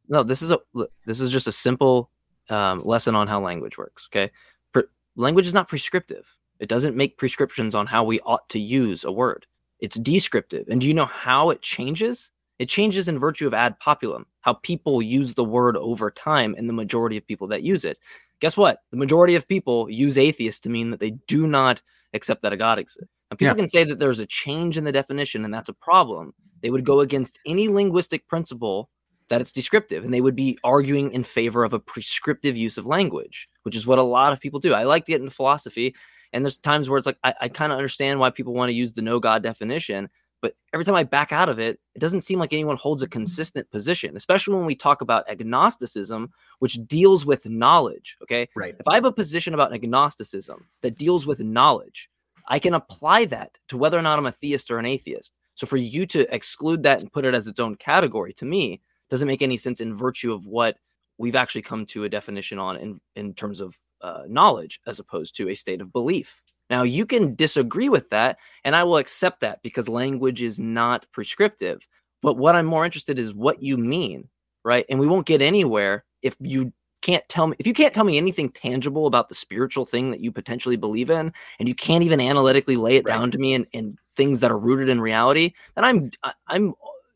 no. 0.09 0.23
This 0.23 0.41
is 0.41 0.51
a 0.51 0.59
look, 0.73 0.91
this 1.05 1.19
is 1.19 1.31
just 1.31 1.45
a 1.45 1.51
simple 1.51 2.09
um, 2.49 2.79
lesson 2.79 3.15
on 3.15 3.27
how 3.27 3.39
language 3.39 3.77
works. 3.77 4.07
Okay, 4.11 4.31
Pre- 4.73 4.83
language 5.15 5.45
is 5.45 5.53
not 5.53 5.67
prescriptive. 5.67 6.25
It 6.59 6.67
doesn't 6.67 6.95
make 6.95 7.17
prescriptions 7.19 7.75
on 7.75 7.85
how 7.85 8.03
we 8.03 8.19
ought 8.21 8.49
to 8.49 8.59
use 8.59 9.03
a 9.03 9.11
word. 9.11 9.45
It's 9.79 9.97
descriptive. 9.99 10.67
And 10.69 10.81
do 10.81 10.87
you 10.87 10.93
know 10.95 11.05
how 11.05 11.51
it 11.51 11.61
changes? 11.61 12.31
It 12.59 12.69
changes 12.69 13.07
in 13.07 13.19
virtue 13.19 13.47
of 13.47 13.53
ad 13.53 13.75
populum, 13.79 14.25
how 14.41 14.53
people 14.53 15.01
use 15.01 15.33
the 15.35 15.43
word 15.43 15.77
over 15.77 16.09
time, 16.09 16.55
and 16.57 16.67
the 16.67 16.73
majority 16.73 17.17
of 17.17 17.27
people 17.27 17.47
that 17.47 17.63
use 17.63 17.85
it. 17.85 17.97
Guess 18.39 18.57
what? 18.57 18.79
The 18.91 18.97
majority 18.97 19.35
of 19.35 19.47
people 19.47 19.89
use 19.89 20.17
atheist 20.17 20.63
to 20.63 20.69
mean 20.69 20.91
that 20.91 20.99
they 20.99 21.11
do 21.27 21.47
not 21.47 21.81
accept 22.13 22.41
that 22.41 22.53
a 22.53 22.57
God 22.57 22.79
exists. 22.79 23.11
And 23.29 23.37
people 23.37 23.55
Yeah. 23.55 23.61
can 23.61 23.67
say 23.67 23.83
that 23.83 23.99
there's 23.99 24.19
a 24.19 24.25
change 24.25 24.77
in 24.77 24.85
the 24.85 24.91
definition, 24.91 25.43
and 25.45 25.53
that's 25.53 25.69
a 25.69 25.73
problem. 25.73 26.33
They 26.61 26.69
would 26.69 26.85
go 26.85 27.01
against 27.01 27.39
any 27.45 27.67
linguistic 27.67 28.27
principle 28.27 28.89
that 29.29 29.41
it's 29.41 29.51
descriptive, 29.51 30.05
and 30.05 30.13
they 30.13 30.21
would 30.21 30.35
be 30.35 30.57
arguing 30.63 31.11
in 31.11 31.23
favor 31.23 31.63
of 31.65 31.73
a 31.73 31.79
prescriptive 31.79 32.55
use 32.55 32.77
of 32.77 32.85
language, 32.85 33.49
which 33.63 33.75
is 33.75 33.85
what 33.85 33.99
a 33.99 34.03
lot 34.03 34.31
of 34.31 34.39
people 34.39 34.59
do. 34.59 34.73
I 34.73 34.83
like 34.83 35.05
to 35.05 35.11
get 35.11 35.19
into 35.21 35.35
philosophy, 35.35 35.93
and 36.31 36.45
there's 36.45 36.57
times 36.57 36.89
where 36.89 36.97
it's 36.97 37.05
like 37.07 37.17
I, 37.23 37.33
I 37.41 37.47
kind 37.49 37.71
of 37.71 37.77
understand 37.77 38.19
why 38.19 38.29
people 38.29 38.53
want 38.53 38.69
to 38.69 38.73
use 38.73 38.93
the 38.93 39.01
no 39.01 39.19
God 39.19 39.43
definition, 39.43 40.09
but 40.41 40.53
every 40.73 40.85
time 40.85 40.95
I 40.95 41.03
back 41.03 41.31
out 41.31 41.49
of 41.49 41.59
it, 41.59 41.79
it 41.95 41.99
doesn't 41.99 42.21
seem 42.21 42.39
like 42.39 42.53
anyone 42.53 42.77
holds 42.77 43.01
a 43.01 43.07
consistent 43.07 43.69
position, 43.71 44.15
especially 44.15 44.55
when 44.55 44.65
we 44.65 44.75
talk 44.75 45.01
about 45.01 45.29
agnosticism, 45.29 46.31
which 46.59 46.79
deals 46.85 47.25
with 47.25 47.47
knowledge. 47.47 48.17
Okay. 48.21 48.47
Right. 48.55 48.75
If 48.79 48.87
I 48.87 48.95
have 48.95 49.05
a 49.05 49.11
position 49.11 49.53
about 49.53 49.73
agnosticism 49.73 50.67
that 50.81 50.97
deals 50.97 51.25
with 51.25 51.39
knowledge, 51.39 52.09
I 52.47 52.59
can 52.59 52.73
apply 52.73 53.25
that 53.25 53.57
to 53.69 53.77
whether 53.77 53.97
or 53.97 54.01
not 54.01 54.19
I'm 54.19 54.27
a 54.27 54.31
theist 54.31 54.71
or 54.71 54.77
an 54.77 54.85
atheist. 54.85 55.33
So 55.55 55.65
for 55.65 55.77
you 55.77 56.05
to 56.07 56.33
exclude 56.33 56.83
that 56.83 57.01
and 57.01 57.11
put 57.11 57.25
it 57.25 57.33
as 57.33 57.47
its 57.47 57.59
own 57.59 57.75
category 57.75 58.33
to 58.33 58.45
me 58.45 58.81
doesn't 59.09 59.27
make 59.27 59.41
any 59.41 59.57
sense 59.57 59.81
in 59.81 59.95
virtue 59.95 60.31
of 60.31 60.45
what 60.45 60.77
we've 61.17 61.35
actually 61.35 61.63
come 61.63 61.85
to 61.87 62.03
a 62.03 62.09
definition 62.09 62.59
on 62.59 62.77
in, 62.77 63.01
in 63.15 63.33
terms 63.33 63.59
of 63.59 63.77
uh, 64.01 64.23
knowledge 64.27 64.79
as 64.85 64.99
opposed 64.99 65.35
to 65.35 65.49
a 65.49 65.55
state 65.55 65.81
of 65.81 65.91
belief. 65.91 66.41
Now, 66.69 66.83
you 66.83 67.05
can 67.05 67.35
disagree 67.35 67.89
with 67.89 68.09
that, 68.09 68.37
and 68.63 68.75
I 68.75 68.83
will 68.83 68.97
accept 68.97 69.39
that 69.41 69.61
because 69.63 69.87
language 69.87 70.41
is 70.41 70.59
not 70.59 71.05
prescriptive. 71.11 71.87
But 72.21 72.37
what 72.37 72.55
I'm 72.55 72.65
more 72.65 72.83
interested 72.83 73.19
is 73.19 73.33
what 73.33 73.61
you 73.61 73.77
mean, 73.77 74.27
right? 74.65 74.85
And 74.89 74.99
we 74.99 75.07
won't 75.07 75.27
get 75.27 75.41
anywhere 75.41 76.03
if 76.21 76.35
you 76.41 76.73
can't 77.01 77.27
tell 77.29 77.47
me 77.47 77.55
if 77.59 77.67
you 77.67 77.73
can't 77.73 77.93
tell 77.93 78.03
me 78.03 78.17
anything 78.17 78.49
tangible 78.49 79.05
about 79.05 79.29
the 79.29 79.35
spiritual 79.35 79.85
thing 79.85 80.09
that 80.11 80.19
you 80.19 80.31
potentially 80.31 80.75
believe 80.75 81.09
in, 81.09 81.31
and 81.59 81.67
you 81.69 81.75
can't 81.75 82.03
even 82.03 82.19
analytically 82.19 82.75
lay 82.75 82.95
it 82.97 83.05
down 83.05 83.31
to 83.31 83.37
me 83.37 83.53
in, 83.53 83.65
in 83.71 83.97
things 84.15 84.39
that 84.39 84.51
are 84.51 84.57
rooted 84.57 84.89
in 84.89 84.99
reality, 84.99 85.53
then 85.75 85.85
I'm 85.85 86.11
I'm 86.47 86.73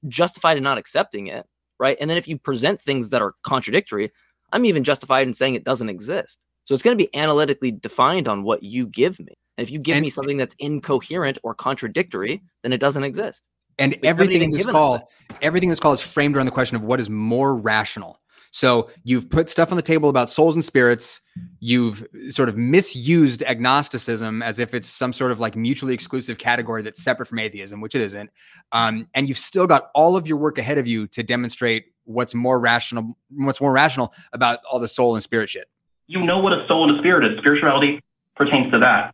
justified 0.08 0.58
in 0.58 0.64
not 0.64 0.78
accepting 0.78 1.28
it, 1.28 1.46
right? 1.80 1.98
And 2.00 2.10
then 2.10 2.18
if 2.18 2.28
you 2.28 2.38
present 2.38 2.80
things 2.80 3.10
that 3.10 3.22
are 3.22 3.34
contradictory, 3.44 4.12
I'm 4.54 4.66
even 4.66 4.84
justified 4.84 5.28
in 5.28 5.34
saying 5.34 5.56
it 5.56 5.64
doesn't 5.64 5.90
exist. 5.90 6.38
So 6.66 6.74
it's 6.74 6.84
going 6.84 6.98
to 6.98 7.04
be 7.04 7.14
analytically 7.16 7.72
defined 7.72 8.28
on 8.28 8.44
what 8.44 8.64
you 8.64 8.86
give 8.86 9.20
me. 9.20 9.34
And 9.62 9.68
if 9.68 9.72
you 9.72 9.78
give 9.78 10.02
me 10.02 10.10
something 10.10 10.38
that's 10.38 10.56
incoherent 10.58 11.38
or 11.44 11.54
contradictory, 11.54 12.42
then 12.64 12.74
it 12.74 12.80
doesn't 12.80 13.04
exist. 13.04 13.44
And 13.78 13.92
But 13.92 14.08
everything 14.08 14.42
in 14.42 14.50
this 14.50 14.66
call, 14.66 15.08
everything 15.40 15.70
in 15.70 15.72
this 15.72 15.80
call 15.80 15.94
is 15.94 16.02
framed 16.02 16.36
around 16.36 16.48
the 16.48 16.52
question 16.52 16.78
of 16.78 16.82
what 16.82 17.00
is 17.00 17.12
more 17.12 17.56
rational. 17.56 18.20
So 18.50 18.90
you've 19.04 19.30
put 19.30 19.52
stuff 19.52 19.70
on 19.70 19.76
the 19.76 19.84
table 19.84 20.10
about 20.10 20.32
souls 20.32 20.56
and 20.56 20.66
spirits. 20.66 21.22
You've 21.60 22.04
sort 22.30 22.50
of 22.50 22.58
misused 22.58 23.44
agnosticism 23.44 24.42
as 24.42 24.58
if 24.58 24.74
it's 24.74 24.88
some 24.88 25.14
sort 25.14 25.32
of 25.32 25.40
like 25.40 25.56
mutually 25.56 25.94
exclusive 25.94 26.40
category 26.40 26.82
that's 26.82 27.04
separate 27.04 27.28
from 27.28 27.38
atheism, 27.38 27.82
which 27.82 27.94
it 27.94 28.02
isn't. 28.02 28.32
Um, 28.72 29.08
and 29.14 29.30
you've 29.30 29.38
still 29.38 29.68
got 29.68 29.92
all 29.94 30.18
of 30.18 30.26
your 30.26 30.38
work 30.38 30.58
ahead 30.58 30.80
of 30.80 30.88
you 30.88 31.06
to 31.10 31.22
demonstrate 31.22 31.86
what's 32.06 32.34
more 32.34 32.60
rational, 32.60 33.16
what's 33.30 33.62
more 33.62 33.72
rational 33.72 34.12
about 34.34 34.58
all 34.72 34.80
the 34.80 34.88
soul 34.88 35.14
and 35.14 35.22
spirit 35.22 35.52
shit. 35.52 35.68
You 36.08 36.26
know 36.26 36.40
what 36.40 36.52
a 36.52 36.66
soul 36.68 36.90
and 36.90 36.98
a 36.98 37.00
spirit 37.00 37.32
is. 37.32 37.38
Spirituality 37.38 38.02
pertains 38.36 38.72
to 38.72 38.80
that. 38.80 39.14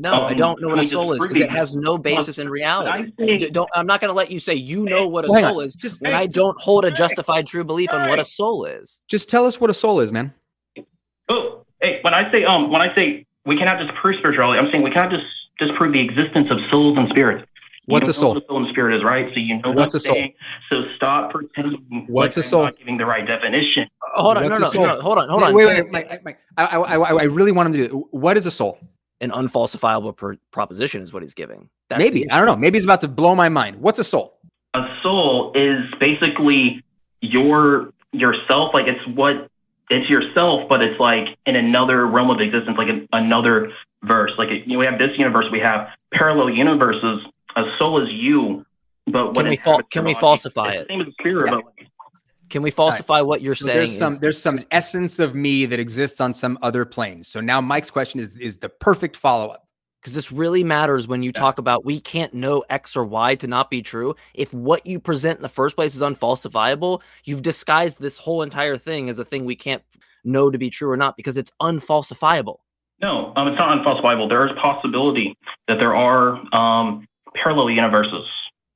No, 0.00 0.12
I 0.22 0.30
Um, 0.30 0.36
don't 0.36 0.60
know 0.62 0.68
what 0.68 0.78
a 0.78 0.84
soul 0.84 1.12
is 1.12 1.20
because 1.20 1.40
it 1.40 1.50
has 1.50 1.74
no 1.74 1.98
basis 2.10 2.38
in 2.38 2.48
reality. 2.48 3.10
D- 3.18 3.50
Don't, 3.50 3.68
I'm 3.74 3.86
not 3.86 4.00
going 4.00 4.10
to 4.10 4.14
let 4.14 4.30
you 4.30 4.38
say 4.38 4.54
you 4.54 4.84
know 4.86 5.08
what 5.08 5.24
a 5.24 5.28
Well, 5.28 5.34
hang 5.34 5.44
on. 5.44 5.50
soul 5.50 5.60
is 5.60 5.96
when 5.98 6.14
I 6.14 6.26
don't 6.26 6.58
hold 6.60 6.84
a 6.84 6.90
justified 6.92 7.48
true 7.48 7.64
belief 7.64 7.92
on 7.92 8.06
what 8.08 8.20
a 8.20 8.24
soul 8.24 8.64
is. 8.64 9.00
Just 9.08 9.28
tell 9.28 9.44
us 9.44 9.60
what 9.60 9.70
a 9.70 9.74
soul 9.74 9.98
is, 10.00 10.12
man. 10.12 10.32
Oh, 11.28 11.66
hey, 11.82 11.98
when 12.02 12.14
I 12.14 12.30
say 12.30 12.44
um, 12.44 12.70
when 12.70 12.80
I 12.80 12.94
say 12.94 13.26
we 13.44 13.58
cannot 13.58 13.84
disprove 13.84 14.16
spirituality, 14.18 14.60
I'm 14.60 14.70
saying 14.70 14.84
we 14.84 14.90
cannot 14.92 15.10
just 15.10 15.24
disprove 15.58 15.92
the 15.92 16.00
existence 16.00 16.46
of 16.50 16.58
souls 16.70 16.96
and 16.96 17.08
spirits. 17.10 17.44
You 17.86 17.94
What's 17.94 18.06
know 18.06 18.10
a 18.10 18.14
soul? 18.14 18.34
What 18.34 18.42
a 18.44 18.46
soul 18.46 18.56
and 18.58 18.68
spirit 18.70 18.96
is, 18.96 19.02
right? 19.02 19.26
So 19.34 19.40
you 19.40 19.60
know 19.60 19.72
What's 19.72 19.94
what 19.94 19.94
a 19.94 19.96
I'm 19.96 20.00
soul? 20.00 20.14
saying. 20.14 20.34
So 20.70 20.84
stop 20.94 21.32
pretending. 21.32 22.06
What's 22.08 22.36
like 22.36 22.44
a 22.44 22.46
you're 22.46 22.50
soul? 22.50 22.62
Not 22.64 22.78
giving 22.78 22.98
the 22.98 23.06
right 23.06 23.26
definition. 23.26 23.88
Hold 24.14 24.36
on, 24.36 24.44
What's 24.44 24.50
no, 24.50 24.56
a 24.56 24.60
no, 24.60 24.70
soul? 24.70 24.86
no, 24.86 25.00
hold 25.00 25.18
on, 25.18 25.28
hold 25.28 25.42
on. 25.42 25.54
Wait, 25.54 25.62
So- 25.64 25.68
wait, 25.68 25.82
wait, 25.82 25.90
Mike, 25.90 26.24
Mike, 26.24 26.38
I, 26.56 26.64
I, 26.66 26.96
I, 26.96 27.12
I 27.14 27.22
really 27.24 27.50
want 27.52 27.66
him 27.66 27.72
to 27.72 27.88
do 27.88 27.98
it. 27.98 28.06
What 28.16 28.36
is 28.36 28.46
a 28.46 28.50
soul? 28.50 28.78
An 29.20 29.30
unfalsifiable 29.30 30.16
per- 30.16 30.36
proposition 30.52 31.02
is 31.02 31.12
what 31.12 31.22
he's 31.22 31.34
giving. 31.34 31.68
That's 31.88 31.98
Maybe 31.98 32.24
the 32.24 32.30
I 32.30 32.38
don't 32.38 32.46
know. 32.46 32.56
Maybe 32.56 32.76
he's 32.76 32.84
about 32.84 33.00
to 33.00 33.08
blow 33.08 33.34
my 33.34 33.48
mind. 33.48 33.80
What's 33.80 33.98
a 33.98 34.04
soul? 34.04 34.38
A 34.74 34.82
soul 35.02 35.52
is 35.54 35.84
basically 35.98 36.84
your 37.20 37.92
yourself. 38.12 38.74
Like 38.74 38.86
it's 38.86 39.04
what 39.16 39.48
it's 39.90 40.08
yourself, 40.08 40.68
but 40.68 40.82
it's 40.82 41.00
like 41.00 41.36
in 41.46 41.56
another 41.56 42.06
realm 42.06 42.30
of 42.30 42.40
existence, 42.40 42.76
like 42.78 42.88
in 42.88 43.08
another 43.12 43.72
verse. 44.02 44.32
Like 44.38 44.50
you 44.50 44.74
know, 44.74 44.78
we 44.78 44.86
have 44.86 44.98
this 44.98 45.16
universe, 45.18 45.46
we 45.50 45.60
have 45.60 45.88
parallel 46.12 46.50
universes. 46.50 47.20
A 47.56 47.64
soul 47.78 48.00
is 48.02 48.08
you, 48.12 48.64
but 49.06 49.28
what 49.28 49.36
Can 49.36 49.44
we 49.46 49.50
inhabits 49.52 49.64
fal- 49.64 49.82
can 49.90 50.04
we 50.04 50.14
falsify 50.14 50.72
It's 50.72 50.82
it? 50.82 50.88
Same 50.88 51.00
as 51.00 51.08
a 51.08 51.12
spirit, 51.12 51.50
but 51.50 51.64
like, 51.64 51.88
Can 52.50 52.62
we 52.62 52.70
falsify 52.70 53.20
what 53.20 53.42
you're 53.42 53.54
So 53.54 53.66
saying? 53.66 53.76
there's 53.78 53.92
is- 53.92 53.98
some 53.98 54.18
there's 54.18 54.40
some 54.40 54.58
essence 54.70 55.18
of 55.18 55.34
me 55.34 55.66
that 55.66 55.78
exists 55.78 56.20
on 56.20 56.32
some 56.34 56.58
other 56.62 56.84
plane. 56.84 57.22
So 57.24 57.40
now 57.40 57.60
Mike's 57.60 57.90
question 57.90 58.20
is 58.20 58.36
is 58.36 58.56
the 58.58 58.68
perfect 58.68 59.16
follow 59.16 59.48
up. 59.48 59.64
because 60.00 60.14
this 60.14 60.30
really 60.30 60.62
matters 60.64 61.08
when 61.08 61.22
you 61.24 61.32
talk 61.32 61.58
about 61.58 61.84
we 61.84 61.98
can't 62.00 62.32
know 62.32 62.64
X 62.70 62.96
or 62.96 63.04
Y 63.04 63.34
to 63.34 63.46
not 63.48 63.68
be 63.70 63.82
true. 63.82 64.14
If 64.34 64.54
what 64.54 64.86
you 64.86 65.00
present 65.00 65.38
in 65.38 65.42
the 65.42 65.48
first 65.48 65.74
place 65.76 65.94
is 65.96 66.02
unfalsifiable, 66.02 67.00
you've 67.24 67.42
disguised 67.42 68.00
this 68.00 68.16
whole 68.18 68.42
entire 68.42 68.76
thing 68.78 69.08
as 69.08 69.18
a 69.18 69.24
thing 69.24 69.44
we 69.44 69.56
can't 69.56 69.82
know 70.24 70.50
to 70.50 70.58
be 70.58 70.70
true 70.70 70.90
or 70.90 70.96
not 70.96 71.16
because 71.16 71.36
it's 71.36 71.52
unfalsifiable. 71.60 72.58
no, 73.02 73.32
um, 73.36 73.48
it's 73.48 73.58
not 73.58 73.76
unfalsifiable. 73.78 74.28
There 74.28 74.46
is 74.46 74.52
possibility 74.60 75.36
that 75.68 75.78
there 75.78 75.94
are 75.94 76.36
um, 76.54 77.06
parallel 77.42 77.70
universes. 77.70 78.26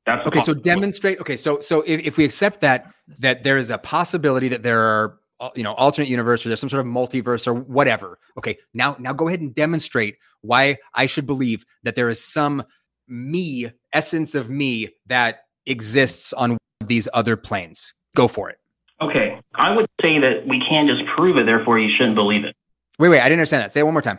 That's 0.06 0.26
Okay, 0.26 0.40
so 0.40 0.54
demonstrate. 0.54 1.20
Okay, 1.20 1.36
so 1.36 1.60
so 1.60 1.82
if, 1.82 2.00
if 2.00 2.16
we 2.16 2.24
accept 2.24 2.60
that 2.60 2.92
that 3.20 3.44
there 3.44 3.56
is 3.56 3.70
a 3.70 3.78
possibility 3.78 4.48
that 4.48 4.62
there 4.62 4.80
are 4.80 5.18
uh, 5.40 5.50
you 5.54 5.62
know 5.62 5.74
alternate 5.74 6.08
universe 6.08 6.44
or 6.44 6.48
there's 6.48 6.60
some 6.60 6.68
sort 6.68 6.84
of 6.84 6.92
multiverse 6.92 7.46
or 7.46 7.54
whatever. 7.54 8.18
Okay, 8.36 8.58
now 8.74 8.96
now 8.98 9.12
go 9.12 9.28
ahead 9.28 9.40
and 9.40 9.54
demonstrate 9.54 10.16
why 10.40 10.78
I 10.94 11.06
should 11.06 11.26
believe 11.26 11.64
that 11.84 11.94
there 11.94 12.08
is 12.08 12.22
some 12.22 12.64
me 13.08 13.70
essence 13.92 14.34
of 14.34 14.50
me 14.50 14.88
that 15.06 15.40
exists 15.66 16.32
on 16.32 16.58
these 16.84 17.08
other 17.14 17.36
planes. 17.36 17.94
Go 18.16 18.26
for 18.26 18.50
it. 18.50 18.58
Okay, 19.00 19.40
I 19.54 19.74
would 19.74 19.86
say 20.00 20.18
that 20.18 20.46
we 20.46 20.60
can't 20.68 20.88
just 20.88 21.02
prove 21.16 21.36
it, 21.36 21.46
therefore 21.46 21.78
you 21.78 21.94
shouldn't 21.96 22.14
believe 22.14 22.44
it. 22.44 22.54
Wait, 22.98 23.08
wait, 23.08 23.20
I 23.20 23.24
didn't 23.24 23.40
understand 23.40 23.62
that. 23.62 23.72
Say 23.72 23.80
it 23.80 23.84
one 23.84 23.94
more 23.94 24.02
time. 24.02 24.18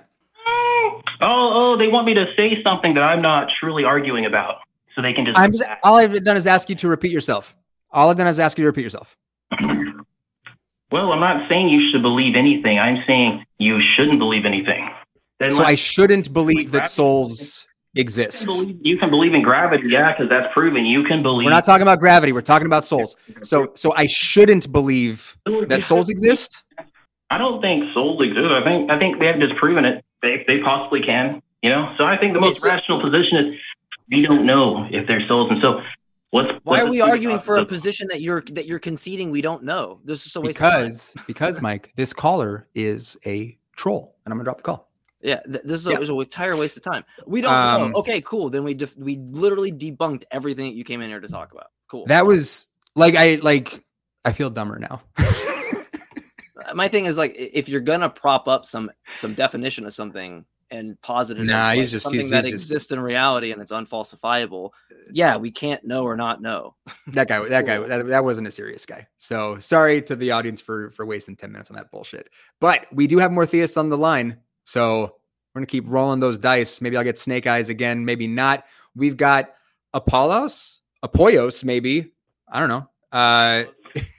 Oh, 1.21 1.51
oh, 1.53 1.77
they 1.77 1.87
want 1.87 2.05
me 2.05 2.13
to 2.15 2.25
say 2.35 2.61
something 2.63 2.93
that 2.95 3.03
I'm 3.03 3.21
not 3.21 3.49
truly 3.59 3.85
arguing 3.85 4.25
about, 4.25 4.57
so 4.95 5.01
they 5.01 5.13
can 5.13 5.25
just. 5.25 5.37
I'm 5.37 5.51
just 5.51 5.63
all 5.83 5.95
I've 5.95 6.23
done 6.23 6.37
is 6.37 6.47
ask 6.47 6.69
you 6.69 6.75
to 6.75 6.87
repeat 6.87 7.11
yourself. 7.11 7.55
All 7.91 8.09
I've 8.09 8.17
done 8.17 8.27
is 8.27 8.39
ask 8.39 8.57
you 8.57 8.63
to 8.63 8.67
repeat 8.67 8.83
yourself. 8.83 9.15
Well, 10.91 11.11
I'm 11.11 11.19
not 11.19 11.49
saying 11.49 11.69
you 11.69 11.89
should 11.91 12.01
believe 12.01 12.35
anything. 12.35 12.77
I'm 12.77 13.03
saying 13.07 13.45
you 13.57 13.81
shouldn't 13.95 14.19
believe 14.19 14.45
anything. 14.45 14.89
Then 15.39 15.53
So 15.53 15.63
I 15.63 15.75
shouldn't 15.75 16.31
believe 16.31 16.71
that 16.71 16.89
souls 16.89 17.65
exist. 17.95 18.47
you 18.81 18.97
can 18.97 19.09
believe 19.09 19.33
in 19.33 19.41
gravity, 19.41 19.89
yeah, 19.89 20.11
because 20.11 20.29
that's 20.29 20.53
proven. 20.53 20.85
You 20.85 21.03
can 21.03 21.23
believe. 21.23 21.45
We're 21.45 21.51
not 21.51 21.65
talking 21.65 21.81
about 21.81 21.99
gravity. 21.99 22.31
We're 22.31 22.41
talking 22.41 22.67
about 22.67 22.85
souls. 22.85 23.15
So, 23.41 23.71
so 23.75 23.93
I 23.95 24.05
shouldn't 24.05 24.71
believe 24.71 25.35
that 25.67 25.83
souls 25.83 26.09
exist. 26.09 26.63
I 27.29 27.37
don't 27.37 27.61
think 27.61 27.91
souls 27.93 28.21
exist. 28.21 28.45
I 28.45 28.63
think 28.63 28.91
I 28.91 28.99
think 28.99 29.19
they 29.19 29.25
have 29.25 29.39
disproven 29.39 29.85
it. 29.85 30.05
They 30.21 30.43
they 30.47 30.59
possibly 30.59 31.01
can. 31.01 31.41
You 31.63 31.69
know. 31.69 31.95
So 31.97 32.05
I 32.05 32.17
think 32.17 32.33
the 32.33 32.39
most 32.39 32.63
rational 32.63 33.01
position 33.01 33.37
is 33.37 33.59
we 34.09 34.21
don't 34.21 34.45
know 34.45 34.87
if 34.91 35.07
there's 35.07 35.27
souls, 35.27 35.49
and 35.51 35.61
so 35.61 35.81
Let's. 36.31 36.51
Why 36.63 36.77
let's 36.77 36.87
are 36.87 36.89
we 36.89 36.99
arguing 36.99 37.39
for 37.39 37.57
a 37.57 37.59
about- 37.59 37.67
position 37.69 38.07
that 38.09 38.21
you're 38.21 38.41
that 38.53 38.65
you're 38.65 38.79
conceding 38.79 39.29
we 39.29 39.41
don't 39.41 39.63
know? 39.63 39.99
This 40.03 40.17
is 40.19 40.23
just 40.25 40.35
a 40.35 40.41
waste 40.41 40.53
because 40.57 41.15
because 41.27 41.61
Mike, 41.61 41.91
this 41.95 42.11
caller 42.11 42.67
is 42.73 43.15
a 43.27 43.55
troll, 43.75 44.15
and 44.25 44.31
I'm 44.33 44.37
gonna 44.39 44.45
drop 44.45 44.57
the 44.57 44.63
call. 44.63 44.89
Yeah, 45.21 45.41
th- 45.41 45.61
this 45.63 45.79
is 45.81 45.85
a, 45.87 45.91
Yeah. 45.91 45.97
it 45.97 45.99
was 45.99 46.09
an 46.09 46.17
entire 46.19 46.57
waste 46.57 46.75
of 46.75 46.81
time. 46.83 47.03
We 47.27 47.41
don't 47.41 47.53
Um, 47.53 47.91
know. 47.91 47.99
Okay, 47.99 48.19
cool. 48.21 48.49
Then 48.49 48.63
we 48.63 48.73
def- 48.73 48.97
we 48.97 49.17
literally 49.17 49.71
debunked 49.71 50.23
everything 50.31 50.65
that 50.65 50.75
you 50.75 50.83
came 50.83 51.01
in 51.03 51.09
here 51.11 51.19
to 51.19 51.27
talk 51.27 51.51
about. 51.53 51.67
Cool. 51.87 52.07
That 52.07 52.25
was 52.25 52.67
like 52.95 53.15
I 53.15 53.35
like 53.43 53.83
I 54.25 54.31
feel 54.31 54.49
dumber 54.49 54.79
now. 54.79 55.03
My 56.73 56.87
thing 56.87 57.05
is 57.05 57.17
like 57.17 57.35
if 57.37 57.69
you're 57.69 57.81
gonna 57.81 58.09
prop 58.09 58.47
up 58.47 58.65
some 58.65 58.89
some 59.05 59.33
definition 59.35 59.85
of 59.85 59.93
something 59.93 60.45
and 60.73 60.99
positive. 61.01 61.43
it 61.43 61.47
Nah, 61.47 61.69
as, 61.69 61.75
he's 61.75 61.87
like, 61.87 61.91
just- 61.91 62.03
something 62.03 62.19
he's- 62.19 62.31
that 62.31 62.43
he's 62.43 62.51
just- 62.53 62.65
exists 62.71 62.91
in 62.91 62.99
reality 62.99 63.51
and 63.51 63.61
it's 63.61 63.71
unfalsifiable. 63.71 64.71
Yeah, 65.11 65.37
we 65.37 65.51
can't 65.51 65.83
know 65.85 66.03
or 66.03 66.15
not 66.17 66.41
know. 66.41 66.75
that 67.07 67.27
guy 67.27 67.47
that 67.47 67.65
guy 67.65 67.77
that, 67.79 68.07
that 68.07 68.23
wasn't 68.23 68.47
a 68.47 68.51
serious 68.51 68.85
guy 68.85 69.05
so 69.17 69.57
sorry 69.59 70.01
to 70.01 70.15
the 70.15 70.31
audience 70.31 70.61
for 70.61 70.89
for 70.91 71.05
wasting 71.05 71.35
10 71.35 71.51
minutes 71.51 71.69
on 71.69 71.75
that 71.77 71.91
bullshit 71.91 72.29
but 72.59 72.87
we 72.91 73.05
do 73.07 73.17
have 73.19 73.31
more 73.31 73.45
theists 73.45 73.75
on 73.77 73.89
the 73.89 73.97
line 73.97 74.37
so 74.65 75.01
we're 75.53 75.59
gonna 75.59 75.65
keep 75.65 75.83
rolling 75.87 76.19
those 76.21 76.37
dice 76.37 76.79
maybe 76.81 76.95
i'll 76.97 77.03
get 77.03 77.17
snake 77.17 77.45
eyes 77.47 77.67
again 77.69 78.03
maybe 78.05 78.27
not 78.27 78.65
we've 78.95 79.17
got 79.17 79.53
apollos 79.93 80.79
apoyos 81.05 81.63
maybe 81.63 82.11
i 82.51 82.59
don't 82.59 82.69
know 82.69 82.87
uh 83.11 83.63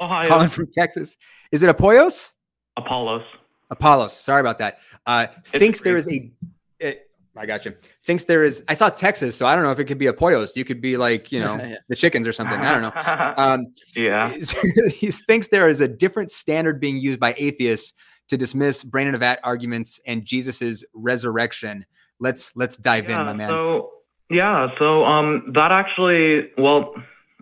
Ohio. 0.00 0.28
calling 0.32 0.48
from 0.48 0.66
texas 0.70 1.16
is 1.52 1.62
it 1.62 1.74
apoyos 1.74 2.32
Apollos. 2.76 3.22
Apollos 3.74 4.12
sorry 4.12 4.40
about 4.40 4.58
that 4.58 4.78
uh 5.06 5.26
thinks 5.44 5.80
there 5.80 5.96
is 5.96 6.10
a 6.10 6.30
it, 6.80 7.10
I 7.36 7.46
got 7.46 7.64
you. 7.64 7.74
Thinks 8.04 8.24
there 8.24 8.44
is. 8.44 8.62
I 8.68 8.74
saw 8.74 8.88
Texas, 8.88 9.36
so 9.36 9.44
I 9.44 9.54
don't 9.54 9.64
know 9.64 9.72
if 9.72 9.80
it 9.80 9.86
could 9.86 9.98
be 9.98 10.06
a 10.06 10.12
Poyos. 10.12 10.54
You 10.54 10.64
could 10.64 10.80
be 10.80 10.96
like, 10.96 11.32
you 11.32 11.40
know, 11.40 11.56
Yeah. 11.60 11.76
the 11.88 11.96
chickens 11.96 12.28
or 12.28 12.32
something. 12.32 12.60
I 12.60 12.70
don't 12.72 12.82
know. 12.82 13.34
Um, 13.36 13.66
yeah. 13.96 14.28
he 14.94 15.10
thinks 15.10 15.48
there 15.48 15.68
is 15.68 15.80
a 15.80 15.88
different 15.88 16.30
standard 16.30 16.80
being 16.80 16.96
used 16.96 17.18
by 17.18 17.34
atheists 17.36 17.94
to 18.28 18.36
dismiss 18.36 18.84
brain 18.84 19.08
and 19.08 19.18
vat 19.18 19.40
arguments 19.42 20.00
and 20.06 20.24
Jesus's 20.24 20.84
resurrection. 20.94 21.84
Let's 22.20 22.54
let's 22.54 22.76
dive 22.76 23.10
in, 23.10 23.16
my 23.16 23.32
man. 23.32 23.48
So 23.48 23.90
yeah, 24.30 24.68
so 24.78 25.04
um, 25.04 25.50
that 25.54 25.72
actually, 25.72 26.50
well, 26.56 26.94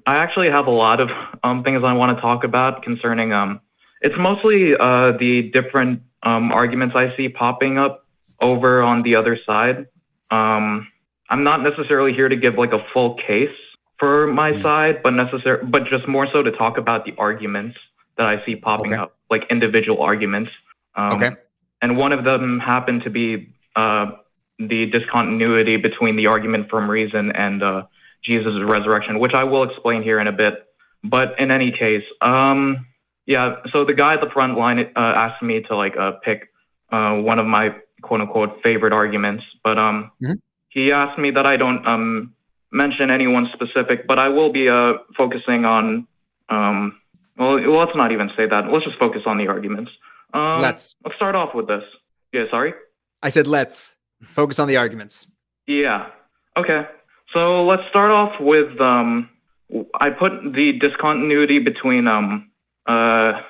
I 0.07 0.17
actually 0.17 0.51
have 0.51 0.67
a 0.67 0.71
lot 0.71 1.01
of 1.01 1.11
um 1.45 1.63
things 1.65 1.83
I 1.85 1.93
want 1.93 2.17
to 2.17 2.21
talk 2.23 2.45
about 2.45 2.83
concerning 2.83 3.33
um, 3.35 3.61
it's 4.01 4.17
mostly 4.19 4.75
uh 4.75 5.13
the 5.19 5.51
different 5.53 6.01
um 6.23 6.53
arguments 6.53 6.95
I 6.97 7.15
see 7.17 7.29
popping 7.29 7.79
up 7.79 8.07
over 8.41 8.83
on 8.83 9.03
the 9.03 9.17
other 9.17 9.39
side. 9.47 9.87
Um, 10.31 10.89
I'm 11.31 11.45
not 11.45 11.63
necessarily 11.63 12.13
here 12.13 12.29
to 12.29 12.37
give 12.37 12.55
like 12.57 12.73
a 12.73 12.85
full 12.93 13.15
case 13.15 13.57
for 13.99 14.27
my 14.27 14.53
Mm. 14.53 14.63
side, 14.63 15.03
but 15.03 15.13
necessary, 15.15 15.65
but 15.65 15.87
just 15.87 16.09
more 16.09 16.27
so 16.33 16.43
to 16.43 16.51
talk 16.51 16.77
about 16.77 17.05
the 17.05 17.15
arguments 17.19 17.79
that 18.17 18.27
I 18.27 18.45
see 18.45 18.57
popping 18.57 18.95
up, 18.95 19.15
like 19.31 19.45
individual 19.51 20.03
arguments. 20.03 20.51
Um, 20.97 21.13
Okay. 21.13 21.31
And 21.81 21.97
one 21.97 22.13
of 22.13 22.23
them 22.25 22.61
happened 22.61 23.03
to 23.05 23.11
be 23.11 23.49
uh, 23.75 24.07
the 24.59 24.87
discontinuity 24.87 25.77
between 25.77 26.15
the 26.17 26.27
argument 26.29 26.69
from 26.71 26.89
reason 26.91 27.33
and 27.33 27.63
uh, 27.63 27.83
Jesus' 28.25 28.63
resurrection, 28.63 29.19
which 29.19 29.35
I 29.35 29.45
will 29.45 29.65
explain 29.65 30.03
here 30.03 30.21
in 30.21 30.27
a 30.29 30.33
bit. 30.33 30.55
But 31.03 31.35
in 31.41 31.51
any 31.51 31.73
case, 31.73 32.05
um, 32.21 32.87
yeah. 33.27 33.57
So 33.73 33.85
the 33.85 33.95
guy 33.95 34.15
at 34.15 34.21
the 34.21 34.31
front 34.31 34.59
line 34.59 34.79
uh, 34.81 34.99
asked 34.99 35.43
me 35.43 35.63
to 35.69 35.77
like 35.77 35.97
uh, 35.97 36.13
pick 36.25 36.53
uh, 36.91 37.15
one 37.15 37.39
of 37.39 37.47
my 37.47 37.75
quote 38.03 38.21
unquote 38.21 38.61
favorite 38.63 38.93
arguments, 38.93 39.45
but 39.63 39.79
um, 39.79 40.11
he 40.69 40.93
asked 40.93 41.19
me 41.19 41.31
that 41.33 41.47
I 41.47 41.57
don't 41.57 41.87
um, 41.87 42.35
mention 42.71 43.11
anyone 43.11 43.49
specific, 43.53 44.07
but 44.07 44.19
I 44.19 44.29
will 44.29 44.53
be 44.53 44.69
uh, 44.69 44.95
focusing 45.17 45.65
on. 45.65 46.07
Um, 46.49 46.99
well, 47.39 47.59
let's 47.59 47.97
not 47.97 48.13
even 48.13 48.31
say 48.37 48.47
that. 48.47 48.71
Let's 48.71 48.85
just 48.85 48.99
focus 48.99 49.23
on 49.27 49.39
the 49.39 49.49
arguments. 49.49 49.91
Um, 50.35 50.61
Let's. 50.61 50.95
Let's 51.05 51.17
start 51.17 51.35
off 51.35 51.55
with 51.55 51.67
this. 51.67 51.83
Yeah, 52.33 52.45
sorry. 52.51 52.75
I 53.23 53.29
said 53.29 53.47
let's 53.47 53.97
focus 54.23 54.59
on 54.59 54.69
the 54.69 54.77
arguments. 54.77 55.27
Yeah. 55.67 56.09
Okay. 56.57 56.87
So 57.33 57.65
let's 57.65 57.83
start 57.89 58.11
off 58.11 58.33
with 58.41 58.81
um 58.81 59.29
I 60.01 60.11
put 60.11 60.33
the 60.53 60.73
discontinuity 60.81 61.59
between 61.59 62.09
um 62.09 62.51
uh 62.87 63.43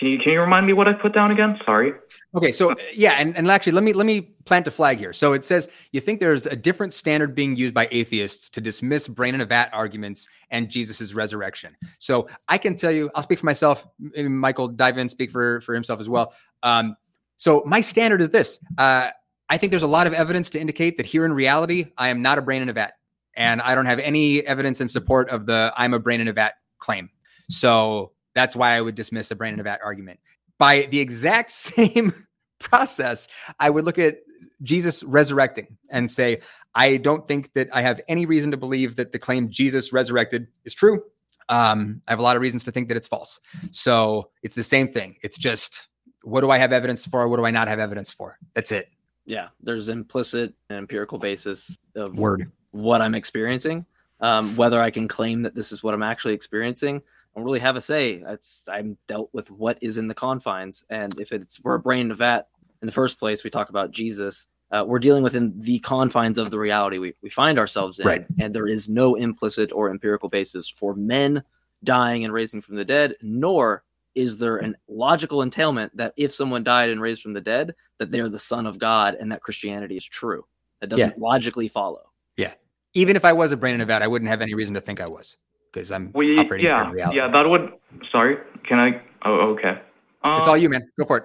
can 0.00 0.08
you 0.08 0.18
can 0.18 0.32
you 0.32 0.40
remind 0.40 0.66
me 0.66 0.72
what 0.72 0.88
I 0.88 0.94
put 0.94 1.12
down 1.12 1.30
again? 1.30 1.58
Sorry. 1.66 1.92
Okay, 2.34 2.52
so 2.52 2.74
yeah, 2.94 3.16
and, 3.18 3.36
and 3.36 3.50
actually, 3.50 3.72
let 3.72 3.84
me 3.84 3.92
let 3.92 4.06
me 4.06 4.22
plant 4.46 4.66
a 4.66 4.70
flag 4.70 4.96
here. 4.96 5.12
So 5.12 5.34
it 5.34 5.44
says 5.44 5.68
you 5.92 6.00
think 6.00 6.20
there's 6.20 6.46
a 6.46 6.56
different 6.56 6.94
standard 6.94 7.34
being 7.34 7.54
used 7.54 7.74
by 7.74 7.86
atheists 7.90 8.48
to 8.50 8.62
dismiss 8.62 9.06
brain 9.06 9.34
in 9.34 9.42
a 9.42 9.44
vat 9.44 9.68
arguments 9.74 10.26
and 10.50 10.70
Jesus's 10.70 11.14
resurrection. 11.14 11.76
So 11.98 12.28
I 12.48 12.56
can 12.56 12.76
tell 12.76 12.90
you, 12.90 13.10
I'll 13.14 13.22
speak 13.22 13.40
for 13.40 13.46
myself. 13.46 13.86
Michael 14.16 14.68
dive 14.68 14.96
in, 14.96 15.06
speak 15.06 15.30
for 15.30 15.60
for 15.60 15.74
himself 15.74 16.00
as 16.00 16.08
well. 16.08 16.32
Um, 16.62 16.96
so 17.36 17.62
my 17.66 17.82
standard 17.82 18.22
is 18.22 18.30
this: 18.30 18.58
uh, 18.78 19.10
I 19.50 19.58
think 19.58 19.70
there's 19.70 19.82
a 19.82 19.88
lot 19.88 20.06
of 20.06 20.14
evidence 20.14 20.48
to 20.50 20.60
indicate 20.60 20.96
that 20.96 21.04
here 21.04 21.26
in 21.26 21.32
reality, 21.34 21.86
I 21.98 22.08
am 22.08 22.22
not 22.22 22.38
a 22.38 22.42
brain 22.42 22.62
in 22.62 22.70
a 22.70 22.72
vat, 22.72 22.94
and 23.34 23.60
I 23.60 23.74
don't 23.74 23.86
have 23.86 23.98
any 23.98 24.46
evidence 24.46 24.80
in 24.80 24.88
support 24.88 25.28
of 25.28 25.44
the 25.44 25.74
"I'm 25.76 25.92
a 25.92 25.98
brain 25.98 26.22
in 26.22 26.28
a 26.28 26.32
vat" 26.32 26.54
claim. 26.78 27.10
So 27.50 28.12
that's 28.34 28.54
why 28.56 28.76
I 28.76 28.80
would 28.80 28.94
dismiss 28.94 29.30
a 29.30 29.36
brain 29.36 29.54
in 29.54 29.60
a 29.60 29.62
vat 29.62 29.80
argument. 29.84 30.20
By 30.58 30.88
the 30.90 31.00
exact 31.00 31.52
same 31.52 32.12
process, 32.58 33.28
I 33.58 33.70
would 33.70 33.84
look 33.84 33.98
at 33.98 34.18
Jesus 34.62 35.02
resurrecting 35.02 35.76
and 35.90 36.10
say, 36.10 36.40
I 36.74 36.98
don't 36.98 37.26
think 37.26 37.52
that 37.54 37.68
I 37.72 37.82
have 37.82 38.00
any 38.08 38.26
reason 38.26 38.50
to 38.52 38.56
believe 38.56 38.96
that 38.96 39.12
the 39.12 39.18
claim 39.18 39.50
Jesus 39.50 39.92
resurrected 39.92 40.46
is 40.64 40.74
true. 40.74 41.02
Um, 41.48 42.00
I 42.06 42.12
have 42.12 42.20
a 42.20 42.22
lot 42.22 42.36
of 42.36 42.42
reasons 42.42 42.62
to 42.64 42.72
think 42.72 42.88
that 42.88 42.96
it's 42.96 43.08
false. 43.08 43.40
So 43.72 44.30
it's 44.42 44.54
the 44.54 44.62
same 44.62 44.92
thing. 44.92 45.16
It's 45.22 45.36
just 45.36 45.88
what 46.22 46.42
do 46.42 46.50
I 46.50 46.58
have 46.58 46.72
evidence 46.72 47.06
for? 47.06 47.26
What 47.28 47.38
do 47.38 47.44
I 47.46 47.50
not 47.50 47.66
have 47.66 47.78
evidence 47.80 48.12
for? 48.12 48.38
That's 48.54 48.70
it. 48.72 48.88
yeah, 49.26 49.48
there's 49.62 49.88
implicit 49.88 50.54
and 50.68 50.78
empirical 50.78 51.18
basis 51.18 51.76
of 51.96 52.16
Word. 52.16 52.50
what 52.72 53.00
I'm 53.00 53.14
experiencing. 53.14 53.84
Um, 54.20 54.54
whether 54.54 54.80
I 54.82 54.90
can 54.90 55.08
claim 55.08 55.42
that 55.42 55.54
this 55.54 55.72
is 55.72 55.82
what 55.82 55.94
I'm 55.94 56.02
actually 56.02 56.34
experiencing, 56.34 57.00
don't 57.34 57.44
really 57.44 57.60
have 57.60 57.76
a 57.76 57.80
say. 57.80 58.22
I'm 58.68 58.96
dealt 59.06 59.30
with 59.32 59.50
what 59.50 59.78
is 59.80 59.98
in 59.98 60.08
the 60.08 60.14
confines, 60.14 60.84
and 60.90 61.18
if 61.18 61.32
it's 61.32 61.60
we're 61.62 61.74
a 61.74 61.80
brain 61.80 62.06
in 62.06 62.10
a 62.12 62.14
vat 62.16 62.48
in 62.82 62.86
the 62.86 62.92
first 62.92 63.18
place, 63.18 63.44
we 63.44 63.50
talk 63.50 63.68
about 63.68 63.90
Jesus. 63.90 64.46
Uh, 64.72 64.84
we're 64.86 64.98
dealing 65.00 65.22
within 65.24 65.52
the 65.58 65.80
confines 65.80 66.38
of 66.38 66.50
the 66.50 66.58
reality 66.58 66.98
we, 66.98 67.12
we 67.22 67.28
find 67.30 67.58
ourselves 67.58 67.98
in, 67.98 68.06
Right. 68.06 68.26
and 68.38 68.54
there 68.54 68.68
is 68.68 68.88
no 68.88 69.16
implicit 69.16 69.72
or 69.72 69.90
empirical 69.90 70.28
basis 70.28 70.68
for 70.68 70.94
men 70.94 71.42
dying 71.82 72.24
and 72.24 72.32
raising 72.32 72.60
from 72.60 72.76
the 72.76 72.84
dead, 72.84 73.16
nor 73.20 73.82
is 74.14 74.38
there 74.38 74.58
an 74.58 74.76
logical 74.88 75.42
entailment 75.42 75.96
that 75.96 76.12
if 76.16 76.32
someone 76.34 76.62
died 76.62 76.88
and 76.90 77.00
raised 77.00 77.22
from 77.22 77.32
the 77.32 77.40
dead, 77.40 77.74
that 77.98 78.10
they're 78.12 78.28
the 78.28 78.38
son 78.38 78.64
of 78.66 78.78
God 78.78 79.16
and 79.18 79.30
that 79.32 79.42
Christianity 79.42 79.96
is 79.96 80.04
true. 80.04 80.44
That 80.80 80.88
doesn't 80.88 81.18
logically 81.18 81.68
follow. 81.68 82.02
Yeah. 82.36 82.52
Even 82.94 83.16
if 83.16 83.24
I 83.24 83.32
was 83.32 83.52
a 83.52 83.56
brain 83.56 83.74
in 83.74 83.80
a 83.80 83.86
vat, 83.86 84.02
I 84.02 84.06
wouldn't 84.06 84.30
have 84.30 84.40
any 84.40 84.54
reason 84.54 84.74
to 84.74 84.80
think 84.80 85.00
I 85.00 85.08
was 85.08 85.36
because 85.72 85.92
I'm 85.92 86.10
We 86.14 86.38
operating 86.38 86.66
yeah 86.66 86.86
in 86.88 86.92
reality. 86.92 87.16
yeah 87.18 87.28
that 87.28 87.48
would 87.48 87.72
sorry 88.10 88.38
can 88.68 88.78
I 88.78 89.00
oh 89.24 89.54
okay. 89.54 89.80
It's 90.22 90.46
Um, 90.46 90.50
all 90.50 90.56
you, 90.56 90.68
man. 90.68 90.82
Go 90.98 91.06
for 91.06 91.16
it. 91.18 91.24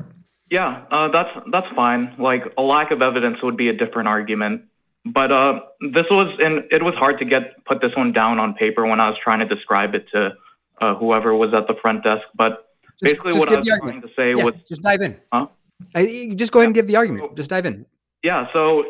Yeah, 0.49 0.83
uh, 0.89 1.09
that's 1.09 1.29
that's 1.51 1.67
fine. 1.75 2.15
Like 2.17 2.43
a 2.57 2.61
lack 2.61 2.91
of 2.91 3.01
evidence 3.01 3.37
would 3.43 3.57
be 3.57 3.67
a 3.67 3.73
different 3.73 4.07
argument. 4.07 4.61
But 5.05 5.31
uh, 5.31 5.59
this 5.93 6.05
was, 6.09 6.27
and 6.41 6.63
it 6.71 6.81
was 6.81 6.95
hard 6.95 7.19
to 7.19 7.25
get 7.25 7.63
put 7.65 7.81
this 7.81 7.91
one 7.95 8.11
down 8.13 8.39
on 8.39 8.53
paper 8.55 8.85
when 8.87 8.99
I 8.99 9.09
was 9.09 9.17
trying 9.21 9.39
to 9.39 9.45
describe 9.45 9.93
it 9.95 10.05
to 10.13 10.31
uh, 10.81 10.95
whoever 10.95 11.35
was 11.35 11.53
at 11.53 11.67
the 11.67 11.75
front 11.81 12.03
desk. 12.03 12.23
But 12.35 12.65
basically, 13.01 13.33
just 13.33 13.39
what 13.39 13.49
I 13.53 13.57
was 13.59 13.67
trying 13.67 14.01
to 14.01 14.07
say 14.15 14.29
Yeah, 14.33 14.43
was, 14.45 14.53
just 14.67 14.81
dive 14.81 15.01
in. 15.01 15.17
huh? 15.33 15.47
I, 15.93 16.33
just 16.35 16.51
go 16.53 16.59
ahead 16.59 16.69
and 16.69 16.73
give 16.75 16.87
the 16.87 16.95
argument. 16.95 17.35
Just 17.35 17.49
dive 17.51 17.65
in. 17.65 17.85
Yeah, 18.23 18.47
so 18.53 18.85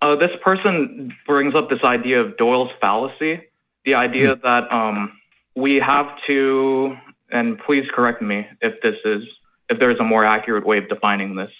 uh, 0.00 0.14
this 0.16 0.30
person 0.42 1.12
brings 1.26 1.54
up 1.54 1.68
this 1.68 1.82
idea 1.82 2.20
of 2.22 2.36
Doyle's 2.38 2.70
fallacy, 2.80 3.40
the 3.84 3.94
idea 3.94 4.34
Hmm. 4.34 4.40
that 4.42 4.72
um, 4.72 5.12
we 5.54 5.76
have 5.76 6.06
to, 6.26 6.96
and 7.30 7.58
please 7.58 7.86
correct 7.94 8.20
me 8.22 8.46
if 8.60 8.80
this 8.82 8.96
is, 9.04 9.22
if 9.68 9.78
there's 9.78 9.98
a 9.98 10.04
more 10.04 10.24
accurate 10.24 10.66
way 10.66 10.78
of 10.78 10.88
defining 10.88 11.34
this, 11.36 11.50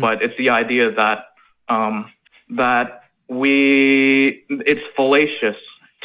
but 0.00 0.22
it's 0.22 0.36
the 0.38 0.48
idea 0.50 0.90
that 0.92 1.26
um, 1.68 2.10
that 2.50 3.02
we, 3.28 4.44
it's 4.48 4.80
fallacious 4.96 5.56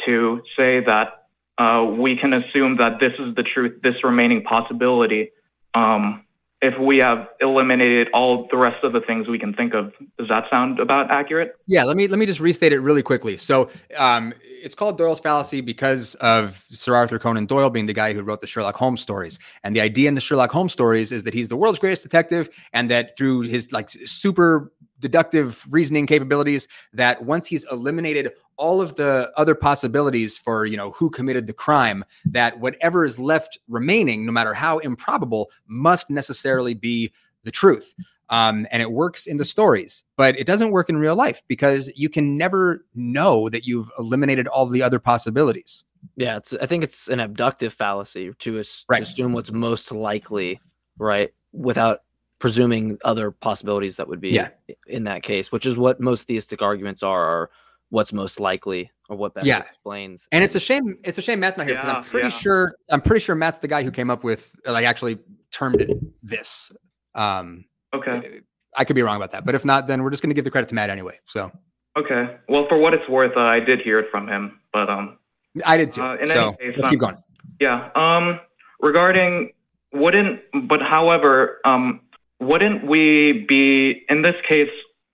to 0.06 0.42
say 0.56 0.80
that 0.84 1.26
uh, 1.58 1.84
we 1.84 2.16
can 2.16 2.32
assume 2.32 2.76
that 2.78 3.00
this 3.00 3.12
is 3.18 3.34
the 3.34 3.42
truth, 3.42 3.80
this 3.82 4.02
remaining 4.02 4.42
possibility. 4.42 5.30
Um, 5.74 6.24
if 6.62 6.78
we 6.78 6.98
have 6.98 7.28
eliminated 7.40 8.08
all 8.12 8.48
the 8.50 8.56
rest 8.56 8.84
of 8.84 8.92
the 8.92 9.00
things 9.00 9.28
we 9.28 9.38
can 9.38 9.54
think 9.54 9.74
of, 9.74 9.92
does 10.18 10.28
that 10.28 10.44
sound 10.50 10.78
about 10.78 11.10
accurate? 11.10 11.56
Yeah, 11.66 11.84
let 11.84 11.96
me 11.96 12.06
let 12.06 12.18
me 12.18 12.26
just 12.26 12.40
restate 12.40 12.72
it 12.72 12.80
really 12.80 13.02
quickly. 13.02 13.36
So, 13.38 13.70
um, 13.96 14.34
it's 14.62 14.74
called 14.74 14.98
Doyle's 14.98 15.20
fallacy 15.20 15.60
because 15.60 16.14
of 16.16 16.64
Sir 16.70 16.94
Arthur 16.94 17.18
Conan 17.18 17.46
Doyle 17.46 17.70
being 17.70 17.86
the 17.86 17.92
guy 17.92 18.12
who 18.12 18.22
wrote 18.22 18.40
the 18.40 18.46
Sherlock 18.46 18.76
Holmes 18.76 19.00
stories. 19.00 19.38
And 19.64 19.74
the 19.74 19.80
idea 19.80 20.08
in 20.08 20.14
the 20.14 20.20
Sherlock 20.20 20.50
Holmes 20.50 20.72
stories 20.72 21.12
is 21.12 21.24
that 21.24 21.34
he's 21.34 21.48
the 21.48 21.56
world's 21.56 21.78
greatest 21.78 22.02
detective, 22.02 22.48
and 22.72 22.90
that 22.90 23.16
through 23.16 23.42
his 23.42 23.72
like 23.72 23.90
super 23.90 24.72
deductive 24.98 25.64
reasoning 25.70 26.06
capabilities 26.06 26.68
that 26.92 27.24
once 27.24 27.46
he's 27.46 27.64
eliminated 27.72 28.30
all 28.56 28.80
of 28.82 28.96
the 28.96 29.32
other 29.36 29.54
possibilities 29.54 30.36
for 30.36 30.66
you 30.66 30.76
know 30.76 30.90
who 30.90 31.08
committed 31.08 31.46
the 31.46 31.54
crime 31.54 32.04
that 32.26 32.60
whatever 32.60 33.02
is 33.02 33.18
left 33.18 33.58
remaining 33.66 34.26
no 34.26 34.32
matter 34.32 34.52
how 34.52 34.78
improbable 34.78 35.50
must 35.66 36.10
necessarily 36.10 36.74
be 36.74 37.10
the 37.44 37.50
truth 37.50 37.94
um, 38.30 38.66
and 38.70 38.80
it 38.82 38.90
works 38.92 39.26
in 39.26 39.36
the 39.36 39.44
stories 39.44 40.04
but 40.16 40.38
it 40.38 40.46
doesn't 40.46 40.70
work 40.70 40.88
in 40.88 40.96
real 40.96 41.14
life 41.16 41.42
because 41.48 41.90
you 41.94 42.08
can 42.08 42.36
never 42.38 42.84
know 42.94 43.48
that 43.48 43.66
you've 43.66 43.90
eliminated 43.98 44.46
all 44.48 44.66
the 44.66 44.82
other 44.82 44.98
possibilities 44.98 45.84
Yeah, 46.16 46.38
it's. 46.38 46.54
I 46.54 46.64
think 46.66 46.82
it's 46.82 47.08
an 47.08 47.20
abductive 47.20 47.74
fallacy 47.74 48.32
to, 48.38 48.58
as, 48.58 48.84
Right. 48.88 48.98
to 48.98 49.02
assume 49.02 49.32
what's 49.34 49.52
most 49.52 49.92
likely, 49.92 50.58
right, 50.98 51.30
without 51.52 52.00
presuming 52.38 52.96
other 53.04 53.30
possibilities 53.30 53.96
that 53.96 54.08
would 54.08 54.18
be 54.20 54.30
Yeah. 54.30 54.48
in 54.86 55.04
that 55.04 55.22
case, 55.22 55.52
which 55.52 55.66
is 55.66 55.76
what 55.76 56.00
most 56.00 56.26
theistic 56.26 56.62
arguments 56.62 57.02
are, 57.02 57.22
are 57.22 57.50
what's 57.90 58.14
most 58.14 58.40
likely 58.40 58.90
or 59.10 59.16
what 59.18 59.34
best 59.34 59.46
Yeah. 59.46 59.58
explains. 59.58 60.26
And 60.32 60.42
it's 60.42 60.54
a 60.54 60.60
shame. 60.60 60.96
It's 61.04 61.18
a 61.18 61.22
shame 61.22 61.40
Matt's 61.40 61.58
not 61.58 61.66
here 61.66 61.74
because 61.76 61.90
I'm 61.90 62.02
pretty 62.02 62.28
yeah. 62.28 62.40
sure. 62.44 62.72
I'm 62.90 63.02
pretty 63.02 63.22
sure 63.22 63.34
Matt's 63.34 63.58
the 63.58 63.68
guy 63.68 63.82
who 63.82 63.90
came 63.90 64.08
up 64.08 64.24
with, 64.24 64.56
like, 64.64 64.86
actually 64.86 65.18
termed 65.50 65.82
it 65.82 65.90
this. 66.22 66.72
Um, 67.14 67.66
Okay. 67.94 68.40
I 68.76 68.84
could 68.84 68.94
be 68.94 69.02
wrong 69.02 69.16
about 69.16 69.32
that, 69.32 69.44
but 69.44 69.54
if 69.54 69.64
not, 69.64 69.88
then 69.88 70.02
we're 70.02 70.10
just 70.10 70.22
going 70.22 70.30
to 70.30 70.34
give 70.34 70.44
the 70.44 70.50
credit 70.50 70.68
to 70.68 70.74
Matt 70.74 70.90
anyway. 70.90 71.18
So 71.26 71.50
Okay. 71.96 72.36
Well, 72.48 72.66
for 72.68 72.78
what 72.78 72.94
it's 72.94 73.08
worth, 73.08 73.36
uh, 73.36 73.40
I 73.40 73.60
did 73.60 73.80
hear 73.80 73.98
it 73.98 74.06
from 74.10 74.28
him, 74.28 74.60
but 74.72 74.88
um, 74.88 75.18
I 75.64 75.76
did 75.76 75.92
too. 75.92 76.02
Uh, 76.02 76.16
in 76.16 76.28
so 76.28 76.48
any 76.48 76.56
case, 76.56 76.72
let's 76.76 76.86
um, 76.86 76.90
keep 76.90 77.00
going. 77.00 77.16
Yeah. 77.60 77.90
Um, 77.94 78.40
regarding 78.80 79.52
wouldn't, 79.92 80.40
but 80.68 80.80
however, 80.80 81.58
um, 81.64 82.00
wouldn't 82.38 82.86
we 82.86 83.44
be 83.48 84.04
in 84.08 84.22
this 84.22 84.36
case? 84.48 84.70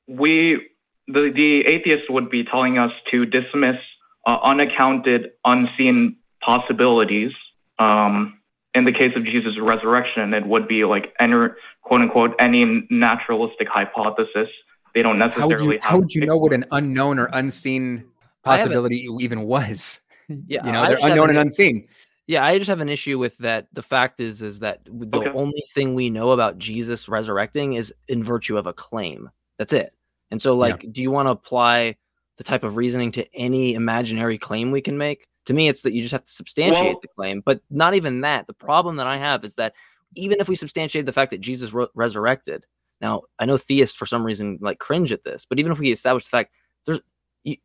We 0.06 0.68
the 1.08 1.32
the 1.34 1.62
atheist 1.66 2.10
would 2.10 2.30
be 2.30 2.44
telling 2.44 2.78
us 2.78 2.92
to 3.10 3.24
dismiss 3.24 3.76
uh, 4.26 4.38
unaccounted, 4.42 5.30
unseen 5.44 6.16
possibilities. 6.42 7.32
Um, 7.78 8.38
in 8.74 8.84
the 8.84 8.92
case 8.92 9.12
of 9.16 9.24
Jesus' 9.24 9.58
resurrection, 9.58 10.34
it 10.34 10.46
would 10.46 10.68
be 10.68 10.84
like 10.84 11.14
any 11.18 11.48
quote 11.86 12.00
unquote 12.02 12.34
any 12.40 12.84
naturalistic 12.90 13.68
hypothesis. 13.68 14.48
They 14.94 15.02
don't 15.02 15.18
How 15.20 15.26
would 15.26 15.36
necessarily 15.36 15.64
you 15.76 15.80
have 15.82 15.90
how 15.90 15.98
would 15.98 16.12
you 16.14 16.26
know 16.26 16.36
what 16.36 16.52
an 16.52 16.64
unknown 16.72 17.18
or 17.18 17.26
unseen 17.32 18.04
I 18.44 18.56
haven't- 18.56 18.72
possibility 18.72 19.06
even 19.20 19.42
was? 19.42 20.00
Yeah, 20.28 20.66
you 20.66 20.72
know, 20.72 20.82
I 20.82 20.88
they're 20.88 20.98
unknown 21.02 21.30
an- 21.30 21.36
and 21.36 21.46
unseen. 21.46 21.86
Yeah, 22.26 22.44
I 22.44 22.58
just 22.58 22.68
have 22.68 22.80
an 22.80 22.88
issue 22.88 23.16
with 23.16 23.38
that. 23.38 23.68
The 23.72 23.82
fact 23.82 24.18
is, 24.18 24.42
is 24.42 24.58
that 24.58 24.80
the 24.86 25.18
Okay. 25.18 25.30
only 25.30 25.62
thing 25.72 25.94
we 25.94 26.10
know 26.10 26.32
about 26.32 26.58
Jesus 26.58 27.08
resurrecting 27.08 27.74
is 27.74 27.94
in 28.08 28.24
virtue 28.24 28.58
of 28.58 28.66
a 28.66 28.72
claim. 28.72 29.30
That's 29.56 29.72
it. 29.72 29.94
And 30.32 30.42
so, 30.42 30.56
like, 30.56 30.84
do 30.90 31.00
you 31.00 31.12
want 31.12 31.26
to 31.26 31.30
apply 31.30 31.94
the 32.38 32.42
type 32.42 32.64
of 32.64 32.74
reasoning 32.74 33.12
to 33.12 33.36
any 33.36 33.74
imaginary 33.74 34.36
claim 34.36 34.72
we 34.72 34.80
can 34.80 34.98
make? 34.98 35.28
To 35.44 35.54
me, 35.54 35.68
it's 35.68 35.82
that 35.82 35.92
you 35.92 36.02
just 36.02 36.10
have 36.10 36.24
to 36.24 36.30
substantiate 36.32 36.82
Well- 36.94 36.98
the 37.00 37.08
claim. 37.16 37.40
But 37.46 37.60
not 37.70 37.94
even 37.94 38.22
that. 38.22 38.48
The 38.48 38.52
problem 38.54 38.96
that 38.96 39.06
I 39.06 39.18
have 39.18 39.44
is 39.44 39.54
that 39.54 39.74
even 40.16 40.40
if 40.40 40.48
we 40.48 40.56
substantiate 40.56 41.06
the 41.06 41.12
fact 41.12 41.30
that 41.30 41.40
Jesus 41.40 41.72
ro- 41.72 41.88
resurrected, 41.94 42.64
now 43.00 43.22
I 43.38 43.46
know 43.46 43.56
theists 43.56 43.96
for 43.96 44.06
some 44.06 44.24
reason 44.24 44.58
like 44.60 44.78
cringe 44.78 45.12
at 45.12 45.24
this, 45.24 45.46
but 45.48 45.58
even 45.58 45.72
if 45.72 45.78
we 45.78 45.92
establish 45.92 46.24
the 46.24 46.30
fact 46.30 46.52
there's 46.86 47.00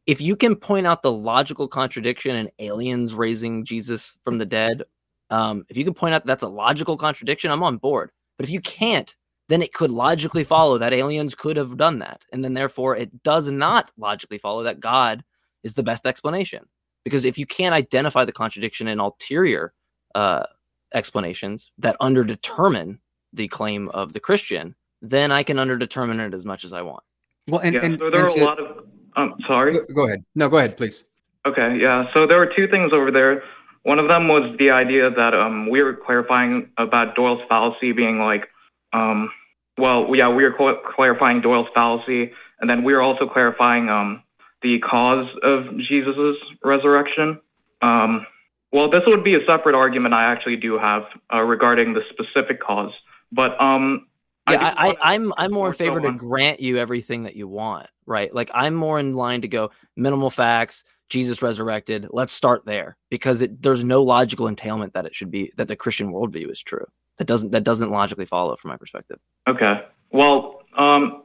if 0.06 0.22
you 0.22 0.36
can 0.36 0.56
point 0.56 0.86
out 0.86 1.02
the 1.02 1.12
logical 1.12 1.68
contradiction 1.68 2.36
in 2.36 2.52
aliens 2.60 3.16
raising 3.16 3.66
Jesus 3.66 4.18
from 4.24 4.38
the 4.38 4.46
dead, 4.46 4.84
um, 5.32 5.66
if 5.70 5.78
you 5.78 5.84
can 5.84 5.94
point 5.94 6.14
out 6.14 6.24
that 6.24 6.28
that's 6.28 6.44
a 6.44 6.48
logical 6.48 6.98
contradiction, 6.98 7.50
I'm 7.50 7.64
on 7.64 7.78
board. 7.78 8.12
But 8.38 8.44
if 8.44 8.52
you 8.52 8.62
can't, 8.62 9.16
then 9.50 9.62
it 9.62 9.74
could 9.74 9.92
logically 9.92 10.44
follow 10.44 10.78
that 10.78 10.94
aliens 10.94 11.34
could 11.34 11.58
have 11.58 11.78
done 11.78 12.00
that. 12.00 12.24
And 12.32 12.44
then 12.44 12.54
therefore 12.54 12.96
it 12.96 13.24
does 13.24 13.50
not 13.50 13.92
logically 13.98 14.38
follow 14.38 14.64
that 14.64 14.80
God 14.80 15.24
is 15.64 15.74
the 15.74 15.84
best 15.84 16.06
explanation. 16.06 16.66
Because 17.04 17.26
if 17.26 17.38
you 17.38 17.48
can't 17.48 17.74
identify 17.74 18.24
the 18.24 18.32
contradiction 18.32 18.88
in 18.88 19.00
ulterior 19.00 19.74
uh, 20.14 20.44
explanations 20.94 21.72
that 21.78 21.96
underdetermine 22.00 23.00
the 23.34 23.48
claim 23.48 23.90
of 23.90 24.14
the 24.14 24.20
Christian, 24.20 24.76
then 25.02 25.32
I 25.32 25.44
can 25.44 25.58
underdetermine 25.58 26.26
it 26.26 26.34
as 26.34 26.46
much 26.46 26.64
as 26.64 26.74
I 26.74 26.82
want. 26.82 27.04
Well, 27.48 27.62
and 27.62 27.76
yeah, 27.76 27.86
and, 27.86 28.00
so 28.00 28.10
there 28.10 28.22
and 28.22 28.32
are 28.32 28.36
to- 28.36 28.44
a 28.44 28.46
lot 28.46 28.60
of. 28.60 28.86
Um, 29.18 29.36
sorry. 29.46 29.74
go, 29.74 29.82
go 29.94 30.06
ahead. 30.08 30.24
No, 30.36 30.48
go 30.48 30.58
ahead, 30.58 30.78
please. 30.78 31.04
Okay, 31.46 31.78
yeah. 31.82 32.06
So 32.14 32.26
there 32.28 32.38
were 32.38 32.52
two 32.56 32.68
things 32.68 32.94
over 32.94 33.12
there. 33.12 33.44
One 33.84 34.00
of 34.00 34.08
them 34.08 34.28
was 34.28 34.56
the 34.60 34.70
idea 34.70 35.10
that 35.10 35.34
um, 35.34 35.70
we 35.70 35.84
were 35.84 35.96
clarifying 35.96 36.70
about 36.78 37.16
Doyle's 37.16 37.42
fallacy 37.50 37.92
being 37.92 38.20
like, 38.20 38.48
um, 38.94 39.30
well, 39.78 40.16
yeah, 40.16 40.30
we 40.30 40.44
were 40.44 40.56
cl- 40.58 40.80
clarifying 40.96 41.42
Doyle's 41.42 41.68
fallacy, 41.74 42.32
and 42.60 42.70
then 42.70 42.84
we 42.84 42.94
were 42.94 43.02
also 43.02 43.28
clarifying 43.28 43.90
um, 43.90 44.24
the 44.62 44.80
cause 44.80 45.28
of 45.42 45.66
Jesus's 45.80 46.38
resurrection. 46.64 47.42
Um, 47.82 48.26
well, 48.72 48.90
this 48.90 49.02
would 49.08 49.24
be 49.24 49.36
a 49.36 49.46
separate 49.46 49.76
argument 49.76 50.14
I 50.14 50.32
actually 50.32 50.58
do 50.58 50.78
have 50.78 51.04
uh, 51.34 51.42
regarding 51.42 51.94
the 51.94 52.02
specific 52.12 52.62
cause, 52.62 52.92
but 53.32 53.60
um, 53.62 54.08
yeah, 54.50 54.74
I, 54.78 54.90
I, 54.90 55.14
I'm 55.14 55.34
I'm 55.38 55.52
more 55.52 55.68
in 55.68 55.74
favor 55.74 56.00
to 56.02 56.08
on- 56.08 56.18
grant 56.18 56.60
you 56.60 56.78
everything 56.78 57.24
that 57.24 57.36
you 57.36 57.48
want, 57.48 57.88
right? 58.06 58.34
Like 58.34 58.50
I'm 58.54 58.74
more 58.74 59.00
in 59.00 59.14
line 59.14 59.42
to 59.42 59.48
go 59.48 59.72
minimal 59.96 60.30
facts, 60.30 60.84
Jesus 61.10 61.42
resurrected. 61.42 62.08
Let's 62.10 62.34
start 62.34 62.66
there 62.66 62.98
because 63.10 63.42
it, 63.42 63.62
there's 63.62 63.84
no 63.84 64.02
logical 64.02 64.48
entailment 64.48 64.94
that 64.94 65.06
it 65.06 65.14
should 65.14 65.32
be 65.32 65.52
that 65.58 65.68
the 65.68 65.76
Christian 65.76 66.12
worldview 66.12 66.52
is 66.52 66.62
true. 66.62 66.86
That 67.18 67.26
doesn't 67.26 67.52
that 67.52 67.64
doesn't 67.64 67.92
logically 67.92 68.26
follow 68.26 68.56
from 68.56 68.70
my 68.70 68.78
perspective. 68.78 69.20
Okay. 69.48 69.86
Well, 70.12 70.64
um, 70.78 71.24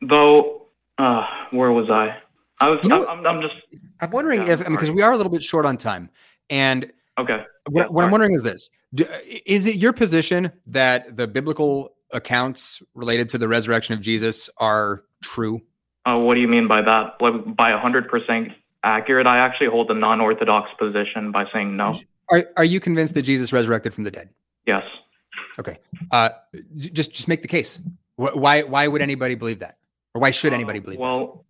though, 0.00 0.66
uh, 0.98 1.26
where 1.50 1.72
was 1.72 1.90
I? 1.90 2.16
I 2.60 2.70
was. 2.70 2.80
You 2.82 2.88
know 2.88 3.06
I'm, 3.06 3.26
I'm 3.26 3.42
just. 3.42 3.54
I'm 4.00 4.10
wondering 4.10 4.46
if 4.46 4.64
because 4.66 4.90
we 4.90 5.02
are 5.02 5.12
a 5.12 5.16
little 5.16 5.32
bit 5.32 5.42
short 5.42 5.66
on 5.66 5.76
time, 5.76 6.08
and 6.50 6.90
Okay. 7.18 7.44
what, 7.70 7.92
what 7.92 8.04
I'm 8.04 8.10
wondering 8.10 8.34
is 8.34 8.42
this: 8.42 8.70
Do, 8.94 9.06
is 9.46 9.66
it 9.66 9.76
your 9.76 9.92
position 9.92 10.50
that 10.66 11.16
the 11.16 11.26
biblical 11.26 11.94
accounts 12.12 12.82
related 12.94 13.28
to 13.30 13.38
the 13.38 13.48
resurrection 13.48 13.94
of 13.94 14.00
Jesus 14.00 14.50
are 14.58 15.04
true? 15.22 15.60
Uh, 16.06 16.18
what 16.18 16.34
do 16.34 16.40
you 16.40 16.48
mean 16.48 16.68
by 16.68 16.82
that? 16.82 17.18
By 17.18 17.72
100% 17.72 18.54
accurate? 18.82 19.26
I 19.26 19.38
actually 19.38 19.68
hold 19.68 19.88
the 19.88 19.94
non-orthodox 19.94 20.70
position 20.78 21.32
by 21.32 21.46
saying 21.52 21.76
no. 21.76 21.98
Are 22.30 22.44
Are 22.56 22.64
you 22.64 22.80
convinced 22.80 23.14
that 23.14 23.22
Jesus 23.22 23.52
resurrected 23.52 23.94
from 23.94 24.04
the 24.04 24.10
dead? 24.10 24.28
Yes. 24.66 24.82
Okay. 25.58 25.78
Uh, 26.10 26.30
just 26.76 27.12
just 27.12 27.28
make 27.28 27.42
the 27.42 27.48
case. 27.48 27.80
Why 28.16 28.62
Why 28.62 28.88
would 28.88 29.02
anybody 29.02 29.34
believe 29.34 29.60
that, 29.60 29.78
or 30.14 30.20
why 30.20 30.30
should 30.30 30.52
anybody 30.52 30.78
believe? 30.78 30.98
Well, 30.98 31.44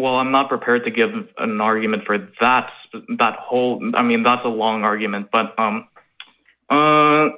well, 0.00 0.16
I'm 0.16 0.30
not 0.32 0.48
prepared 0.48 0.84
to 0.84 0.90
give 0.90 1.10
an 1.38 1.60
argument 1.60 2.04
for 2.04 2.18
that. 2.40 2.70
That 3.18 3.36
whole. 3.36 3.80
I 3.94 4.02
mean, 4.02 4.22
that's 4.22 4.44
a 4.44 4.48
long 4.48 4.82
argument, 4.84 5.28
but 5.30 5.56
um, 5.58 5.86
uh, 6.68 7.28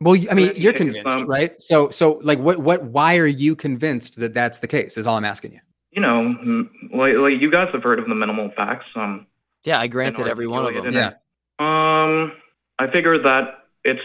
Well, 0.00 0.16
you- 0.16 0.30
I 0.30 0.34
mean, 0.34 0.52
you're 0.56 0.72
If, 0.72 0.76
convinced, 0.78 1.08
um, 1.16 1.26
right? 1.26 1.60
So, 1.60 1.90
so 1.90 2.20
like, 2.22 2.38
what, 2.38 2.58
what, 2.58 2.84
why 2.84 3.18
are 3.18 3.26
you 3.26 3.54
convinced 3.56 4.18
that 4.20 4.32
that's 4.34 4.58
the 4.60 4.66
case? 4.68 4.96
Is 4.96 5.06
all 5.06 5.16
I'm 5.16 5.24
asking 5.24 5.52
you. 5.52 5.60
you 5.92 6.00
know, 6.00 6.34
mm, 6.44 6.68
like, 6.94 7.14
like 7.16 7.40
you 7.40 7.50
guys 7.50 7.68
have 7.72 7.82
heard 7.82 7.98
of 7.98 8.06
the 8.08 8.14
minimal 8.14 8.50
facts. 8.56 8.86
Um, 8.94 9.26
Yeah, 9.64 9.78
I 9.80 9.88
granted 9.88 10.26
every 10.28 10.46
one 10.46 10.64
of 10.64 10.72
them. 10.74 10.76
articulated 10.84 11.12
it. 11.12 11.64
Um, 11.64 12.32
I 12.78 12.86
figure 12.90 13.18
that 13.22 13.64
it's 13.84 14.00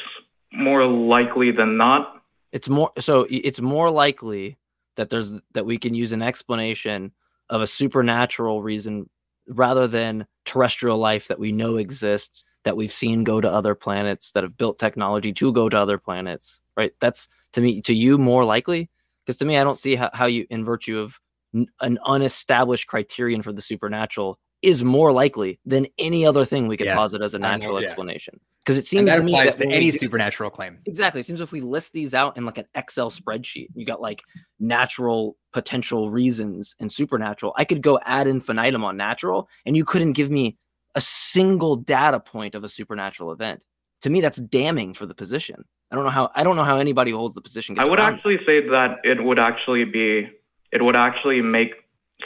more 0.52 0.84
likely 0.86 1.52
than 1.52 1.78
not. 1.78 2.22
It's 2.52 2.68
more 2.70 2.92
so 3.00 3.28
it's 3.30 3.62
more 3.62 3.90
likely 3.92 4.58
that 4.96 5.10
there's 5.10 5.32
that 5.54 5.66
we 5.66 5.78
can 5.78 5.94
use 5.94 6.12
an 6.14 6.22
explanation 6.22 7.12
of 7.50 7.62
a 7.62 7.68
supernatural 7.68 8.62
reason 8.62 9.10
rather 9.48 9.88
than 9.88 10.26
terrestrial 10.46 10.98
life 10.98 11.28
that 11.28 11.40
we 11.40 11.52
know 11.52 11.78
exists 11.78 12.44
that 12.64 12.76
we've 12.76 12.92
seen 12.92 13.24
go 13.24 13.40
to 13.40 13.50
other 13.50 13.76
planets 13.76 14.32
that 14.32 14.44
have 14.44 14.58
built 14.58 14.80
technology 14.80 15.32
to 15.32 15.54
go 15.54 15.70
to 15.70 15.78
other 15.78 15.98
planets 15.98 16.62
right? 16.78 16.92
That's 17.00 17.28
to 17.54 17.62
me 17.62 17.82
to 17.84 17.94
you 17.94 18.18
more 18.18 18.44
likely 18.44 18.90
because 19.26 19.38
to 19.38 19.46
me 19.46 19.58
i 19.58 19.64
don't 19.64 19.80
see 19.80 19.96
how, 19.96 20.10
how 20.14 20.26
you 20.26 20.46
in 20.50 20.66
virtue 20.66 21.00
of 21.00 21.20
n- 21.54 21.68
an 21.82 21.98
unestablished 22.06 22.88
criterion 22.88 23.42
for 23.42 23.54
the 23.54 23.62
supernatural 23.62 24.40
is 24.66 24.84
more 24.84 25.12
likely 25.12 25.60
than 25.66 25.88
any 26.00 26.26
other 26.26 26.44
thing 26.46 26.68
we 26.68 26.76
could 26.78 26.88
Yeah. 26.88 26.96
posit 26.96 27.22
as 27.22 27.34
a 27.34 27.38
I 27.38 27.40
know, 27.42 27.48
natural 27.52 27.80
yeah. 27.82 27.88
explanation 27.88 28.40
because 28.60 28.78
it 28.78 28.86
seems 28.88 29.00
And 29.02 29.08
that 29.10 29.16
to 29.18 29.24
me 29.24 29.34
applies 29.34 29.56
that 29.58 29.70
to 29.70 29.72
any 29.74 29.92
do- 29.92 29.98
supernatural 29.98 30.50
claim. 30.50 30.80
Exactly. 30.86 31.20
It 31.22 31.26
seems 31.26 31.40
if 31.40 31.52
we 31.52 31.62
list 31.62 31.94
these 31.94 32.14
out 32.14 32.36
in 32.38 32.46
like 32.46 32.58
an 32.58 32.66
Excel 32.74 33.12
spreadsheet, 33.12 33.68
you 33.76 33.86
got 33.86 34.02
like 34.02 34.24
natural 34.60 35.38
potential 35.54 36.10
reasons 36.12 36.76
and 36.80 36.92
supernatural. 36.92 37.54
I 37.58 37.66
could 37.66 37.82
go 37.82 38.00
ad 38.04 38.28
infinitum 38.28 38.84
on 38.84 38.98
natural, 38.98 39.48
and 39.66 39.78
you 39.78 39.86
couldn't 39.86 40.14
give 40.14 40.30
me 40.30 40.58
a 40.96 41.02
single 41.02 41.76
data 41.76 42.20
point 42.20 42.56
of 42.56 42.64
a 42.64 42.70
supernatural 42.70 43.32
event. 43.32 43.62
To 44.02 44.10
me, 44.10 44.22
that's 44.22 44.38
damning 44.40 44.94
for 44.94 45.06
the 45.06 45.14
position. 45.16 45.64
I 45.92 45.96
don't 45.96 46.04
know 46.06 46.10
how 46.12 46.32
I 46.36 46.44
don't 46.44 46.56
know 46.56 46.64
how 46.64 46.78
anybody 46.78 47.12
holds 47.12 47.36
the 47.36 47.42
position. 47.42 47.78
I 47.80 47.86
would 47.86 48.00
around 48.00 48.16
actually 48.16 48.40
say 48.46 48.68
that 48.70 48.98
it 49.04 49.24
would 49.24 49.40
actually 49.40 49.86
be, 49.86 50.28
it 50.72 50.82
would 50.84 50.96
actually 50.96 51.42
make 51.42 51.74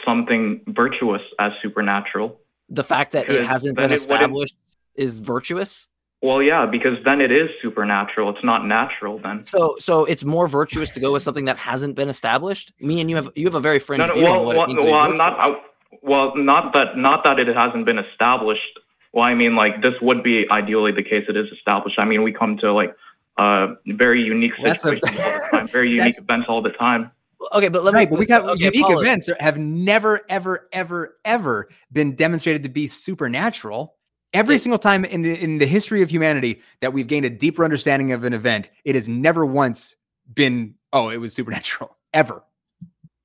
something 0.04 0.60
virtuous 0.68 1.22
as 1.38 1.52
supernatural. 1.62 2.38
the 2.68 2.84
fact 2.84 3.12
that 3.12 3.28
it 3.28 3.44
hasn't 3.44 3.76
been 3.76 3.92
established 3.92 4.54
is 4.94 5.18
virtuous. 5.20 5.88
Well, 6.22 6.42
yeah, 6.42 6.66
because 6.66 6.98
then 7.04 7.20
it 7.22 7.32
is 7.32 7.48
supernatural. 7.62 8.28
It's 8.30 8.44
not 8.44 8.66
natural 8.66 9.18
then. 9.18 9.46
So, 9.46 9.76
so 9.78 10.04
it's 10.04 10.22
more 10.24 10.46
virtuous 10.48 10.90
to 10.90 11.00
go 11.00 11.12
with 11.14 11.22
something 11.22 11.46
that 11.46 11.56
hasn't 11.56 11.94
been 11.96 12.10
established. 12.10 12.72
Me 12.78 13.00
and 13.00 13.08
you 13.10 13.16
have 13.16 13.30
you 13.34 13.46
have 13.46 13.54
a 13.54 13.60
very 13.60 13.78
fringe 13.78 14.00
No, 14.00 14.06
no, 14.08 14.14
view 14.14 14.26
on 14.26 14.32
well, 14.32 14.44
what 14.44 14.56
well, 14.56 14.64
it 14.64 14.68
means 14.68 14.78
to 14.80 14.84
be 14.84 14.90
well, 14.92 15.00
I'm 15.00 15.10
virtuous. 15.16 15.18
not. 15.18 15.56
I, 15.56 15.60
well, 16.02 16.36
not 16.36 16.72
that 16.74 16.96
not 16.96 17.24
that 17.24 17.38
it 17.40 17.48
hasn't 17.56 17.86
been 17.86 17.98
established. 17.98 18.78
Well, 19.12 19.24
I 19.24 19.34
mean, 19.34 19.56
like 19.56 19.80
this 19.82 19.94
would 20.02 20.22
be 20.22 20.46
ideally 20.50 20.92
the 20.92 21.02
case. 21.02 21.24
It 21.28 21.36
is 21.36 21.48
established. 21.52 21.98
I 21.98 22.04
mean, 22.04 22.22
we 22.22 22.32
come 22.32 22.56
to 22.58 22.72
like 22.72 22.94
uh 23.38 23.68
very 23.86 24.22
unique 24.22 24.52
That's 24.62 24.84
a- 24.84 24.90
situations 24.90 25.18
all 25.20 25.32
the 25.32 25.48
time, 25.56 25.68
very 25.68 25.90
unique 25.98 26.18
events 26.18 26.46
all 26.48 26.60
the 26.62 26.70
time. 26.70 27.10
Okay, 27.52 27.68
but 27.68 27.84
let 27.84 27.94
right, 27.94 28.08
but 28.08 28.18
we 28.18 28.26
got 28.26 28.42
okay, 28.42 28.64
unique 28.64 28.82
Paula- 28.82 29.00
events 29.00 29.26
that 29.26 29.40
have 29.40 29.56
never, 29.58 30.20
ever, 30.28 30.68
ever, 30.72 31.16
ever 31.24 31.68
been 31.90 32.14
demonstrated 32.14 32.62
to 32.64 32.68
be 32.68 32.86
supernatural. 32.86 33.94
Every 34.32 34.58
single 34.58 34.78
time 34.78 35.04
in 35.04 35.22
the 35.22 35.42
in 35.42 35.58
the 35.58 35.66
history 35.66 36.02
of 36.02 36.10
humanity 36.10 36.60
that 36.80 36.92
we've 36.92 37.06
gained 37.06 37.26
a 37.26 37.30
deeper 37.30 37.64
understanding 37.64 38.12
of 38.12 38.24
an 38.24 38.32
event, 38.32 38.70
it 38.84 38.94
has 38.94 39.08
never 39.08 39.44
once 39.44 39.96
been, 40.32 40.74
oh, 40.92 41.08
it 41.08 41.16
was 41.16 41.34
supernatural. 41.34 41.96
Ever. 42.12 42.42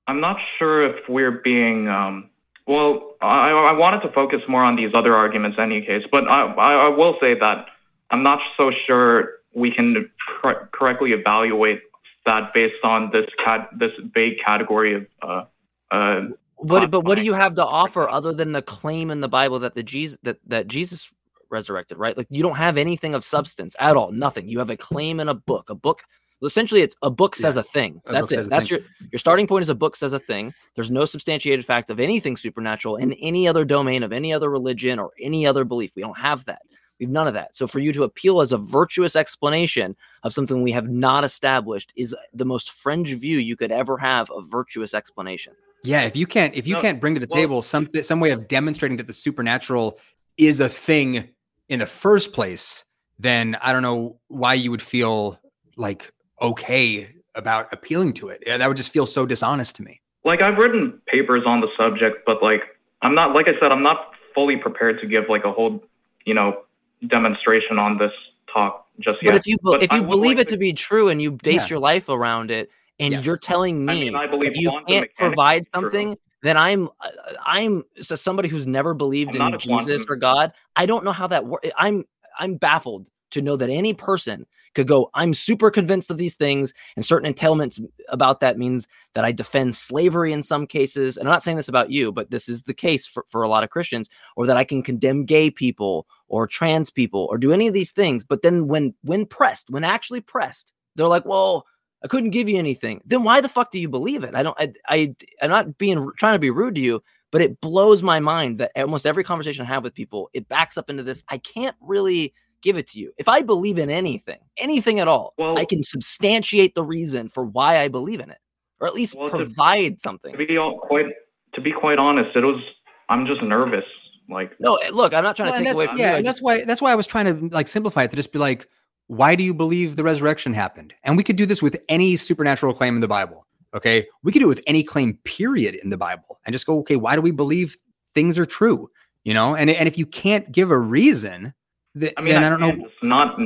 I'm 0.08 0.22
not 0.22 0.38
sure 0.60 0.86
if 0.86 1.10
we're 1.10 1.32
being. 1.32 1.88
Um, 1.88 2.30
well, 2.68 3.16
I, 3.22 3.50
I 3.50 3.72
wanted 3.74 4.02
to 4.02 4.12
focus 4.12 4.42
more 4.48 4.64
on 4.64 4.76
these 4.76 4.92
other 4.94 5.14
arguments, 5.16 5.58
in 5.58 5.64
any 5.66 5.82
case, 5.82 6.04
but 6.12 6.28
I, 6.28 6.46
I, 6.54 6.74
I 6.86 6.88
will 6.90 7.18
say 7.20 7.38
that 7.38 7.68
I'm 8.12 8.24
not 8.24 8.40
so 8.58 8.72
sure 8.86 9.40
we 9.54 9.72
can 9.72 10.10
cor- 10.42 10.70
correctly 10.72 11.14
evaluate 11.14 11.82
that 12.26 12.54
based 12.54 12.84
on 12.84 13.12
this 13.12 13.30
cat 13.44 13.70
this 13.78 13.92
vague 14.14 14.38
category 14.44 14.96
of. 14.96 15.08
Uh, 15.22 15.46
uh, 15.92 16.22
But 16.64 16.90
but 16.90 17.02
what 17.02 17.18
do 17.18 17.24
you 17.24 17.34
have 17.34 17.56
to 17.56 17.66
offer 17.66 18.10
other 18.10 18.34
than 18.34 18.52
the 18.52 18.62
claim 18.62 19.12
in 19.12 19.22
the 19.22 19.28
Bible 19.28 19.60
that 19.60 19.76
the 19.76 19.84
Jesus 19.84 20.18
that 20.24 20.38
that 20.48 20.68
Jesus 20.68 21.10
resurrected, 21.50 21.98
right? 21.98 22.18
Like 22.18 22.28
you 22.30 22.42
don't 22.42 22.58
have 22.58 22.78
anything 22.78 23.14
of 23.16 23.24
substance 23.24 23.76
at 23.80 23.96
all, 23.96 24.12
nothing. 24.12 24.48
You 24.48 24.60
have 24.60 24.70
a 24.70 24.78
claim 24.78 25.20
in 25.20 25.30
a 25.30 25.34
book. 25.34 25.70
A 25.70 25.76
book 25.76 26.04
essentially 26.44 26.82
it's 26.82 26.96
a 27.02 27.10
book 27.10 27.36
says 27.36 27.58
a 27.58 27.64
thing. 27.64 28.02
a 28.06 28.14
That's 28.14 28.32
it. 28.32 28.50
That's 28.50 28.68
thing. 28.68 28.80
your 28.80 28.88
your 29.12 29.20
starting 29.20 29.48
point 29.48 29.64
is 29.64 29.70
a 29.70 29.76
book 29.76 29.96
says 29.96 30.14
a 30.14 30.20
thing. 30.20 30.54
There's 30.76 30.92
no 30.92 31.06
substantiated 31.06 31.66
fact 31.66 31.90
of 31.90 32.00
anything 32.00 32.38
supernatural 32.38 32.98
in 32.98 33.14
any 33.14 33.48
other 33.48 33.66
domain 33.66 34.04
of 34.04 34.12
any 34.12 34.34
other 34.34 34.50
religion 34.50 35.00
or 35.00 35.12
any 35.20 35.46
other 35.46 35.64
belief. 35.64 35.92
We 35.96 36.02
don't 36.02 36.18
have 36.18 36.46
that. 36.46 36.62
We 37.00 37.06
have 37.06 37.12
none 37.14 37.28
of 37.28 37.34
that. 37.34 37.56
So 37.56 37.68
for 37.68 37.80
you 37.80 37.92
to 37.94 38.04
appeal 38.04 38.42
as 38.42 38.52
a 38.52 38.58
virtuous 38.58 39.16
explanation 39.16 39.96
of 40.24 40.34
something 40.34 40.62
we 40.62 40.72
have 40.72 40.88
not 40.90 41.24
established 41.24 41.92
is 41.96 42.16
the 42.34 42.46
most 42.46 42.72
fringe 42.72 43.14
view 43.14 43.38
you 43.40 43.56
could 43.58 43.72
ever 43.72 43.98
have 43.98 44.32
of 44.32 44.48
virtuous 44.48 44.94
explanation. 44.94 45.54
Yeah, 45.84 46.02
if 46.04 46.16
you 46.16 46.26
can't 46.26 46.56
if 46.56 46.66
you 46.66 46.76
No, 46.76 46.82
can't 46.82 47.00
bring 47.00 47.14
to 47.16 47.20
the 47.20 47.28
well- 47.30 47.42
table 47.42 47.62
some 47.62 47.90
some 48.02 48.20
way 48.20 48.32
of 48.32 48.48
demonstrating 48.48 48.98
that 48.98 49.08
the 49.08 49.14
supernatural 49.14 50.00
is 50.38 50.60
a 50.60 50.70
thing 50.70 51.30
in 51.70 51.80
the 51.80 51.86
first 51.86 52.34
place, 52.34 52.86
then 53.20 53.56
I 53.62 53.72
don't 53.74 53.82
know 53.84 54.18
why 54.28 54.54
you 54.56 54.72
would 54.72 54.82
feel 54.82 55.40
like 55.78 56.12
okay 56.42 57.10
about 57.36 57.72
appealing 57.74 58.14
to 58.14 58.30
it. 58.30 58.42
Yeah, 58.48 58.58
that 58.58 58.68
would 58.68 58.78
just 58.78 58.92
feel 58.92 59.06
so 59.06 59.26
dishonest 59.26 59.76
to 59.78 59.84
me. 59.84 60.02
like 60.24 60.42
I've 60.42 60.58
written 60.58 61.00
papers 61.08 61.44
on 61.46 61.60
the 61.62 61.68
subject, 61.78 62.26
but 62.26 62.42
like 62.42 62.62
I'm 63.02 63.14
not 63.14 63.34
like 63.36 63.48
I 63.48 63.60
said, 63.60 63.72
I'm 63.72 63.84
not 63.84 64.12
fully 64.34 64.58
prepared 64.58 65.00
to 65.02 65.08
give 65.08 65.26
like 65.30 65.44
a 65.46 65.52
whole, 65.52 65.84
you 66.26 66.34
know, 66.34 66.62
demonstration 67.08 67.78
on 67.80 67.98
this 67.98 68.12
talk 68.52 68.88
just 69.00 69.22
yet. 69.22 69.32
But 69.32 69.36
if 69.38 69.48
you 69.48 69.58
be- 69.58 69.62
But 69.64 69.84
if 69.84 69.92
you 69.92 70.02
would 70.04 70.10
believe 70.10 70.38
like 70.38 70.48
it 70.48 70.50
to 70.50 70.58
be 70.58 70.74
true 70.74 71.10
and 71.10 71.22
you 71.22 71.32
base 71.32 71.64
Yeah. 71.64 71.68
your 71.68 71.80
life 71.80 72.10
around 72.10 72.52
it, 72.52 72.70
and 73.00 73.14
Yes. 73.14 73.26
you're 73.26 73.38
telling 73.38 73.90
I 73.90 73.94
me 73.94 74.06
mean, 74.06 74.16
I 74.16 74.26
believe 74.28 74.56
you 74.56 74.72
can't 74.88 75.10
provide 75.18 75.64
is 75.64 75.68
true. 75.74 75.82
something, 75.82 76.18
then 76.44 76.56
I'm 76.58 76.90
uh, 77.02 77.10
I'm 77.46 77.84
so 78.02 78.16
somebody 78.16 78.48
who's 78.48 78.66
never 78.66 78.94
believed 78.94 79.36
I'm 79.36 79.54
in 79.54 79.60
Jesus 79.60 80.06
quantum- 80.06 80.12
or 80.14 80.16
God. 80.16 80.54
I 80.76 80.86
don't 80.86 81.04
know 81.04 81.12
how 81.12 81.28
that 81.28 81.46
works. 81.46 81.70
I'm 81.78 82.06
I'm 82.40 82.56
baffled 82.56 83.10
to 83.32 83.42
know 83.42 83.56
that 83.58 83.70
any 83.70 83.94
person 83.94 84.46
could 84.76 84.88
go. 84.88 85.10
I'm 85.14 85.34
super 85.34 85.72
convinced 85.72 86.12
of 86.12 86.18
these 86.18 86.36
things, 86.36 86.74
and 86.96 87.06
certain 87.06 87.34
entailments 87.34 87.84
about 88.10 88.42
that 88.42 88.58
means 88.58 88.88
that 89.14 89.26
I 89.26 89.32
defend 89.32 89.74
slavery 89.74 90.34
in 90.34 90.44
some 90.44 90.68
cases. 90.68 91.18
And 91.18 91.28
I'm 91.28 91.32
not 91.32 91.42
saying 91.42 91.58
this 91.58 91.70
about 91.70 91.90
you, 91.90 92.12
but 92.12 92.30
this 92.30 92.48
is 92.48 92.64
the 92.64 92.74
case 92.74 93.08
for, 93.08 93.26
for 93.28 93.42
a 93.42 93.50
lot 93.50 93.64
of 93.64 93.72
Christians, 93.72 94.10
or 94.36 94.46
that 94.46 94.58
I 94.58 94.64
can 94.64 94.84
condemn 94.84 95.26
gay 95.26 95.50
people 95.50 96.06
or 96.28 96.46
trans 96.46 96.92
people 96.92 97.28
or 97.32 97.38
do 97.38 97.52
any 97.52 97.68
of 97.68 97.74
these 97.74 97.92
things. 97.92 98.24
But 98.24 98.44
then 98.44 98.68
when 98.68 98.94
when 99.02 99.26
pressed, 99.26 99.70
when 99.70 99.84
actually 99.84 100.22
pressed, 100.22 100.74
they're 100.96 101.08
like, 101.08 101.26
well. 101.26 101.66
I 102.04 102.08
couldn't 102.08 102.32
give 102.32 102.48
you 102.48 102.60
anything. 102.60 103.02
Then 103.04 103.24
why 103.24 103.42
the 103.42 103.50
fuck 103.50 103.72
do 103.72 103.80
you 103.80 103.90
believe 103.90 104.24
it? 104.24 104.36
I 104.36 104.44
don't. 104.44 104.56
I. 104.60 104.74
I 104.88 105.16
I'm 105.42 105.50
not 105.50 105.80
being 105.80 106.12
trying 106.18 106.36
to 106.36 106.40
be 106.40 106.52
rude 106.52 106.76
to 106.76 106.82
you, 106.82 107.02
but 107.32 107.42
it 107.42 107.60
blows 107.62 108.04
my 108.04 108.20
mind 108.20 108.60
that 108.60 108.72
almost 108.76 109.08
every 109.08 109.24
conversation 109.24 109.64
I 109.64 109.70
have 109.70 109.84
with 109.84 109.96
people, 109.96 110.30
it 110.32 110.48
backs 110.48 110.78
up 110.78 110.90
into 110.90 111.02
this. 111.02 111.24
I 111.30 111.40
can't 111.40 111.76
really 111.82 112.34
give 112.66 112.78
it 112.78 112.88
to 112.90 113.00
you. 113.00 113.14
If 113.18 113.30
I 113.30 113.42
believe 113.44 113.78
in 113.80 113.90
anything, 113.90 114.40
anything 114.58 115.00
at 115.00 115.08
all, 115.08 115.34
I 115.40 115.64
can 115.64 115.84
substantiate 115.84 116.76
the 116.76 116.84
reason 116.84 117.30
for 117.30 117.46
why 117.46 117.78
I 117.80 117.88
believe 117.88 118.20
in 118.20 118.30
it, 118.32 118.40
or 118.82 118.88
at 118.88 118.94
least 118.96 119.16
Well, 119.16 119.30
to- 119.30 119.38
provide 119.38 120.02
something. 120.02 120.34
to 120.34 120.38
be 120.46 120.58
all 120.58 120.80
quite 120.80 121.06
to 121.54 121.62
be 121.62 121.72
quite 121.72 122.00
honest, 122.00 122.36
it 122.36 122.44
was 122.44 122.62
I'm 123.08 123.26
just 123.28 123.42
nervous. 123.42 123.86
Like 124.28 124.52
No, 124.60 124.76
eh, 124.78 124.90
look, 124.92 125.14
I'm 125.14 125.24
not 125.24 125.36
trying 125.38 125.52
Well, 125.52 125.54
to 125.54 125.58
and 125.60 125.68
take 125.68 125.76
away 125.76 125.86
from 125.88 125.98
yeah, 126.00 126.12
you. 126.12 126.16
And 126.18 126.26
just- 126.26 126.38
that's 126.38 126.42
why 126.42 126.66
that's 126.66 126.82
why 126.82 126.92
I 126.92 126.96
was 126.96 127.08
trying 127.08 127.26
to 127.50 127.56
like 127.56 127.68
simplify 127.68 128.04
it 128.04 128.10
to 128.10 128.16
just 128.18 128.32
be 128.34 128.40
like, 128.40 128.68
why 129.08 129.36
do 129.36 129.44
you 129.44 129.54
believe 129.54 129.96
the 129.96 130.04
resurrection 130.04 130.54
happened? 130.54 130.94
And 131.04 131.16
we 131.16 131.24
could 131.24 131.36
do 131.36 131.46
this 131.46 131.62
with 131.62 131.78
any 131.88 132.16
supernatural 132.16 132.74
claim 132.74 132.96
in 132.96 133.02
the 133.02 133.08
Bible. 133.08 133.46
Okay, 133.76 134.08
we 134.24 134.32
could 134.32 134.40
do 134.40 134.46
it 134.46 134.56
with 134.56 134.62
any 134.66 134.84
claim 134.84 135.20
period 135.26 135.76
in 135.76 135.90
the 135.92 135.98
Bible, 135.98 136.40
and 136.46 136.54
just 136.54 136.66
go, 136.66 136.80
okay, 136.80 136.96
why 136.96 137.14
do 137.16 137.22
we 137.22 137.32
believe 137.32 137.78
things 138.16 138.40
are 138.40 138.46
true? 138.46 138.90
You 139.24 139.34
know, 139.36 139.54
and 139.56 139.70
and 139.70 139.88
if 139.88 139.98
you 139.98 140.06
can't 140.08 140.52
give 140.52 140.72
a 140.72 140.80
reason, 140.80 141.54
th- 142.00 142.14
I 142.18 142.22
mean, 142.22 142.36
I, 142.36 142.46
I 142.46 142.50
don't 142.50 142.60
know. 142.60 142.70
can't, 142.70 142.82
Just 142.82 143.04
not 143.04 143.38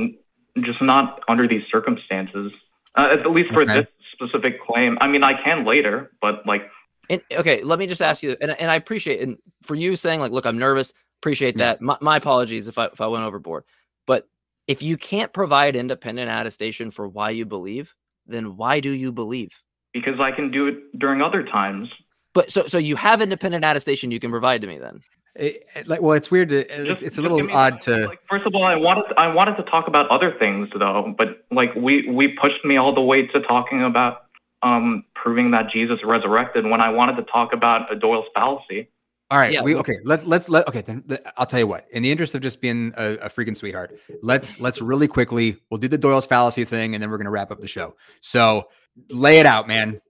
just 0.64 0.82
not 0.82 1.20
under 1.28 1.46
these 1.48 1.62
circumstances. 1.70 2.52
Uh, 2.96 3.08
at 3.12 3.30
least 3.30 3.52
for 3.52 3.62
Okay. 3.62 3.80
this 3.80 3.86
specific 4.12 4.60
claim. 4.62 4.98
I 5.00 5.06
mean, 5.06 5.22
I 5.22 5.40
can 5.42 5.64
later, 5.64 6.10
but 6.20 6.44
like 6.46 6.68
And 7.08 7.22
okay, 7.32 7.62
let 7.62 7.78
me 7.78 7.86
just 7.86 8.02
ask 8.02 8.22
you, 8.22 8.36
and, 8.40 8.50
and 8.60 8.70
I 8.70 8.74
appreciate, 8.74 9.20
and 9.20 9.38
for 9.62 9.74
you 9.74 9.96
saying 9.96 10.20
like, 10.20 10.32
look, 10.32 10.44
I'm 10.46 10.58
nervous. 10.58 10.92
Appreciate 11.22 11.56
Yeah. 11.56 11.66
that. 11.74 11.80
My, 11.80 11.96
my 12.00 12.16
apologies 12.16 12.66
if 12.68 12.78
I 12.78 12.86
if 12.86 13.00
I 13.00 13.06
went 13.06 13.24
overboard. 13.24 13.64
But 14.06 14.26
if 14.66 14.82
you 14.82 14.96
can't 14.96 15.32
provide 15.32 15.76
independent 15.76 16.30
attestation 16.30 16.90
for 16.90 17.08
why 17.08 17.30
you 17.30 17.44
believe, 17.46 17.94
then 18.26 18.56
why 18.56 18.80
do 18.80 18.90
you 18.90 19.12
believe? 19.12 19.50
because 19.92 20.20
I 20.20 20.30
can 20.30 20.52
do 20.52 20.68
it 20.68 20.76
during 21.00 21.20
other 21.20 21.42
times. 21.42 21.88
But 22.32 22.52
so 22.52 22.66
so 22.68 22.78
you 22.78 22.94
have 22.96 23.20
independent 23.22 23.64
attestation 23.64 24.12
you 24.12 24.20
can 24.20 24.30
provide 24.30 24.60
to 24.60 24.68
me 24.68 24.78
then. 24.78 25.00
It- 25.36 25.66
it- 25.76 25.86
like, 25.88 26.02
well, 26.02 26.14
it's 26.14 26.30
weird. 26.30 26.48
To, 26.50 26.58
it's, 26.58 26.88
Just- 26.88 27.02
it's 27.02 27.18
a 27.18 27.22
little 27.22 27.38
me- 27.40 27.52
odd 27.52 27.80
to. 27.82 28.10
First 28.28 28.46
of 28.46 28.54
all, 28.54 28.64
I 28.64 28.74
wanted 28.74 29.04
I 29.16 29.28
wanted 29.32 29.56
to 29.56 29.62
talk 29.64 29.86
about 29.88 30.08
other 30.10 30.32
things 30.38 30.68
though, 30.76 31.14
but 31.16 31.44
like 31.50 31.74
we 31.74 32.08
we 32.08 32.28
pushed 32.28 32.64
me 32.64 32.76
all 32.76 32.94
the 32.94 33.00
way 33.00 33.26
to 33.26 33.40
talking 33.42 33.82
about 33.82 34.22
um 34.62 35.04
proving 35.14 35.52
that 35.52 35.70
Jesus 35.70 35.98
resurrected 36.04 36.66
when 36.66 36.80
I 36.80 36.88
wanted 36.90 37.16
to 37.16 37.22
talk 37.22 37.52
about 37.52 37.90
a 37.92 37.96
Doyle's 37.96 38.26
fallacy. 38.34 38.88
All 39.30 39.38
right, 39.38 39.52
Yeah, 39.52 39.62
we 39.62 39.74
we- 39.74 39.80
okay. 39.80 39.98
Let's 40.04 40.24
let's 40.24 40.48
let 40.48 40.66
okay. 40.66 40.80
Then 40.80 41.04
let- 41.06 41.24
I'll 41.36 41.46
tell 41.46 41.60
you 41.60 41.66
what. 41.68 41.86
In 41.92 42.02
the 42.02 42.10
interest 42.10 42.34
of 42.34 42.40
just 42.42 42.60
being 42.60 42.92
a, 42.96 43.12
a 43.18 43.28
freaking 43.28 43.56
sweetheart, 43.56 43.96
let's 44.22 44.60
let's 44.60 44.82
really 44.82 45.06
quickly. 45.06 45.56
We'll 45.70 45.78
do 45.78 45.86
the 45.86 45.96
Doyle's 45.98 46.26
fallacy 46.26 46.64
thing, 46.64 46.94
and 46.94 47.00
then 47.02 47.08
we're 47.10 47.18
gonna 47.18 47.30
wrap 47.30 47.52
up 47.52 47.60
the 47.60 47.68
show. 47.68 47.94
So 48.20 48.68
lay 49.10 49.38
it 49.38 49.46
out, 49.46 49.68
man. 49.68 50.00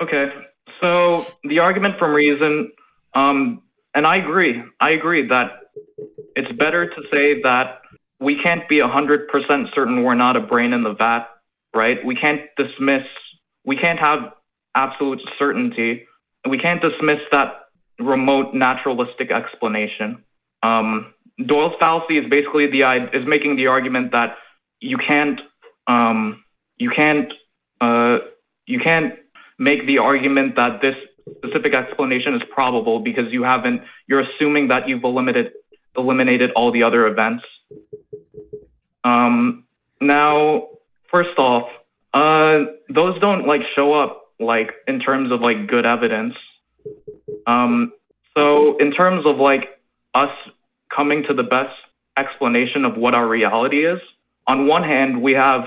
Okay, 0.00 0.32
so 0.80 1.24
the 1.44 1.58
argument 1.58 1.98
from 1.98 2.12
reason, 2.12 2.70
um, 3.14 3.62
and 3.94 4.06
I 4.06 4.16
agree. 4.16 4.62
I 4.80 4.90
agree 4.90 5.26
that 5.28 5.50
it's 6.36 6.52
better 6.58 6.88
to 6.88 7.02
say 7.10 7.42
that 7.42 7.82
we 8.20 8.40
can't 8.42 8.68
be 8.68 8.80
hundred 8.80 9.28
percent 9.28 9.68
certain 9.74 10.02
we're 10.02 10.14
not 10.14 10.36
a 10.36 10.40
brain 10.40 10.72
in 10.72 10.82
the 10.82 10.94
vat, 10.94 11.26
right? 11.74 12.04
We 12.04 12.14
can't 12.14 12.42
dismiss. 12.56 13.04
We 13.64 13.76
can't 13.76 13.98
have 13.98 14.32
absolute 14.74 15.20
certainty. 15.38 16.06
We 16.48 16.58
can't 16.58 16.82
dismiss 16.82 17.20
that 17.30 17.66
remote 17.98 18.54
naturalistic 18.54 19.30
explanation. 19.30 20.24
Um, 20.62 21.14
Doyle's 21.46 21.74
fallacy 21.78 22.18
is 22.18 22.28
basically 22.28 22.66
the 22.70 22.82
is 23.12 23.26
making 23.26 23.56
the 23.56 23.66
argument 23.66 24.12
that 24.12 24.36
you 24.80 24.98
can't 24.98 25.40
um, 25.86 26.44
you 26.76 26.90
can't 26.90 27.32
uh, 27.80 28.18
you 28.66 28.78
can't 28.80 29.14
make 29.58 29.86
the 29.86 29.98
argument 29.98 30.56
that 30.56 30.80
this 30.80 30.96
specific 31.38 31.74
explanation 31.74 32.34
is 32.34 32.42
probable 32.50 33.00
because 33.00 33.32
you 33.32 33.42
haven't 33.42 33.82
you're 34.06 34.20
assuming 34.20 34.68
that 34.68 34.88
you've 34.88 35.04
eliminated 35.04 35.52
eliminated 35.96 36.50
all 36.52 36.72
the 36.72 36.82
other 36.82 37.06
events. 37.06 37.44
Um, 39.04 39.64
now, 40.00 40.68
first 41.10 41.38
off, 41.38 41.68
uh, 42.14 42.64
those 42.88 43.20
don't 43.20 43.46
like 43.46 43.62
show 43.74 43.92
up 43.92 44.32
like 44.38 44.72
in 44.86 45.00
terms 45.00 45.30
of 45.32 45.40
like 45.40 45.66
good 45.68 45.86
evidence. 45.86 46.34
Um, 47.46 47.92
so 48.36 48.76
in 48.78 48.92
terms 48.92 49.26
of 49.26 49.36
like 49.36 49.80
us 50.14 50.30
coming 50.94 51.24
to 51.28 51.34
the 51.34 51.42
best 51.42 51.74
explanation 52.16 52.84
of 52.84 52.96
what 52.96 53.14
our 53.14 53.26
reality 53.26 53.86
is, 53.86 54.00
on 54.46 54.66
one 54.66 54.82
hand, 54.82 55.22
we 55.22 55.32
have 55.32 55.66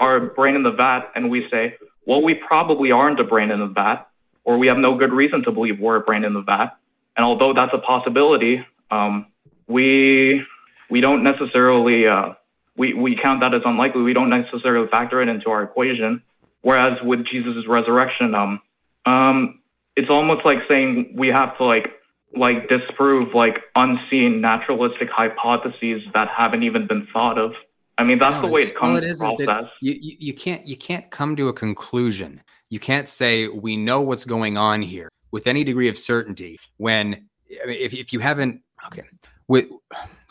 our 0.00 0.20
brain 0.20 0.54
in 0.56 0.62
the 0.62 0.72
vat 0.72 1.10
and 1.14 1.30
we 1.30 1.46
say, 1.50 1.76
well, 2.04 2.22
we 2.22 2.34
probably 2.34 2.90
aren't 2.90 3.20
a 3.20 3.24
brain 3.24 3.50
in 3.50 3.60
the 3.60 3.66
vat, 3.66 4.06
or 4.44 4.58
we 4.58 4.66
have 4.68 4.78
no 4.78 4.96
good 4.96 5.12
reason 5.12 5.42
to 5.44 5.52
believe 5.52 5.78
we're 5.80 5.96
a 5.96 6.00
brain 6.00 6.24
in 6.24 6.34
the 6.34 6.42
vat. 6.42 6.76
And 7.16 7.24
although 7.24 7.52
that's 7.52 7.72
a 7.74 7.78
possibility, 7.78 8.64
um, 8.90 9.26
we 9.66 10.42
we 10.90 11.00
don't 11.00 11.22
necessarily 11.22 12.06
uh, 12.06 12.34
we 12.76 12.94
we 12.94 13.16
count 13.20 13.40
that 13.40 13.54
as 13.54 13.62
unlikely. 13.64 14.02
We 14.02 14.14
don't 14.14 14.30
necessarily 14.30 14.88
factor 14.88 15.20
it 15.20 15.28
into 15.28 15.50
our 15.50 15.62
equation. 15.62 16.22
Whereas 16.62 16.98
with 17.02 17.24
Jesus' 17.26 17.66
resurrection, 17.68 18.34
um, 18.34 18.60
um, 19.06 19.60
it's 19.96 20.10
almost 20.10 20.44
like 20.44 20.58
saying 20.68 21.14
we 21.16 21.28
have 21.28 21.56
to 21.58 21.64
like 21.64 21.92
like 22.36 22.68
disprove 22.68 23.34
like 23.34 23.62
unseen 23.74 24.40
naturalistic 24.40 25.08
hypotheses 25.10 26.02
that 26.14 26.28
haven't 26.28 26.62
even 26.62 26.86
been 26.86 27.06
thought 27.12 27.38
of. 27.38 27.52
I 27.98 28.04
mean, 28.04 28.18
that's 28.18 28.36
No, 28.36 28.42
the 28.42 28.48
way 28.48 28.62
it 28.62 28.76
comes. 28.76 28.90
all 28.90 28.96
it 28.96 29.04
is 29.04 29.20
is 29.20 29.34
that 29.46 29.70
you, 29.80 29.94
you 30.00 30.16
you 30.18 30.34
can't 30.34 30.66
you 30.66 30.76
can't 30.76 31.10
come 31.10 31.36
to 31.36 31.48
a 31.48 31.52
conclusion. 31.52 32.40
You 32.70 32.78
can't 32.78 33.08
say 33.08 33.48
we 33.48 33.76
know 33.76 34.00
what's 34.00 34.24
going 34.24 34.56
on 34.56 34.82
here 34.82 35.08
with 35.32 35.46
any 35.46 35.64
degree 35.64 35.88
of 35.88 35.96
certainty 35.96 36.58
when 36.76 37.26
I 37.62 37.66
mean, 37.66 37.76
if 37.80 37.92
if 37.92 38.12
you 38.12 38.20
haven't 38.20 38.62
okay 38.86 39.02
with 39.48 39.68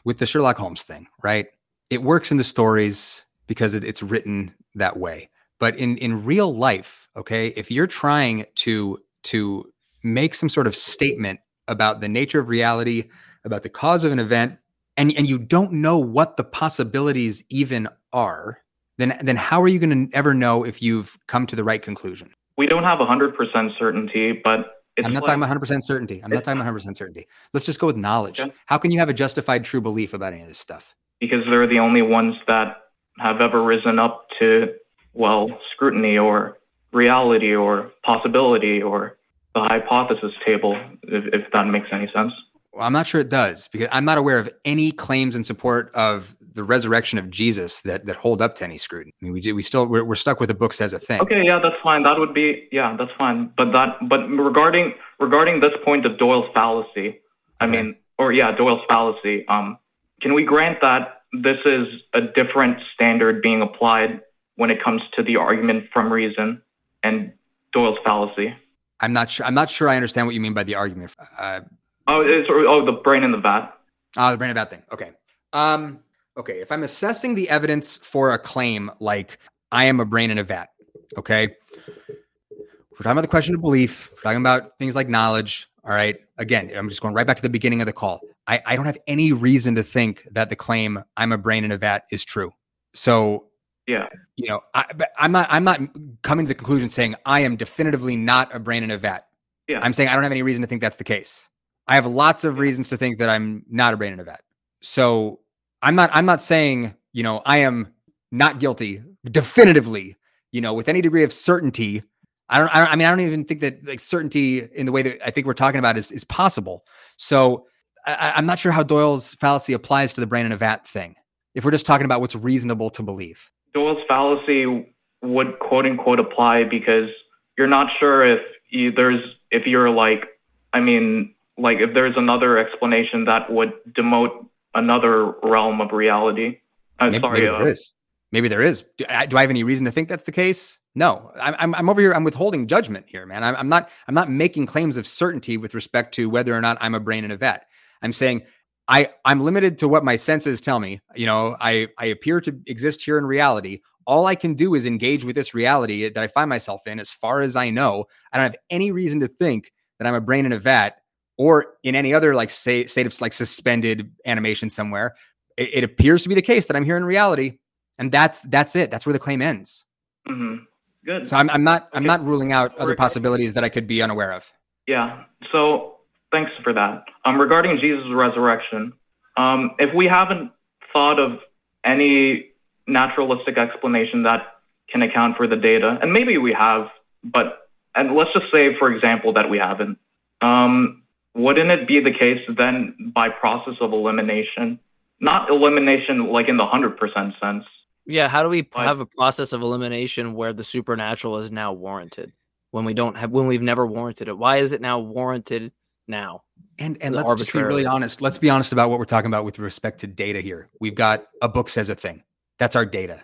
with 0.05 0.17
the 0.17 0.25
Sherlock 0.25 0.57
Holmes 0.57 0.83
thing, 0.83 1.07
right? 1.21 1.47
It 1.89 2.01
works 2.01 2.31
in 2.31 2.37
the 2.37 2.43
stories 2.43 3.25
because 3.47 3.73
it, 3.73 3.83
it's 3.83 4.01
written 4.01 4.53
that 4.75 4.97
way. 4.97 5.29
But 5.59 5.75
in 5.77 5.97
in 5.97 6.23
real 6.23 6.55
life, 6.55 7.07
okay, 7.17 7.47
if 7.49 7.69
you're 7.71 7.87
trying 7.87 8.45
to 8.55 8.99
to 9.23 9.71
make 10.03 10.35
some 10.35 10.49
sort 10.49 10.67
of 10.67 10.75
statement 10.75 11.39
about 11.67 11.99
the 11.99 12.07
nature 12.07 12.39
of 12.39 12.47
reality, 12.47 13.09
about 13.43 13.63
the 13.63 13.69
cause 13.69 14.03
of 14.05 14.11
an 14.13 14.19
event, 14.19 14.57
and 14.97 15.15
and 15.15 15.27
you 15.27 15.37
don't 15.37 15.71
know 15.73 15.97
what 15.97 16.37
the 16.37 16.43
possibilities 16.43 17.43
even 17.49 17.87
are, 18.11 18.61
then 18.97 19.17
then 19.21 19.35
how 19.37 19.61
are 19.61 19.67
you 19.67 19.79
going 19.79 20.09
to 20.09 20.17
ever 20.17 20.33
know 20.33 20.63
if 20.63 20.81
you've 20.81 21.17
come 21.27 21.45
to 21.47 21.55
the 21.55 21.63
right 21.63 21.81
conclusion? 21.81 22.33
We 22.57 22.65
don't 22.65 22.83
have 22.83 22.97
100% 22.97 23.77
certainty, 23.77 24.31
but 24.43 24.81
it's 24.97 25.05
I'm 25.05 25.13
not 25.13 25.23
like, 25.23 25.37
talking 25.37 25.43
about 25.43 25.61
100% 25.61 25.83
certainty. 25.83 26.21
I'm 26.23 26.31
not 26.31 26.43
talking 26.43 26.59
about 26.59 26.73
100% 26.73 26.97
certainty. 26.97 27.27
Let's 27.53 27.67
just 27.67 27.79
go 27.79 27.85
with 27.85 27.97
knowledge. 27.97 28.41
How 28.65 28.79
can 28.79 28.89
you 28.89 28.97
have 28.97 29.09
a 29.09 29.13
justified 29.13 29.63
true 29.63 29.79
belief 29.79 30.15
about 30.15 30.33
any 30.33 30.41
of 30.41 30.47
this 30.47 30.57
stuff? 30.57 30.95
because 31.19 31.43
they're 31.49 31.67
the 31.67 31.79
only 31.79 32.01
ones 32.01 32.35
that 32.47 32.83
have 33.19 33.41
ever 33.41 33.63
risen 33.63 33.99
up 33.99 34.27
to, 34.39 34.73
well, 35.13 35.59
scrutiny 35.73 36.17
or 36.17 36.57
reality 36.91 37.55
or 37.55 37.91
possibility 38.03 38.81
or 38.81 39.17
the 39.55 39.61
hypothesis 39.61 40.33
table, 40.45 40.79
if, 41.03 41.33
if 41.33 41.51
that 41.51 41.65
makes 41.67 41.87
any 41.91 42.09
sense. 42.13 42.31
Well, 42.77 42.85
I'm 42.85 42.93
not 42.93 43.07
sure 43.07 43.19
it 43.19 43.29
does 43.29 43.67
because 43.69 43.87
I'm 43.91 44.05
not 44.05 44.19
aware 44.19 44.37
of 44.37 44.51
any 44.63 44.91
claims 44.91 45.35
in 45.35 45.43
support 45.43 45.89
of 45.95 46.35
the 46.53 46.63
resurrection 46.63 47.17
of 47.17 47.31
Jesus 47.31 47.81
that 47.81 48.05
that 48.05 48.15
hold 48.15 48.39
up 48.39 48.53
to 48.57 48.65
any 48.65 48.77
scrutiny. 48.77 49.15
I 49.19 49.25
mean, 49.25 49.33
we 49.33 49.51
we 49.51 49.63
still 49.63 49.87
we're, 49.87 50.03
we're 50.03 50.13
stuck 50.13 50.39
with 50.39 50.49
the 50.49 50.53
book 50.53 50.73
says 50.73 50.93
a 50.93 50.99
thing. 50.99 51.19
Okay, 51.21 51.43
yeah, 51.43 51.57
that's 51.57 51.75
fine. 51.81 52.03
That 52.03 52.19
would 52.19 52.35
be 52.35 52.67
yeah, 52.71 52.95
that's 52.95 53.09
fine. 53.17 53.51
But 53.57 53.71
that 53.71 53.97
but 54.07 54.27
regarding 54.27 54.93
regarding 55.19 55.59
this 55.59 55.71
point 55.83 56.05
of 56.05 56.19
Doyle's 56.19 56.51
fallacy, 56.53 57.19
I 57.59 57.65
mean, 57.65 57.95
or 58.19 58.31
yeah, 58.31 58.51
Doyle's 58.55 58.81
fallacy. 58.87 59.47
Um, 59.47 59.79
can 60.21 60.35
we 60.35 60.43
grant 60.43 60.79
that 60.81 61.23
this 61.33 61.57
is 61.65 61.87
a 62.13 62.21
different 62.21 62.77
standard 62.93 63.41
being 63.41 63.63
applied 63.63 64.21
when 64.55 64.69
it 64.69 64.83
comes 64.83 65.01
to 65.15 65.23
the 65.23 65.37
argument 65.37 65.85
from 65.91 66.13
reason 66.13 66.61
and 67.01 67.33
Doyle's 67.73 67.97
fallacy? 68.03 68.53
I'm 68.99 69.13
not 69.13 69.31
sure. 69.31 69.47
I'm 69.47 69.55
not 69.55 69.71
sure. 69.71 69.89
I 69.89 69.95
understand 69.95 70.27
what 70.27 70.35
you 70.35 70.41
mean 70.41 70.53
by 70.53 70.63
the 70.63 70.75
argument. 70.75 71.15
Uh, 71.39 71.61
Oh, 72.07 72.21
it's 72.21 72.47
oh 72.49 72.85
the 72.85 72.91
brain 72.93 73.23
in 73.23 73.31
the 73.31 73.37
vat. 73.37 73.73
Ah, 74.15 74.31
the 74.31 74.37
brain 74.37 74.49
of 74.51 74.55
bad 74.55 74.69
thing. 74.69 74.83
Okay. 74.91 75.11
Um, 75.53 75.99
okay. 76.37 76.61
If 76.61 76.71
I'm 76.71 76.83
assessing 76.83 77.35
the 77.35 77.49
evidence 77.49 77.97
for 77.97 78.33
a 78.33 78.39
claim 78.39 78.89
like 78.99 79.37
I 79.71 79.85
am 79.85 79.99
a 79.99 80.05
brain 80.05 80.31
in 80.31 80.37
a 80.37 80.43
vat, 80.43 80.69
okay. 81.17 81.55
We're 81.77 83.03
talking 83.03 83.11
about 83.11 83.21
the 83.21 83.27
question 83.27 83.53
of 83.53 83.61
belief. 83.61 84.11
We're 84.15 84.21
talking 84.21 84.41
about 84.41 84.77
things 84.79 84.95
like 84.95 85.07
knowledge. 85.07 85.69
All 85.83 85.91
right. 85.91 86.15
Again, 86.37 86.71
I'm 86.75 86.89
just 86.89 87.01
going 87.01 87.13
right 87.13 87.27
back 87.27 87.37
to 87.37 87.43
the 87.43 87.49
beginning 87.49 87.81
of 87.81 87.85
the 87.85 87.93
call. 87.93 88.21
I, 88.47 88.61
I 88.65 88.75
don't 88.75 88.85
have 88.85 88.97
any 89.07 89.33
reason 89.33 89.75
to 89.75 89.83
think 89.83 90.27
that 90.31 90.49
the 90.49 90.55
claim 90.55 91.03
I'm 91.15 91.31
a 91.31 91.37
brain 91.37 91.63
in 91.63 91.71
a 91.71 91.77
vat 91.77 92.05
is 92.11 92.25
true. 92.25 92.53
So 92.93 93.47
Yeah. 93.85 94.07
you 94.35 94.47
know, 94.49 94.61
I, 94.73 94.85
but 94.95 95.11
I'm 95.17 95.31
not 95.31 95.47
I'm 95.51 95.63
not 95.63 95.79
coming 96.23 96.45
to 96.45 96.47
the 96.47 96.55
conclusion 96.55 96.89
saying 96.89 97.15
I 97.25 97.41
am 97.41 97.55
definitively 97.55 98.15
not 98.15 98.53
a 98.55 98.59
brain 98.59 98.83
in 98.83 98.89
a 98.91 98.97
vat. 98.97 99.27
Yeah. 99.67 99.79
I'm 99.81 99.93
saying 99.93 100.09
I 100.09 100.13
don't 100.13 100.23
have 100.23 100.31
any 100.31 100.43
reason 100.43 100.61
to 100.61 100.67
think 100.67 100.81
that's 100.81 100.95
the 100.95 101.03
case. 101.03 101.49
I 101.87 101.95
have 101.95 102.05
lots 102.05 102.43
of 102.43 102.59
reasons 102.59 102.89
to 102.89 102.97
think 102.97 103.19
that 103.19 103.29
I'm 103.29 103.63
not 103.69 103.93
a 103.93 103.97
brain 103.97 104.13
in 104.13 104.19
a 104.19 104.23
vat. 104.23 104.41
So 104.81 105.39
I'm 105.81 105.95
not 105.95 106.09
I'm 106.13 106.25
not 106.25 106.41
saying, 106.41 106.93
you 107.13 107.23
know, 107.23 107.41
I 107.45 107.59
am 107.59 107.93
not 108.31 108.59
guilty 108.59 109.01
definitively, 109.29 110.15
you 110.51 110.61
know, 110.61 110.73
with 110.73 110.89
any 110.89 111.01
degree 111.01 111.23
of 111.23 111.31
certainty. 111.31 112.03
I 112.49 112.59
don't 112.59 112.73
I, 112.75 112.79
don't, 112.79 112.89
I 112.89 112.95
mean 112.95 113.07
I 113.07 113.09
don't 113.11 113.21
even 113.21 113.45
think 113.45 113.61
that 113.61 113.85
like 113.85 113.99
certainty 113.99 114.59
in 114.73 114.85
the 114.85 114.91
way 114.91 115.01
that 115.01 115.25
I 115.25 115.31
think 115.31 115.47
we're 115.47 115.53
talking 115.53 115.79
about 115.79 115.97
is 115.97 116.11
is 116.11 116.23
possible. 116.23 116.85
So 117.17 117.65
I, 118.05 118.13
I- 118.13 118.33
I'm 118.37 118.45
not 118.45 118.59
sure 118.59 118.71
how 118.71 118.83
Doyle's 118.83 119.33
fallacy 119.35 119.73
applies 119.73 120.13
to 120.13 120.21
the 120.21 120.27
brain 120.27 120.45
in 120.45 120.51
a 120.51 120.57
vat 120.57 120.87
thing. 120.87 121.15
If 121.55 121.65
we're 121.65 121.71
just 121.71 121.85
talking 121.85 122.05
about 122.05 122.21
what's 122.21 122.35
reasonable 122.35 122.89
to 122.91 123.03
believe. 123.03 123.49
Doyle's 123.73 124.03
fallacy 124.07 124.93
would 125.23 125.57
quote 125.59 125.85
unquote 125.85 126.19
apply 126.19 126.63
because 126.65 127.09
you're 127.57 127.67
not 127.67 127.87
sure 127.99 128.23
if 128.25 128.41
you, 128.69 128.91
there's 128.91 129.21
if 129.51 129.65
you're 129.65 129.89
like 129.89 130.25
I 130.73 130.79
mean 130.79 131.33
like 131.57 131.77
if 131.79 131.93
there's 131.93 132.15
another 132.17 132.57
explanation 132.57 133.25
that 133.25 133.51
would 133.51 133.73
demote 133.97 134.47
another 134.73 135.33
realm 135.43 135.81
of 135.81 135.91
reality. 135.91 136.59
I'm 136.99 137.11
maybe, 137.11 137.21
sorry. 137.21 137.41
maybe 137.41 137.53
uh, 137.53 137.57
there 137.57 137.67
is. 137.67 137.93
Maybe 138.31 138.47
there 138.47 138.61
is. 138.61 138.83
Do 138.97 139.05
I, 139.09 139.25
do 139.25 139.37
I 139.37 139.41
have 139.41 139.49
any 139.49 139.63
reason 139.63 139.85
to 139.85 139.91
think 139.91 140.09
that's 140.09 140.23
the 140.23 140.31
case? 140.31 140.79
No. 140.95 141.31
I'm, 141.39 141.55
I'm, 141.59 141.75
I'm 141.75 141.89
over 141.89 142.01
here. 142.01 142.13
I'm 142.13 142.23
withholding 142.23 142.67
judgment 142.67 143.05
here, 143.07 143.25
man. 143.25 143.43
I'm, 143.43 143.55
I'm 143.55 143.69
not. 143.69 143.89
I'm 144.07 144.15
not 144.15 144.29
making 144.29 144.65
claims 144.65 144.97
of 144.97 145.07
certainty 145.07 145.57
with 145.57 145.73
respect 145.73 146.13
to 146.15 146.29
whether 146.29 146.53
or 146.53 146.61
not 146.61 146.77
I'm 146.81 146.95
a 146.95 146.99
brain 146.99 147.23
in 147.23 147.31
a 147.31 147.37
vat. 147.37 147.65
I'm 148.01 148.13
saying 148.13 148.43
I 148.87 149.09
I'm 149.25 149.41
limited 149.41 149.77
to 149.79 149.87
what 149.87 150.03
my 150.03 150.15
senses 150.15 150.61
tell 150.61 150.79
me. 150.79 150.99
You 151.15 151.25
know, 151.25 151.55
I 151.59 151.87
I 151.97 152.05
appear 152.05 152.41
to 152.41 152.59
exist 152.67 153.03
here 153.03 153.17
in 153.17 153.25
reality. 153.25 153.79
All 154.05 154.25
I 154.25 154.35
can 154.35 154.53
do 154.53 154.73
is 154.73 154.85
engage 154.85 155.25
with 155.25 155.35
this 155.35 155.53
reality 155.53 156.07
that 156.07 156.21
I 156.21 156.27
find 156.27 156.49
myself 156.49 156.87
in. 156.87 156.99
As 156.99 157.11
far 157.11 157.41
as 157.41 157.55
I 157.55 157.69
know, 157.69 158.05
I 158.31 158.37
don't 158.37 158.45
have 158.45 158.55
any 158.69 158.91
reason 158.91 159.19
to 159.21 159.27
think 159.27 159.71
that 159.99 160.07
I'm 160.07 160.13
a 160.13 160.21
brain 160.21 160.45
in 160.45 160.53
a 160.53 160.59
vat 160.59 160.97
or 161.37 161.75
in 161.83 161.95
any 161.95 162.13
other 162.13 162.33
like 162.35 162.49
say, 162.49 162.85
state 162.87 163.05
of 163.05 163.19
like 163.21 163.33
suspended 163.33 164.11
animation 164.25 164.69
somewhere. 164.69 165.15
It, 165.55 165.69
it 165.75 165.83
appears 165.83 166.23
to 166.23 166.29
be 166.29 166.35
the 166.35 166.41
case 166.41 166.65
that 166.67 166.75
I'm 166.75 166.83
here 166.83 166.97
in 166.97 167.05
reality, 167.05 167.59
and 167.97 168.11
that's 168.11 168.41
that's 168.41 168.75
it. 168.75 168.91
That's 168.91 169.05
where 169.05 169.13
the 169.13 169.19
claim 169.19 169.41
ends. 169.41 169.85
mhm. 170.27 170.65
Good. 171.05 171.25
So 171.27 171.37
I'm, 171.37 171.49
I'm 171.49 171.63
not 171.63 171.87
I'm 171.93 172.03
not 172.03 172.25
ruling 172.25 172.51
out 172.51 172.77
other 172.77 172.95
possibilities 172.95 173.53
that 173.53 173.63
I 173.63 173.69
could 173.69 173.87
be 173.87 174.01
unaware 174.01 174.33
of. 174.33 174.51
Yeah. 174.87 175.23
So 175.53 175.99
thanks 176.33 176.51
for 176.63 176.73
that. 176.73 177.05
Um, 177.23 177.39
regarding 177.39 177.79
Jesus' 177.79 178.03
resurrection, 178.11 178.91
um, 179.37 179.71
if 179.79 179.93
we 179.95 180.05
haven't 180.05 180.51
thought 180.91 181.17
of 181.19 181.39
any 181.85 182.47
naturalistic 182.87 183.57
explanation 183.57 184.23
that 184.23 184.57
can 184.89 185.01
account 185.01 185.37
for 185.37 185.47
the 185.47 185.55
data, 185.55 185.97
and 186.01 186.11
maybe 186.11 186.37
we 186.37 186.51
have, 186.51 186.89
but 187.23 187.69
and 187.95 188.13
let's 188.13 188.33
just 188.33 188.47
say, 188.53 188.77
for 188.77 188.91
example, 188.93 189.31
that 189.33 189.49
we 189.49 189.57
haven't. 189.57 189.97
Um, 190.41 191.03
wouldn't 191.35 191.69
it 191.69 191.87
be 191.87 191.99
the 191.99 192.11
case 192.11 192.41
then, 192.57 193.11
by 193.13 193.29
process 193.29 193.75
of 193.81 193.93
elimination, 193.93 194.79
not 195.19 195.49
elimination 195.49 196.27
like 196.31 196.47
in 196.49 196.57
the 196.57 196.65
hundred 196.65 196.97
percent 196.97 197.33
sense? 197.41 197.63
Yeah, 198.05 198.27
how 198.29 198.41
do 198.43 198.49
we 198.49 198.63
p- 198.63 198.79
have 198.79 198.99
a 199.01 199.05
process 199.05 199.51
of 199.53 199.61
elimination 199.61 200.33
where 200.33 200.53
the 200.53 200.63
supernatural 200.63 201.39
is 201.39 201.51
now 201.51 201.73
warranted 201.73 202.31
when 202.71 202.85
we 202.85 202.93
don't 202.93 203.17
have 203.17 203.31
when 203.31 203.47
we've 203.47 203.61
never 203.61 203.85
warranted 203.85 204.27
it? 204.29 204.37
Why 204.37 204.57
is 204.57 204.71
it 204.71 204.81
now 204.81 204.99
warranted 204.99 205.71
now? 206.07 206.43
And 206.79 206.97
and 207.01 207.13
let's 207.15 207.33
just 207.35 207.51
be 207.53 207.61
really 207.61 207.85
honest. 207.85 208.21
Let's 208.21 208.37
be 208.37 208.49
honest 208.49 208.71
about 208.71 208.89
what 208.89 208.97
we're 208.99 209.05
talking 209.05 209.27
about 209.27 209.43
with 209.45 209.59
respect 209.59 209.99
to 210.01 210.07
data 210.07 210.41
here. 210.41 210.69
We've 210.79 210.95
got 210.95 211.27
a 211.41 211.49
book 211.49 211.69
says 211.69 211.89
a 211.89 211.95
thing. 211.95 212.23
That's 212.59 212.75
our 212.75 212.85
data. 212.85 213.23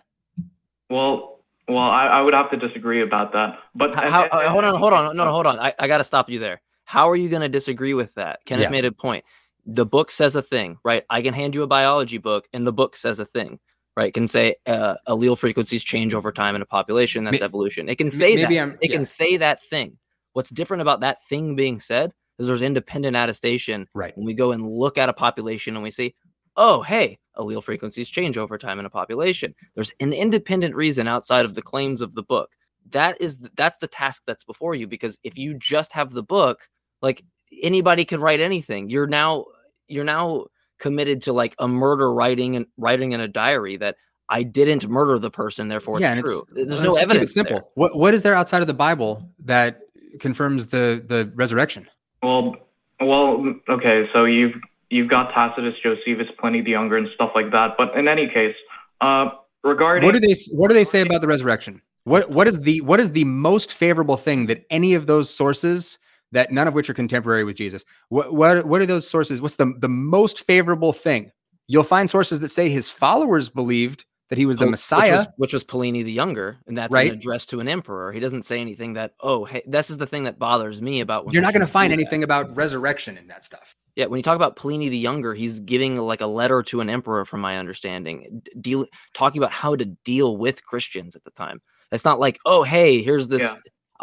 Well, 0.90 1.40
well, 1.68 1.78
I, 1.78 2.08
I 2.08 2.22
would 2.22 2.34
have 2.34 2.52
to 2.52 2.58
disagree 2.58 3.02
about 3.02 3.32
that. 3.34 3.58
But 3.74 3.96
How, 3.96 4.10
how- 4.10 4.24
uh, 4.26 4.50
hold 4.50 4.64
on, 4.66 4.76
hold 4.76 4.94
on, 4.94 5.16
no, 5.16 5.26
no, 5.26 5.32
hold 5.32 5.48
on. 5.48 5.60
I, 5.60 5.74
I 5.80 5.88
got 5.88 6.00
to 6.00 6.04
stop 6.04 6.30
you 6.30 6.40
there. 6.40 6.62
How 6.86 7.10
are 7.10 7.16
you 7.16 7.30
going 7.30 7.42
to 7.42 7.50
disagree 7.50 7.94
with 7.94 8.14
that? 8.16 8.40
Kenneth 8.46 8.64
Yeah. 8.64 8.70
made 8.70 8.86
a 8.86 8.92
point. 8.92 9.26
The 9.66 9.86
book 9.86 10.12
says 10.12 10.36
a 10.36 10.42
thing, 10.42 10.78
right? 10.84 11.04
I 11.10 11.22
can 11.22 11.34
hand 11.34 11.56
you 11.56 11.64
a 11.64 11.68
biology 11.68 12.18
book, 12.18 12.48
and 12.54 12.68
the 12.68 12.74
book 12.74 12.98
says 12.98 13.20
a 13.20 13.26
thing, 13.26 13.60
right? 13.96 14.10
It 14.10 14.14
can 14.14 14.28
say 14.28 14.56
uh, 14.66 14.96
allele 15.08 15.38
frequencies 15.38 15.84
change 15.84 16.14
over 16.14 16.32
time 16.32 16.56
in 16.56 16.62
a 16.62 16.66
population. 16.66 17.24
That's 17.24 17.42
evolution. 17.42 17.88
It 17.88 17.98
can 17.98 18.12
say 18.12 18.36
that. 18.36 18.52
I'm- 18.52 18.78
it 18.82 18.90
yeah. 18.90 18.98
can 18.98 19.06
say 19.06 19.38
that 19.38 19.64
thing. 19.64 19.98
What's 20.34 20.50
different 20.50 20.82
about 20.82 21.00
that 21.02 21.24
thing 21.30 21.56
being 21.56 21.80
said 21.80 22.12
is 22.40 22.48
there's 22.48 22.62
independent 22.62 23.16
attestation. 23.16 23.88
Right. 23.94 24.18
When 24.18 24.26
we 24.26 24.34
go 24.34 24.52
and 24.52 24.66
look 24.68 24.98
at 24.98 25.08
a 25.10 25.14
population 25.14 25.76
and 25.76 25.84
we 25.84 25.92
say, 25.92 26.14
oh, 26.58 26.82
hey, 26.82 27.20
allele 27.38 27.64
frequencies 27.64 28.10
change 28.10 28.38
over 28.38 28.58
time 28.58 28.80
in 28.80 28.86
a 28.86 28.90
population. 28.90 29.56
There's 29.76 29.94
an 30.00 30.12
independent 30.12 30.76
reason 30.76 31.08
outside 31.08 31.46
of 31.46 31.56
the 31.56 31.62
claims 31.62 32.02
of 32.02 32.16
the 32.16 32.24
book. 32.24 32.50
That 32.90 33.22
is 33.22 33.38
th- 33.38 33.52
that's 33.56 33.78
the 33.78 33.88
task 33.88 34.24
that's 34.28 34.44
before 34.44 34.76
you 34.76 34.88
because 34.88 35.18
if 35.24 35.38
you 35.38 35.54
just 35.54 35.94
have 35.94 36.12
the 36.12 36.24
book, 36.24 36.68
like 37.04 37.24
anybody 37.62 38.06
can 38.06 38.22
write 38.22 38.40
anything. 38.40 38.90
You're 38.90 39.06
now 39.06 39.46
you're 39.88 40.06
now 40.06 40.46
committed 40.80 41.22
to 41.24 41.34
like 41.34 41.54
a 41.60 41.68
murder 41.68 42.12
writing 42.12 42.56
and 42.56 42.66
writing 42.78 43.12
in 43.12 43.20
a 43.20 43.28
diary 43.28 43.78
that 43.78 43.98
I 44.30 44.42
didn't 44.42 44.88
murder 44.88 45.20
the 45.20 45.30
person, 45.30 45.68
therefore 45.68 46.00
yeah, 46.00 46.14
it's 46.14 46.18
and 46.18 46.26
true. 46.26 46.42
There's 46.56 46.70
let's 46.70 46.82
no 46.82 46.88
just 46.88 47.00
keep 47.00 47.08
it 47.08 47.12
evidence. 47.12 47.34
simple. 47.34 47.58
there. 47.58 47.66
What 47.76 47.98
what 47.98 48.14
is 48.16 48.24
there 48.24 48.34
outside 48.34 48.62
of 48.62 48.68
the 48.68 48.74
Bible 48.74 49.30
that 49.46 49.82
confirms 50.20 50.68
the 50.68 51.04
the 51.06 51.32
resurrection? 51.36 51.88
Well, 52.24 52.56
well, 53.02 53.54
okay. 53.70 54.10
So 54.14 54.24
you've 54.24 54.56
you've 54.90 55.10
got 55.10 55.34
Tacitus, 55.34 55.76
Josephus, 55.84 56.28
Pliny 56.40 56.62
the 56.62 56.72
Younger, 56.72 56.98
and 56.98 57.10
stuff 57.14 57.32
like 57.36 57.52
that. 57.52 57.76
But 57.78 57.96
in 57.96 58.08
any 58.08 58.28
case, 58.28 58.56
uh, 59.02 59.30
regarding 59.64 60.06
What 60.06 60.14
do 60.14 60.22
they 60.22 60.36
What 60.52 60.70
do 60.70 60.74
they 60.74 60.86
say 60.86 61.02
about 61.02 61.20
the 61.20 61.28
resurrection? 61.28 61.82
What 62.06 62.30
What 62.30 62.48
is 62.48 62.62
the 62.62 62.80
What 62.82 63.02
is 63.02 63.12
the 63.12 63.26
most 63.26 63.74
favorable 63.74 64.18
thing 64.18 64.46
that 64.46 64.66
any 64.70 64.94
of 64.94 65.06
those 65.06 65.30
sources 65.30 66.00
that 66.34 66.52
none 66.52 66.68
of 66.68 66.74
which 66.74 66.90
are 66.90 66.94
contemporary 66.94 67.44
with 67.44 67.56
Jesus? 67.56 67.84
What 68.10 68.34
What 68.34 68.66
What 68.66 68.82
are 68.82 68.86
those 68.86 69.08
sources? 69.10 69.42
What's 69.42 69.56
the 69.56 69.74
the 69.80 69.90
most 69.90 70.46
favorable 70.46 70.94
thing? 70.94 71.32
You'll 71.68 71.84
find 71.84 72.10
sources 72.12 72.42
that 72.42 72.50
say 72.50 72.70
his 72.70 72.90
followers 72.90 73.48
believed 73.50 74.06
that 74.30 74.38
he 74.38 74.46
was 74.46 74.58
the 74.58 74.66
Oh, 74.66 74.70
Messiah. 74.70 75.12
which 75.12 75.18
was, 75.18 75.28
which 75.38 75.54
was 75.54 75.64
Pliny 75.64 76.02
the 76.04 76.12
Younger, 76.12 76.58
and 76.68 76.78
that's 76.78 76.92
Right. 76.92 77.12
an 77.12 77.18
address 77.18 77.46
to 77.48 77.60
an 77.60 77.68
emperor. 77.68 78.12
He 78.12 78.20
doesn't 78.20 78.44
say 78.44 78.60
anything 78.60 78.94
that, 78.94 79.14
oh, 79.20 79.46
hey, 79.46 79.62
this 79.68 79.90
is 79.92 79.98
the 79.98 80.08
thing 80.08 80.24
that 80.24 80.40
bothers 80.40 80.82
me 80.82 81.02
about. 81.02 81.26
When 81.26 81.34
You're 81.34 81.44
not 81.44 81.54
going 81.54 81.66
to 81.66 81.72
find 81.72 81.92
do 81.92 81.96
that." 81.98 82.02
anything 82.02 82.24
about 82.24 82.56
resurrection 82.56 83.18
in 83.18 83.28
that 83.28 83.46
stuff. 83.46 83.76
Yeah, 83.96 84.08
when 84.08 84.18
you 84.18 84.24
talk 84.24 84.36
about 84.36 84.56
Pliny 84.56 84.90
the 84.90 84.98
Younger, 84.98 85.36
he's 85.36 85.60
giving 85.60 85.98
like 85.98 86.22
a 86.22 86.26
letter 86.26 86.64
to 86.64 86.82
an 86.82 86.90
emperor, 86.90 87.26
from 87.26 87.42
my 87.42 87.58
understanding, 87.60 88.42
deal 88.60 88.88
talking 89.14 89.40
about 89.40 89.52
how 89.52 89.76
to 89.76 89.86
deal 89.86 90.36
with 90.36 90.66
Christians 90.66 91.16
at 91.16 91.24
the 91.26 91.32
time. 91.32 91.62
It's 91.92 92.06
not 92.06 92.20
like, 92.20 92.40
oh, 92.46 92.64
hey, 92.64 93.04
here's 93.04 93.28
this. 93.28 93.44
Yeah. 93.44 93.54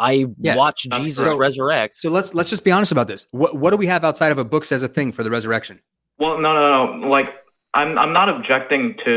I 0.09 0.25
Yeah. 0.39 0.55
watched 0.55 0.87
Uh, 0.91 0.99
Jesus 0.99 1.25
so- 1.29 1.37
resurrect. 1.37 1.95
So 1.97 2.09
let's 2.09 2.33
let's 2.33 2.49
just 2.49 2.63
be 2.63 2.71
honest 2.71 2.91
about 2.91 3.07
this. 3.07 3.27
What 3.31 3.55
What 3.61 3.69
do 3.71 3.77
we 3.77 3.85
have 3.87 4.03
outside 4.03 4.31
of 4.31 4.37
a 4.39 4.43
book 4.53 4.65
says 4.65 4.81
a 4.83 4.87
thing 4.87 5.11
for 5.11 5.23
the 5.23 5.29
resurrection? 5.29 5.79
Well, 6.17 6.37
no, 6.39 6.53
no, 6.53 6.95
no. 6.97 7.07
Like, 7.07 7.29
I'm 7.73 7.97
I'm 7.97 8.13
not 8.13 8.27
objecting 8.29 8.95
to 9.05 9.13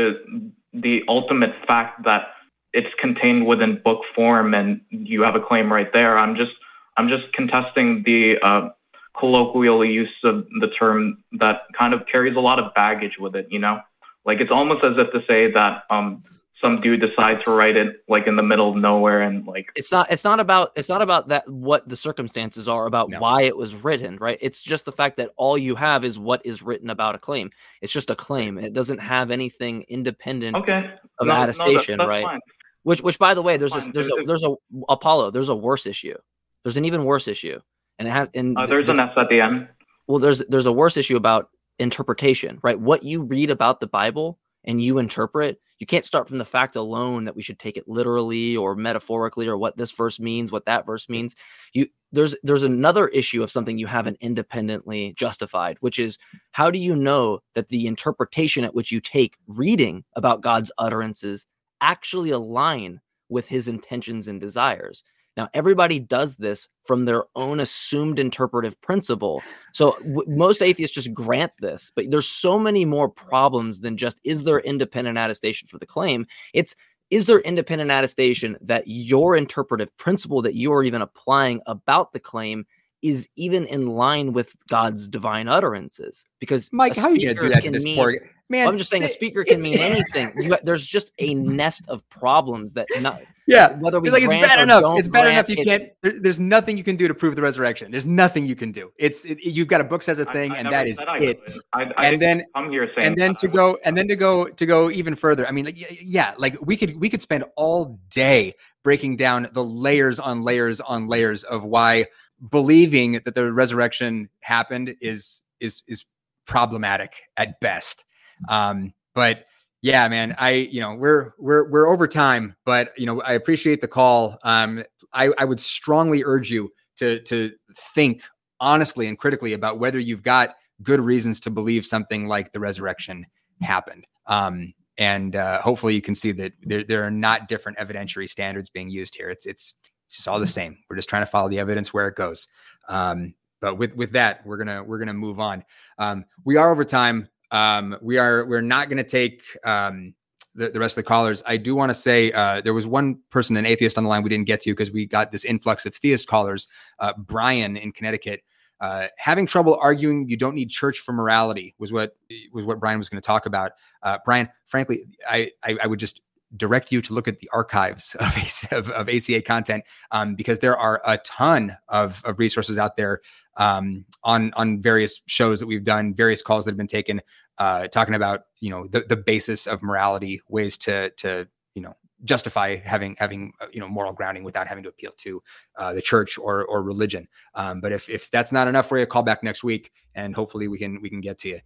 the 0.73 1.03
ultimate 1.07 1.53
fact 1.67 2.03
that 2.03 2.27
it's 2.73 2.93
contained 2.99 3.45
within 3.47 3.81
book 3.83 4.01
form 4.15 4.53
and 4.53 4.81
you 4.89 5.21
have 5.23 5.35
a 5.35 5.39
claim 5.39 5.71
right 5.71 5.91
there. 5.93 6.17
I'm 6.17 6.35
just 6.35 6.51
I'm 6.97 7.09
just 7.09 7.25
contesting 7.33 8.03
the 8.05 8.37
uh, 8.41 8.69
colloquial 9.17 9.83
use 9.85 10.13
of 10.23 10.45
the 10.59 10.67
term 10.67 11.17
that 11.33 11.61
kind 11.77 11.93
of 11.93 12.05
carries 12.11 12.35
a 12.35 12.39
lot 12.39 12.59
of 12.59 12.73
baggage 12.73 13.17
with 13.19 13.35
it. 13.35 13.47
You 13.49 13.59
know, 13.59 13.79
like 14.25 14.39
it's 14.41 14.51
almost 14.51 14.83
as 14.83 14.93
if 14.97 15.11
to 15.13 15.21
say 15.27 15.51
that 15.51 15.83
um 15.89 16.23
some 16.61 16.79
dude 16.81 17.01
decides 17.01 17.43
to 17.43 17.51
write 17.51 17.75
it 17.75 17.97
like 18.07 18.27
in 18.27 18.35
the 18.37 18.43
middle 18.43 18.69
of 18.69 18.75
nowhere 18.77 19.21
and 19.21 19.45
like 19.45 19.67
it's 19.75 19.91
not 19.91 20.09
it's 20.11 20.23
not 20.23 20.39
about 20.39 20.71
it's 20.75 20.87
not 20.89 21.01
about 21.01 21.27
that 21.27 21.47
what 21.49 21.87
the 21.87 21.97
circumstances 21.97 22.67
are 22.69 22.85
about 22.85 23.09
why 23.19 23.41
it 23.43 23.55
was 23.57 23.75
written 23.75 24.17
right? 24.17 24.37
It's 24.41 24.63
just 24.63 24.85
the 24.85 24.91
fact 24.91 25.17
that 25.17 25.31
all 25.35 25.57
you 25.57 25.75
have 25.75 26.05
is 26.05 26.17
what 26.17 26.45
is 26.45 26.61
written 26.61 26.89
about 26.89 27.13
a 27.15 27.19
claim. 27.19 27.51
It's 27.81 27.91
just 27.91 28.09
a 28.09 28.15
claim. 28.15 28.57
It 28.57 28.73
doesn't 28.73 28.99
have 28.99 29.31
anything 29.31 29.83
independent 29.89 30.55
Okay. 30.55 30.89
of 31.19 31.27
No, 31.27 31.33
no, 31.33 31.39
that- 31.39 31.49
attestation 31.49 31.99
right? 31.99 32.23
fine. 32.23 32.39
which 32.83 33.01
which 33.01 33.19
by 33.19 33.33
the 33.33 33.41
way 33.41 33.57
there's 33.57 33.75
a, 33.75 33.79
there's 33.91 34.07
a 34.07 34.09
There's- 34.15 34.25
there's 34.27 34.43
a 34.43 34.55
apollo 34.89 35.31
there's 35.31 35.49
a 35.49 35.55
worse 35.55 35.85
issue. 35.85 36.15
There's 36.63 36.77
an 36.77 36.85
even 36.85 37.03
worse 37.05 37.27
issue. 37.27 37.59
And 37.99 38.07
it 38.07 38.11
has 38.11 38.29
and 38.33 38.57
uh, 38.57 38.65
there's 38.65 38.87
this- 38.87 38.97
an 38.97 39.09
S 39.09 39.13
at 39.17 39.29
the 39.29 39.41
end. 39.41 39.67
well 40.07 40.19
there's 40.19 40.39
there's 40.47 40.65
a 40.67 40.71
worse 40.71 40.95
issue 40.95 41.17
about 41.17 41.49
interpretation 41.79 42.59
right? 42.63 42.79
What 42.79 43.03
you 43.03 43.23
read 43.23 43.49
about 43.51 43.79
the 43.81 43.87
bible 43.87 44.39
and 44.63 44.81
you 44.81 44.97
interpret 44.97 45.59
you 45.79 45.85
can't 45.85 46.05
start 46.05 46.27
from 46.27 46.37
the 46.37 46.45
fact 46.45 46.75
alone 46.75 47.25
that 47.25 47.35
we 47.35 47.41
should 47.41 47.59
take 47.59 47.77
it 47.77 47.87
literally 47.87 48.55
or 48.55 48.75
metaphorically 48.75 49.47
or 49.47 49.57
what 49.57 49.77
this 49.77 49.91
verse 49.91 50.19
means 50.19 50.51
what 50.51 50.65
that 50.65 50.85
verse 50.85 51.09
means. 51.09 51.35
You 51.73 51.87
there's 52.11 52.35
there's 52.43 52.63
another 52.63 53.07
issue 53.09 53.43
of 53.43 53.51
something 53.51 53.77
you 53.77 53.87
haven't 53.87 54.17
independently 54.21 55.13
justified 55.17 55.77
which 55.81 55.99
is 55.99 56.17
how 56.53 56.71
do 56.71 56.79
you 56.79 56.95
know 56.95 57.39
that 57.53 57.69
the 57.69 57.87
interpretation 57.87 58.63
at 58.63 58.73
which 58.73 58.91
you 58.91 59.01
take 59.01 59.37
reading 59.47 60.03
about 60.15 60.41
god's 60.41 60.71
utterances 60.77 61.45
actually 61.81 62.29
align 62.29 63.01
with 63.27 63.47
his 63.47 63.67
intentions 63.67 64.27
and 64.27 64.39
desires 64.39 65.03
now, 65.37 65.49
everybody 65.53 65.99
does 65.99 66.37
this 66.37 66.67
from 66.83 67.05
their 67.05 67.25
own 67.35 67.59
assumed 67.59 68.19
interpretive 68.19 68.79
principle. 68.81 69.43
So 69.73 69.97
w- 69.99 70.23
most 70.27 70.61
atheists 70.61 70.95
just 70.95 71.13
grant 71.13 71.51
this, 71.59 71.91
but 71.95 72.09
there's 72.09 72.27
so 72.27 72.57
many 72.57 72.85
more 72.85 73.09
problems 73.09 73.81
than 73.81 73.97
just 73.97 74.19
is 74.23 74.43
there 74.43 74.59
independent 74.59 75.17
attestation 75.17 75.67
for 75.67 75.77
the 75.77 75.85
claim? 75.85 76.25
It's 76.53 76.75
is 77.11 77.25
there 77.25 77.39
independent 77.41 77.91
attestation 77.91 78.57
that 78.61 78.83
your 78.87 79.35
interpretive 79.35 79.95
principle 79.97 80.41
that 80.41 80.55
you 80.55 80.73
are 80.73 80.83
even 80.83 81.01
applying 81.01 81.61
about 81.67 82.13
the 82.13 82.19
claim 82.19 82.65
is 83.01 83.27
even 83.35 83.65
in 83.67 83.87
line 83.87 84.33
with 84.33 84.55
God's 84.67 85.07
divine 85.07 85.47
utterances? 85.47 86.25
Because 86.39 86.69
Mike, 86.71 86.95
how 86.95 87.09
are 87.09 87.15
you 87.15 87.33
gonna 87.33 87.47
do 87.47 87.49
that 87.49 87.57
to 87.57 87.61
can 87.63 87.73
this 87.73 87.83
mean- 87.83 87.97
poor 87.97 88.11
man? 88.49 88.65
Well, 88.65 88.69
I'm 88.69 88.77
just 88.77 88.89
saying 88.89 89.03
a 89.03 89.07
speaker 89.07 89.43
can 89.43 89.61
mean 89.61 89.79
anything. 89.79 90.31
You, 90.37 90.57
there's 90.63 90.85
just 90.85 91.11
a 91.19 91.33
nest 91.35 91.83
of 91.87 92.07
problems 92.09 92.73
that 92.73 92.87
not 93.01 93.21
Yeah, 93.47 93.73
whether 93.73 93.99
we 93.99 94.09
it's 94.09 94.13
like 94.13 94.23
it's 94.23 94.33
bad 94.33 94.59
or 94.59 94.63
enough. 94.63 94.81
don't 94.81 94.99
It's 94.99 95.07
bad 95.07 95.27
enough. 95.27 95.49
You 95.49 95.57
can't. 95.63 95.89
There, 96.01 96.19
there's 96.19 96.39
nothing 96.39 96.77
you 96.77 96.83
can 96.83 96.95
do 96.95 97.07
to 97.07 97.13
prove 97.15 97.35
the 97.35 97.41
resurrection. 97.41 97.89
There's 97.91 98.05
nothing 98.05 98.45
you 98.45 98.55
can 98.55 98.71
do. 98.71 98.91
It's 98.99 99.25
it, 99.25 99.43
you've 99.43 99.67
got 99.67 99.81
a 99.81 99.83
book 99.83 100.03
says 100.03 100.19
a 100.19 100.25
thing, 100.25 100.51
I 100.51 100.57
and 100.57 100.71
that 100.71 100.87
is 100.87 100.99
I 100.99 101.17
it. 101.17 101.43
could. 101.45 101.59
I, 101.73 101.83
I 101.97 102.05
and 102.07 102.21
then 102.21 102.43
I'm 102.53 102.69
here 102.69 102.89
saying 102.95 103.07
and 103.07 103.17
then 103.17 103.31
that. 103.33 103.39
to 103.39 103.47
go 103.47 103.77
and 103.83 103.97
then 103.97 104.07
to 104.07 104.15
go 104.15 104.45
to 104.45 104.65
go 104.65 104.91
even 104.91 105.15
further. 105.15 105.47
I 105.47 105.51
mean, 105.51 105.65
like 105.65 105.77
yeah, 106.03 106.33
like 106.37 106.55
we 106.63 106.77
could 106.77 106.99
we 106.99 107.09
could 107.09 107.21
spend 107.21 107.45
all 107.55 107.99
day 108.09 108.53
breaking 108.83 109.15
down 109.15 109.47
the 109.53 109.63
layers 109.63 110.19
on 110.19 110.41
layers 110.43 110.79
on 110.81 111.07
layers 111.07 111.43
of 111.43 111.63
why 111.63 112.05
believing 112.49 113.13
that 113.13 113.35
the 113.35 113.51
resurrection 113.51 114.29
happened 114.41 114.95
is 115.01 115.41
is 115.59 115.81
is 115.87 116.05
problematic 116.45 117.23
at 117.37 117.59
best. 117.59 118.05
Um, 118.49 118.93
but 119.13 119.45
yeah, 119.81 120.07
man, 120.07 120.35
I 120.37 120.51
you 120.51 120.81
know 120.81 120.95
we're 120.95 121.33
we're 121.37 121.69
we're 121.69 121.87
over 121.87 122.07
time, 122.07 122.55
but 122.65 122.91
you 122.97 123.05
know 123.05 123.21
I 123.21 123.33
appreciate 123.33 123.81
the 123.81 123.87
call. 123.87 124.37
Um, 124.43 124.83
I 125.13 125.31
I 125.37 125.45
would 125.45 125.59
strongly 125.59 126.23
urge 126.25 126.49
you 126.51 126.71
to 126.97 127.19
to 127.21 127.51
think 127.93 128.23
honestly 128.59 129.07
and 129.07 129.17
critically 129.17 129.53
about 129.53 129.79
whether 129.79 129.99
you've 129.99 130.23
got 130.23 130.55
good 130.81 130.99
reasons 130.99 131.39
to 131.41 131.49
believe 131.49 131.85
something 131.85 132.27
like 132.27 132.51
the 132.51 132.59
resurrection 132.59 133.25
happened. 133.61 134.05
Um, 134.27 134.73
and 134.97 135.35
uh, 135.35 135.61
hopefully 135.61 135.93
you 135.93 136.01
can 136.01 136.15
see 136.15 136.31
that 136.33 136.53
there, 136.61 136.83
there 136.83 137.03
are 137.03 137.11
not 137.11 137.47
different 137.47 137.77
evidentiary 137.77 138.29
standards 138.29 138.69
being 138.69 138.89
used 138.89 139.15
here. 139.15 139.29
It's 139.29 139.45
it's 139.45 139.73
it's 140.05 140.15
just 140.15 140.27
all 140.27 140.39
the 140.39 140.47
same. 140.47 140.77
We're 140.89 140.95
just 140.95 141.09
trying 141.09 141.23
to 141.23 141.27
follow 141.27 141.49
the 141.49 141.59
evidence 141.59 141.93
where 141.93 142.07
it 142.07 142.15
goes. 142.15 142.47
Um, 142.87 143.33
but 143.61 143.77
with 143.77 143.95
with 143.95 144.11
that, 144.11 144.45
we're 144.45 144.57
gonna 144.57 144.83
we're 144.83 144.99
gonna 144.99 145.13
move 145.13 145.39
on. 145.39 145.63
Um, 145.97 146.25
we 146.43 146.57
are 146.57 146.71
over 146.71 146.85
time. 146.85 147.29
Um, 147.51 147.97
we 148.01 148.17
are 148.17 148.45
we're 148.45 148.61
not 148.61 148.89
gonna 148.89 149.03
take 149.03 149.41
um, 149.63 150.13
the, 150.53 150.69
the 150.69 150.79
rest 150.79 150.93
of 150.93 151.03
the 151.03 151.07
callers. 151.07 151.43
I 151.45 151.57
do 151.57 151.75
want 151.75 151.89
to 151.89 151.95
say 151.95 152.31
uh, 152.31 152.61
there 152.61 152.73
was 152.73 152.87
one 152.87 153.19
person, 153.29 153.57
an 153.57 153.65
atheist 153.65 153.97
on 153.97 154.03
the 154.03 154.09
line 154.09 154.23
we 154.23 154.29
didn't 154.29 154.47
get 154.47 154.61
to 154.61 154.71
because 154.71 154.91
we 154.91 155.05
got 155.05 155.31
this 155.31 155.45
influx 155.45 155.85
of 155.85 155.95
theist 155.95 156.27
callers. 156.27 156.67
Uh, 156.99 157.13
Brian 157.17 157.77
in 157.77 157.91
Connecticut. 157.91 158.41
Uh, 158.81 159.07
having 159.17 159.45
trouble 159.45 159.79
arguing 159.81 160.27
you 160.27 160.35
don't 160.35 160.53
need 160.53 160.69
church 160.69 160.99
for 160.99 161.13
morality 161.13 161.73
was 161.79 161.93
what 161.93 162.15
was 162.51 162.65
what 162.65 162.79
Brian 162.79 162.97
was 162.97 163.09
going 163.09 163.21
to 163.21 163.25
talk 163.25 163.45
about. 163.45 163.71
Uh, 164.03 164.17
Brian, 164.25 164.49
frankly, 164.65 165.05
I, 165.27 165.51
I 165.63 165.77
I 165.83 165.87
would 165.87 165.99
just 165.99 166.21
direct 166.57 166.91
you 166.91 167.01
to 167.01 167.13
look 167.13 167.27
at 167.27 167.39
the 167.39 167.49
archives 167.53 168.15
of 168.19 168.35
of, 168.71 168.89
of 168.89 169.09
ACA 169.09 169.41
content 169.41 169.83
um, 170.11 170.35
because 170.35 170.59
there 170.59 170.77
are 170.77 171.01
a 171.05 171.17
ton 171.19 171.77
of, 171.89 172.21
of 172.25 172.39
resources 172.39 172.77
out 172.77 172.97
there 172.97 173.21
um, 173.57 174.05
on 174.23 174.53
on 174.53 174.81
various 174.81 175.21
shows 175.27 175.59
that 175.59 175.67
we've 175.67 175.83
done, 175.83 176.13
various 176.13 176.41
calls 176.41 176.65
that 176.65 176.71
have 176.71 176.77
been 176.77 176.87
taken, 176.87 177.21
uh, 177.57 177.87
talking 177.87 178.15
about 178.15 178.41
you 178.59 178.69
know 178.69 178.87
the, 178.87 179.01
the 179.01 179.15
basis 179.15 179.67
of 179.67 179.81
morality, 179.83 180.41
ways 180.47 180.77
to 180.79 181.09
to 181.11 181.47
you 181.73 181.81
know 181.81 181.95
justify 182.23 182.77
having 182.77 183.15
having 183.17 183.53
uh, 183.61 183.67
you 183.71 183.79
know 183.79 183.87
moral 183.87 184.13
grounding 184.13 184.43
without 184.43 184.67
having 184.67 184.83
to 184.83 184.89
appeal 184.89 185.11
to 185.17 185.41
uh, 185.77 185.93
the 185.93 186.01
church 186.01 186.37
or 186.37 186.65
or 186.65 186.83
religion. 186.83 187.27
Um, 187.53 187.81
but 187.81 187.91
if 187.91 188.09
if 188.09 188.29
that's 188.31 188.51
not 188.51 188.67
enough 188.67 188.87
for 188.87 188.97
you, 188.97 189.05
call 189.05 189.23
back 189.23 189.43
next 189.43 189.63
week 189.63 189.91
and 190.13 190.35
hopefully 190.35 190.67
we 190.67 190.77
can 190.77 191.01
we 191.01 191.09
can 191.09 191.21
get 191.21 191.37
to 191.39 191.49
you. 191.49 191.59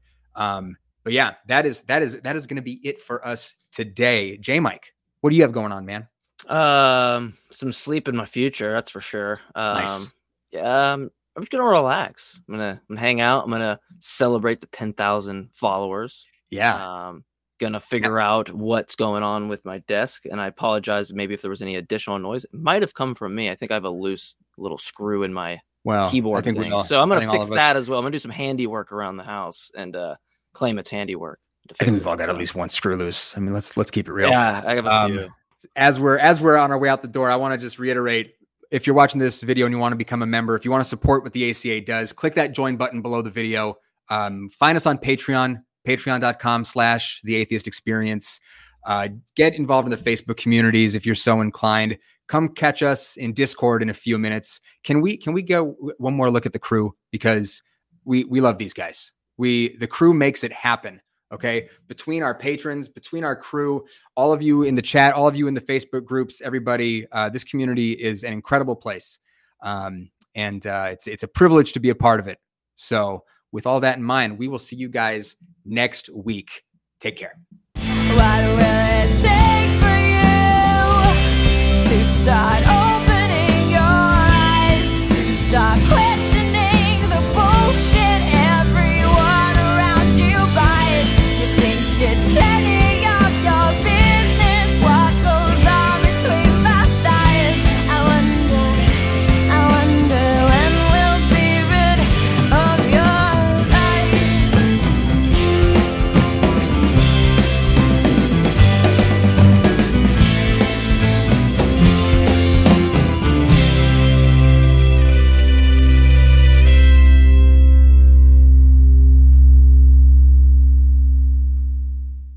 But 1.03 1.13
yeah, 1.13 1.35
that 1.47 1.65
is 1.65 1.81
that 1.83 2.01
is 2.01 2.21
that 2.21 2.35
is 2.35 2.45
going 2.47 2.57
to 2.57 2.61
be 2.61 2.79
it 2.83 3.01
for 3.01 3.25
us 3.25 3.53
today. 3.71 4.37
J 4.37 4.59
Mike, 4.59 4.93
what 5.21 5.29
do 5.29 5.35
you 5.35 5.41
have 5.43 5.51
going 5.51 5.71
on, 5.71 5.85
man? 5.85 6.07
Um, 6.47 7.37
some 7.51 7.71
sleep 7.71 8.07
in 8.07 8.15
my 8.15 8.25
future, 8.25 8.71
that's 8.73 8.91
for 8.91 9.01
sure. 9.01 9.39
Um, 9.55 9.73
Nice. 9.75 10.11
Yeah, 10.51 10.93
um, 10.93 11.11
I'm 11.35 11.43
just 11.43 11.51
gonna 11.51 11.63
relax. 11.63 12.39
I'm 12.47 12.55
gonna, 12.55 12.81
I'm 12.89 12.95
gonna 12.95 12.99
hang 12.99 13.21
out. 13.21 13.43
I'm 13.43 13.51
gonna 13.51 13.79
celebrate 13.99 14.61
the 14.61 14.67
10,000 14.67 15.49
followers. 15.53 16.25
Yeah. 16.49 17.07
Um, 17.09 17.23
gonna 17.59 17.79
figure 17.79 18.19
out 18.19 18.49
what's 18.51 18.95
going 18.95 19.21
on 19.21 19.47
with 19.47 19.63
my 19.65 19.79
desk, 19.79 20.25
and 20.25 20.41
I 20.41 20.47
apologize 20.47 21.13
maybe 21.13 21.33
if 21.33 21.41
there 21.41 21.51
was 21.51 21.61
any 21.61 21.75
additional 21.75 22.17
noise. 22.17 22.45
It 22.45 22.53
might 22.53 22.81
have 22.81 22.93
come 22.93 23.13
from 23.15 23.35
me. 23.35 23.49
I 23.49 23.55
think 23.55 23.71
I 23.71 23.75
have 23.75 23.83
a 23.83 23.89
loose 23.89 24.33
little 24.57 24.77
screw 24.77 25.23
in 25.23 25.33
my 25.33 25.61
Well, 25.83 26.09
keyboard 26.09 26.45
thing, 26.45 26.73
all- 26.73 26.83
so 26.83 26.99
I'm 27.01 27.09
gonna 27.09 27.29
fix 27.31 27.45
us- 27.45 27.49
that 27.51 27.77
as 27.77 27.89
well. 27.89 27.99
I'm 27.99 28.03
gonna 28.05 28.13
do 28.13 28.19
some 28.19 28.31
handiwork 28.31 28.91
around 28.91 29.17
the 29.17 29.23
house 29.23 29.71
and 29.75 29.95
uh, 29.95 30.15
claim 30.53 30.79
it's 30.79 30.89
handiwork. 30.89 31.39
I 31.79 31.83
think 31.83 31.97
we've 31.97 32.07
all 32.07 32.15
got 32.15 32.25
so. 32.25 32.31
at 32.31 32.37
least 32.37 32.55
one 32.55 32.69
screw 32.69 32.95
loose. 32.95 33.37
I 33.37 33.41
mean, 33.41 33.53
let's 33.53 33.77
let's 33.77 33.91
keep 33.91 34.07
it 34.07 34.11
real. 34.11 34.29
Yeah, 34.29 34.63
I 34.65 34.75
have 34.75 34.85
a 34.85 34.91
Um, 34.91 35.11
few. 35.11 35.29
As 35.75 35.99
we're 35.99 36.17
as 36.17 36.41
we're 36.41 36.57
on 36.57 36.71
our 36.71 36.77
way 36.79 36.89
out 36.89 37.01
the 37.01 37.07
door, 37.07 37.29
I 37.29 37.35
want 37.35 37.53
to 37.53 37.57
just 37.57 37.77
reiterate: 37.79 38.33
if 38.71 38.87
you're 38.87 38.95
watching 38.95 39.19
this 39.19 39.41
video 39.41 39.65
and 39.65 39.73
you 39.73 39.79
want 39.79 39.91
to 39.91 39.97
become 39.97 40.21
a 40.21 40.25
member, 40.25 40.55
if 40.55 40.65
you 40.65 40.71
want 40.71 40.83
to 40.83 40.89
support 40.89 41.21
what 41.23 41.33
the 41.33 41.49
ACA 41.49 41.81
does, 41.81 42.11
click 42.13 42.35
that 42.35 42.53
join 42.53 42.75
button 42.77 43.01
below 43.01 43.21
the 43.21 43.29
video. 43.29 43.77
Um, 44.09 44.49
find 44.49 44.75
us 44.75 44.85
on 44.85 44.97
Patreon, 44.97 45.61
Patreon.com/slash 45.85 47.21
The 47.23 47.35
Atheist 47.35 47.67
Experience. 47.67 48.39
Uh, 48.85 49.09
get 49.35 49.53
involved 49.55 49.85
in 49.85 49.91
the 49.91 49.97
Facebook 50.11 50.37
communities 50.37 50.95
if 50.95 51.05
you're 51.05 51.13
so 51.15 51.41
inclined. 51.41 51.97
Come 52.27 52.49
catch 52.49 52.81
us 52.81 53.17
in 53.17 53.33
Discord 53.33 53.81
in 53.81 53.89
a 53.89 53.93
few 53.93 54.17
minutes. 54.17 54.61
Can 54.83 55.01
we 55.01 55.17
can 55.17 55.33
we 55.33 55.41
go 55.41 55.75
one 55.97 56.13
more 56.15 56.31
look 56.31 56.45
at 56.45 56.53
the 56.53 56.59
crew 56.59 56.95
because 57.11 57.61
we 58.05 58.23
we 58.23 58.39
love 58.39 58.57
these 58.57 58.73
guys. 58.73 59.11
We 59.39 59.77
the 59.77 59.87
crew 59.87 60.13
makes 60.13 60.43
it 60.43 60.51
happen. 60.51 61.01
Okay. 61.31 61.69
Between 61.87 62.23
our 62.23 62.35
patrons, 62.35 62.89
between 62.89 63.23
our 63.23 63.35
crew, 63.35 63.85
all 64.15 64.33
of 64.33 64.41
you 64.41 64.63
in 64.63 64.75
the 64.75 64.81
chat, 64.81 65.13
all 65.13 65.27
of 65.27 65.35
you 65.35 65.47
in 65.47 65.53
the 65.53 65.61
Facebook 65.61 66.03
groups, 66.03 66.41
everybody, 66.41 67.07
uh, 67.11 67.29
this 67.29 67.45
community 67.45 67.93
is 67.93 68.25
an 68.25 68.33
incredible 68.33 68.75
place. 68.75 69.19
Um, 69.61 70.09
and 70.35 70.67
uh, 70.67 70.89
it's 70.91 71.07
it's 71.07 71.23
a 71.23 71.27
privilege 71.27 71.71
to 71.73 71.79
be 71.79 71.89
a 71.89 71.95
part 71.95 72.19
of 72.19 72.27
it. 72.27 72.37
So, 72.75 73.23
with 73.53 73.65
all 73.65 73.79
that 73.79 73.97
in 73.97 74.03
mind, 74.03 74.37
we 74.37 74.49
will 74.49 74.59
see 74.59 74.75
you 74.75 74.89
guys 74.89 75.37
next 75.63 76.09
week. 76.09 76.63
Take 76.99 77.15
care. 77.15 77.39
What 77.75 78.43
will 78.43 78.59
it 78.59 79.21
take 79.21 79.79
for 79.79 79.99
you 80.13 81.89
to 81.89 82.05
start 82.05 82.88